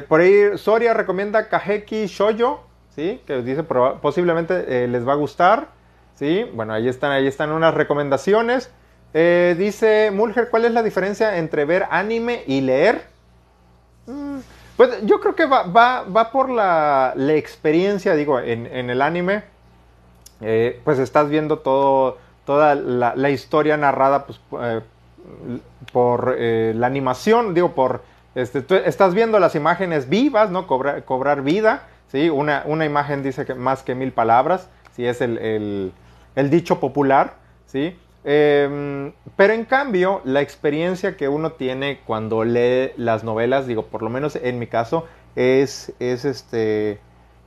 por 0.09 0.21
ahí 0.21 0.57
Soria 0.57 0.95
recomienda 0.95 1.49
Kajeki 1.49 2.07
Shoyo, 2.07 2.61
¿sí? 2.95 3.21
Que 3.27 3.43
dice 3.43 3.62
posiblemente 3.62 4.89
les 4.89 5.07
va 5.07 5.12
a 5.12 5.17
gustar. 5.17 5.69
¿sí? 6.14 6.49
Bueno, 6.55 6.73
ahí 6.73 6.89
están, 6.89 7.12
ahí 7.12 7.27
están 7.27 7.53
unas 7.53 7.75
recomendaciones. 7.75 8.73
Eh, 9.15 9.55
dice 9.59 10.11
Mulher, 10.13 10.49
¿cuál 10.51 10.65
es 10.65 10.73
la 10.73 10.83
diferencia 10.83 11.39
entre 11.39 11.65
ver 11.65 11.87
anime 11.91 12.43
y 12.47 12.61
leer? 12.61 13.07
Mm, 14.07 14.39
pues 14.77 15.07
yo 15.07 15.21
creo 15.21 15.35
que 15.35 15.47
va, 15.47 15.63
va, 15.65 16.03
va 16.03 16.31
por 16.31 16.51
la, 16.51 17.13
la, 17.17 17.35
experiencia, 17.35 18.15
digo, 18.15 18.39
en, 18.39 18.67
en 18.67 18.91
el 18.91 19.01
anime. 19.01 19.45
Eh, 20.43 20.81
pues 20.85 20.99
estás 20.99 21.31
viendo 21.31 21.61
todo, 21.61 22.19
toda 22.45 22.75
la, 22.75 23.31
historia 23.31 23.79
narrada 23.79 24.27
pues, 24.27 24.39
eh, 24.61 24.81
por 25.93 26.39
la 26.39 26.87
animación, 26.87 27.55
digo, 27.55 27.75
por 27.75 28.03
este, 28.37 28.87
estás 28.87 29.15
viendo 29.15 29.41
las 29.41 29.55
imágenes 29.55 30.11
vivas, 30.11 30.51
¿no? 30.51 30.67
Cobrar, 30.67 31.05
cobrar 31.05 31.41
vida, 31.41 31.85
¿sí? 32.13 32.29
Una, 32.29 32.65
una, 32.67 32.85
imagen 32.85 33.23
dice 33.23 33.47
que 33.47 33.55
más 33.55 33.83
que 33.83 33.95
mil 33.95 34.13
palabras, 34.13 34.69
si 34.93 35.07
es 35.07 35.23
el, 35.23 35.39
el, 35.39 35.93
el, 36.35 36.51
dicho 36.51 36.79
popular, 36.79 37.37
¿sí? 37.65 37.99
Eh, 38.29 39.12
pero 39.37 39.53
en 39.53 39.64
cambio, 39.64 40.20
la 40.24 40.41
experiencia 40.41 41.16
que 41.16 41.29
uno 41.29 41.53
tiene 41.53 42.01
cuando 42.05 42.45
lee 42.45 42.91
las 42.97 43.22
novelas, 43.24 43.66
digo, 43.66 43.87
por 43.87 44.03
lo 44.03 44.11
menos 44.11 44.37
en 44.37 44.59
mi 44.59 44.66
caso, 44.66 45.07
es, 45.37 45.93
es 46.01 46.24
este 46.24 46.99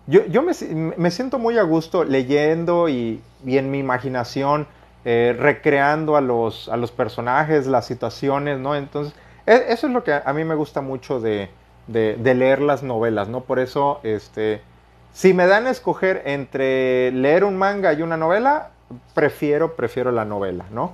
yo, 0.09 0.25
yo 0.25 0.41
me, 0.41 0.53
me, 0.97 1.11
siento 1.11 1.37
muy 1.37 1.59
a 1.59 1.63
gusto 1.63 2.03
leyendo 2.03 2.89
y, 2.89 3.21
y 3.45 3.59
en 3.59 3.69
mi 3.69 3.77
imaginación 3.77 4.65
eh, 5.05 5.35
recreando 5.37 6.15
a 6.15 6.21
los, 6.21 6.67
a 6.67 6.77
los, 6.77 6.91
personajes, 6.91 7.67
las 7.67 7.85
situaciones, 7.85 8.57
¿no? 8.57 8.75
Entonces, 8.75 9.13
e, 9.45 9.65
eso 9.69 9.85
es 9.85 9.93
lo 9.93 10.03
que 10.03 10.13
a 10.13 10.33
mí 10.33 10.43
me 10.45 10.55
gusta 10.55 10.81
mucho 10.81 11.19
de, 11.19 11.49
de, 11.85 12.15
de, 12.15 12.33
leer 12.33 12.59
las 12.59 12.81
novelas, 12.81 13.29
¿no? 13.29 13.41
Por 13.41 13.59
eso, 13.59 13.99
este, 14.01 14.63
si 15.13 15.35
me 15.35 15.45
dan 15.45 15.67
a 15.67 15.69
escoger 15.69 16.23
entre 16.25 17.11
leer 17.11 17.43
un 17.43 17.55
manga 17.57 17.93
y 17.93 18.01
una 18.01 18.17
novela, 18.17 18.71
prefiero, 19.13 19.75
prefiero 19.75 20.11
la 20.11 20.25
novela, 20.25 20.65
¿no? 20.71 20.93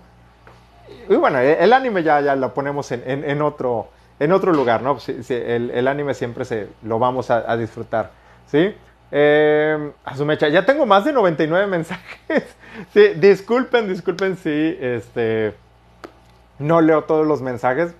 Y 1.10 1.16
bueno, 1.16 1.40
el 1.40 1.74
anime 1.74 2.04
ya, 2.04 2.22
ya 2.22 2.36
lo 2.36 2.54
ponemos 2.54 2.92
en, 2.92 3.04
en, 3.06 3.42
otro, 3.42 3.90
en 4.20 4.32
otro 4.32 4.54
lugar, 4.54 4.82
¿no? 4.82 4.98
El, 5.30 5.72
el, 5.72 5.88
anime 5.88 6.14
siempre 6.14 6.46
se, 6.46 6.68
lo 6.84 7.00
vamos 7.00 7.32
a, 7.32 7.52
a 7.52 7.58
disfrutar, 7.58 8.12
¿sí? 8.48 8.76
Eh, 9.12 9.92
a 10.04 10.18
su 10.18 10.26
mecha, 10.26 10.50
ya 10.50 10.66
tengo 10.66 10.86
más 10.86 11.06
de 11.06 11.14
99 11.14 11.68
mensajes. 11.72 12.44
Sí, 12.94 13.08
disculpen, 13.16 13.88
disculpen 13.88 14.36
si 14.38 14.78
este, 14.80 15.54
no 16.60 16.82
leo 16.82 17.04
todos 17.04 17.26
los 17.26 17.42
mensajes. 17.42 17.94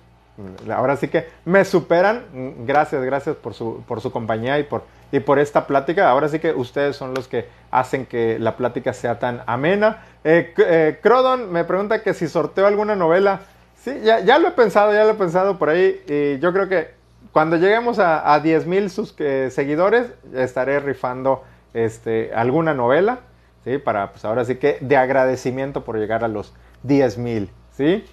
Ahora 0.70 0.96
sí 0.96 1.08
que 1.08 1.28
me 1.44 1.64
superan. 1.64 2.24
Gracias, 2.66 3.02
gracias 3.02 3.36
por 3.36 3.54
su, 3.54 3.82
por 3.88 4.00
su 4.00 4.12
compañía 4.12 4.58
y 4.58 4.64
por, 4.64 4.84
y 5.12 5.20
por 5.20 5.38
esta 5.38 5.66
plática. 5.66 6.08
Ahora 6.08 6.28
sí 6.28 6.38
que 6.38 6.52
ustedes 6.52 6.96
son 6.96 7.14
los 7.14 7.28
que 7.28 7.46
hacen 7.70 8.06
que 8.06 8.38
la 8.38 8.56
plática 8.56 8.92
sea 8.92 9.18
tan 9.18 9.42
amena. 9.46 10.02
Eh, 10.24 10.52
eh, 10.58 10.98
Crodon 11.02 11.52
me 11.52 11.64
pregunta 11.64 12.02
que 12.02 12.14
si 12.14 12.28
sorteo 12.28 12.66
alguna 12.66 12.96
novela. 12.96 13.40
Sí, 13.76 14.00
ya, 14.02 14.20
ya 14.20 14.38
lo 14.38 14.48
he 14.48 14.52
pensado, 14.52 14.92
ya 14.92 15.04
lo 15.04 15.10
he 15.10 15.14
pensado 15.14 15.58
por 15.58 15.68
ahí. 15.68 16.02
Y 16.08 16.38
yo 16.40 16.52
creo 16.52 16.68
que 16.68 16.94
cuando 17.32 17.56
lleguemos 17.56 17.98
a, 17.98 18.32
a 18.32 18.40
10 18.40 18.66
mil 18.66 18.90
eh, 19.18 19.48
seguidores, 19.52 20.06
estaré 20.34 20.80
rifando 20.80 21.44
este, 21.72 22.32
alguna 22.34 22.74
novela, 22.74 23.20
¿sí? 23.64 23.78
Para, 23.78 24.10
pues 24.10 24.24
ahora 24.24 24.44
sí 24.44 24.56
que, 24.56 24.78
de 24.80 24.96
agradecimiento 24.96 25.84
por 25.84 25.98
llegar 25.98 26.24
a 26.24 26.28
los 26.28 26.52
10 26.82 27.18
mil, 27.18 27.50
¿sí? 27.70 28.04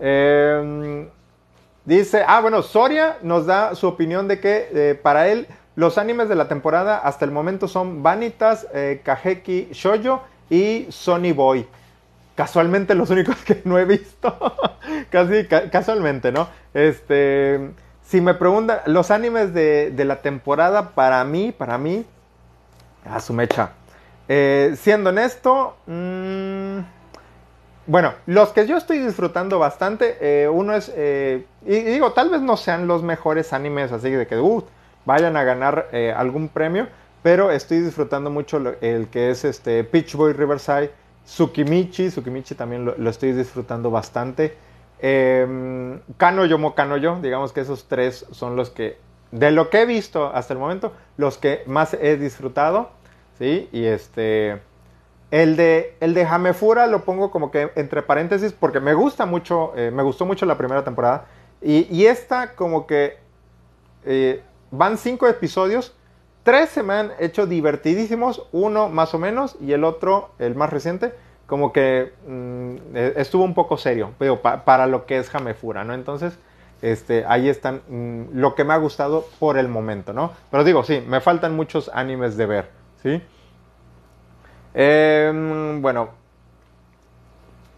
Eh, 0.00 1.08
dice, 1.84 2.24
ah, 2.26 2.40
bueno, 2.40 2.62
Soria 2.62 3.18
nos 3.22 3.46
da 3.46 3.74
su 3.74 3.86
opinión 3.86 4.28
de 4.28 4.40
que 4.40 4.98
para 5.02 5.28
él 5.28 5.46
los 5.76 5.98
animes 5.98 6.28
de 6.28 6.34
la 6.34 6.48
temporada 6.48 6.98
hasta 6.98 7.24
el 7.24 7.30
momento 7.30 7.68
son 7.68 8.02
Vanitas, 8.02 8.66
eh, 8.74 9.00
Kajeki 9.04 9.68
Shoujo 9.72 10.22
y 10.48 10.86
Sony 10.90 11.32
Boy. 11.34 11.66
Casualmente 12.34 12.94
los 12.94 13.10
únicos 13.10 13.36
que 13.44 13.62
no 13.64 13.78
he 13.78 13.84
visto. 13.84 14.36
Casi 15.10 15.46
ca 15.46 15.70
casualmente, 15.70 16.32
¿no? 16.32 16.48
Este 16.74 17.72
si 18.10 18.20
me 18.20 18.34
preguntan, 18.34 18.80
los 18.86 19.12
animes 19.12 19.54
de, 19.54 19.92
de, 19.92 20.04
la 20.04 20.20
temporada, 20.20 20.90
para 20.96 21.24
mí, 21.24 21.52
para 21.52 21.78
mí, 21.78 22.04
a 23.04 23.20
su 23.20 23.32
mecha. 23.32 23.70
Eh, 24.26 24.74
siendo 24.76 25.10
honesto, 25.10 25.76
mmm, 25.86 26.80
bueno, 27.86 28.14
los 28.26 28.48
que 28.48 28.66
yo 28.66 28.76
estoy 28.76 28.98
disfrutando 28.98 29.60
bastante, 29.60 30.16
eh, 30.20 30.48
uno 30.48 30.74
es, 30.74 30.90
eh, 30.96 31.46
y, 31.64 31.76
y, 31.76 31.84
digo, 31.84 32.12
tal 32.12 32.30
vez 32.30 32.40
no 32.40 32.56
sean 32.56 32.88
los 32.88 33.04
mejores 33.04 33.52
animes, 33.52 33.92
así 33.92 34.10
de 34.10 34.26
que 34.26 34.36
uh, 34.36 34.64
vayan 35.04 35.36
a 35.36 35.44
ganar 35.44 35.88
eh, 35.92 36.12
algún 36.16 36.48
premio, 36.48 36.88
pero 37.22 37.50
estoy 37.50 37.80
disfrutando 37.80 38.30
mucho 38.30 38.58
el 38.80 39.08
que 39.08 39.30
es 39.30 39.44
este 39.44 39.84
Peach 39.84 40.14
Boy 40.14 40.32
Riverside, 40.32 40.90
Tsukimichi, 41.24 42.08
Tsukimichi 42.08 42.54
también 42.54 42.84
lo, 42.84 43.10
estoy 43.10 43.32
disfrutando 43.32 43.90
bastante. 43.90 44.56
Eh, 44.98 45.98
Kanoyo 46.16 46.58
Mo 46.58 46.74
Kanoyo, 46.74 47.20
digamos 47.20 47.52
que 47.52 47.60
esos 47.60 47.86
tres 47.88 48.26
son 48.30 48.56
los 48.56 48.70
que, 48.70 48.98
de 49.30 49.50
lo 49.50 49.70
que 49.70 49.82
he 49.82 49.86
visto 49.86 50.26
hasta 50.26 50.54
el 50.54 50.58
momento, 50.58 50.92
los 51.16 51.38
que 51.38 51.62
más 51.66 51.94
he 51.94 52.16
disfrutado, 52.16 52.90
¿sí? 53.38 53.68
Y 53.72 53.84
este, 53.84 54.60
el 55.30 55.56
de, 55.56 55.96
el 56.00 56.14
de 56.14 56.24
Hamefura 56.24 56.86
lo 56.86 57.04
pongo 57.04 57.30
como 57.30 57.50
que 57.50 57.70
entre 57.76 58.02
paréntesis 58.02 58.52
porque 58.52 58.80
me 58.80 58.94
gusta 58.94 59.26
mucho, 59.26 59.72
eh, 59.76 59.90
me 59.90 60.02
gustó 60.02 60.26
mucho 60.26 60.46
la 60.46 60.58
primera 60.58 60.84
temporada, 60.84 61.26
y, 61.62 61.86
y 61.94 62.06
esta 62.06 62.54
como 62.54 62.86
que 62.86 63.18
eh, 64.04 64.42
van 64.70 64.98
cinco 64.98 65.26
episodios, 65.26 65.94
tres 66.42 66.70
se 66.70 66.82
me 66.82 66.94
han 66.94 67.12
hecho 67.18 67.46
divertidísimos, 67.46 68.46
uno 68.52 68.88
más 68.88 69.14
o 69.14 69.18
menos, 69.18 69.56
y 69.60 69.72
el 69.72 69.84
otro, 69.84 70.30
el 70.38 70.54
más 70.54 70.70
reciente, 70.70 71.12
como 71.46 71.72
que 71.72 72.12
mmm, 72.26 72.76
estuvo 72.94 73.44
un 73.44 73.54
poco 73.54 73.76
serio, 73.76 74.12
pero 74.18 74.40
pa 74.40 74.64
para 74.64 74.86
lo 74.86 75.06
que 75.06 75.18
es 75.18 75.28
Jamefura, 75.28 75.84
¿no? 75.84 75.94
Entonces, 75.94 76.38
este, 76.82 77.24
ahí 77.26 77.48
están 77.48 77.82
mmm, 77.88 78.22
lo 78.32 78.54
que 78.54 78.64
me 78.64 78.72
ha 78.72 78.76
gustado 78.76 79.26
por 79.38 79.58
el 79.58 79.68
momento, 79.68 80.12
¿no? 80.12 80.32
Pero 80.50 80.64
digo, 80.64 80.84
sí, 80.84 81.02
me 81.06 81.20
faltan 81.20 81.56
muchos 81.56 81.90
animes 81.92 82.36
de 82.36 82.46
ver, 82.46 82.70
¿sí? 83.02 83.22
Eh, 84.74 85.78
bueno, 85.80 86.10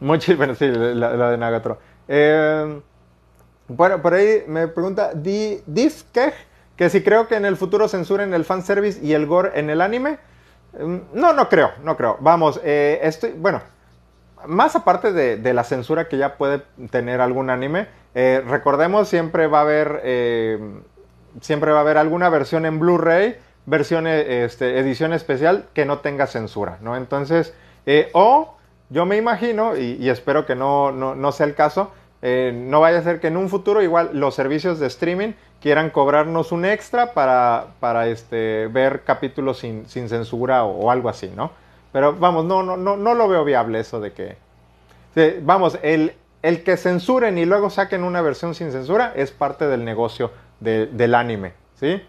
mucho, 0.01 0.37
bueno, 0.37 0.55
sí, 0.55 0.67
la, 0.69 1.31
de 1.31 1.39
Nagatoro. 1.39 1.79
Eh, 2.09 2.81
bueno, 3.69 4.03
por 4.03 4.15
ahí 4.15 4.45
me 4.47 4.69
pregunta 4.69 5.13
Di, 5.15 5.63
Diskej, 5.67 6.35
que 6.83 6.91
si 6.91 7.05
creo 7.05 7.29
que 7.29 7.37
en 7.37 7.45
el 7.45 7.57
futuro 7.57 7.87
censuren 7.87 8.35
el 8.35 8.45
fanservice 8.45 8.99
y 9.01 9.13
el 9.13 9.25
gore 9.25 9.53
en 9.55 9.71
el 9.71 9.81
anime. 9.81 10.19
No, 11.13 11.33
no 11.33 11.49
creo, 11.49 11.71
no 11.85 11.97
creo. 11.97 12.17
Vamos, 12.19 12.61
eh, 12.65 12.99
estoy, 13.05 13.31
bueno, 13.37 13.63
más 14.47 14.75
aparte 14.75 15.13
de, 15.13 15.55
la 15.55 15.63
censura 15.63 16.09
que 16.09 16.19
ya 16.19 16.37
puede 16.37 16.65
tener 16.91 17.21
algún 17.21 17.51
anime, 17.51 17.87
eh, 18.17 18.43
recordemos 18.49 19.07
siempre 19.07 19.47
va 19.47 19.59
a 19.59 19.61
haber, 19.61 20.01
eh, 20.03 20.59
siempre 21.41 21.71
va 21.71 21.79
a 21.79 21.81
haber 21.83 21.99
alguna 21.99 22.29
versión 22.31 22.67
en 22.67 22.81
Blu-ray, 22.81 23.37
versión, 23.65 24.09
este, 24.09 24.81
edición 24.81 25.13
especial 25.13 25.67
que 25.75 25.85
no 25.85 26.01
tenga 26.01 26.27
censura, 26.27 26.79
¿no? 26.81 26.97
Entonces, 26.97 27.55
o 28.13 28.57
yo 28.91 29.07
me 29.07 29.17
imagino, 29.17 29.77
y, 29.77 29.99
y 30.01 30.09
espero 30.09 30.47
que 30.47 30.57
no, 30.57 30.91
no, 30.91 31.15
no, 31.15 31.31
sea 31.31 31.47
el 31.47 31.55
caso, 31.55 31.93
no 32.23 32.81
vaya 32.81 32.99
a 32.99 33.03
ser 33.03 33.21
que 33.21 33.29
en 33.29 33.37
un 33.37 33.49
futuro 33.49 33.83
igual 33.83 34.11
los 34.15 34.35
servicios 34.35 34.81
de 34.81 34.89
streaming 34.89 35.35
quieran 35.63 35.91
cobrarnos 35.91 36.53
un 36.53 36.65
extra 36.65 37.15
para, 37.15 37.69
para 37.81 38.09
este, 38.09 38.67
ver 38.67 39.05
capítulos 39.05 39.59
sin, 39.59 39.89
sin 39.89 40.09
censura 40.09 40.65
o, 40.65 40.91
algo 40.91 41.09
así, 41.09 41.33
¿no? 41.35 41.53
Pero 41.93 42.15
vamos, 42.15 42.45
no, 42.45 42.63
no, 42.63 42.77
no, 42.77 42.97
no 42.97 43.15
lo 43.15 43.29
veo 43.29 43.45
viable 43.45 43.81
eso 43.81 44.01
de 44.01 44.13
que... 44.13 44.37
Vamos, 45.43 45.79
el, 45.83 46.15
el 46.43 46.65
que 46.65 46.77
censuren 46.77 47.39
y 47.39 47.45
luego 47.45 47.71
saquen 47.71 48.03
una 48.03 48.23
versión 48.23 48.55
sin 48.55 48.73
censura 48.73 49.13
es 49.15 49.31
parte 49.31 49.67
del 49.67 49.85
negocio 49.85 50.33
del 50.61 51.15
anime, 51.15 51.53
¿sí? 51.79 52.03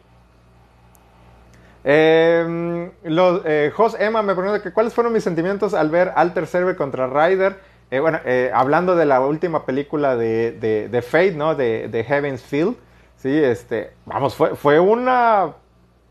Eh, 1.85 2.91
los, 3.03 3.41
eh, 3.45 3.71
Jos 3.75 3.97
Emma 3.99 4.21
me 4.21 4.35
pregunta 4.35 4.61
que 4.61 4.71
cuáles 4.71 4.93
fueron 4.93 5.11
mis 5.11 5.23
sentimientos 5.23 5.73
al 5.73 5.89
ver 5.89 6.13
Alter 6.15 6.47
Server 6.47 6.75
contra 6.75 7.07
Ryder. 7.07 7.57
Eh, 7.91 7.99
bueno, 7.99 8.19
eh, 8.25 8.51
hablando 8.53 8.95
de 8.95 9.05
la 9.05 9.19
última 9.21 9.65
película 9.65 10.15
de, 10.15 10.51
de, 10.53 10.87
de 10.89 11.01
Fate, 11.01 11.33
¿no? 11.33 11.55
De, 11.55 11.89
de, 11.89 12.03
Heaven's 12.03 12.41
Field. 12.41 12.75
Sí, 13.23 13.41
este, 13.41 13.91
vamos, 14.05 14.35
fue, 14.35 14.53
fue 14.53 14.81
una 14.81 15.53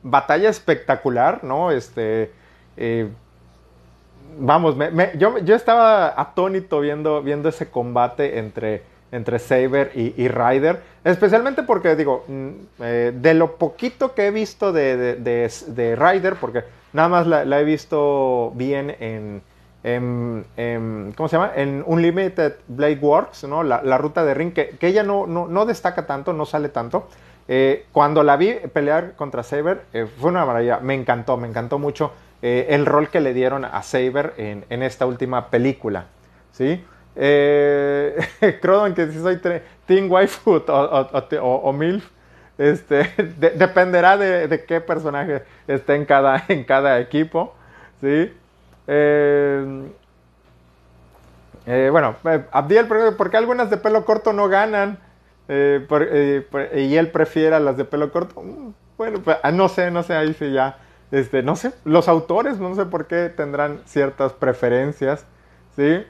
batalla 0.03 0.49
espectacular, 0.49 1.45
¿no? 1.45 1.71
Este, 1.71 2.33
eh, 2.79 3.07
vamos, 4.39 4.75
me, 4.77 5.13
yo, 5.19 5.37
yo, 5.41 5.55
estaba 5.55 6.19
atónito 6.19 6.81
viendo, 6.81 7.23
viendo 7.23 7.51
ese 7.51 7.69
combate 7.69 8.39
entre, 8.39 8.81
entre 9.13 9.39
Saber 9.39 9.93
y, 9.95 10.15
y 10.17 10.29
Ryder, 10.29 10.81
especialmente 11.05 11.63
porque, 11.65 11.97
digo, 11.97 12.25
mm, 12.29 12.49
eh, 12.81 13.13
de 13.15 13.35
lo 13.35 13.57
poquito 13.59 14.15
que 14.15 14.29
he 14.29 14.31
visto 14.31 14.73
de, 14.73 14.97
de, 14.97 15.17
de, 15.17 15.53
de 15.67 15.97
Ryder, 15.97 16.37
porque 16.37 16.65
nada 16.95 17.11
más 17.11 17.27
la 17.27 17.61
he 17.61 17.65
visto 17.65 18.53
bien 18.55 18.97
en, 19.01 19.43
en, 19.85 20.47
en, 20.57 21.13
¿cómo 21.17 21.29
se 21.29 21.37
llama? 21.37 21.53
En 21.57 21.83
Unlimited 21.87 22.55
Blade 22.69 22.99
Works, 23.01 23.45
¿no? 23.45 23.63
La, 23.63 23.99
ruta 23.99 24.25
de 24.25 24.35
ring, 24.35 24.53
que, 24.53 24.77
ella 24.81 25.03
no, 25.03 25.27
no, 25.27 25.67
destaca 25.67 26.07
tanto, 26.07 26.33
no 26.33 26.47
sale 26.47 26.69
tanto. 26.69 27.09
Eh, 27.49 27.87
cuando 27.91 28.23
la 28.23 28.37
vi 28.37 28.53
pelear 28.73 29.15
contra 29.17 29.43
Saber, 29.43 29.83
eh, 29.93 30.07
fue 30.21 30.31
una 30.31 30.45
maravilla, 30.47 30.79
me 30.79 30.95
encantó, 30.95 31.37
me 31.37 31.49
encantó 31.49 31.79
mucho 31.79 32.13
eh, 32.41 32.69
el 32.71 32.87
rol 32.87 33.09
que 33.09 33.21
le 33.21 33.35
dieron 33.35 33.65
a 33.65 33.83
Saber 33.83 34.35
en, 34.37 34.65
en 34.71 34.83
esta 34.83 35.07
última 35.07 35.51
película, 35.51 36.07
¿sí? 36.53 36.85
Crodon, 38.63 38.95
que 38.95 39.09
si 39.11 39.21
soy 39.21 39.39
Team 39.85 40.11
Waifu 40.11 40.53
o, 40.53 40.73
o, 40.73 41.45
o, 41.45 41.73
MILF, 41.73 42.09
este, 42.57 43.13
de, 43.39 43.51
dependerá 43.51 44.17
de, 44.17 44.49
de, 44.49 44.65
qué 44.65 44.81
personaje 44.81 45.43
esté 45.67 45.97
en 45.97 46.07
cada, 46.07 46.43
en 46.49 46.65
cada 46.65 47.01
equipo, 47.01 47.55
¿sí? 48.01 48.33
Eh, 48.95 49.91
eh, 51.65 51.89
bueno, 51.91 52.17
Abdiel, 52.51 52.87
¿por 52.87 53.31
qué 53.31 53.37
algunas 53.39 53.71
de 53.71 53.79
pelo 53.79 54.05
corto 54.05 54.33
no 54.33 54.49
ganan? 54.49 54.99
Eh, 55.49 56.47
y 56.75 56.97
él 56.97 57.11
prefiere 57.11 57.59
las 57.61 57.77
de 57.79 57.85
pelo 57.85 58.13
corto. 58.13 58.43
Bueno, 58.99 59.21
pues, 59.25 59.39
no 59.55 59.69
sé, 59.69 59.91
no 59.91 60.03
sé, 60.03 60.15
ahí 60.15 60.35
sí 60.35 60.53
ya. 60.53 60.77
Este, 61.11 61.43
no 61.43 61.57
sé, 61.57 61.73
los 61.85 62.09
autores, 62.09 62.59
no 62.59 62.75
sé 62.75 62.87
por 62.87 63.07
qué 63.07 63.29
tendrán 63.29 63.81
ciertas 63.87 64.33
preferencias, 64.33 65.27
¿sí? 65.77 66.05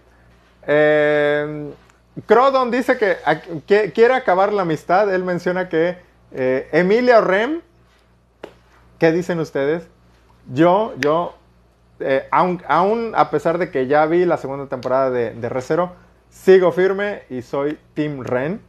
Eh, 0.66 1.72
Crodon 2.26 2.70
dice 2.70 2.98
que, 2.98 3.16
que, 3.66 3.92
quiere 3.92 4.14
acabar 4.14 4.52
la 4.52 4.62
amistad. 4.62 5.12
Él 5.12 5.24
menciona 5.24 5.68
que 5.68 5.98
eh, 6.32 6.68
Emilia 6.72 7.20
Rem, 7.20 7.62
¿qué 8.98 9.12
dicen 9.12 9.40
ustedes? 9.40 9.88
Yo, 10.52 10.94
yo, 10.98 11.34
eh, 12.05 12.29
aun, 12.31 12.62
aún, 12.69 13.12
a 13.16 13.31
pesar 13.31 13.59
de 13.59 13.70
que 13.70 13.87
ya 13.87 14.07
vi 14.07 14.24
la 14.24 14.37
segunda 14.37 14.66
temporada 14.66 15.11
de, 15.11 15.33
de 15.33 15.49
Recero, 15.49 15.93
sigo 16.31 16.73
firme 16.73 17.23
y 17.31 17.43
soy 17.43 17.79
Team 17.95 18.23
Ren. 18.23 18.61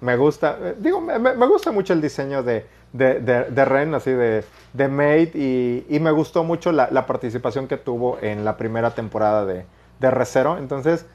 Me 0.00 0.16
gusta, 0.16 0.58
eh, 0.60 0.74
digo, 0.78 1.00
me, 1.00 1.46
gusta 1.46 1.72
mucho 1.72 1.92
el 1.92 2.00
diseño 2.00 2.42
de, 2.42 2.66
de, 2.92 3.64
Ren, 3.64 3.94
así 3.94 4.10
de, 4.10 4.44
de 4.72 4.88
Maid, 4.88 5.34
y, 5.34 5.98
me 6.00 6.10
gustó 6.10 6.42
mucho 6.44 6.72
la, 6.72 6.88
la, 6.90 7.06
participación 7.06 7.68
que 7.68 7.76
tuvo 7.76 8.18
en 8.22 8.44
la 8.44 8.56
primera 8.56 8.92
temporada 8.92 9.44
de, 9.44 9.66
de 9.98 10.10
Recero. 10.10 10.56
Entonces, 10.56 11.06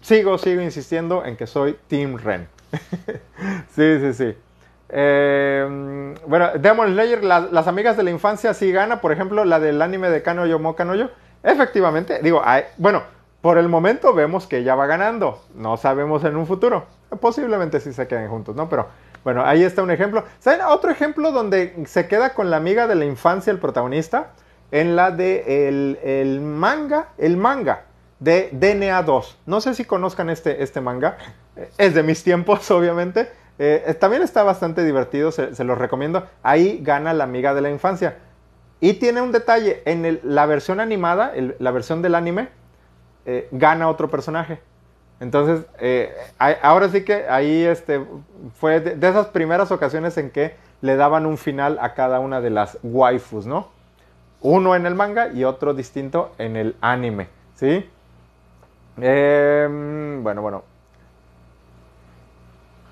sigo, 0.00 0.36
sigo 0.38 0.62
insistiendo 0.62 1.24
en 1.24 1.36
que 1.36 1.46
soy 1.46 1.78
Team 1.86 2.18
Ren. 2.18 2.48
sí, 3.74 3.98
sí, 4.00 4.14
sí. 4.14 4.36
Eh, 4.88 6.14
bueno, 6.26 6.50
Demon 6.58 6.92
Slayer, 6.92 7.24
la, 7.24 7.40
las 7.40 7.66
amigas 7.66 7.96
de 7.96 8.02
la 8.02 8.10
infancia 8.10 8.54
sí 8.54 8.70
gana, 8.72 9.00
por 9.00 9.12
ejemplo, 9.12 9.44
la 9.44 9.60
del 9.60 9.80
anime 9.82 10.10
de 10.10 10.22
Kanoyo 10.22 10.58
Mo 10.58 10.76
Kanoyo. 10.76 11.10
Efectivamente, 11.42 12.20
digo, 12.22 12.42
bueno, 12.78 13.02
por 13.44 13.58
el 13.58 13.68
momento 13.68 14.14
vemos 14.14 14.46
que 14.46 14.58
ella 14.58 14.74
va 14.74 14.86
ganando. 14.86 15.42
No 15.54 15.76
sabemos 15.76 16.24
en 16.24 16.36
un 16.36 16.46
futuro. 16.46 16.86
Posiblemente 17.20 17.78
sí 17.80 17.92
se 17.92 18.08
queden 18.08 18.28
juntos, 18.28 18.56
¿no? 18.56 18.70
Pero 18.70 18.88
bueno, 19.22 19.44
ahí 19.44 19.62
está 19.62 19.82
un 19.82 19.90
ejemplo. 19.90 20.24
¿Saben? 20.38 20.62
Otro 20.62 20.90
ejemplo 20.90 21.30
donde 21.30 21.84
se 21.86 22.08
queda 22.08 22.32
con 22.32 22.50
la 22.50 22.56
amiga 22.56 22.86
de 22.86 22.94
la 22.94 23.04
infancia 23.04 23.50
el 23.50 23.58
protagonista. 23.58 24.32
En 24.70 24.96
la 24.96 25.10
de 25.10 25.68
el, 25.68 25.98
el 26.02 26.40
manga, 26.40 27.08
el 27.18 27.36
manga 27.36 27.82
de 28.18 28.48
DNA 28.52 29.02
2. 29.02 29.38
No 29.44 29.60
sé 29.60 29.74
si 29.74 29.84
conozcan 29.84 30.30
este, 30.30 30.62
este 30.62 30.80
manga. 30.80 31.18
Es 31.76 31.92
de 31.94 32.02
mis 32.02 32.24
tiempos, 32.24 32.70
obviamente. 32.70 33.30
Eh, 33.58 33.96
también 34.00 34.22
está 34.22 34.42
bastante 34.42 34.84
divertido, 34.84 35.30
se, 35.30 35.54
se, 35.54 35.64
los 35.64 35.78
recomiendo. 35.78 36.26
Ahí 36.42 36.80
gana 36.82 37.12
la 37.12 37.24
amiga 37.24 37.54
de 37.54 37.60
la 37.60 37.70
infancia. 37.70 38.18
Y 38.80 38.94
tiene 38.94 39.22
un 39.22 39.32
detalle, 39.32 39.82
en 39.84 40.04
el, 40.04 40.20
la 40.22 40.46
versión 40.46 40.80
animada, 40.80 41.32
el, 41.34 41.56
la 41.58 41.70
versión 41.70 42.02
del 42.02 42.14
anime, 42.14 42.48
eh, 43.26 43.48
gana 43.52 43.88
otro 43.88 44.10
personaje. 44.10 44.60
Entonces, 45.20 45.64
eh, 45.78 46.12
ahora 46.38 46.88
sí 46.88 47.04
que 47.04 47.26
ahí 47.28 47.62
este, 47.62 48.04
fue 48.58 48.80
de, 48.80 48.96
de, 48.96 49.08
esas 49.08 49.28
primeras 49.28 49.70
ocasiones 49.70 50.18
en 50.18 50.30
que 50.30 50.54
le 50.80 50.96
daban 50.96 51.24
un 51.24 51.38
final 51.38 51.78
a 51.80 51.94
cada 51.94 52.20
una 52.20 52.40
de 52.40 52.50
las 52.50 52.78
waifus, 52.82 53.46
¿no? 53.46 53.68
Uno 54.42 54.74
en 54.74 54.84
el 54.84 54.94
manga 54.94 55.28
y 55.32 55.44
otro 55.44 55.72
distinto 55.72 56.32
en 56.36 56.56
el 56.56 56.76
anime, 56.82 57.28
¿sí? 57.54 57.88
Eh, 59.00 60.18
bueno, 60.22 60.42
bueno. 60.42 60.73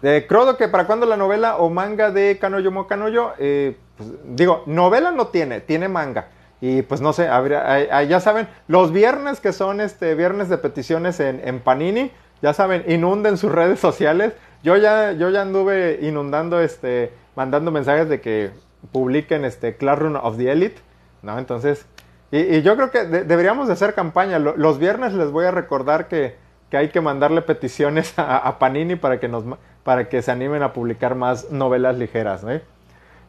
De 0.03 0.27
Crodo, 0.27 0.57
que 0.57 0.69
para 0.69 0.87
cuándo 0.87 1.07
la 1.07 1.17
novela 1.17 1.57
o 1.57 1.71
manga 1.71 2.11
de 2.11 2.39
Kanoyo 2.39 2.73
Mo 2.73 2.89
Kanoyo, 2.89 3.33
eh, 3.39 3.77
pues, 3.97 4.11
digo, 4.25 4.65
novela 4.67 5.13
no 5.13 5.29
tiene, 5.29 5.61
tiene 5.61 5.89
manga. 5.89 6.29
Y 6.61 6.83
pues 6.83 7.01
no 7.01 7.13
sé, 7.13 7.29
habría, 7.29 8.03
ya 8.05 8.21
saben, 8.21 8.49
los 8.69 8.93
viernes 8.93 9.41
que 9.41 9.53
son 9.53 9.81
este 9.81 10.15
viernes 10.15 10.49
de 10.49 10.59
peticiones 10.59 11.19
en, 11.19 11.41
en, 11.45 11.61
Panini, 11.61 12.13
ya 12.41 12.53
saben, 12.53 12.85
inunden 12.87 13.37
sus 13.37 13.51
redes 13.51 13.81
sociales. 13.81 14.33
Yo 14.63 14.77
ya, 14.77 15.13
yo 15.13 15.31
ya 15.31 15.43
anduve 15.43 15.99
inundando, 16.03 16.61
este, 16.61 17.13
mandando 17.35 17.71
mensajes 17.71 18.09
de 18.09 18.21
que 18.21 18.51
publiquen 18.93 19.45
este 19.45 19.77
Classroom 19.77 20.17
of 20.17 20.37
the 20.37 20.51
Elite, 20.51 20.81
¿no? 21.23 21.39
Entonces, 21.39 21.87
y, 22.33 22.63
yo 22.63 22.77
creo 22.77 22.91
que 22.91 23.05
de, 23.05 23.25
deberíamos 23.25 23.67
de 23.67 23.75
hacer 23.75 23.95
campaña. 23.95 24.39
Los 24.39 24.79
viernes 24.79 25.13
les 25.13 25.31
voy 25.31 25.45
a 25.45 25.51
recordar 25.51 26.09
que, 26.09 26.37
que 26.71 26.79
hay 26.79 26.89
que 26.89 27.01
mandarle 27.01 27.43
peticiones 27.43 28.15
a, 28.17 28.59
Panini 28.59 28.97
para 28.97 29.21
que, 29.21 29.29
nos, 29.29 29.45
para 29.85 30.09
que 30.09 30.23
se 30.23 30.31
animen 30.31 30.63
a 30.63 30.73
publicar 30.73 31.15
más 31.15 31.51
novelas 31.51 31.97
ligeras. 31.97 32.45
¿no? 32.45 32.61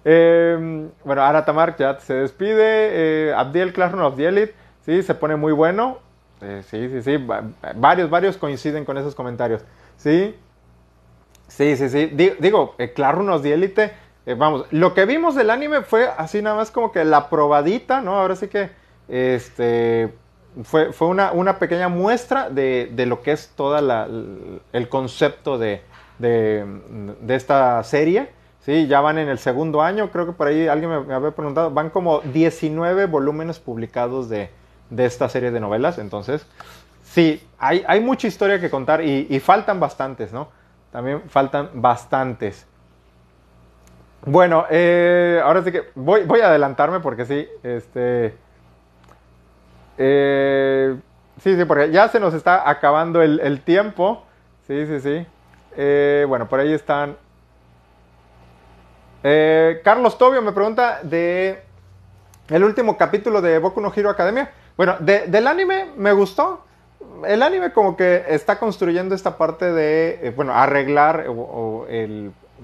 Eh, 0.05 0.89
bueno, 1.03 1.21
Aratamar 1.21 1.75
ya 1.77 1.99
se 1.99 2.13
despide. 2.13 3.29
Eh, 3.29 3.33
Abdiel 3.35 3.73
Classroom 3.73 4.03
of 4.05 4.15
the 4.15 4.27
Elite, 4.27 4.53
sí, 4.85 5.01
se 5.03 5.15
pone 5.15 5.35
muy 5.35 5.53
bueno. 5.53 5.99
Eh, 6.41 6.61
sí, 6.69 6.89
sí, 6.89 7.01
sí. 7.01 7.27
Varios, 7.75 8.09
varios 8.09 8.37
coinciden 8.37 8.85
con 8.85 8.97
esos 8.97 9.15
comentarios. 9.15 9.63
Sí, 9.97 10.35
sí, 11.47 11.77
sí, 11.77 11.89
sí. 11.89 12.05
Digo, 12.39 12.75
eh, 12.77 12.91
Classroom 12.93 13.29
of 13.29 13.41
the 13.41 13.53
Elite, 13.53 13.93
eh, 14.25 14.35
vamos, 14.35 14.65
lo 14.71 14.93
que 14.93 15.05
vimos 15.05 15.35
del 15.35 15.49
anime 15.49 15.81
fue 15.81 16.09
así 16.17 16.41
nada 16.41 16.55
más 16.55 16.71
como 16.71 16.91
que 16.91 17.03
la 17.05 17.29
probadita, 17.29 18.01
¿no? 18.01 18.19
Ahora 18.19 18.35
sí 18.35 18.47
que 18.47 18.71
este, 19.07 20.13
fue, 20.63 20.91
fue 20.91 21.07
una, 21.07 21.31
una, 21.31 21.59
pequeña 21.59 21.87
muestra 21.87 22.49
de, 22.49 22.89
de, 22.91 23.05
lo 23.05 23.21
que 23.21 23.31
es 23.31 23.49
todo 23.55 23.77
el 24.71 24.89
concepto 24.89 25.57
de, 25.57 25.81
de, 26.23 27.35
esta 27.35 27.83
serie. 27.83 28.29
Sí, 28.61 28.87
ya 28.87 29.01
van 29.01 29.17
en 29.17 29.27
el 29.27 29.39
segundo 29.39 29.81
año, 29.81 30.09
creo 30.09 30.25
que 30.25 30.31
por 30.31 30.47
ahí 30.47 30.69
alguien 30.69 30.89
me, 30.89 31.13
había 31.13 31.31
preguntado, 31.31 31.69
van 31.69 31.89
como 31.89 32.21
19 32.21 33.07
volúmenes 33.07 33.59
publicados 33.59 34.29
de, 34.29 34.49
de, 34.89 35.05
esta 35.05 35.27
serie 35.27 35.51
de 35.51 35.59
novelas, 35.59 35.97
entonces, 35.97 36.47
sí, 37.03 37.45
hay, 37.59 37.83
hay 37.85 37.99
mucha 37.99 38.25
historia 38.25 38.61
que 38.61 38.69
contar 38.69 39.03
y, 39.03 39.37
faltan 39.41 39.81
bastantes, 39.81 40.31
¿no? 40.31 40.47
También 40.93 41.23
faltan 41.27 41.71
bastantes. 41.73 42.65
Bueno, 44.25 44.65
eh, 44.69 45.41
ahora 45.43 45.61
sí 45.61 45.71
que 45.73 45.89
voy, 45.95 46.23
voy 46.23 46.39
a 46.39 46.47
adelantarme 46.47 47.01
porque 47.01 47.25
sí, 47.25 47.45
este... 47.63 48.33
Eh, 49.97 50.95
sí, 51.41 51.57
sí, 51.57 51.65
porque 51.65 51.91
ya 51.91 52.07
se 52.07 52.21
nos 52.21 52.33
está 52.33 52.69
acabando 52.69 53.21
el 53.21 53.59
tiempo. 53.59 54.23
Sí, 54.65 54.85
sí, 54.87 55.01
sí. 55.01 55.27
Eh, 55.75 56.25
bueno, 56.27 56.47
por 56.47 56.59
ahí 56.59 56.73
están. 56.73 57.17
Eh, 59.23 59.81
Carlos 59.83 60.17
Tobio 60.17 60.41
me 60.41 60.51
pregunta 60.51 60.99
de 61.03 61.63
el 62.49 62.63
último 62.63 62.97
capítulo 62.97 63.41
de 63.41 63.59
Boku 63.59 63.81
no 63.81 63.91
Hero 63.95 64.09
Academia. 64.09 64.51
Bueno, 64.75 64.97
de, 64.99 65.27
del 65.27 65.47
anime 65.47 65.91
me 65.95 66.11
gustó. 66.13 66.65
El 67.25 67.41
anime 67.41 67.71
como 67.71 67.95
que 67.95 68.23
está 68.27 68.59
construyendo 68.59 69.15
esta 69.15 69.37
parte 69.37 69.71
de, 69.71 70.19
eh, 70.21 70.33
bueno, 70.35 70.53
arreglar 70.53 71.25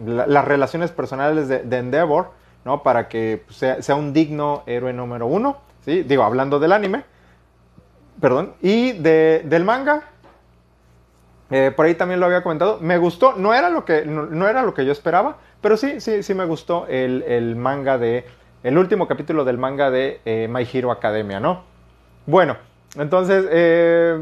las 0.06 0.46
relaciones 0.46 0.92
personales 0.92 1.48
de, 1.48 1.60
de 1.64 1.78
Endeavor, 1.78 2.32
¿no? 2.66 2.84
Para 2.84 3.08
que 3.08 3.46
sea, 3.50 3.82
sea, 3.82 3.96
un 3.96 4.14
digno 4.14 4.64
héroe 4.66 4.94
número 4.94 5.28
uno, 5.28 5.58
¿sí? 5.86 6.04
Digo, 6.04 6.24
hablando 6.24 6.60
del 6.60 6.72
anime 6.72 7.04
perdón, 8.20 8.54
y 8.62 8.94
de, 8.94 9.44
del 9.46 9.64
manga, 9.64 10.04
Eh, 11.52 11.72
por 11.76 11.86
ahí 11.86 11.96
también 11.96 12.20
lo 12.20 12.26
había 12.26 12.44
comentado. 12.44 12.80
Me 12.82 12.98
gustó, 12.98 13.34
no 13.36 13.54
era 13.54 13.70
lo 13.70 13.86
que, 13.86 14.06
no, 14.06 14.48
era 14.48 14.62
lo 14.62 14.74
que 14.74 14.86
yo 14.86 14.92
esperaba, 14.92 15.38
pero 15.62 15.78
sí, 15.78 16.00
sí, 16.00 16.24
sí 16.24 16.34
me 16.34 16.46
gustó 16.46 16.86
el, 16.88 17.56
manga 17.56 17.98
de. 17.98 18.26
El 18.62 18.78
último 18.78 19.08
capítulo 19.08 19.46
del 19.46 19.58
manga 19.58 19.90
de 19.90 20.20
eh, 20.26 20.48
My 20.50 20.68
Hero 20.72 20.92
Academia, 20.92 21.40
¿no? 21.40 21.64
Bueno, 22.26 22.58
entonces. 22.98 23.46
Eh, 23.50 24.20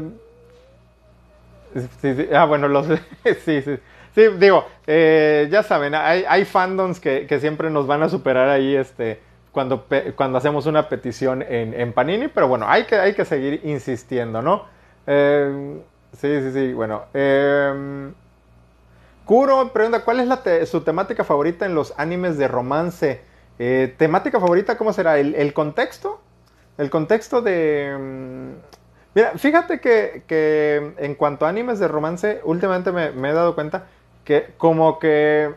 ah, 2.32 2.44
bueno, 2.44 2.68
los. 2.68 2.86
sí, 3.44 3.62
sí. 3.62 3.78
Sí, 4.14 4.26
digo, 4.38 4.66
ya 4.86 5.62
saben, 5.62 5.94
hay, 5.94 6.24
hay 6.26 6.44
fandoms 6.44 6.98
que, 6.98 7.26
que, 7.26 7.38
siempre 7.38 7.70
nos 7.70 7.86
van 7.86 8.02
a 8.02 8.08
superar 8.08 8.48
ahí 8.48 8.74
este, 8.74 9.20
cuando, 9.52 9.86
cuando 10.16 10.38
hacemos 10.38 10.66
una 10.66 10.88
petición 10.88 11.42
en, 11.42 11.74
en, 11.74 11.92
Panini, 11.92 12.28
pero 12.28 12.48
bueno, 12.48 12.66
hay 12.68 12.84
que, 12.84 12.96
hay 12.96 13.14
que 13.14 13.24
seguir 13.24 13.60
insistiendo, 13.64 14.42
¿no? 14.42 14.66
Eh, 15.06 15.80
Sí, 16.12 16.40
sí, 16.40 16.52
sí. 16.52 16.72
Bueno. 16.72 17.04
Eh, 17.14 18.12
Kuro 19.28 19.74
pregunta, 19.74 20.06
¿cuál 20.06 20.20
es 20.20 20.70
su 20.70 20.80
temática 20.80 21.22
favorita 21.22 21.66
en 21.66 21.74
los 21.74 21.92
animes 21.98 22.38
de 22.38 22.48
romance? 22.48 23.20
Eh, 23.58 23.94
¿Temática 23.98 24.40
favorita 24.40 24.78
cómo 24.78 24.90
será? 24.94 25.18
¿El, 25.18 25.52
contexto? 25.52 26.18
El 26.78 26.88
contexto 26.88 27.42
de... 27.42 27.94
Mm, 27.94 28.52
mira, 29.14 29.32
fíjate 29.36 29.80
que, 29.80 30.94
en 30.96 31.14
cuanto 31.14 31.44
a 31.44 31.50
animes 31.50 31.78
de 31.78 31.88
romance, 31.88 32.40
últimamente 32.42 32.90
me, 32.90 33.28
he 33.28 33.32
dado 33.34 33.54
cuenta 33.54 33.84
que 34.24 34.54
como 34.56 34.98
que 34.98 35.54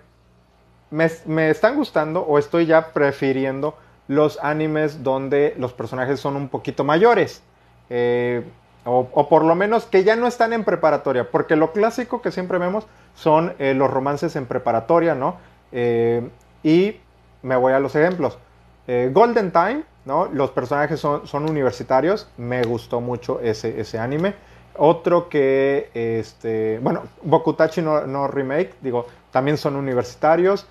me, 0.89 1.49
están 1.49 1.77
gustando 1.77 2.23
o 2.23 2.37
estoy 2.37 2.65
ya 2.65 2.91
prefiriendo 2.91 3.77
los 4.09 4.37
animes 4.43 5.01
donde 5.01 5.55
los 5.57 5.71
personajes 5.71 6.19
son 6.19 6.35
un 6.35 6.49
poquito 6.49 6.83
mayores. 6.83 7.41
Eh, 7.89 8.43
o, 8.83 9.29
por 9.29 9.43
lo 9.43 9.53
menos 9.55 9.85
que 9.85 10.03
ya 10.03 10.15
no 10.15 10.27
están 10.27 10.53
en 10.53 10.63
preparatoria, 10.63 11.29
porque 11.29 11.55
lo 11.55 11.71
clásico 11.71 12.21
que 12.21 12.31
siempre 12.31 12.57
vemos 12.57 12.87
son 13.13 13.53
eh, 13.59 13.73
los 13.75 13.91
romances 13.91 14.35
en 14.35 14.45
preparatoria, 14.47 15.13
¿no? 15.13 15.37
Eh, 15.71 16.27
y 16.63 16.97
me 17.43 17.55
voy 17.55 17.73
a 17.73 17.79
los 17.79 17.95
ejemplos. 17.95 18.39
Eh, 18.87 19.11
Golden 19.13 19.51
Time, 19.51 19.83
¿no? 20.05 20.25
Los 20.33 20.49
personajes 20.51 20.99
son, 20.99 21.27
son 21.27 21.47
universitarios, 21.47 22.27
me 22.37 22.63
gustó 22.63 23.01
mucho 23.01 23.39
ese, 23.39 23.79
ese 23.79 23.99
anime. 23.99 24.33
Otro 24.75 25.29
que, 25.29 25.91
este, 25.93 26.79
bueno, 26.81 27.03
Bokutachi 27.21 27.81
no, 27.81 28.07
no 28.07 28.27
remake, 28.27 28.73
digo, 28.81 29.05
también 29.29 29.57
son 29.57 29.75
universitarios. 29.75 30.65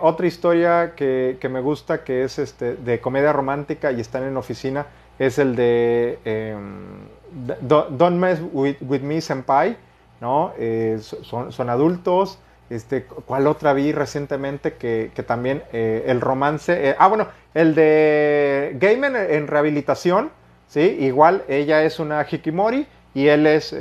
otra 0.00 0.26
historia 0.26 0.94
que, 0.94 1.38
que, 1.40 1.48
me 1.48 1.60
gusta, 1.60 2.04
que 2.04 2.24
es 2.24 2.38
este, 2.38 2.76
de 2.76 3.00
comedia 3.00 3.32
romántica 3.32 3.90
y 3.90 4.00
están 4.00 4.22
en 4.22 4.36
oficina, 4.36 4.86
es 5.18 5.38
el 5.38 5.56
de 5.56 6.18
Don't 7.60 8.16
Mess 8.16 8.40
With, 8.52 9.02
Me 9.02 9.20
Senpai, 9.20 9.76
¿no? 10.20 10.52
Eh, 10.58 10.98
son, 11.00 11.70
adultos. 11.70 12.38
Este, 12.70 13.04
¿Cuál 13.04 13.46
otra 13.46 13.72
vi 13.72 13.92
recientemente 13.92 14.74
que, 14.74 15.10
también 15.26 15.62
eh, 15.72 16.04
el 16.06 16.20
romance? 16.20 16.90
Eh, 16.90 16.96
ah, 16.98 17.08
bueno, 17.08 17.28
el 17.54 17.74
de 17.74 18.76
Gamer 18.80 19.30
en 19.32 19.46
rehabilitación, 19.46 20.30
¿sí? 20.68 20.80
Igual 21.00 21.44
ella 21.48 21.82
es 21.84 21.98
una 21.98 22.26
Hikimori 22.30 22.86
y 23.14 23.26
él 23.26 23.46
es, 23.46 23.76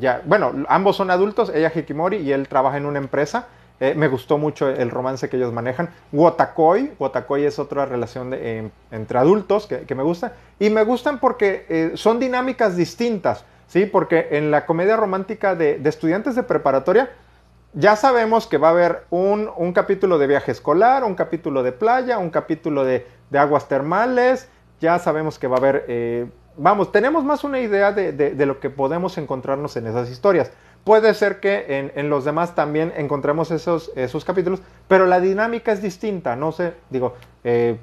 ya, 0.00 0.20
bueno, 0.24 0.52
ambos 0.68 0.96
son 0.96 1.12
adultos, 1.12 1.52
ella 1.54 1.70
Hikimori 1.72 2.16
y 2.16 2.32
él 2.32 2.48
trabaja 2.48 2.76
en 2.76 2.86
una 2.86 2.98
empresa. 2.98 3.46
Eh, 3.82 3.96
me 3.96 4.06
gustó 4.06 4.38
mucho 4.38 4.68
el 4.68 4.90
romance 4.92 5.28
que 5.28 5.36
ellos 5.36 5.52
manejan. 5.52 5.90
Wotakoi, 6.12 6.92
Wotakoi 7.00 7.46
es 7.46 7.58
otra 7.58 7.84
relación 7.84 8.32
em, 8.32 8.70
entre 8.92 9.18
adultos 9.18 9.66
que, 9.66 9.94
me 9.96 10.04
gusta. 10.04 10.34
Y 10.60 10.70
me 10.70 10.84
gustan 10.84 11.18
porque 11.18 11.66
eh, 11.68 11.90
son 11.96 12.20
dinámicas 12.20 12.76
distintas, 12.76 13.44
¿sí? 13.66 13.86
Porque 13.86 14.28
en 14.30 14.52
la 14.52 14.66
comedia 14.66 14.96
romántica 14.96 15.56
de, 15.56 15.80
estudiantes 15.84 16.36
de 16.36 16.44
preparatoria, 16.44 17.10
ya 17.72 17.96
sabemos 17.96 18.46
que 18.46 18.56
va 18.56 18.68
a 18.68 18.70
haber 18.70 19.02
un, 19.10 19.72
capítulo 19.74 20.16
de 20.16 20.28
viaje 20.28 20.52
escolar, 20.52 21.02
un 21.02 21.16
capítulo 21.16 21.64
de 21.64 21.72
playa, 21.72 22.18
un 22.18 22.30
capítulo 22.30 22.84
de, 22.84 23.04
aguas 23.36 23.66
termales, 23.66 24.48
ya 24.80 25.00
sabemos 25.00 25.40
que 25.40 25.48
va 25.48 25.56
a 25.56 25.58
haber... 25.58 25.84
Eh, 25.88 26.26
vamos, 26.56 26.92
tenemos 26.92 27.24
más 27.24 27.42
una 27.42 27.58
idea 27.58 27.90
de 27.90 28.46
lo 28.46 28.60
que 28.60 28.70
podemos 28.70 29.18
encontrarnos 29.18 29.76
en 29.76 29.88
esas 29.88 30.08
historias. 30.08 30.52
Puede 30.84 31.14
ser 31.14 31.38
que 31.38 31.90
en, 31.94 32.10
los 32.10 32.24
demás 32.24 32.56
también 32.56 32.92
encontremos 32.96 33.52
esos, 33.52 33.92
esos 33.94 34.24
capítulos, 34.24 34.60
pero 34.88 35.06
la 35.06 35.20
dinámica 35.20 35.70
es 35.70 35.80
distinta, 35.80 36.34
no 36.34 36.50
sé, 36.50 36.74
digo, 36.90 37.14
eh, 37.44 37.76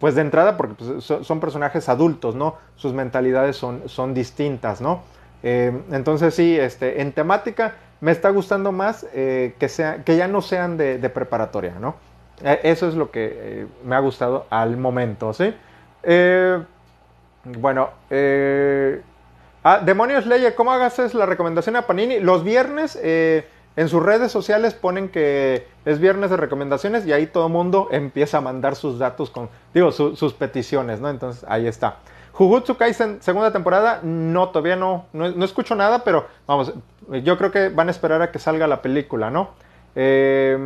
pues 0.00 0.16
de 0.16 0.22
entrada 0.22 0.56
porque 0.56 0.74
pues, 0.74 1.04
son 1.04 1.38
personajes 1.38 1.88
adultos, 1.88 2.34
¿no? 2.34 2.56
Sus 2.74 2.92
mentalidades 2.94 3.54
son, 3.56 3.88
son 3.88 4.12
distintas, 4.12 4.80
¿no? 4.80 5.02
Eh, 5.44 5.72
entonces 5.92 6.34
sí, 6.34 6.58
este, 6.58 7.00
en 7.00 7.12
temática 7.12 7.74
me 8.00 8.10
está 8.10 8.30
gustando 8.30 8.72
más 8.72 9.06
eh, 9.14 9.54
que, 9.60 9.68
que 10.04 10.16
ya 10.16 10.26
no 10.26 10.42
sean 10.42 10.76
de, 10.76 10.98
preparatoria, 11.10 11.74
¿no? 11.80 11.94
eso 12.42 12.88
es 12.88 12.96
lo 12.96 13.12
que 13.12 13.68
me 13.84 13.94
ha 13.94 14.00
gustado 14.00 14.46
al 14.50 14.76
momento, 14.76 15.32
¿sí? 15.32 15.54
bueno, 17.44 17.90
Ah, 19.64 19.78
Demonios 19.78 20.26
Leye, 20.26 20.54
¿cómo 20.56 20.72
hagas 20.72 21.14
la 21.14 21.24
recomendación 21.24 21.76
a 21.76 21.86
Panini? 21.86 22.18
Los 22.18 22.42
viernes 22.42 22.98
eh, 23.00 23.46
en 23.76 23.88
sus 23.88 24.02
redes 24.02 24.32
sociales 24.32 24.74
ponen 24.74 25.08
que 25.08 25.68
es 25.84 26.00
viernes 26.00 26.30
de 26.30 26.36
recomendaciones 26.36 27.06
y 27.06 27.12
ahí 27.12 27.28
todo 27.28 27.46
el 27.46 27.52
mundo 27.52 27.86
empieza 27.92 28.38
a 28.38 28.40
mandar 28.40 28.74
sus 28.74 28.98
datos 28.98 29.30
con, 29.30 29.48
digo, 29.72 29.92
sus 29.92 30.34
peticiones, 30.34 31.00
¿no? 31.00 31.08
Entonces 31.08 31.44
ahí 31.48 31.68
está. 31.68 31.98
Jujutsu 32.32 32.76
Kaisen, 32.76 33.22
segunda 33.22 33.52
temporada, 33.52 34.00
no, 34.02 34.48
todavía 34.48 34.74
no, 34.74 35.06
no, 35.12 35.44
escucho 35.44 35.76
nada, 35.76 36.02
pero 36.02 36.26
vamos, 36.46 36.72
yo 37.22 37.38
creo 37.38 37.52
que 37.52 37.68
van 37.68 37.86
a 37.86 37.92
esperar 37.92 38.20
a 38.20 38.32
que 38.32 38.40
salga 38.40 38.66
la 38.66 38.82
película, 38.82 39.30
¿no? 39.30 39.50
Eh, 39.94 40.56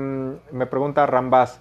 me 0.52 0.66
pregunta 0.66 1.04
Rambas. 1.04 1.60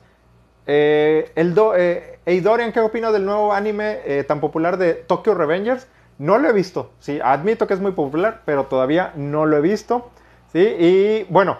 Eh, 0.67 1.31
el 1.35 1.53
do, 1.53 1.75
eh, 1.75 2.19
Eidorian, 2.25 2.71
¿qué 2.71 2.79
opina 2.79 3.11
del 3.11 3.25
nuevo 3.25 3.51
anime 3.51 4.23
tan 4.27 4.39
popular 4.39 4.77
de 4.77 4.93
Tokyo 4.93 5.33
Revengers? 5.33 5.87
No 6.17 6.37
lo 6.37 6.49
he 6.49 6.53
visto, 6.53 6.91
sí, 6.99 7.19
admito 7.21 7.67
que 7.67 7.73
es 7.73 7.81
muy 7.81 7.91
popular, 7.91 8.41
pero 8.45 8.65
todavía 8.65 9.11
no 9.15 9.45
lo 9.45 9.57
he 9.57 9.61
visto, 9.61 10.11
sí, 10.53 10.59
y 10.59 11.23
bueno, 11.23 11.57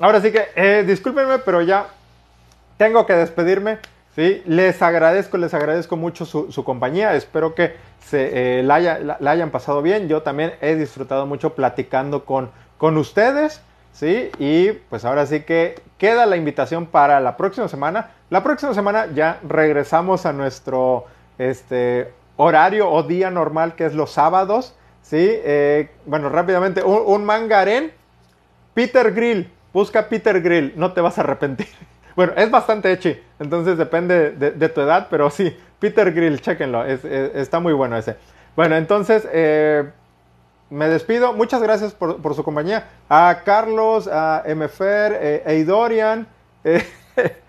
ahora 0.00 0.20
sí 0.20 0.32
que, 0.32 0.46
eh, 0.56 0.82
discúlpenme, 0.84 1.38
pero 1.38 1.62
ya 1.62 1.86
tengo 2.78 3.06
que 3.06 3.12
despedirme, 3.12 3.78
sí, 4.16 4.42
les 4.44 4.82
agradezco, 4.82 5.38
les 5.38 5.54
agradezco 5.54 5.96
mucho 5.96 6.24
su, 6.24 6.64
compañía, 6.64 7.14
espero 7.14 7.54
que 7.54 7.76
se, 8.04 8.58
eh, 8.58 8.62
la, 8.64 8.74
hayan 9.24 9.50
pasado 9.50 9.82
bien, 9.82 10.08
yo 10.08 10.22
también 10.22 10.54
he 10.60 10.74
disfrutado 10.74 11.24
mucho 11.26 11.54
platicando 11.54 12.24
con, 12.24 12.50
con 12.78 12.96
ustedes, 12.96 13.60
sí, 13.92 14.32
y 14.40 14.72
pues 14.90 15.04
ahora 15.04 15.26
sí 15.26 15.42
que 15.42 15.80
queda 15.96 16.26
la 16.26 16.36
invitación 16.36 16.86
para 16.86 17.20
la 17.20 17.36
próxima 17.36 17.68
semana, 17.68 18.10
la 18.30 18.42
próxima 18.42 18.74
semana 18.74 19.06
ya 19.14 19.38
regresamos 19.46 20.26
a 20.26 20.32
nuestro, 20.32 21.04
este, 21.38 22.12
horario 22.36 22.90
o 22.90 23.02
día 23.02 23.30
normal 23.30 23.74
que 23.74 23.86
es 23.86 23.94
los 23.94 24.12
sábados. 24.12 24.74
¿sí? 25.02 25.16
Eh, 25.18 25.90
bueno, 26.04 26.28
rápidamente, 26.28 26.82
un, 26.82 27.02
un. 27.06 27.92
Peter 28.74 29.12
Grill, 29.12 29.50
busca 29.72 30.08
Peter 30.08 30.40
Grill, 30.40 30.74
no 30.76 30.92
te 30.92 31.00
vas 31.00 31.18
a 31.18 31.22
arrepentir. 31.22 31.68
Bueno, 32.16 32.32
es 32.34 32.50
bastante 32.50 32.90
echi, 32.90 33.14
entonces 33.38 33.76
depende 33.76 34.30
de, 34.30 34.68
tu 34.70 34.80
edad, 34.80 35.08
pero 35.10 35.28
sí, 35.28 35.54
Peter 35.78 36.10
Grill, 36.14 36.40
chequenlo, 36.40 36.82
está 36.82 37.60
muy 37.60 37.74
bueno 37.74 37.94
ese. 37.98 38.16
Bueno, 38.56 38.74
entonces 38.74 39.28
eh, 39.30 39.84
me 40.70 40.88
despido, 40.88 41.34
muchas 41.34 41.62
gracias 41.62 41.92
por, 41.92 42.34
su 42.34 42.42
compañía. 42.42 42.88
A 43.10 43.42
Carlos, 43.44 44.08
a 44.10 44.44
Mfer, 44.46 45.18
eh, 45.20 45.42
Eidorian. 45.44 46.26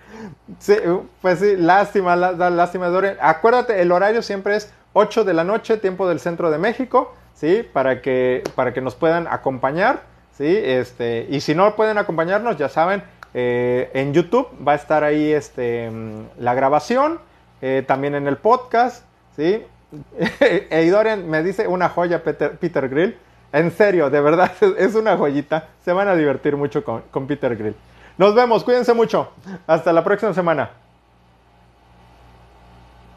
Sí, 0.60 0.76
pues 1.22 1.40
sí, 1.40 1.56
lástima, 1.58 2.16
lástima, 2.16 2.88
Dorian. 2.88 3.18
Acuérdate, 3.22 3.82
el 3.82 3.92
horario 3.92 4.22
siempre 4.22 4.56
es 4.56 4.72
8 4.94 5.24
de 5.24 5.34
la 5.34 5.44
noche, 5.44 5.78
tiempo 5.78 6.08
del 6.08 6.20
centro 6.20 6.50
de 6.50 6.58
México, 6.58 7.14
¿sí? 7.36 7.68
Para 7.72 8.02
que, 8.02 8.44
para 8.56 8.74
que 8.74 8.82
nos 8.82 8.96
puedan 8.96 9.28
acompañar, 9.28 10.02
¿sí? 10.38 10.46
Este, 10.48 11.28
y 11.30 11.42
si 11.42 11.54
no 11.54 11.76
pueden 11.76 11.98
acompañarnos, 11.98 12.58
ya 12.58 12.70
saben, 12.70 13.04
eh, 13.34 13.92
en 13.94 14.14
YouTube 14.14 14.48
va 14.66 14.72
a 14.72 14.76
estar 14.76 15.04
ahí 15.04 15.32
este, 15.32 15.90
mm, 15.92 16.40
la 16.40 16.54
grabación, 16.54 17.20
eh, 17.62 17.84
también 17.86 18.16
en 18.16 18.28
el 18.28 18.38
podcast, 18.38 19.04
¿sí? 19.36 19.64
Eidorian 20.70 21.30
me 21.30 21.44
dice 21.44 21.68
una 21.68 21.90
joya 21.90 22.24
Peter, 22.24 22.58
Peter 22.58 22.90
Grill. 22.90 23.18
En 23.54 23.72
serio, 23.72 24.10
de 24.10 24.22
verdad, 24.22 24.52
es 24.78 24.96
una 24.96 25.18
joyita. 25.18 25.68
Se 25.84 25.94
van 25.94 26.08
a 26.08 26.16
divertir 26.16 26.58
mucho 26.58 26.84
con, 26.84 27.04
con 27.12 27.28
Peter 27.28 27.56
Grill. 27.56 27.76
Nos 28.18 28.34
vemos, 28.34 28.64
cuídense 28.64 28.94
mucho. 28.94 29.32
Hasta 29.68 29.94
la 29.94 30.04
próxima 30.04 30.34
semana. 30.34 30.72